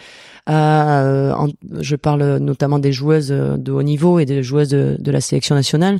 euh, 0.50 1.34
je 1.80 1.96
parle 1.96 2.38
notamment 2.38 2.80
des 2.80 2.92
joueuses 2.92 3.30
de 3.30 3.72
haut 3.72 3.84
niveau 3.84 4.20
et 4.20 4.26
des 4.26 4.44
joueuses 4.44 4.70
de, 4.70 5.12
la 5.12 5.22
sélection 5.22 5.56
nationale, 5.56 6.00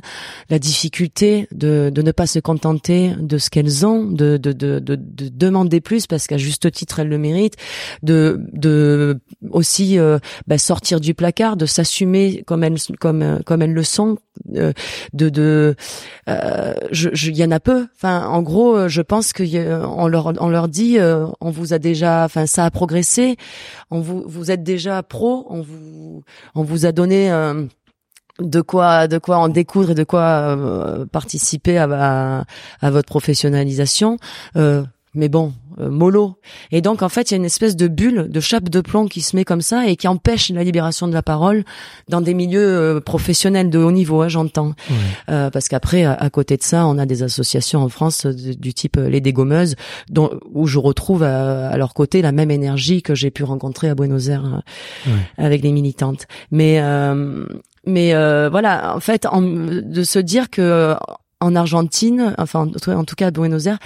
la 0.50 0.58
difficulté 0.58 1.46
de, 1.52 1.90
de, 1.92 2.02
ne 2.02 2.12
pas 2.12 2.26
se 2.26 2.38
contenter 2.38 3.12
de 3.18 3.38
ce 3.38 3.50
qu'elles 3.50 3.86
ont, 3.86 4.04
de, 4.04 4.36
de, 4.36 4.52
demander 4.82 5.80
plus 5.80 6.06
parce 6.06 6.26
qu'à 6.26 6.38
juste 6.38 6.70
titre 6.70 7.00
elles 7.00 7.08
le 7.08 7.18
méritent, 7.18 7.56
de, 8.02 8.40
de 8.52 9.20
aussi 9.50 9.98
euh, 9.98 10.18
bah, 10.46 10.58
sortir 10.58 11.00
du 11.00 11.14
placard, 11.14 11.56
de 11.56 11.66
s'assumer 11.66 12.42
comme 12.46 12.64
elles 12.64 12.78
comme 12.98 13.40
comme 13.44 13.62
elles 13.62 13.74
le 13.74 13.82
sont, 13.82 14.16
euh, 14.56 14.72
de 15.12 15.28
de 15.28 15.76
euh, 16.28 16.74
je 16.90 17.08
il 17.30 17.36
y 17.36 17.44
en 17.44 17.50
a 17.50 17.60
peu. 17.60 17.86
Enfin 17.96 18.26
en 18.26 18.42
gros 18.42 18.88
je 18.88 19.02
pense 19.02 19.32
que 19.32 19.44
on 19.84 20.08
leur 20.08 20.32
on 20.40 20.48
leur 20.48 20.68
dit 20.68 20.98
on 21.40 21.50
vous 21.50 21.72
a 21.72 21.78
déjà 21.78 22.24
enfin 22.24 22.46
ça 22.46 22.64
a 22.64 22.70
progressé. 22.70 23.36
On 23.90 24.00
vous 24.00 24.24
vous 24.26 24.50
êtes 24.50 24.62
déjà 24.62 25.02
pro, 25.02 25.46
on 25.48 25.60
vous 25.60 26.22
on 26.54 26.62
vous 26.62 26.86
a 26.86 26.92
donné 26.92 27.30
euh, 27.30 27.64
de 28.40 28.60
quoi 28.60 29.08
de 29.08 29.18
quoi 29.18 29.38
en 29.38 29.48
découdre 29.48 29.90
et 29.90 29.94
de 29.94 30.04
quoi 30.04 30.56
euh, 30.56 31.06
participer 31.06 31.78
à, 31.78 32.44
à, 32.80 32.90
votre 32.90 33.06
professionnalisation. 33.06 34.16
Euh, 35.14 35.18
mais 35.18 35.28
bon, 35.28 35.52
euh, 35.78 35.90
mollo. 35.90 36.38
Et 36.70 36.80
donc 36.80 37.02
en 37.02 37.08
fait, 37.08 37.30
il 37.30 37.34
y 37.34 37.34
a 37.34 37.38
une 37.38 37.44
espèce 37.44 37.76
de 37.76 37.88
bulle, 37.88 38.28
de 38.28 38.40
chape 38.40 38.68
de 38.68 38.80
plomb 38.80 39.06
qui 39.06 39.20
se 39.20 39.36
met 39.36 39.44
comme 39.44 39.60
ça 39.60 39.86
et 39.86 39.96
qui 39.96 40.08
empêche 40.08 40.50
la 40.50 40.64
libération 40.64 41.08
de 41.08 41.12
la 41.12 41.22
parole 41.22 41.64
dans 42.08 42.20
des 42.20 42.34
milieux 42.34 42.96
euh, 42.96 43.00
professionnels 43.00 43.70
de 43.70 43.78
haut 43.78 43.92
niveau, 43.92 44.22
hein, 44.22 44.28
j'entends. 44.28 44.74
Euh, 45.28 45.50
parce 45.50 45.68
qu'après, 45.68 46.04
à, 46.04 46.30
côté 46.30 46.56
de 46.56 46.62
ça, 46.62 46.86
on 46.86 46.98
a 46.98 47.06
des 47.06 47.22
associations 47.22 47.82
en 47.82 47.88
France 47.88 48.26
du 48.26 48.74
type 48.74 48.96
les 48.96 49.20
dégommeuses, 49.20 49.76
dont 50.10 50.30
où 50.50 50.66
je 50.66 50.78
retrouve 50.78 51.22
à, 51.22 51.76
leur 51.76 51.94
côté 51.94 52.22
la 52.22 52.32
même 52.32 52.50
énergie 52.50 53.02
que 53.02 53.14
j'ai 53.14 53.30
pu 53.30 53.44
rencontrer 53.44 53.88
à 53.88 53.94
Buenos 53.94 54.28
Aires 54.28 54.62
avec 55.38 55.62
les 55.62 55.72
militantes. 55.72 56.26
Mais 56.50 56.80
mais 57.84 58.12
voilà, 58.48 58.94
en 58.96 59.00
fait, 59.00 59.26
de 59.32 60.02
se 60.02 60.18
dire 60.18 60.50
que 60.50 60.94
en 61.42 61.56
Argentine, 61.56 62.34
enfin 62.38 62.70
en 62.86 63.04
tout 63.04 63.14
cas 63.16 63.26
à 63.26 63.30
Buenos 63.30 63.66
Aires, 63.66 63.78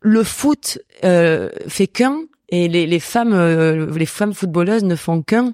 le 0.00 0.22
foot 0.22 0.78
euh, 1.04 1.48
fait 1.68 1.86
qu'un 1.86 2.18
et 2.50 2.68
les, 2.68 2.86
les 2.86 3.00
femmes 3.00 3.32
euh, 3.32 3.90
les 3.96 4.06
femmes 4.06 4.34
footballeuses 4.34 4.84
ne 4.84 4.96
font 4.96 5.22
qu'un 5.22 5.52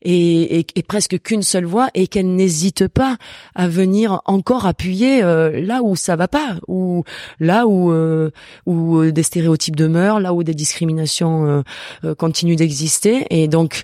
et, 0.00 0.60
et, 0.60 0.66
et, 0.76 0.82
presque 0.82 1.20
qu'une 1.20 1.42
seule 1.42 1.66
voix 1.66 1.88
et 1.94 2.06
qu'elles 2.06 2.34
n'hésitent 2.34 2.88
pas 2.88 3.18
à 3.54 3.68
venir 3.68 4.22
encore 4.24 4.64
appuyer 4.66 5.22
euh, 5.22 5.60
là 5.60 5.82
où 5.82 5.94
ça 5.94 6.16
va 6.16 6.28
pas 6.28 6.56
ou 6.68 7.04
là 7.38 7.66
où 7.66 7.92
où 8.66 9.10
des 9.10 9.22
stéréotypes 9.22 9.76
demeurent 9.76 10.20
là 10.20 10.32
où 10.32 10.42
des 10.42 10.54
discriminations 10.54 11.62
continuent 12.16 12.56
d'exister. 12.56 13.26
Et 13.30 13.46
donc 13.46 13.82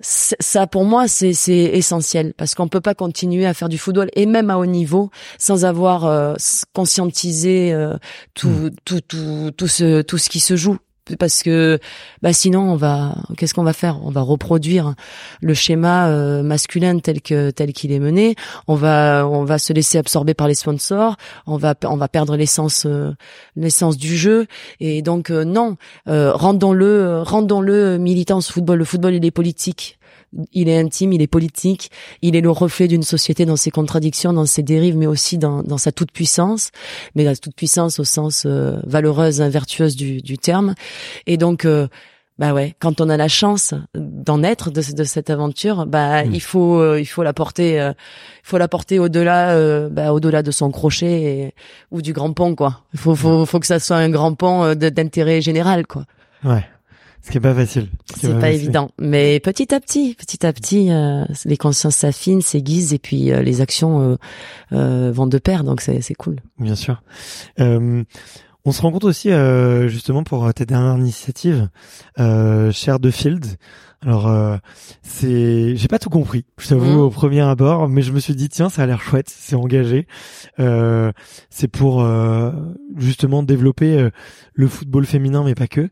ça 0.00 0.66
pour 0.66 0.84
moi 0.84 1.08
c'est 1.08 1.32
essentiel 1.46 2.34
parce 2.36 2.54
qu'on 2.54 2.68
peut 2.68 2.82
pas 2.82 2.94
continuer 2.94 3.46
à 3.46 3.54
faire 3.54 3.70
du 3.70 3.78
football 3.78 4.10
et 4.14 4.26
même 4.26 4.50
à 4.50 4.58
haut 4.58 4.66
niveau 4.66 5.10
sans 5.38 5.64
avoir 5.64 6.04
euh, 6.04 6.34
conscientisé 6.74 7.72
euh, 7.72 7.96
tout, 8.34 8.48
hmm. 8.48 8.70
tout 8.84 9.00
tout 9.00 9.50
tout 9.56 9.68
ce 9.68 10.02
tout 10.02 10.18
ce 10.18 10.28
qui 10.28 10.40
se 10.40 10.54
joue 10.54 10.76
parce 11.18 11.42
que 11.42 11.78
bah 12.22 12.32
sinon 12.32 12.72
on 12.72 12.76
va 12.76 13.14
qu'est-ce 13.36 13.54
qu'on 13.54 13.62
va 13.62 13.72
faire? 13.72 14.00
On 14.04 14.10
va 14.10 14.22
reproduire 14.22 14.94
le 15.40 15.54
schéma 15.54 16.08
euh, 16.08 16.42
masculin 16.42 16.98
tel 16.98 17.20
que 17.20 17.50
tel 17.50 17.72
qu'il 17.72 17.92
est 17.92 17.98
mené. 17.98 18.34
On 18.66 18.74
va 18.74 19.26
on 19.28 19.44
va 19.44 19.58
se 19.58 19.72
laisser 19.72 19.98
absorber 19.98 20.34
par 20.34 20.48
les 20.48 20.54
sponsors. 20.54 21.16
On 21.46 21.56
va 21.56 21.74
on 21.84 21.96
va 21.96 22.08
perdre 22.08 22.36
l'essence 22.36 22.86
l'essence 23.54 23.96
du 23.96 24.16
jeu. 24.16 24.46
Et 24.80 25.02
donc 25.02 25.30
non 25.30 25.76
rendons-le 26.06 27.22
rendons-le 27.22 27.98
militant 27.98 28.40
ce 28.40 28.52
football. 28.52 28.78
Le 28.78 28.84
football 28.84 29.14
il 29.14 29.24
est 29.24 29.30
politique 29.30 29.98
il 30.52 30.68
est 30.68 30.78
intime, 30.78 31.12
il 31.12 31.22
est 31.22 31.26
politique, 31.26 31.90
il 32.22 32.36
est 32.36 32.40
le 32.40 32.50
reflet 32.50 32.88
d'une 32.88 33.02
société 33.02 33.46
dans 33.46 33.56
ses 33.56 33.70
contradictions, 33.70 34.32
dans 34.32 34.46
ses 34.46 34.62
dérives, 34.62 34.96
mais 34.96 35.06
aussi 35.06 35.38
dans, 35.38 35.62
dans 35.62 35.78
sa 35.78 35.92
toute 35.92 36.12
puissance, 36.12 36.70
mais 37.14 37.24
la 37.24 37.36
toute 37.36 37.54
puissance 37.54 37.98
au 37.98 38.04
sens 38.04 38.44
euh, 38.46 38.78
valeureuse, 38.84 39.40
vertueuse 39.40 39.96
du, 39.96 40.20
du, 40.20 40.38
terme. 40.38 40.74
Et 41.26 41.36
donc, 41.36 41.64
euh, 41.64 41.88
bah 42.38 42.52
ouais, 42.52 42.74
quand 42.78 43.00
on 43.00 43.08
a 43.08 43.16
la 43.16 43.28
chance 43.28 43.74
d'en 43.94 44.42
être 44.42 44.70
de, 44.70 44.82
de, 44.92 45.04
cette 45.04 45.30
aventure, 45.30 45.86
bah 45.86 46.24
mm. 46.24 46.34
il 46.34 46.42
faut 46.42 46.80
euh, 46.80 47.00
il 47.00 47.06
faut 47.06 47.22
la 47.22 47.32
porter, 47.32 47.76
il 47.76 47.94
faut 48.42 48.58
la 48.58 48.68
porter 48.68 48.98
au-delà, 48.98 49.88
bah, 49.88 50.12
au-delà 50.12 50.42
de 50.42 50.50
son 50.50 50.70
crochet 50.70 51.54
ou 51.90 52.02
du 52.02 52.12
grand 52.12 52.32
pont 52.32 52.54
quoi. 52.54 52.82
Il 52.92 52.98
faut, 52.98 53.14
faut 53.14 53.46
faut 53.46 53.60
que 53.60 53.66
ça 53.66 53.78
soit 53.78 53.96
un 53.96 54.10
grand 54.10 54.34
pont 54.34 54.74
d'intérêt 54.74 55.40
général 55.40 55.86
quoi. 55.86 56.04
Ouais. 56.44 56.64
Ce 57.26 57.32
qui 57.32 57.38
est 57.38 57.40
pas 57.40 57.54
facile. 57.54 57.88
C'est 58.20 58.38
pas, 58.38 58.50
évident, 58.50 58.92
mais 59.00 59.40
petit 59.40 59.74
à 59.74 59.80
petit, 59.80 60.14
petit 60.14 60.46
à 60.46 60.52
petit, 60.52 60.92
euh, 60.92 61.24
les 61.44 61.56
consciences 61.56 61.96
s'affinent, 61.96 62.40
s'aiguisent 62.40 62.94
et 62.94 63.00
puis 63.00 63.32
euh, 63.32 63.42
les 63.42 63.60
actions 63.60 64.00
euh, 64.00 64.16
euh, 64.72 65.10
vont 65.12 65.26
de 65.26 65.38
pair, 65.38 65.64
donc 65.64 65.80
c'est 65.80 66.14
cool. 66.14 66.36
Bien 66.60 66.76
sûr. 66.76 67.02
on 67.58 68.04
se 68.70 68.80
rend 68.80 68.92
compte 68.92 69.02
aussi, 69.02 69.30
justement, 69.88 70.22
pour 70.22 70.54
tes 70.54 70.66
dernières 70.66 70.98
initiatives, 70.98 71.68
euh, 72.20 72.70
Share 72.70 73.00
the 73.00 73.10
Field, 73.10 73.44
alors 74.02 74.28
euh, 74.28 74.56
c'est, 75.02 75.74
j'ai 75.74 75.88
pas 75.88 75.98
tout 75.98 76.10
compris, 76.10 76.44
je 76.58 76.68
t'avoue 76.68 76.98
mmh. 76.98 77.00
au 77.00 77.10
premier 77.10 77.40
abord, 77.40 77.88
mais 77.88 78.02
je 78.02 78.12
me 78.12 78.20
suis 78.20 78.34
dit 78.34 78.48
tiens 78.48 78.68
ça 78.68 78.82
a 78.82 78.86
l'air 78.86 79.00
chouette, 79.00 79.28
c'est 79.28 79.56
engagé. 79.56 80.06
Euh, 80.60 81.12
c'est 81.50 81.68
pour 81.68 82.02
euh, 82.02 82.52
justement 82.96 83.42
développer 83.42 83.98
euh, 83.98 84.10
le 84.52 84.68
football 84.68 85.06
féminin, 85.06 85.42
mais 85.44 85.54
pas 85.54 85.66
que. 85.66 85.88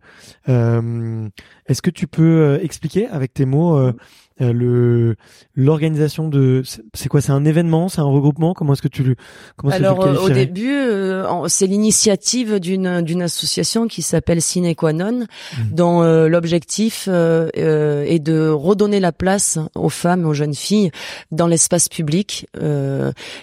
Est-ce 1.67 1.81
que 1.81 1.91
tu 1.91 2.07
peux 2.07 2.59
expliquer 2.63 3.07
avec 3.09 3.33
tes 3.33 3.47
mots 3.47 3.79
euh, 3.79 3.93
le 4.41 5.15
l'organisation 5.55 6.29
de 6.29 6.63
c'est 6.93 7.09
quoi 7.09 7.21
c'est 7.21 7.31
un 7.31 7.45
événement 7.45 7.89
c'est 7.89 8.01
un 8.01 8.05
regroupement? 8.05 8.53
Comment 8.53 8.73
est-ce 8.73 8.83
que 8.83 8.89
tu 8.89 9.05
le 9.05 9.15
comment 9.57 9.73
alors 9.73 10.01
tu 10.01 10.13
le 10.13 10.21
au 10.21 10.29
début 10.29 10.73
euh, 10.73 11.47
c'est 11.47 11.69
l'initiative 11.69 12.59
d'une 12.59 13.03
d'une 13.03 13.23
association 13.23 13.87
qui 13.87 14.03
s'appelle 14.03 14.43
Sine 14.43 14.75
Qua 14.75 14.93
Non 14.93 15.21
mmh. 15.21 15.27
dont 15.71 16.03
euh, 16.03 16.29
l'objectif 16.29 17.07
est 17.09 18.19
de 18.19 18.49
redonner 18.49 18.99
la 18.99 19.13
place 19.13 19.59
aux 19.77 19.89
femmes 19.89 20.27
aux 20.27 20.35
jeunes 20.35 20.55
filles 20.55 20.91
dans 21.31 21.47
l'espace 21.47 21.89
public 21.89 22.49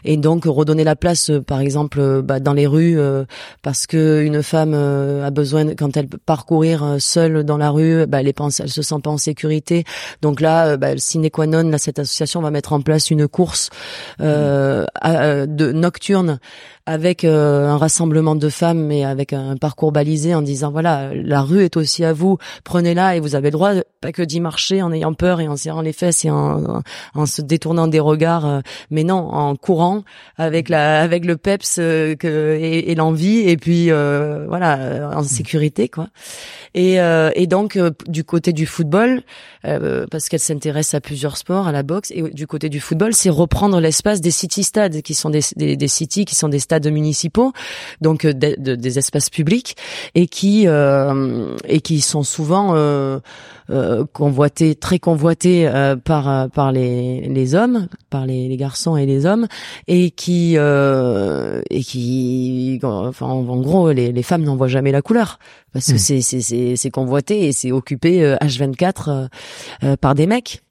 et 0.03 0.17
donc 0.17 0.43
redonner 0.45 0.83
la 0.83 0.97
place 0.97 1.31
par 1.47 1.61
exemple 1.61 2.21
bah, 2.21 2.39
dans 2.41 2.53
les 2.53 2.67
rues 2.67 2.97
parce 3.61 3.87
que 3.87 4.23
une 4.23 4.43
femme 4.43 4.73
a 4.73 5.29
besoin 5.31 5.73
quand 5.75 5.95
elle 5.95 6.07
peut 6.07 6.19
parcourir 6.25 6.97
seule 6.99 7.43
dans 7.45 7.57
la 7.57 7.69
rue 7.69 8.05
bah, 8.07 8.19
elle, 8.19 8.27
est 8.27 8.41
elle 8.59 8.69
se 8.69 8.81
sent 8.81 8.95
pas 9.03 9.09
en 9.09 9.17
sécurité. 9.17 9.85
Donc 10.21 10.41
là 10.41 10.77
bah, 10.81 10.97
sine 10.97 11.29
qua 11.29 11.45
non, 11.45 11.69
là, 11.69 11.77
cette 11.77 11.99
association 11.99 12.41
va 12.41 12.49
mettre 12.49 12.73
en 12.73 12.81
place 12.81 13.11
une 13.11 13.27
course 13.27 13.69
euh, 14.19 14.85
de 15.45 15.71
nocturne 15.71 16.39
avec 16.85 17.23
euh, 17.23 17.67
un 17.67 17.77
rassemblement 17.77 18.35
de 18.35 18.49
femmes, 18.49 18.85
mais 18.85 19.05
avec 19.05 19.33
un 19.33 19.55
parcours 19.55 19.91
balisé 19.91 20.33
en 20.33 20.41
disant 20.41 20.71
voilà, 20.71 21.11
la 21.13 21.41
rue 21.41 21.63
est 21.63 21.77
aussi 21.77 22.03
à 22.03 22.11
vous, 22.13 22.37
prenez-la 22.63 23.15
et 23.15 23.19
vous 23.19 23.35
avez 23.35 23.47
le 23.47 23.51
droit 23.51 23.71
pas 24.01 24.11
que 24.11 24.23
d'y 24.23 24.39
marcher 24.39 24.81
en 24.81 24.91
ayant 24.91 25.13
peur 25.13 25.41
et 25.41 25.47
en 25.47 25.55
serrant 25.55 25.81
les 25.81 25.93
fesses 25.93 26.25
et 26.25 26.31
en, 26.31 26.81
en, 27.13 27.25
se 27.25 27.41
détournant 27.41 27.87
des 27.87 27.99
regards, 27.99 28.45
euh, 28.47 28.59
mais 28.89 29.03
non, 29.03 29.29
en 29.31 29.55
courant 29.55 30.03
avec 30.37 30.69
la 30.69 31.01
avec 31.01 31.23
le 31.23 31.37
peps 31.37 31.77
euh, 31.79 32.15
que, 32.15 32.57
et, 32.59 32.91
et 32.91 32.95
l'envie 32.95 33.47
et 33.47 33.57
puis 33.57 33.89
voilà 33.91 35.11
en 35.15 35.23
sécurité 35.23 35.87
quoi. 35.87 36.07
Et, 36.73 36.95
et 36.95 37.47
donc 37.47 37.77
du 38.07 38.23
côté 38.23 38.53
du 38.53 38.65
football, 38.65 39.23
parce 39.63 40.29
qu'elle 40.29 40.39
s'intéresse 40.39 40.70
s'intéresse 40.71 40.93
à 40.93 41.01
plusieurs 41.01 41.35
sports, 41.35 41.67
à 41.67 41.71
la 41.73 41.83
boxe 41.83 42.11
et 42.11 42.21
du 42.21 42.47
côté 42.47 42.69
du 42.69 42.79
football, 42.79 43.13
c'est 43.13 43.29
reprendre 43.29 43.81
l'espace 43.81 44.21
des 44.21 44.31
city 44.31 44.63
stades 44.63 45.01
qui 45.01 45.13
sont 45.13 45.29
des, 45.29 45.41
des, 45.57 45.75
des 45.75 45.87
cities 45.87 46.23
qui 46.23 46.35
sont 46.35 46.47
des 46.47 46.59
stades 46.59 46.87
municipaux, 46.87 47.51
donc 47.99 48.23
euh, 48.23 48.33
des 48.33 48.97
espaces 48.97 49.29
publics 49.29 49.75
et 50.15 50.27
qui 50.27 50.67
euh, 50.67 51.55
et 51.65 51.81
qui 51.81 51.99
sont 51.99 52.23
souvent 52.23 52.73
euh, 52.75 53.19
euh, 53.71 54.05
convoité, 54.11 54.75
très 54.75 54.99
convoité 54.99 55.67
euh, 55.67 55.95
par 55.95 56.29
euh, 56.29 56.47
par 56.47 56.71
les, 56.71 57.21
les 57.21 57.55
hommes, 57.55 57.87
par 58.09 58.25
les, 58.25 58.49
les 58.49 58.57
garçons 58.57 58.97
et 58.97 59.05
les 59.05 59.25
hommes, 59.25 59.47
et 59.87 60.11
qui 60.11 60.55
et 60.55 61.83
qui, 61.83 62.79
enfin 62.83 63.27
en, 63.27 63.61
gros, 63.61 63.91
les, 63.91 64.11
les 64.11 64.23
femmes 64.23 64.43
n'en 64.43 64.55
voient 64.55 64.67
jamais 64.67 64.91
la 64.91 65.01
couleur 65.01 65.39
parce 65.71 65.87
que 65.87 65.93
hmm. 65.93 65.97
c'est 65.97 66.21
c'est 66.21 66.75
c'est 66.75 66.91
convoité 66.91 67.47
et 67.47 67.51
c'est 67.53 67.71
occupé 67.71 68.35
H24 68.41 69.29
par 70.01 70.15
des 70.15 70.27
mecs. 70.27 70.63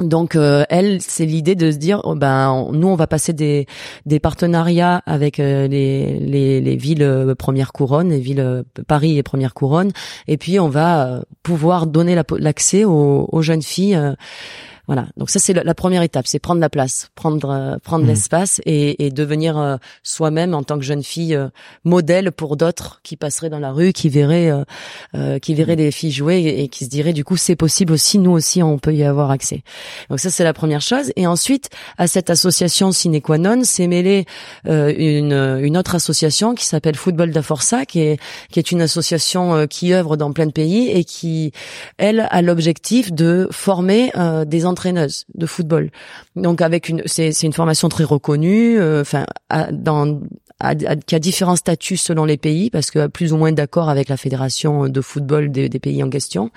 Donc 0.00 0.36
euh, 0.36 0.64
elle, 0.68 1.02
c'est 1.02 1.26
l'idée 1.26 1.56
de 1.56 1.72
se 1.72 1.76
dire, 1.76 2.00
oh, 2.04 2.14
ben 2.14 2.68
nous 2.70 2.86
on 2.86 2.94
va 2.94 3.08
passer 3.08 3.32
des, 3.32 3.66
des 4.06 4.20
partenariats 4.20 5.02
avec 5.06 5.40
euh, 5.40 5.66
les, 5.66 6.20
les, 6.20 6.60
les, 6.60 6.76
villes 6.76 7.02
euh, 7.02 7.34
première 7.34 7.72
couronne, 7.72 8.10
les 8.10 8.20
villes 8.20 8.62
Paris 8.86 9.18
et 9.18 9.24
première 9.24 9.54
couronne, 9.54 9.90
et 10.28 10.36
puis 10.36 10.60
on 10.60 10.68
va 10.68 11.24
pouvoir 11.42 11.88
donner 11.88 12.16
l'accès 12.38 12.84
aux, 12.84 13.42
jeunes 13.42 13.62
filles 13.62 13.98
voilà. 14.88 15.06
Donc 15.18 15.28
ça 15.28 15.38
c'est 15.38 15.52
la, 15.52 15.74
première 15.74 16.00
étape, 16.00 16.26
c'est 16.26 16.38
prendre 16.38 16.62
la 16.62 16.70
place, 16.70 17.10
prendre 17.14 17.50
euh, 17.50 17.76
prendre 17.76 18.04
mmh. 18.04 18.08
l'espace 18.08 18.60
et, 18.64 19.04
et, 19.04 19.10
devenir 19.10 19.58
euh, 19.58 19.76
soi-même 20.02 20.54
en 20.54 20.62
tant 20.62 20.78
que 20.78 20.84
jeune 20.84 21.02
fille 21.02 21.34
euh, 21.34 21.48
modèle 21.84 22.32
pour 22.32 22.56
d'autres 22.56 23.00
qui 23.02 23.18
passeraient 23.18 23.50
dans 23.50 23.58
la 23.58 23.70
rue, 23.70 23.92
qui 23.92 24.08
verraient 24.08 24.50
qui 25.42 25.54
verraient 25.54 25.76
des 25.76 25.90
filles 25.90 26.10
jouer 26.10 26.38
et, 26.38 26.68
qui 26.68 26.86
se 26.86 26.90
diraient 26.90 27.12
du 27.12 27.22
coup 27.22 27.36
c'est 27.36 27.54
possible 27.54 27.92
aussi, 27.92 28.18
nous 28.18 28.30
aussi 28.30 28.62
on 28.62 28.78
peut 28.78 28.94
y 28.94 29.04
avoir 29.04 29.30
accès. 29.30 29.62
Donc 30.08 30.20
ça 30.20 30.30
c'est 30.30 30.44
la 30.44 30.54
première 30.54 30.80
chose. 30.80 31.12
Et 31.16 31.26
ensuite 31.26 31.68
à 31.98 32.06
cette 32.06 32.30
association 32.30 32.90
sine 32.90 33.20
qua 33.20 33.36
non 33.36 33.64
s'est 33.64 33.88
mêlée 33.88 34.24
une, 34.64 35.60
une 35.62 35.76
autre 35.76 35.96
association 35.96 36.54
qui 36.54 36.64
s'appelle 36.64 36.96
Football 36.96 37.30
da 37.30 37.42
Forza, 37.42 37.84
qui 37.84 38.00
est 38.00 38.18
qui 38.50 38.58
est 38.58 38.72
une 38.72 38.80
association 38.80 39.66
qui 39.66 39.92
œuvre 39.92 40.16
dans 40.16 40.32
plein 40.32 40.46
de 40.46 40.52
pays 40.52 40.88
et 40.88 41.04
qui 41.04 41.52
elle 41.98 42.26
a 42.30 42.40
l'objectif 42.40 43.12
de 43.12 43.48
former 43.50 44.12
des 44.46 44.64
entraîneuse 44.78 45.26
de 45.34 45.46
football. 45.46 45.90
Donc 46.36 46.60
avec 46.60 46.88
une, 46.88 47.02
c'est 47.06 47.42
une 47.42 47.52
formation 47.52 47.88
très 47.88 48.04
reconnue, 48.04 48.78
euh, 48.78 49.02
enfin 50.60 50.74
dans 50.74 51.00
qui 51.00 51.14
a 51.14 51.18
différents 51.18 51.56
statuts 51.56 51.96
selon 51.96 52.24
les 52.24 52.36
pays, 52.36 52.70
parce 52.70 52.90
que 52.90 53.06
plus 53.06 53.32
ou 53.32 53.36
moins 53.36 53.52
d'accord 53.52 53.88
avec 53.88 54.08
la 54.08 54.16
fédération 54.16 54.88
de 54.88 55.00
football 55.00 55.50
des, 55.50 55.68
des, 55.68 55.78
pays 55.78 56.02
en 56.02 56.10
question, 56.10 56.50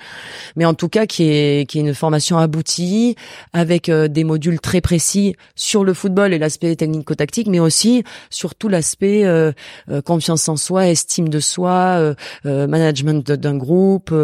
mais 0.56 0.64
en 0.64 0.74
tout 0.74 0.88
cas 0.88 1.06
qui 1.06 1.24
est 1.24 1.68
qui 1.68 1.78
est 1.78 1.82
une 1.82 1.94
formation 1.94 2.38
aboutie 2.38 3.16
avec 3.52 3.88
euh, 3.88 4.08
des 4.08 4.24
modules 4.24 4.60
très 4.60 4.80
précis 4.80 5.36
sur 5.54 5.84
le 5.84 5.94
football 5.94 6.32
et 6.32 6.38
l'aspect 6.38 6.74
technico-tactique, 6.76 7.46
mais 7.48 7.60
aussi 7.60 8.04
sur 8.30 8.54
tout 8.54 8.68
l'aspect 8.68 9.24
euh, 9.24 9.52
euh, 9.90 10.02
confiance 10.02 10.48
en 10.48 10.56
soi, 10.56 10.88
estime 10.88 11.28
de 11.28 11.40
soi, 11.40 12.14
management 12.44 13.30
d'un 13.32 13.56
groupe, 13.56 14.14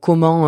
comment 0.00 0.42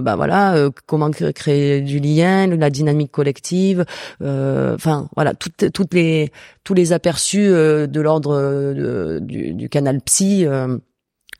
bah 0.00 0.16
voilà 0.16 0.68
comment 0.86 1.10
créer 1.10 1.80
du 1.80 1.98
lien, 1.98 2.46
la 2.46 2.70
dynamique 2.70 3.10
collective, 3.10 3.84
enfin 4.20 5.08
voilà 5.14 5.34
toutes 5.34 5.72
toutes 5.72 5.94
les 5.94 6.32
tous 6.64 6.74
les 6.74 6.92
aperçus 6.92 7.48
de 7.48 8.00
leur 8.00 8.13
euh, 8.26 9.20
du, 9.20 9.68
canal 9.68 10.00
psy 10.02 10.46
euh, 10.46 10.78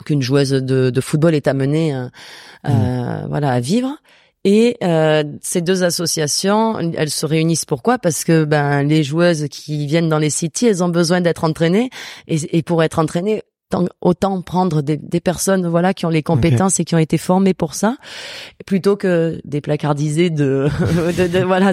qu'une 0.04 0.22
joueuse 0.22 0.50
de, 0.50 1.00
football 1.00 1.34
est 1.34 1.46
amenée 1.48 1.94
euh, 1.94 2.08
mmh. 2.68 3.26
voilà 3.28 3.50
à 3.50 3.60
vivre. 3.60 3.96
Et 4.46 4.76
ces 5.40 5.62
deux 5.62 5.84
associations, 5.84 6.78
elles 6.78 7.08
se 7.08 7.24
réunissent 7.24 7.64
pourquoi? 7.64 7.98
Parce 7.98 8.24
que 8.24 8.44
ben 8.44 8.82
les 8.82 9.02
joueuses 9.02 9.46
qui 9.50 9.86
viennent 9.86 10.10
dans 10.10 10.18
les 10.18 10.28
cities, 10.28 10.66
elles 10.66 10.84
ont 10.84 10.90
besoin 10.90 11.22
d'être 11.22 11.44
entraînées 11.44 11.88
et, 12.28 12.58
et 12.58 12.62
pour 12.62 12.82
être 12.82 12.98
entraînées, 12.98 13.42
autant 14.00 14.42
prendre 14.42 14.82
des, 14.82 14.96
des, 14.96 15.20
personnes 15.20 15.66
voilà 15.66 15.94
qui 15.94 16.06
ont 16.06 16.10
les 16.10 16.22
compétences 16.22 16.80
et 16.80 16.84
qui 16.84 16.94
ont 16.94 16.98
été 16.98 17.18
formées 17.18 17.54
pour 17.54 17.74
ça 17.74 17.96
plutôt 18.66 18.96
que 18.96 19.40
des 19.44 19.60
placardiser 19.60 20.30
de, 20.30 20.68
de, 20.68 21.44
voilà 21.44 21.72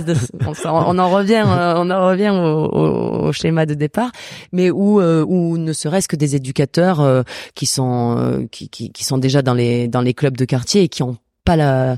on, 0.65 0.99
en 0.99 1.09
revient 1.09 1.43
on 1.45 1.89
en 1.89 2.07
revient 2.07 2.29
au, 2.29 3.27
au, 3.27 3.31
schéma 3.31 3.65
de 3.65 3.73
départ 3.73 4.11
mais 4.51 4.69
où 4.71 5.01
euh, 5.01 5.25
où 5.27 5.57
ne 5.57 5.73
serait-ce 5.73 6.07
que 6.07 6.15
des 6.15 6.35
éducateurs 6.35 7.01
euh, 7.01 7.23
qui 7.55 7.65
sont 7.65 8.15
euh, 8.17 8.45
qui, 8.51 8.69
qui, 8.69 8.91
qui 8.91 9.03
sont 9.03 9.17
déjà 9.17 9.41
dans 9.41 9.53
les 9.53 9.87
dans 9.87 10.01
les 10.01 10.13
clubs 10.13 10.37
de 10.37 10.45
quartier 10.45 10.83
et 10.83 10.89
qui 10.89 11.03
ont 11.03 11.17
pas 11.51 11.55
la 11.57 11.97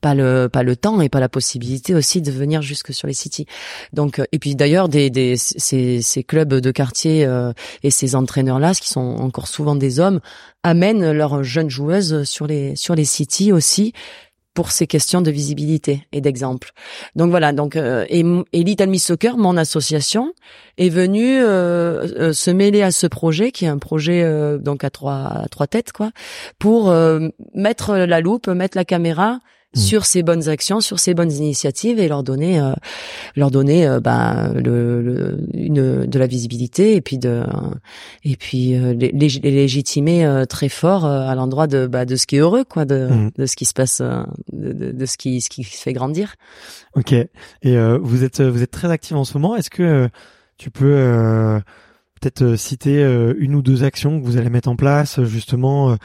pas 0.00 0.14
le 0.14 0.48
pas 0.48 0.62
le 0.62 0.76
temps 0.76 1.00
et 1.00 1.08
pas 1.08 1.20
la 1.20 1.28
possibilité 1.28 1.94
aussi 1.94 2.22
de 2.22 2.30
venir 2.30 2.62
jusque 2.62 2.92
sur 2.92 3.06
les 3.08 3.14
cities. 3.14 3.46
Donc 3.92 4.18
euh, 4.18 4.24
et 4.32 4.38
puis 4.38 4.54
d'ailleurs 4.54 4.88
des, 4.88 5.10
des 5.10 5.36
ces, 5.36 6.02
ces 6.02 6.22
clubs 6.22 6.54
de 6.54 6.70
quartier 6.70 7.24
euh, 7.24 7.52
et 7.82 7.90
ces 7.90 8.14
entraîneurs 8.14 8.58
là, 8.58 8.74
qui 8.74 8.88
sont 8.88 9.16
encore 9.18 9.48
souvent 9.48 9.76
des 9.76 9.98
hommes, 9.98 10.20
amènent 10.62 11.10
leurs 11.12 11.42
jeunes 11.42 11.70
joueuses 11.70 12.24
sur 12.24 12.46
les 12.46 12.76
sur 12.76 12.94
les 12.94 13.04
cities 13.04 13.52
aussi 13.52 13.92
pour 14.54 14.70
ces 14.70 14.86
questions 14.86 15.22
de 15.22 15.30
visibilité 15.30 16.06
et 16.12 16.20
d'exemple. 16.20 16.72
Donc 17.16 17.30
voilà, 17.30 17.52
donc 17.52 17.76
euh, 17.76 18.04
et, 18.08 18.24
et 18.52 18.98
Soccer, 18.98 19.36
mon 19.36 19.56
association, 19.56 20.32
est 20.78 20.88
venue 20.88 21.40
euh, 21.42 22.32
se 22.32 22.50
mêler 22.50 22.82
à 22.82 22.90
ce 22.90 23.06
projet 23.06 23.50
qui 23.50 23.64
est 23.64 23.68
un 23.68 23.78
projet 23.78 24.22
donc 24.58 24.84
à 24.84 24.90
trois 24.90 25.42
à 25.44 25.48
trois 25.50 25.66
têtes 25.66 25.92
quoi, 25.92 26.10
pour 26.58 26.94
mettre 27.54 27.94
la 27.94 28.20
loupe, 28.20 28.48
mettre 28.48 28.76
la 28.76 28.84
caméra 28.84 29.40
Mm. 29.74 29.78
sur 29.78 30.04
ces 30.04 30.22
bonnes 30.22 30.50
actions, 30.50 30.82
sur 30.82 30.98
ces 30.98 31.14
bonnes 31.14 31.32
initiatives 31.32 31.98
et 31.98 32.06
leur 32.06 32.22
donner, 32.22 32.60
euh, 32.60 32.74
leur 33.36 33.50
donner 33.50 33.86
euh, 33.86 34.00
ben, 34.00 34.52
le, 34.52 35.38
une, 35.54 36.04
de 36.04 36.18
la 36.18 36.26
visibilité 36.26 36.94
et 36.94 37.00
puis 37.00 37.16
de, 37.16 37.42
et 38.22 38.36
puis 38.36 38.74
euh, 38.74 38.92
les, 38.92 39.10
les, 39.12 39.28
légitimer 39.28 40.44
très 40.46 40.68
fort 40.68 41.06
à 41.06 41.34
l'endroit 41.34 41.66
de, 41.66 41.86
bah, 41.86 42.04
de 42.04 42.16
ce 42.16 42.26
qui 42.26 42.36
est 42.36 42.40
heureux, 42.40 42.64
quoi, 42.64 42.84
de, 42.84 43.08
mm. 43.08 43.30
de 43.38 43.46
ce 43.46 43.56
qui 43.56 43.64
se 43.64 43.72
passe, 43.72 44.02
de, 44.52 44.92
de, 44.92 45.06
ce 45.06 45.16
qui, 45.16 45.40
ce 45.40 45.48
qui 45.48 45.64
fait 45.64 45.94
grandir. 45.94 46.34
Ok. 46.94 47.12
Et 47.12 47.76
vous 48.00 48.24
êtes, 48.24 48.42
vous 48.42 48.62
êtes 48.62 48.70
très 48.70 48.90
active 48.90 49.16
en 49.16 49.24
ce 49.24 49.38
moment. 49.38 49.56
Est-ce 49.56 49.70
que 49.70 50.08
tu 50.58 50.70
peux 50.70 51.60
peut-être 52.22 52.56
citer 52.56 53.02
une 53.38 53.54
ou 53.54 53.62
deux 53.62 53.84
actions 53.84 54.20
que 54.20 54.24
vous 54.24 54.36
allez 54.36 54.50
mettre 54.50 54.68
en 54.68 54.76
place 54.76 55.22
justement 55.24 55.96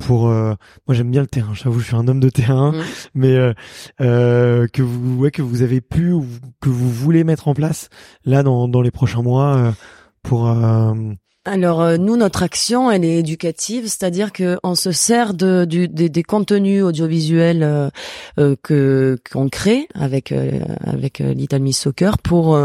pour 0.00 0.28
euh, 0.28 0.54
moi 0.88 0.94
j'aime 0.94 1.10
bien 1.10 1.20
le 1.20 1.28
terrain 1.28 1.54
j'avoue 1.54 1.78
je 1.78 1.86
suis 1.86 1.96
un 1.96 2.08
homme 2.08 2.20
de 2.20 2.30
terrain 2.30 2.72
mmh. 2.72 2.82
mais 3.14 3.36
euh, 3.36 3.52
euh, 4.00 4.66
que 4.66 4.82
vous 4.82 5.18
ouais, 5.18 5.30
que 5.30 5.42
vous 5.42 5.62
avez 5.62 5.80
pu 5.80 6.10
ou 6.10 6.26
que 6.60 6.68
vous 6.68 6.90
voulez 6.90 7.22
mettre 7.22 7.46
en 7.46 7.54
place 7.54 7.88
là 8.24 8.42
dans 8.42 8.66
dans 8.66 8.80
les 8.80 8.90
prochains 8.90 9.22
mois 9.22 9.56
euh, 9.56 9.72
pour 10.22 10.54
alors 11.46 11.80
euh, 11.80 11.96
nous, 11.96 12.18
notre 12.18 12.42
action, 12.42 12.90
elle 12.90 13.02
est 13.02 13.16
éducative, 13.16 13.84
c'est-à-dire 13.84 14.30
que 14.30 14.58
on 14.62 14.74
se 14.74 14.92
sert 14.92 15.32
de, 15.32 15.64
du, 15.64 15.88
des, 15.88 16.22
contenus 16.22 16.84
audiovisuels 16.84 17.62
euh, 17.62 17.88
euh, 18.38 18.56
que 18.62 19.16
qu'on 19.32 19.48
crée 19.48 19.88
avec 19.94 20.34
avec 20.84 21.20
Little 21.20 21.60
Miss 21.60 21.78
Soccer 21.78 22.18
pour 22.18 22.58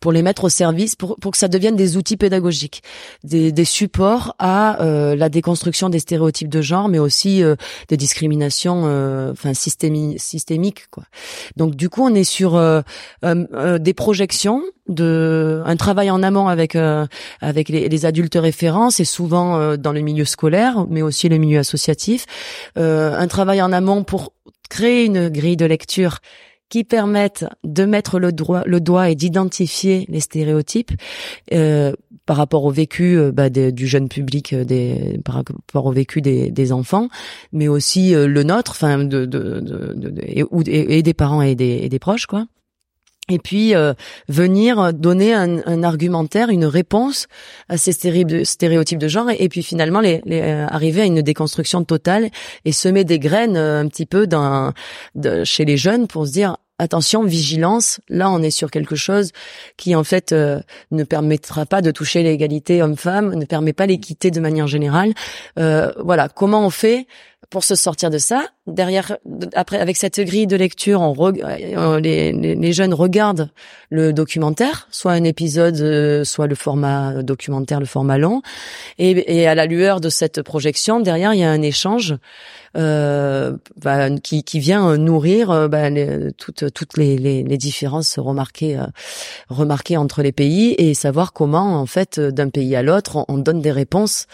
pour 0.00 0.12
les 0.12 0.22
mettre 0.22 0.44
au 0.44 0.48
service, 0.48 0.96
pour 0.96 1.16
pour 1.20 1.30
que 1.30 1.38
ça 1.38 1.46
devienne 1.46 1.76
des 1.76 1.96
outils 1.96 2.16
pédagogiques, 2.16 2.82
des, 3.22 3.52
des 3.52 3.64
supports 3.64 4.34
à 4.40 4.78
la 4.80 5.28
déconstruction 5.28 5.88
des 5.88 6.00
stéréotypes 6.00 6.48
de 6.48 6.62
genre, 6.62 6.88
mais 6.88 6.98
aussi 6.98 7.42
des 7.88 7.96
discriminations, 7.96 8.84
enfin 9.30 9.54
systémiques 9.54 10.88
quoi. 10.90 11.04
Donc 11.56 11.76
du 11.76 11.88
coup, 11.88 12.04
on 12.04 12.14
est 12.14 12.24
sur 12.24 12.60
des 13.22 13.94
projections 13.94 14.62
de 14.90 15.62
un 15.64 15.76
travail 15.76 16.10
en 16.10 16.22
amont 16.22 16.48
avec 16.48 16.76
euh, 16.76 17.06
avec 17.40 17.68
les, 17.68 17.88
les, 17.88 18.06
adultes 18.06 18.36
référents, 18.36 18.90
c'est 18.90 19.04
souvent 19.04 19.56
euh, 19.56 19.76
dans 19.76 19.92
le 19.92 20.00
milieu 20.00 20.24
scolaire, 20.24 20.86
mais 20.90 21.00
aussi 21.00 21.28
le 21.28 21.38
milieu 21.38 21.60
associatif. 21.60 22.26
Euh, 22.76 23.16
un 23.16 23.28
travail 23.28 23.62
en 23.62 23.72
amont 23.72 24.04
pour 24.04 24.34
créer 24.68 25.06
une 25.06 25.28
grille 25.28 25.56
de 25.56 25.64
lecture 25.64 26.18
qui 26.68 26.84
permette 26.84 27.46
de 27.64 27.84
mettre 27.84 28.20
le, 28.20 28.30
droit, 28.30 28.62
le 28.64 28.80
doigt 28.80 29.10
et 29.10 29.16
d'identifier 29.16 30.06
les 30.08 30.20
stéréotypes 30.20 30.92
euh, 31.52 31.92
par 32.26 32.36
rapport 32.36 32.64
au 32.64 32.70
vécu 32.70 33.18
bah, 33.32 33.50
du 33.50 33.88
jeune 33.88 34.08
public, 34.08 34.54
des, 34.54 35.18
par 35.24 35.36
rapport 35.36 35.86
au 35.86 35.90
vécu 35.90 36.20
des, 36.20 36.52
des 36.52 36.70
enfants, 36.70 37.08
mais 37.52 37.66
aussi 37.66 38.12
le 38.12 38.42
nôtre, 38.44 38.70
enfin 38.70 38.98
de, 38.98 39.24
de, 39.26 39.58
de, 39.58 40.14
et, 40.22 40.98
et, 40.98 41.02
des 41.02 41.14
parents 41.14 41.42
et 41.42 41.56
des, 41.56 41.80
et 41.82 41.88
des 41.88 41.98
proches, 41.98 42.26
quoi 42.26 42.46
et 43.28 43.38
puis 43.38 43.74
euh, 43.74 43.94
venir 44.28 44.92
donner 44.92 45.32
un, 45.32 45.66
un, 45.66 45.82
argumentaire, 45.82 46.50
une 46.50 46.64
réponse 46.64 47.26
à 47.68 47.76
ces 47.76 47.92
stéréotypes 47.92 48.98
de 48.98 49.08
genre, 49.08 49.30
et, 49.30 49.48
puis 49.48 49.62
finalement 49.62 50.00
les, 50.00 50.20
les, 50.24 50.40
euh, 50.40 50.66
arriver 50.66 51.02
à 51.02 51.04
une 51.04 51.22
déconstruction 51.22 51.84
totale 51.84 52.30
et 52.64 52.72
semer 52.72 53.04
des 53.04 53.18
graines 53.18 53.56
euh, 53.56 53.80
un 53.80 53.88
petit 53.88 54.06
peu 54.06 54.26
dans, 54.26 54.72
de, 55.14 55.44
chez 55.44 55.64
les 55.64 55.76
jeunes 55.76 56.06
pour 56.06 56.26
se 56.26 56.32
dire 56.32 56.56
attention, 56.78 57.22
vigilance, 57.22 58.00
là 58.08 58.30
on 58.30 58.42
est 58.42 58.50
sur 58.50 58.70
quelque 58.70 58.96
chose 58.96 59.32
qui 59.76 59.94
en 59.94 60.02
fait 60.02 60.32
ne 60.32 61.04
permettra 61.04 61.66
pas 61.66 61.82
de 61.82 61.90
toucher 61.90 62.22
l'égalité 62.22 62.82
homme-femme, 62.82 63.34
ne 63.34 63.44
permet 63.44 63.74
pas 63.74 63.84
l'équité 63.84 64.30
de 64.30 64.40
manière 64.40 64.66
générale. 64.66 65.12
voilà, 65.56 66.30
comment 66.30 66.64
on 66.64 66.70
fait 66.70 67.06
pour 67.50 67.64
se 67.64 67.74
sortir 67.74 68.08
de 68.08 68.16
ça, 68.18 68.46
derrière, 68.70 69.16
après, 69.54 69.78
avec 69.78 69.96
cette 69.96 70.20
grille 70.20 70.46
de 70.46 70.56
lecture, 70.56 71.00
on 71.00 71.14
euh, 71.20 72.00
les, 72.00 72.32
les, 72.32 72.72
jeunes 72.72 72.94
regardent 72.94 73.50
le 73.90 74.12
documentaire, 74.12 74.88
soit 74.90 75.12
un 75.12 75.24
épisode, 75.24 75.80
euh, 75.80 76.24
soit 76.24 76.46
le 76.46 76.54
format 76.54 77.22
documentaire, 77.22 77.80
le 77.80 77.86
format 77.86 78.18
long, 78.18 78.42
et, 78.98 79.40
et 79.40 79.46
à 79.46 79.54
la 79.54 79.66
lueur 79.66 80.00
de 80.00 80.08
cette 80.08 80.42
projection, 80.42 81.00
derrière, 81.00 81.34
il 81.34 81.40
y 81.40 81.44
a 81.44 81.50
un 81.50 81.62
échange 81.62 82.16
euh, 82.76 83.56
bah, 83.82 84.08
qui, 84.22 84.44
qui 84.44 84.60
vient 84.60 84.96
nourrir 84.96 85.50
euh, 85.50 85.66
bah, 85.66 85.90
les, 85.90 86.30
toutes 86.38 86.72
toutes 86.72 86.96
les, 86.96 87.18
les, 87.18 87.42
les 87.42 87.58
différences 87.58 88.16
remarquées 88.16 88.78
euh, 88.78 88.84
remarquées 89.48 89.96
entre 89.96 90.22
les 90.22 90.30
pays 90.30 90.76
et 90.78 90.94
savoir 90.94 91.32
comment 91.32 91.80
en 91.80 91.86
fait 91.86 92.20
d'un 92.20 92.48
pays 92.48 92.76
à 92.76 92.82
l'autre 92.84 93.24
on, 93.26 93.38
donne 93.38 93.60
des 93.60 93.72
réponses 93.72 94.26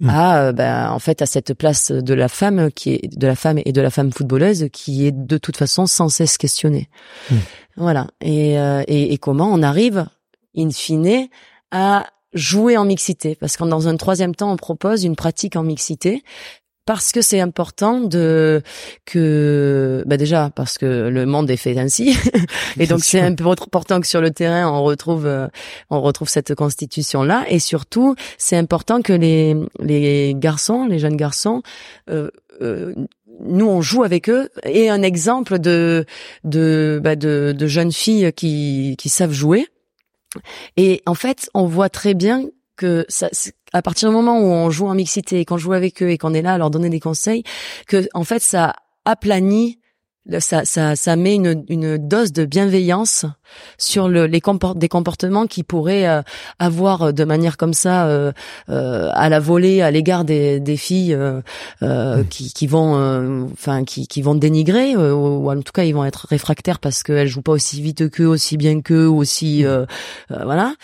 mmh. 0.00 0.10
à 0.10 0.52
bah, 0.52 0.92
en 0.92 0.98
fait 0.98 1.22
à 1.22 1.26
cette 1.26 1.54
place 1.54 1.92
de 1.92 2.12
la 2.12 2.26
femme 2.26 2.72
qui 2.72 2.94
est 2.94 3.16
de 3.16 3.26
la 3.28 3.36
femme 3.36 3.60
et 3.64 3.70
de 3.76 3.82
la 3.82 3.90
femme 3.90 4.12
footballeuse 4.12 4.68
qui 4.72 5.06
est 5.06 5.12
de 5.12 5.38
toute 5.38 5.56
façon 5.56 5.86
sans 5.86 6.08
cesse 6.08 6.38
questionnée. 6.38 6.88
Mmh. 7.30 7.36
Voilà. 7.76 8.06
Et, 8.20 8.54
et, 8.54 9.12
et 9.12 9.18
comment 9.18 9.52
on 9.52 9.62
arrive 9.62 10.06
in 10.56 10.70
fine 10.70 11.28
à 11.70 12.06
jouer 12.32 12.76
en 12.76 12.84
mixité? 12.84 13.34
Parce 13.34 13.56
que 13.56 13.64
dans 13.64 13.86
un 13.86 13.96
troisième 13.96 14.34
temps 14.34 14.50
on 14.50 14.56
propose 14.56 15.04
une 15.04 15.14
pratique 15.14 15.56
en 15.56 15.62
mixité 15.62 16.22
parce 16.86 17.10
que 17.10 17.20
c'est 17.20 17.40
important 17.40 18.00
de 18.00 18.62
que 19.04 20.04
bah 20.06 20.16
déjà 20.16 20.50
parce 20.54 20.78
que 20.78 21.08
le 21.08 21.26
monde 21.26 21.50
est 21.50 21.56
fait 21.56 21.76
ainsi. 21.76 22.16
Et 22.78 22.86
donc 22.86 23.00
c'est 23.04 23.20
un 23.20 23.34
peu 23.34 23.46
important 23.46 24.00
que 24.00 24.06
sur 24.06 24.20
le 24.20 24.30
terrain 24.30 24.70
on 24.70 24.84
retrouve 24.84 25.26
euh, 25.26 25.48
on 25.90 26.00
retrouve 26.00 26.28
cette 26.28 26.54
constitution 26.54 27.24
là 27.24 27.44
et 27.48 27.58
surtout 27.58 28.14
c'est 28.38 28.56
important 28.56 29.02
que 29.02 29.12
les 29.12 29.56
les 29.80 30.34
garçons 30.36 30.86
les 30.86 31.00
jeunes 31.00 31.16
garçons 31.16 31.62
euh, 32.08 32.30
euh, 32.62 32.94
nous 33.40 33.66
on 33.66 33.80
joue 33.80 34.02
avec 34.02 34.28
eux. 34.28 34.50
Et 34.64 34.88
un 34.88 35.02
exemple 35.02 35.58
de 35.58 36.04
de 36.44 37.00
bah, 37.02 37.16
de, 37.16 37.54
de 37.56 37.66
jeunes 37.66 37.92
filles 37.92 38.32
qui 38.34 38.96
qui 38.98 39.08
savent 39.08 39.32
jouer. 39.32 39.66
Et 40.76 41.02
en 41.06 41.14
fait 41.14 41.50
on 41.54 41.66
voit 41.66 41.88
très 41.88 42.14
bien 42.14 42.46
que 42.76 43.06
ça, 43.08 43.30
à 43.72 43.82
partir 43.82 44.10
du 44.10 44.14
moment 44.14 44.38
où 44.38 44.46
on 44.46 44.70
joue 44.70 44.86
en 44.86 44.94
mixité 44.94 45.40
et 45.40 45.44
qu'on 45.44 45.58
joue 45.58 45.72
avec 45.72 46.02
eux 46.02 46.10
et 46.10 46.18
qu'on 46.18 46.34
est 46.34 46.42
là 46.42 46.54
à 46.54 46.58
leur 46.58 46.70
donner 46.70 46.90
des 46.90 47.00
conseils, 47.00 47.42
que 47.86 48.06
en 48.14 48.24
fait 48.24 48.42
ça 48.42 48.74
aplanit 49.04 49.78
ça, 50.38 50.64
ça, 50.64 50.96
ça 50.96 51.16
met 51.16 51.34
une, 51.34 51.64
une 51.68 51.98
dose 51.98 52.32
de 52.32 52.44
bienveillance 52.44 53.26
sur 53.78 54.08
le, 54.08 54.26
les 54.26 54.40
comport 54.40 54.74
des 54.74 54.88
comportements 54.88 55.46
qui 55.46 55.62
pourraient 55.62 56.08
euh, 56.08 56.22
avoir 56.58 57.12
de 57.12 57.24
manière 57.24 57.56
comme 57.56 57.74
ça 57.74 58.06
euh, 58.06 58.32
euh, 58.68 59.10
à 59.14 59.28
la 59.28 59.40
volée 59.40 59.82
à 59.82 59.90
l'égard 59.90 60.24
des, 60.24 60.60
des 60.60 60.76
filles 60.76 61.16
qui, 62.30 62.52
qui 62.52 62.66
vont 62.66 63.46
enfin 63.52 63.84
qui, 63.84 64.06
qui 64.06 64.22
vont 64.22 64.34
dénigrer 64.34 64.96
ou, 64.96 65.50
en 65.50 65.60
tout 65.60 65.72
cas 65.72 65.84
ils 65.84 65.94
vont 65.94 66.04
être 66.04 66.26
réfractaires 66.28 66.78
parce 66.78 67.02
qu'elles 67.02 67.28
jouent 67.28 67.42
pas 67.42 67.52
aussi 67.52 67.80
vite 67.80 68.10
qu'eux 68.10 68.26
aussi 68.26 68.56
bien 68.56 68.80
qu'eux 68.80 69.06
aussi 69.06 69.64
voilà. 70.28 70.74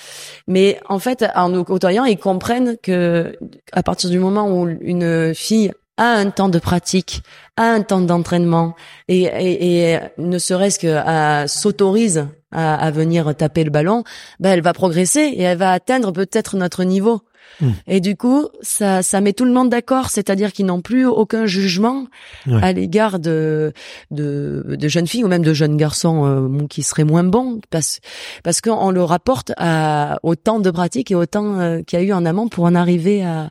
Mais 0.47 0.81
en 0.89 0.99
fait 0.99 1.25
en 1.35 1.49
nous 1.49 1.65
côtoyant 1.65 2.05
ils 2.05 2.19
comprennent 2.19 2.77
que 2.83 3.37
à 3.73 3.83
partir 3.83 4.11
du 4.11 4.19
moment 4.19 4.51
où 4.51 4.69
une 4.69 5.35
fille 5.35 5.73
a 5.97 6.15
un 6.15 6.31
temps 6.31 6.49
de 6.49 6.59
pratique, 6.59 7.23
a 7.57 7.65
un 7.65 7.83
temps 7.83 8.01
d'entraînement 8.01 8.75
et, 9.09 9.23
et, 9.23 9.93
et, 9.93 9.99
ne 10.19 10.39
serait-ce 10.39 10.79
que 10.79 11.49
s'autorise 11.49 12.29
à, 12.51 12.75
à, 12.75 12.91
venir 12.91 13.35
taper 13.35 13.65
le 13.65 13.71
ballon, 13.71 14.05
ben 14.41 14.53
elle 14.53 14.63
va 14.63 14.73
progresser 14.73 15.21
et 15.21 15.43
elle 15.43 15.59
va 15.59 15.73
atteindre 15.73 16.13
peut-être 16.13 16.57
notre 16.57 16.85
niveau. 16.85 17.23
Hmm. 17.61 17.71
Et 17.87 18.01
du 18.01 18.17
coup, 18.17 18.49
ça, 18.63 19.03
ça 19.03 19.21
met 19.21 19.33
tout 19.33 19.45
le 19.45 19.53
monde 19.53 19.69
d'accord, 19.69 20.11
c'est-à-dire 20.11 20.53
qu'ils 20.53 20.67
n'ont 20.67 20.81
plus 20.81 21.07
aucun 21.07 21.47
jugement 21.47 22.07
à 22.51 22.73
l'égard 22.73 23.19
de, 23.19 23.73
de, 24.11 24.65
de 24.67 24.89
jeunes 24.89 25.07
filles 25.07 25.25
ou 25.25 25.29
même 25.29 25.45
de 25.45 25.53
jeunes 25.53 25.77
garçons 25.77 26.27
euh, 26.27 26.67
qui 26.69 26.83
seraient 26.83 27.05
moins 27.05 27.25
bons, 27.25 27.61
parce 27.71 28.01
parce 28.43 28.61
qu'on 28.61 28.91
le 28.91 29.03
rapporte 29.03 29.53
à, 29.57 30.19
au 30.23 30.35
temps 30.35 30.61
de 30.61 30.71
pratique 30.71 31.11
et 31.11 31.15
au 31.15 31.27
temps 31.27 31.61
euh, 31.61 31.83
qu'il 31.83 31.99
y 31.99 32.03
a 32.03 32.05
eu 32.05 32.13
en 32.13 32.25
amont 32.25 32.49
pour 32.49 32.65
en 32.65 32.75
arriver 32.75 33.23
à, 33.23 33.51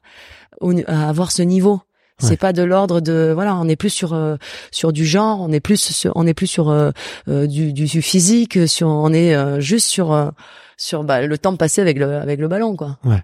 à 0.87 1.09
avoir 1.09 1.31
ce 1.31 1.43
niveau. 1.43 1.81
C'est 2.21 2.37
pas 2.37 2.53
de 2.53 2.63
l'ordre 2.63 3.01
de 3.01 3.31
voilà, 3.33 3.55
on 3.55 3.67
est 3.67 3.75
plus 3.75 3.89
sur 3.89 4.13
euh, 4.13 4.35
sur 4.71 4.93
du 4.93 5.05
genre, 5.05 5.41
on 5.41 5.51
est 5.51 5.59
plus 5.59 5.79
sur, 5.79 6.11
on 6.15 6.27
est 6.27 6.33
plus 6.33 6.47
sur 6.47 6.69
euh, 6.69 6.91
euh, 7.27 7.47
du, 7.47 7.73
du, 7.73 8.01
physique, 8.01 8.67
sur 8.67 8.87
on 8.87 9.11
est 9.13 9.61
juste 9.61 9.87
sur 9.87 10.31
sur 10.77 11.03
bah, 11.03 11.25
le 11.25 11.37
temps 11.37 11.55
passé 11.55 11.81
avec 11.81 11.97
le 11.97 12.15
avec 12.15 12.39
le 12.39 12.47
ballon 12.47 12.75
quoi. 12.75 12.97
Ouais. 13.03 13.11
Bah, 13.11 13.23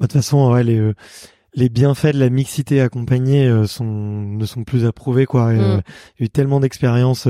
de 0.00 0.02
toute 0.04 0.12
façon, 0.12 0.52
ouais, 0.52 0.64
les 0.64 0.92
les 1.54 1.68
bienfaits 1.68 2.12
de 2.12 2.20
la 2.20 2.30
mixité 2.30 2.80
accompagnée 2.80 3.50
sont 3.66 3.84
ne 3.84 4.44
sont 4.46 4.64
plus 4.64 4.86
approuvés 4.86 5.26
quoi. 5.26 5.52
Mm. 5.52 5.82
il 6.18 6.20
y 6.20 6.22
a 6.22 6.26
eu 6.26 6.28
tellement 6.28 6.60
d'expériences 6.60 7.28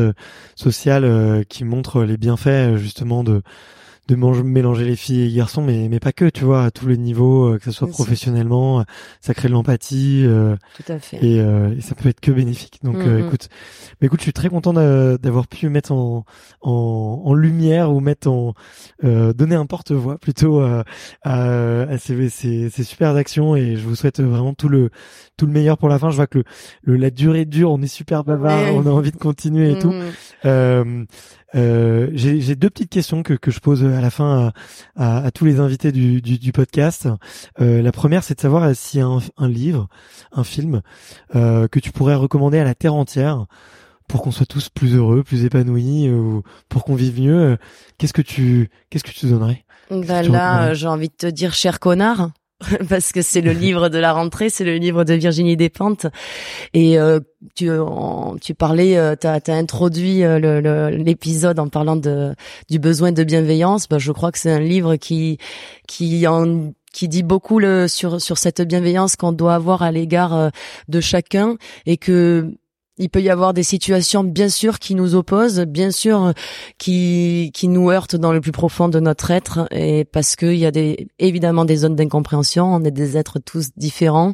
sociales 0.57 1.45
qui 1.49 1.65
montrent 1.65 2.03
les 2.05 2.17
bienfaits 2.17 2.77
justement 2.77 3.25
de 3.25 3.43
de 4.11 4.43
mélanger 4.43 4.85
les 4.85 4.97
filles 4.97 5.21
et 5.21 5.29
les 5.29 5.35
garçons, 5.35 5.63
mais 5.63 5.89
mais 5.89 6.01
pas 6.01 6.13
que, 6.13 6.29
tu 6.29 6.45
vois, 6.45 6.65
à 6.65 6.71
tous 6.71 6.87
les 6.87 6.97
niveaux, 6.97 7.55
euh, 7.55 7.59
que 7.59 7.65
ce 7.65 7.71
soit 7.71 7.89
professionnellement, 7.89 8.85
ça 9.21 9.35
crée 9.35 9.49
de 9.49 9.53
l'empathie. 9.53 10.25
Euh, 10.27 10.57
Tout 10.77 10.93
à 10.93 10.99
fait. 10.99 11.25
Et, 11.25 11.41
euh, 11.41 11.75
et, 11.77 11.81
ça 11.81 11.95
peut 11.95 12.09
être 12.09 12.21
que 12.21 12.33
bénéfique. 12.33 12.81
Donc, 12.83 12.97
mm-hmm. 12.97 13.27
écoute, 13.27 13.49
mais 14.01 14.07
écoute, 14.07 14.21
je 14.21 14.25
suis 14.25 14.33
très 14.33 14.49
content 14.49 14.73
d'avoir 14.73 15.47
pu 15.47 15.69
mettre 15.69 15.93
en, 15.93 16.25
en, 16.61 17.23
en 17.25 17.35
lumière 17.35 17.93
ou 17.93 18.01
mettre 18.01 18.29
en 18.29 18.55
donner 19.03 19.55
un 19.55 19.67
porte-voix 19.67 20.19
plutôt 20.19 20.61
à, 20.61 20.85
à, 21.23 21.99
ces, 21.99 22.29
ces, 22.29 22.71
ces 22.71 22.85
super 22.85 23.15
actions 23.17 23.57
et 23.57 23.77
je 23.77 23.87
vous 23.87 23.95
souhaite 23.95 24.21
vraiment 24.21 24.55
tout 24.55 24.69
le 24.69 24.91
tout 25.37 25.47
le 25.47 25.53
meilleur 25.53 25.79
pour 25.79 25.89
la 25.89 25.99
fin. 25.99 26.11
Je 26.11 26.17
vois 26.17 26.27
que 26.27 26.43
le, 26.83 26.97
la 26.97 27.11
durée 27.11 27.45
dure, 27.47 27.71
on 27.71 27.81
est 27.81 27.87
super 27.87 28.25
bavard, 28.25 28.75
on 28.75 28.87
a 28.87 28.91
envie 28.91 29.13
de 29.13 29.17
continuer 29.17 29.73
et 29.73 29.79
tout. 29.79 29.95
Euh, 30.45 31.05
euh, 31.55 32.09
J'ai 32.15 32.55
deux 32.57 32.71
petites 32.71 32.91
questions 32.91 33.23
que, 33.23 33.35
que 33.35 33.51
je 33.51 33.61
pose 33.61 33.85
à 33.85 34.01
la 34.01 34.11
fin 34.11 34.53
à, 34.97 35.25
à, 35.25 35.31
tous 35.31 35.45
les 35.45 35.61
invités 35.61 35.93
du, 35.93 36.23
du, 36.23 36.39
du 36.39 36.53
podcast. 36.53 37.09
Euh, 37.61 37.83
la 37.83 37.93
première, 37.93 38.25
c'est 38.25 38.35
de 38.35 38.41
savoir 38.41 38.75
s'il 38.75 39.01
y 39.01 39.03
a 39.03 39.07
un, 39.07 39.19
un, 39.37 39.49
livre, 39.49 39.89
un 40.33 40.45
film 40.45 40.83
euh, 41.35 41.69
que 41.69 41.81
tu 41.81 41.93
pourrais 41.93 42.15
recommander 42.15 42.59
à 42.59 42.65
la 42.65 42.75
terre 42.75 42.95
entière 42.95 43.47
pour 44.09 44.23
qu'on 44.23 44.33
soit 44.33 44.47
tous 44.47 44.69
plus 44.69 44.97
heureux, 44.97 45.23
plus 45.23 45.45
épanouis, 45.45 46.11
ou 46.11 46.43
pour 46.69 46.85
qu'on 46.85 46.97
vive 46.97 47.21
mieux. 47.21 47.59
Qu'est-ce 47.97 48.13
que 48.13 48.23
tu 48.23 48.69
qu'est-ce 48.91 49.05
que 49.05 49.13
tu 49.13 49.27
donnerais? 49.27 49.65
Bah 49.91 50.23
Là, 50.23 50.75
j'ai 50.75 50.89
envie 50.89 51.09
de 51.09 51.15
te 51.15 51.27
dire, 51.27 51.53
cher 51.55 51.79
connard. 51.79 52.31
parce 52.89 53.13
que 53.13 53.23
c'est 53.23 53.41
le 53.41 53.53
livre 53.53 53.89
de 53.89 53.99
la 53.99 54.13
rentrée, 54.13 54.51
c'est 54.51 54.65
le 54.65 54.77
livre 54.77 55.05
de 55.05 55.15
Virginie 55.15 55.57
Despentes. 55.57 56.07
Et 56.75 56.99
euh, 56.99 57.21
tu, 57.55 57.71
tu 58.41 58.55
parlais, 58.55 58.97
euh, 58.97 59.15
tu 59.19 59.27
as, 59.27 59.41
introduit 59.49 60.25
euh, 60.25 60.91
l'épisode 60.91 61.59
en 61.59 61.69
parlant 61.69 61.97
de, 61.97 62.35
du 62.69 62.79
besoin 62.79 63.13
de 63.13 63.25
bienveillance. 63.25 63.89
Bah, 63.89 63.99
je 63.99 64.13
crois 64.13 64.33
que 64.33 64.39
c'est 64.39 64.53
un 64.53 64.61
livre 64.61 64.97
qui, 64.97 65.39
qui 65.87 66.27
en 66.27 66.73
qui 66.93 67.07
dit 67.07 67.23
beaucoup 67.23 67.61
le, 67.61 67.87
sur 67.87 68.21
sur 68.21 68.37
cette 68.37 68.61
bienveillance 68.63 69.15
qu'on 69.15 69.31
doit 69.31 69.55
avoir 69.55 69.83
à 69.83 69.93
l'égard 69.93 70.51
de 70.89 71.01
chacun 71.01 71.57
et 71.87 71.97
que 71.97 72.53
il 73.01 73.09
peut 73.09 73.23
y 73.23 73.31
avoir 73.31 73.55
des 73.55 73.63
situations, 73.63 74.23
bien 74.23 74.49
sûr, 74.49 74.79
qui 74.79 74.95
nous 74.95 75.15
opposent, 75.15 75.61
bien 75.61 75.91
sûr, 75.91 76.33
qui 76.79 77.51
qui 77.55 77.67
nous 77.67 77.91
heurtent 77.91 78.15
dans 78.15 78.33
le 78.33 78.41
plus 78.41 78.53
profond 78.53 78.89
de 78.89 79.01
notre 79.01 79.31
être, 79.31 79.67
et 79.71 80.05
parce 80.05 80.37
qu'il 80.37 80.57
y 80.57 80.67
a 80.67 80.71
des 80.71 81.09
évidemment 81.19 81.65
des 81.65 81.77
zones 81.77 81.97
d'incompréhension. 81.97 82.73
On 82.73 82.85
est 82.85 82.91
des 82.91 83.17
êtres 83.17 83.39
tous 83.39 83.71
différents, 83.77 84.33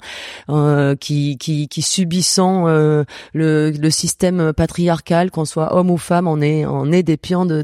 euh, 0.51 0.97
qui 0.97 1.39
qui 1.39 1.69
qui 1.69 1.81
subissons 1.81 2.67
euh, 2.67 3.05
le 3.33 3.71
le 3.71 3.91
système 3.91 4.53
patriarcal, 4.53 5.31
qu'on 5.31 5.45
soit 5.45 5.75
homme 5.77 5.91
ou 5.91 5.97
femme. 5.97 6.27
On 6.27 6.41
est 6.41 6.67
on 6.67 6.91
est 6.91 7.05
des 7.05 7.17
pions 7.17 7.47
de 7.47 7.63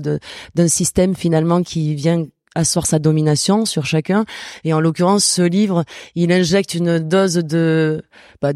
d'un 0.54 0.68
système 0.68 1.16
finalement 1.16 1.62
qui 1.62 1.96
vient 1.96 2.24
asseoir 2.54 2.86
sa 2.86 2.98
domination 2.98 3.64
sur 3.64 3.86
chacun. 3.86 4.24
Et 4.64 4.72
en 4.72 4.80
l'occurrence, 4.80 5.24
ce 5.24 5.42
livre, 5.42 5.84
il 6.14 6.32
injecte 6.32 6.74
une 6.74 6.98
dose 6.98 7.34
de 7.34 8.02
bah, 8.40 8.52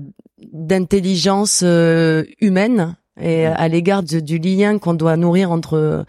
d'intelligence 0.52 1.60
euh, 1.64 2.24
humaine 2.40 2.96
et 3.20 3.46
à 3.46 3.68
l'égard 3.68 4.02
du 4.02 4.38
lien 4.38 4.78
qu'on 4.78 4.94
doit 4.94 5.16
nourrir 5.16 5.50
entre 5.50 6.04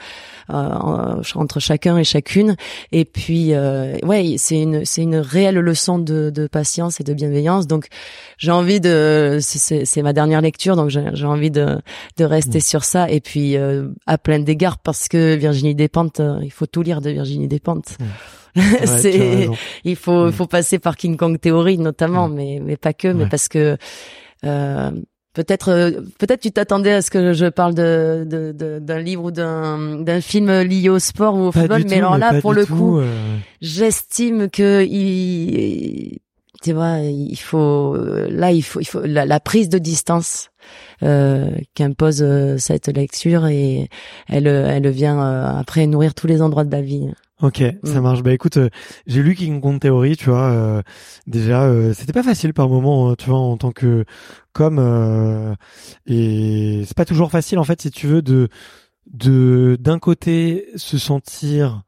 euh, 0.49 1.21
entre 1.35 1.59
chacun 1.59 1.97
et 1.97 2.03
chacune. 2.03 2.55
Et 2.91 3.05
puis 3.05 3.53
euh, 3.53 3.97
ouais 4.03 4.35
c'est 4.37 4.61
une 4.61 4.85
c'est 4.85 5.03
une 5.03 5.17
réelle 5.17 5.55
leçon 5.55 5.99
de, 5.99 6.29
de 6.29 6.47
patience 6.47 6.99
et 6.99 7.03
de 7.03 7.13
bienveillance. 7.13 7.67
Donc 7.67 7.87
j'ai 8.37 8.51
envie 8.51 8.79
de 8.79 9.39
c'est 9.41 9.85
c'est 9.85 10.01
ma 10.01 10.13
dernière 10.13 10.41
lecture 10.41 10.75
donc 10.75 10.89
j'ai 10.89 11.25
envie 11.25 11.51
de 11.51 11.77
de 12.17 12.25
rester 12.25 12.57
mm. 12.57 12.61
sur 12.61 12.83
ça. 12.83 13.09
Et 13.09 13.21
puis 13.21 13.57
euh, 13.57 13.87
à 14.05 14.17
plein 14.17 14.39
d'égards 14.39 14.79
parce 14.79 15.07
que 15.07 15.35
Virginie 15.35 15.75
Despentes 15.75 16.19
euh, 16.19 16.39
il 16.43 16.51
faut 16.51 16.65
tout 16.65 16.81
lire 16.81 17.01
de 17.01 17.09
Virginie 17.09 17.47
Despentes. 17.47 17.97
Mm. 17.99 18.61
c'est 18.85 19.49
il 19.83 19.95
faut 19.95 20.27
il 20.27 20.29
mm. 20.29 20.33
faut 20.33 20.47
passer 20.47 20.79
par 20.79 20.97
King 20.97 21.15
Kong 21.15 21.39
Theory 21.39 21.77
notamment 21.77 22.27
mais 22.27 22.59
mais 22.61 22.75
pas 22.75 22.93
que 22.93 23.07
mais 23.07 23.27
parce 23.27 23.47
que 23.47 23.77
euh, 24.45 24.91
Peut-être, 25.37 25.69
euh, 25.69 25.91
peut-être 26.17 26.39
tu 26.39 26.51
t'attendais 26.51 26.93
à 26.93 27.03
ce 27.03 27.11
que 27.11 27.33
je 27.33 27.45
parle 27.45 27.75
de, 27.75 28.25
de, 28.27 28.79
d'un 28.79 28.97
livre 28.97 29.25
ou 29.25 29.29
d'un, 29.29 29.99
d'un 29.99 30.19
film 30.19 30.49
lié 30.61 30.89
au 30.89 30.97
sport 30.97 31.35
ou 31.35 31.41
au 31.41 31.51
football, 31.51 31.83
mais 31.87 31.97
alors 31.97 32.17
là, 32.17 32.41
pour 32.41 32.53
le 32.53 32.65
coup, 32.65 32.97
euh. 32.97 33.37
j'estime 33.61 34.49
que 34.49 34.83
il, 34.83 36.17
tu 36.63 36.73
vois, 36.73 37.01
il 37.01 37.35
faut 37.35 37.95
là, 37.95 38.51
il 38.51 38.63
faut, 38.63 38.79
il 38.79 38.85
faut 38.85 39.01
la, 39.03 39.39
prise 39.39 39.69
de 39.69 39.77
distance 39.77 40.49
euh, 41.03 41.51
qu'impose 41.75 42.23
euh, 42.23 42.57
cette 42.57 42.87
lecture 42.87 43.45
et 43.45 43.89
elle, 44.27 44.47
elle 44.47 44.89
vient 44.89 45.21
après 45.59 45.85
nourrir 45.85 46.15
tous 46.15 46.25
les 46.25 46.41
endroits 46.41 46.63
de 46.63 46.71
la 46.71 46.81
vie. 46.81 47.11
Ok, 47.41 47.63
ça 47.83 47.99
mm. 47.99 48.03
marche. 48.03 48.23
Bah 48.23 48.33
écoute, 48.33 48.57
euh, 48.57 48.69
j'ai 49.05 49.21
lu 49.21 49.35
King 49.35 49.61
Kong 49.61 49.79
Theory, 49.79 50.17
tu 50.17 50.29
vois. 50.29 50.81
déjà, 51.27 51.71
c'était 51.93 52.13
pas 52.13 52.23
facile 52.23 52.53
par 52.53 52.69
moment, 52.69 53.09
hein, 53.11 53.15
tu 53.17 53.29
vois, 53.29 53.39
en 53.39 53.57
tant 53.57 53.71
que 53.71 54.05
comme 54.53 54.79
et 56.07 56.83
c'est 56.85 56.97
pas 56.97 57.05
toujours 57.05 57.29
facile 57.31 57.59
en 57.59 57.63
fait, 57.63 57.81
si 57.81 57.91
tu 57.91 58.07
veux, 58.07 58.21
de 58.21 58.49
de 59.05 59.77
d'un 59.79 59.99
côté 59.99 60.67
se 60.75 60.97
sentir 60.97 61.83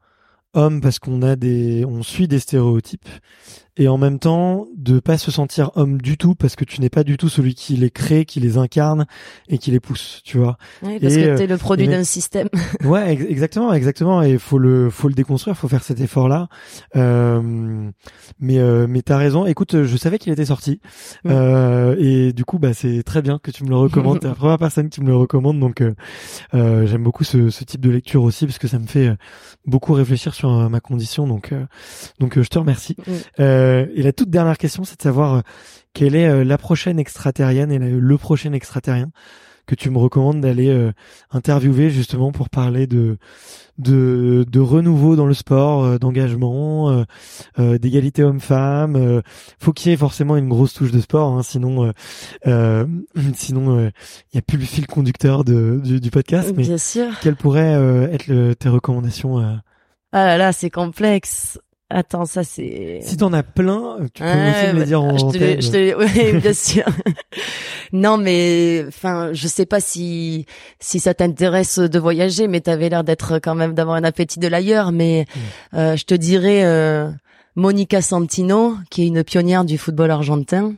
homme 0.54 0.80
parce 0.80 0.98
qu'on 0.98 1.22
a 1.22 1.36
des, 1.36 1.84
on 1.84 2.02
suit 2.02 2.28
des 2.28 2.38
stéréotypes 2.38 3.08
et 3.80 3.88
en 3.88 3.98
même 3.98 4.18
temps 4.18 4.68
de 4.76 5.00
pas 5.00 5.18
se 5.18 5.30
sentir 5.30 5.70
homme 5.74 6.00
du 6.00 6.18
tout 6.18 6.34
parce 6.34 6.54
que 6.54 6.64
tu 6.64 6.80
n'es 6.80 6.90
pas 6.90 7.02
du 7.02 7.16
tout 7.16 7.28
celui 7.28 7.54
qui 7.54 7.76
les 7.76 7.90
crée, 7.90 8.26
qui 8.26 8.38
les 8.38 8.58
incarne 8.58 9.06
et 9.48 9.58
qui 9.58 9.70
les 9.70 9.80
pousse, 9.80 10.20
tu 10.22 10.38
vois. 10.38 10.58
Oui, 10.82 11.00
parce 11.00 11.14
que 11.14 11.36
t'es 11.36 11.46
le 11.46 11.54
euh, 11.54 11.58
produit 11.58 11.88
d'un 11.88 12.04
système. 12.04 12.48
ouais, 12.84 13.12
exactement, 13.12 13.72
exactement. 13.72 14.22
Et 14.22 14.38
faut 14.38 14.58
le, 14.58 14.90
faut 14.90 15.08
le 15.08 15.14
déconstruire, 15.14 15.56
faut 15.56 15.68
faire 15.68 15.82
cet 15.82 15.98
effort-là. 15.98 16.48
Euh, 16.94 17.90
mais, 18.38 18.58
euh, 18.58 18.86
mais 18.86 19.02
t'as 19.02 19.16
raison. 19.16 19.46
Écoute, 19.46 19.82
je 19.82 19.96
savais 19.96 20.18
qu'il 20.18 20.32
était 20.32 20.44
sorti 20.44 20.80
euh, 21.26 21.96
et 21.98 22.32
du 22.32 22.44
coup, 22.44 22.58
bah 22.58 22.74
c'est 22.74 23.02
très 23.02 23.22
bien 23.22 23.38
que 23.38 23.50
tu 23.50 23.64
me 23.64 23.70
le 23.70 23.76
recommandes. 23.76 24.20
T'es 24.20 24.28
la 24.28 24.34
première 24.34 24.58
personne 24.58 24.90
qui 24.90 25.00
me 25.00 25.06
le 25.06 25.16
recommande, 25.16 25.58
donc 25.58 25.80
euh, 25.80 25.94
euh, 26.54 26.86
j'aime 26.86 27.02
beaucoup 27.02 27.24
ce, 27.24 27.50
ce, 27.50 27.64
type 27.64 27.80
de 27.80 27.90
lecture 27.90 28.22
aussi 28.22 28.46
parce 28.46 28.58
que 28.58 28.68
ça 28.68 28.78
me 28.78 28.86
fait 28.86 29.10
beaucoup 29.64 29.92
réfléchir 29.92 30.34
sur 30.34 30.50
ma 30.68 30.80
condition. 30.80 31.26
Donc, 31.26 31.54
donc 32.18 32.40
je 32.40 32.48
te 32.48 32.58
remercie. 32.58 32.96
Euh, 33.70 33.86
et 33.94 34.02
la 34.02 34.12
toute 34.12 34.30
dernière 34.30 34.58
question, 34.58 34.84
c'est 34.84 34.96
de 34.96 35.02
savoir 35.02 35.34
euh, 35.34 35.40
quelle 35.92 36.14
est 36.14 36.28
euh, 36.28 36.44
la 36.44 36.58
prochaine 36.58 36.98
extraterrienne 36.98 37.72
et 37.72 37.78
le 37.78 38.18
prochain 38.18 38.52
extraterrien 38.52 39.10
que 39.66 39.74
tu 39.76 39.90
me 39.90 39.98
recommandes 39.98 40.40
d'aller 40.40 40.90
interviewer 41.30 41.90
justement 41.90 42.32
pour 42.32 42.50
parler 42.50 42.88
de 42.88 43.18
de, 43.78 44.44
de 44.50 44.58
renouveau 44.58 45.14
dans 45.14 45.26
le 45.26 45.34
sport, 45.34 46.00
d'engagement, 46.00 47.04
d'égalité 47.56 48.24
homme-femme. 48.24 49.22
faut 49.60 49.72
qu'il 49.72 49.92
y 49.92 49.94
ait 49.94 49.96
forcément 49.96 50.36
une 50.36 50.48
grosse 50.48 50.74
touche 50.74 50.90
de 50.90 50.98
sport, 50.98 51.34
hein, 51.34 51.44
sinon 51.44 51.92
sinon 53.34 53.92
il 54.32 54.34
y 54.34 54.38
a 54.38 54.42
plus 54.42 54.58
le 54.58 54.64
fil 54.64 54.88
conducteur 54.88 55.44
de, 55.44 55.80
du, 55.84 56.10
podcast. 56.10 56.52
Mais 56.56 56.64
Bien 56.64 56.78
sûr. 56.78 57.20
Quelles 57.22 57.36
pourraient 57.36 58.10
être 58.12 58.54
tes 58.54 58.68
recommandations 58.68 59.38
Ah 59.38 60.24
là 60.24 60.36
là, 60.36 60.52
c'est 60.52 60.70
complexe. 60.70 61.60
Attends, 61.92 62.24
ça 62.24 62.44
c'est. 62.44 63.00
Si 63.02 63.16
t'en 63.16 63.32
as 63.32 63.42
plein, 63.42 63.98
tu 64.14 64.22
peux 64.22 64.28
aussi 64.28 64.74
me 64.74 64.78
le 64.78 64.84
dire 64.84 65.02
en 65.02 65.18
je 65.18 65.36
te, 65.36 65.60
je 65.60 65.70
te, 65.70 65.96
oui, 65.98 66.40
bien 66.40 66.52
sûr. 66.54 66.84
non, 67.92 68.16
mais 68.16 68.84
enfin, 68.86 69.30
je 69.32 69.48
sais 69.48 69.66
pas 69.66 69.80
si 69.80 70.46
si 70.78 71.00
ça 71.00 71.14
t'intéresse 71.14 71.80
de 71.80 71.98
voyager, 71.98 72.46
mais 72.46 72.60
t'avais 72.60 72.88
l'air 72.90 73.02
d'être 73.02 73.40
quand 73.40 73.56
même 73.56 73.74
d'avoir 73.74 73.96
un 73.96 74.04
appétit 74.04 74.38
de 74.38 74.46
l'ailleurs. 74.46 74.92
Mais 74.92 75.26
euh, 75.74 75.96
je 75.96 76.04
te 76.04 76.14
dirais. 76.14 76.64
Euh, 76.64 77.10
Monica 77.60 78.00
Santino, 78.00 78.74
qui 78.88 79.02
est 79.02 79.06
une 79.06 79.22
pionnière 79.22 79.66
du 79.66 79.76
football 79.76 80.10
argentin, 80.10 80.76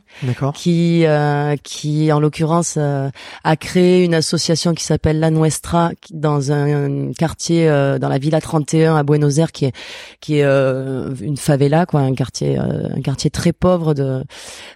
qui 0.53 1.05
euh, 1.05 1.55
qui 1.63 2.11
en 2.11 2.19
l'occurrence 2.19 2.75
euh, 2.77 3.09
a 3.45 3.55
créé 3.55 4.03
une 4.03 4.13
association 4.13 4.73
qui 4.73 4.83
s'appelle 4.83 5.21
La 5.21 5.31
Nuestra 5.31 5.91
dans 6.11 6.51
un, 6.51 7.13
quartier 7.13 7.69
euh, 7.69 7.99
dans 7.99 8.09
la 8.09 8.17
Villa 8.17 8.41
31 8.41 8.97
à 8.97 9.03
Buenos 9.03 9.37
Aires 9.37 9.53
qui 9.53 9.65
est 9.65 9.75
qui 10.19 10.39
est 10.39 10.43
une 10.43 11.37
favela 11.37 11.85
quoi, 11.85 12.01
un 12.01 12.13
quartier 12.15 12.57
un 12.57 13.01
quartier 13.01 13.29
très 13.29 13.53
pauvre 13.53 13.93
de 13.93 14.21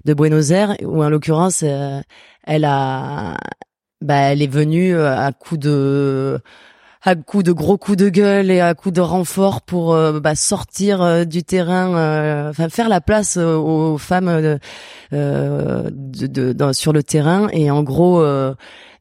de 0.06 0.14
Buenos 0.14 0.52
Aires 0.52 0.78
où 0.84 1.04
en 1.04 1.10
l'occurrence 1.10 1.62
elle 1.62 2.66
a 2.66 3.36
bah 4.00 4.32
elle 4.32 4.42
est 4.42 4.48
venue 4.52 4.98
à 4.98 5.34
coup 5.34 5.58
de 5.58 6.40
à 7.04 7.16
coup 7.16 7.44
de 7.44 7.52
gros 7.52 7.78
coups 7.78 7.98
de 7.98 8.10
gueule 8.10 8.52
et 8.52 8.60
à 8.60 8.74
coup 8.74 8.92
de 8.92 9.02
renfort 9.02 9.62
pour 9.62 9.94
euh, 9.94 10.20
bah, 10.20 10.36
sortir 10.36 11.02
euh, 11.02 11.24
du 11.26 11.44
terrain, 11.44 11.96
euh, 11.96 12.54
faire 12.70 12.90
la 12.90 13.02
place 13.02 13.38
aux 13.38 13.98
femmes 13.98 14.60
sur 15.12 16.94
le 16.94 17.02
terrain. 17.02 17.48
Et 17.52 17.72
en 17.72 17.84
gros 17.84 18.24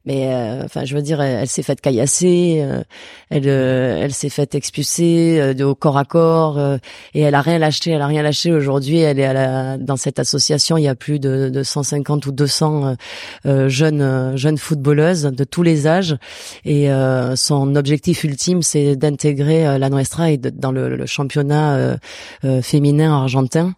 mais 0.07 0.33
euh, 0.33 0.63
enfin 0.63 0.85
je 0.85 0.95
veux 0.95 1.01
dire 1.01 1.21
elle, 1.21 1.49
s'est 1.49 1.63
faite 1.63 1.81
caillasser 1.81 2.61
euh, 2.61 2.81
elle 3.29 3.43
euh, 3.45 3.99
elle 4.01 4.13
s'est 4.13 4.29
faite 4.29 4.55
expulser 4.55 5.53
au 5.61 5.75
corps 5.75 5.97
à 5.97 6.05
corps 6.05 6.59
et 7.13 7.19
elle 7.19 7.35
a 7.35 7.41
rien 7.41 7.59
lâché 7.59 7.91
elle 7.91 8.01
a 8.01 8.07
rien 8.07 8.23
lâché. 8.23 8.53
Aujourd'hui 8.53 8.99
elle 8.99 9.19
est 9.19 9.25
à 9.25 9.33
la, 9.33 9.77
dans 9.77 9.97
cette 9.97 10.17
association 10.17 10.77
il 10.77 10.85
y 10.85 10.87
a 10.87 10.95
plus 10.95 11.19
de, 11.19 11.49
de 11.49 11.61
150 11.61 12.25
ou 12.25 12.31
200 12.31 12.95
jeunes 13.43 14.37
jeunes 14.37 14.57
footballeuses 14.57 15.23
de 15.23 15.43
tous 15.43 15.63
les 15.63 15.87
âges. 15.87 16.15
Et 16.63 16.89
son 17.35 17.75
objectif 17.75 18.23
ultime 18.23 18.61
c'est 18.61 18.95
d'intégrer 18.95 19.77
la 19.77 19.89
Nuestra 19.89 20.37
dans 20.37 20.71
le, 20.71 20.95
le 20.95 21.05
championnat 21.05 21.97
féminin 22.61 23.13
argentin 23.13 23.75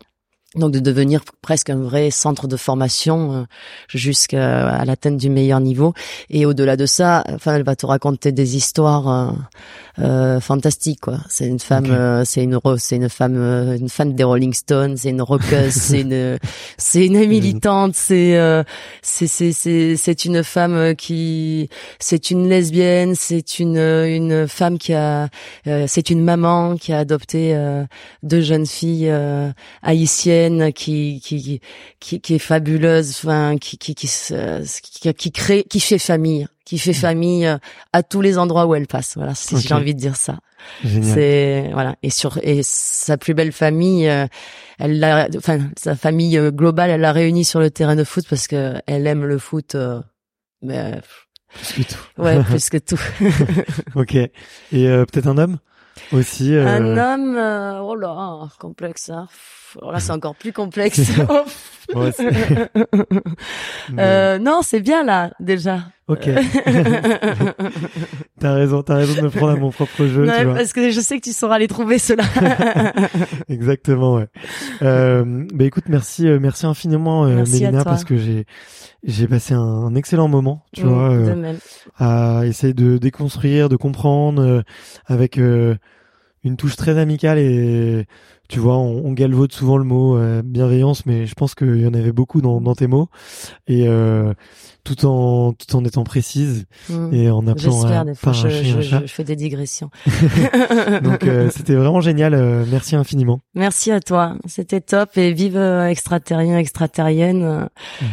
donc 0.56 0.72
de 0.72 0.80
devenir 0.80 1.22
presque 1.42 1.70
un 1.70 1.78
vrai 1.78 2.10
centre 2.10 2.48
de 2.48 2.58
formation 2.58 3.34
euh, 3.34 3.44
jusqu'à 3.88 4.84
l'atteinte 4.84 5.18
du 5.18 5.30
meilleur 5.30 5.60
niveau. 5.60 5.94
Et 6.30 6.46
au-delà 6.46 6.76
de 6.76 6.86
ça 6.86 7.24
enfin 7.34 7.56
elle 7.56 7.64
va 7.64 7.76
te 7.76 7.86
raconter 7.86 8.32
des 8.32 8.56
histoires 8.56 9.36
euh, 10.00 10.38
euh, 10.38 10.40
fantastiques 10.40 11.02
quoi. 11.02 11.20
C'est 11.30 11.48
une 11.48 11.60
femme 11.60 12.24
c'est 12.26 12.44
une 12.44 12.60
c'est 12.78 12.96
une 12.96 13.10
femme 13.10 13.36
une 13.80 13.90
fan 13.90 14.16
des 14.16 14.24
Rolling 14.24 14.54
Stones 14.54 14.98
c'est 14.98 15.10
une 15.10 15.22
rockeuse 15.22 15.74
c'est 15.74 16.02
une 16.02 16.40
c'est 16.78 17.06
une 17.06 17.26
militante 17.28 17.96
c'est 17.96 18.38
c'est 19.02 19.28
c'est 19.28 19.52
c'est 19.52 19.96
c'est 19.98 20.26
une 20.26 20.44
femme 20.44 20.96
qui 20.96 21.70
c'est 22.00 22.32
une 22.32 22.50
lesbienne 22.50 23.16
c'est 23.16 23.60
une 23.60 23.78
une 23.78 24.48
femme 24.48 24.78
qui 24.78 24.94
a 24.94 25.30
c'est 25.88 26.10
une 26.10 26.24
maman 26.24 26.76
qui 26.76 26.94
a 26.94 27.00
adopté 27.00 27.58
deux 28.24 28.42
jeunes 28.42 28.66
filles 28.66 29.12
haïtiennes 29.84 30.74
qui 30.74 31.22
qui 31.24 31.62
qui, 32.00 32.20
qui 32.22 32.36
est 32.36 32.40
fabuleuse, 32.40 33.12
enfin 33.12 33.58
qui 33.58 33.78
qui 33.78 33.96
qui, 33.96 34.08
qui, 34.08 35.14
qui 35.14 35.32
crée, 35.32 35.64
qui 35.64 35.80
fait 35.80 36.00
famille, 36.00 36.48
qui 36.70 36.78
fait 36.78 36.92
mm. 36.92 36.94
famille 36.94 37.48
euh, 37.48 37.58
à 37.94 38.04
tous 38.04 38.22
les 38.22 38.38
endroits 38.38 38.68
où 38.68 38.76
elle 38.76 38.86
passe. 38.86 39.16
Voilà, 39.16 39.34
si 39.34 39.58
j'ai 39.58 39.74
envie 39.74 39.96
de 39.96 40.00
dire 40.00 40.16
ça. 40.16 40.38
C'est 40.84 41.70
voilà 41.74 41.96
et 42.04 42.10
sur 42.12 42.38
et 42.44 42.62
sa 42.64 43.18
plus 43.18 43.34
belle 43.34 43.52
famille, 43.52 44.08
euh, 44.08 44.28
elle 44.78 45.00
l'a, 45.00 45.28
enfin 45.36 45.58
sa 45.78 45.96
famille 45.96 46.38
euh, 46.38 46.52
globale, 46.52 46.92
elle 46.92 47.02
l'a 47.02 47.12
réunie 47.12 47.46
sur 47.46 47.60
le 47.60 47.72
terrain 47.72 47.96
de 47.96 48.04
foot 48.04 48.26
parce 48.30 48.48
que 48.48 48.76
elle 48.86 49.08
aime 49.08 49.26
le 49.26 49.40
foot. 49.40 49.76
mais 50.62 51.02
plus 51.54 51.74
que 51.74 51.94
tout. 51.94 52.22
Ouais, 52.22 52.44
plus 52.44 52.70
que 52.70 52.78
tout. 52.78 53.02
ok. 53.96 54.16
Et 54.16 54.30
peut-être 54.72 55.28
un 55.28 55.40
homme 55.40 55.58
aussi. 56.12 56.56
Un 56.56 56.98
homme, 56.98 57.82
oh 57.82 57.96
là, 57.96 58.48
complexe. 58.60 59.10
Hein. 59.10 59.28
Alors 59.78 59.92
là, 59.92 60.00
c'est 60.00 60.12
encore 60.12 60.36
plus 60.36 60.54
complexe. 60.54 61.00
euh, 63.98 64.38
non, 64.38 64.62
c'est 64.62 64.80
bien 64.80 65.04
là 65.04 65.32
déjà. 65.40 65.86
Ok. 66.08 66.28
t'as 68.40 68.54
raison, 68.54 68.82
t'as 68.82 68.96
raison 68.96 69.14
de 69.14 69.22
me 69.22 69.30
prendre 69.30 69.54
à 69.54 69.56
mon 69.56 69.70
propre 69.72 70.06
jeu. 70.08 70.26
tu 70.26 70.44
vois. 70.44 70.56
parce 70.56 70.74
que 70.74 70.90
je 70.90 71.00
sais 71.00 71.20
que 71.20 71.24
tu 71.24 71.34
sauras 71.34 71.60
les 71.60 71.68
trouver 71.68 72.00
ceux-là. 72.00 72.24
Exactement, 73.48 74.16
ouais. 74.16 74.28
Euh, 74.82 75.46
bah 75.54 75.66
écoute, 75.66 75.84
merci, 75.88 76.28
euh, 76.28 76.40
merci 76.40 76.66
infiniment, 76.66 77.26
euh, 77.26 77.44
Mélina, 77.46 77.84
parce 77.84 78.06
que 78.06 78.18
j'ai 78.18 78.46
j'ai 79.04 79.28
passé 79.28 79.54
un, 79.54 79.94
excellent 79.96 80.28
moment, 80.28 80.66
tu 80.74 80.84
mmh, 80.84 80.90
vois, 80.90 81.12
euh, 81.12 81.54
à 81.98 82.42
essayer 82.46 82.74
de 82.74 82.98
déconstruire, 82.98 83.70
de 83.70 83.76
comprendre, 83.76 84.42
euh, 84.42 84.62
avec 85.06 85.38
une 85.38 85.78
touche 86.58 86.76
très 86.76 86.98
amicale 86.98 87.38
et 87.38 88.08
tu 88.50 88.60
vois, 88.60 88.78
on, 88.78 89.06
on 89.06 89.14
galvaude 89.14 89.52
souvent 89.52 89.78
le 89.78 89.84
mot 89.84 90.18
euh, 90.18 90.42
bienveillance, 90.44 91.06
mais 91.06 91.28
je 91.28 91.36
pense 91.36 91.54
qu'il 91.54 91.80
y 91.80 91.86
en 91.86 91.94
avait 91.94 92.12
beaucoup 92.12 92.42
dans, 92.42 92.60
dans 92.60 92.74
tes 92.74 92.88
mots 92.88 93.08
et 93.68 93.88
euh, 93.88 94.34
tout 94.84 95.06
en 95.06 95.54
tout 95.54 95.76
en 95.76 95.86
étant 95.86 96.04
précise 96.04 96.66
mmh. 96.90 97.14
et 97.14 97.30
en 97.30 97.46
appelant 97.46 97.84
à, 97.84 98.04
des 98.06 98.16
fois, 98.16 98.34
je, 98.34 98.50
je, 98.50 98.82
je, 98.82 99.06
fais 99.06 99.24
des 99.24 99.36
digressions. 99.36 99.92
Donc 101.04 101.26
euh, 101.26 101.52
c'était 101.52 101.76
vraiment 101.76 102.02
génial. 102.02 102.66
merci 102.72 102.96
infiniment. 102.96 103.40
Merci 103.54 103.92
à 103.92 104.00
toi. 104.00 104.36
C'était 104.48 104.82
top 104.82 105.16
et 105.16 105.32
vive 105.32 105.58
extraterrien, 105.58 106.58
extraterrienne. 106.58 107.70
Mmh. 108.02 108.06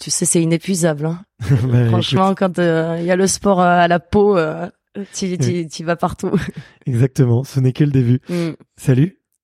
Tu 0.00 0.10
sais, 0.10 0.24
c'est 0.24 0.42
inépuisable. 0.42 1.06
Hein. 1.06 1.20
bah, 1.68 1.86
Franchement, 1.86 2.34
quand 2.34 2.58
il 2.58 3.04
y 3.04 3.12
a 3.12 3.16
le 3.16 3.28
sport 3.28 3.60
à 3.60 3.86
la 3.86 4.00
peau. 4.00 4.36
Tu, 5.12 5.36
tu, 5.38 5.66
tu, 5.66 5.82
vas 5.82 5.96
partout. 5.96 6.30
Exactement, 6.86 7.42
ce 7.42 7.58
n'est 7.58 7.72
que 7.72 7.82
le 7.82 7.90
début. 7.90 8.20
Mmh. 8.28 8.50
Salut. 8.76 9.18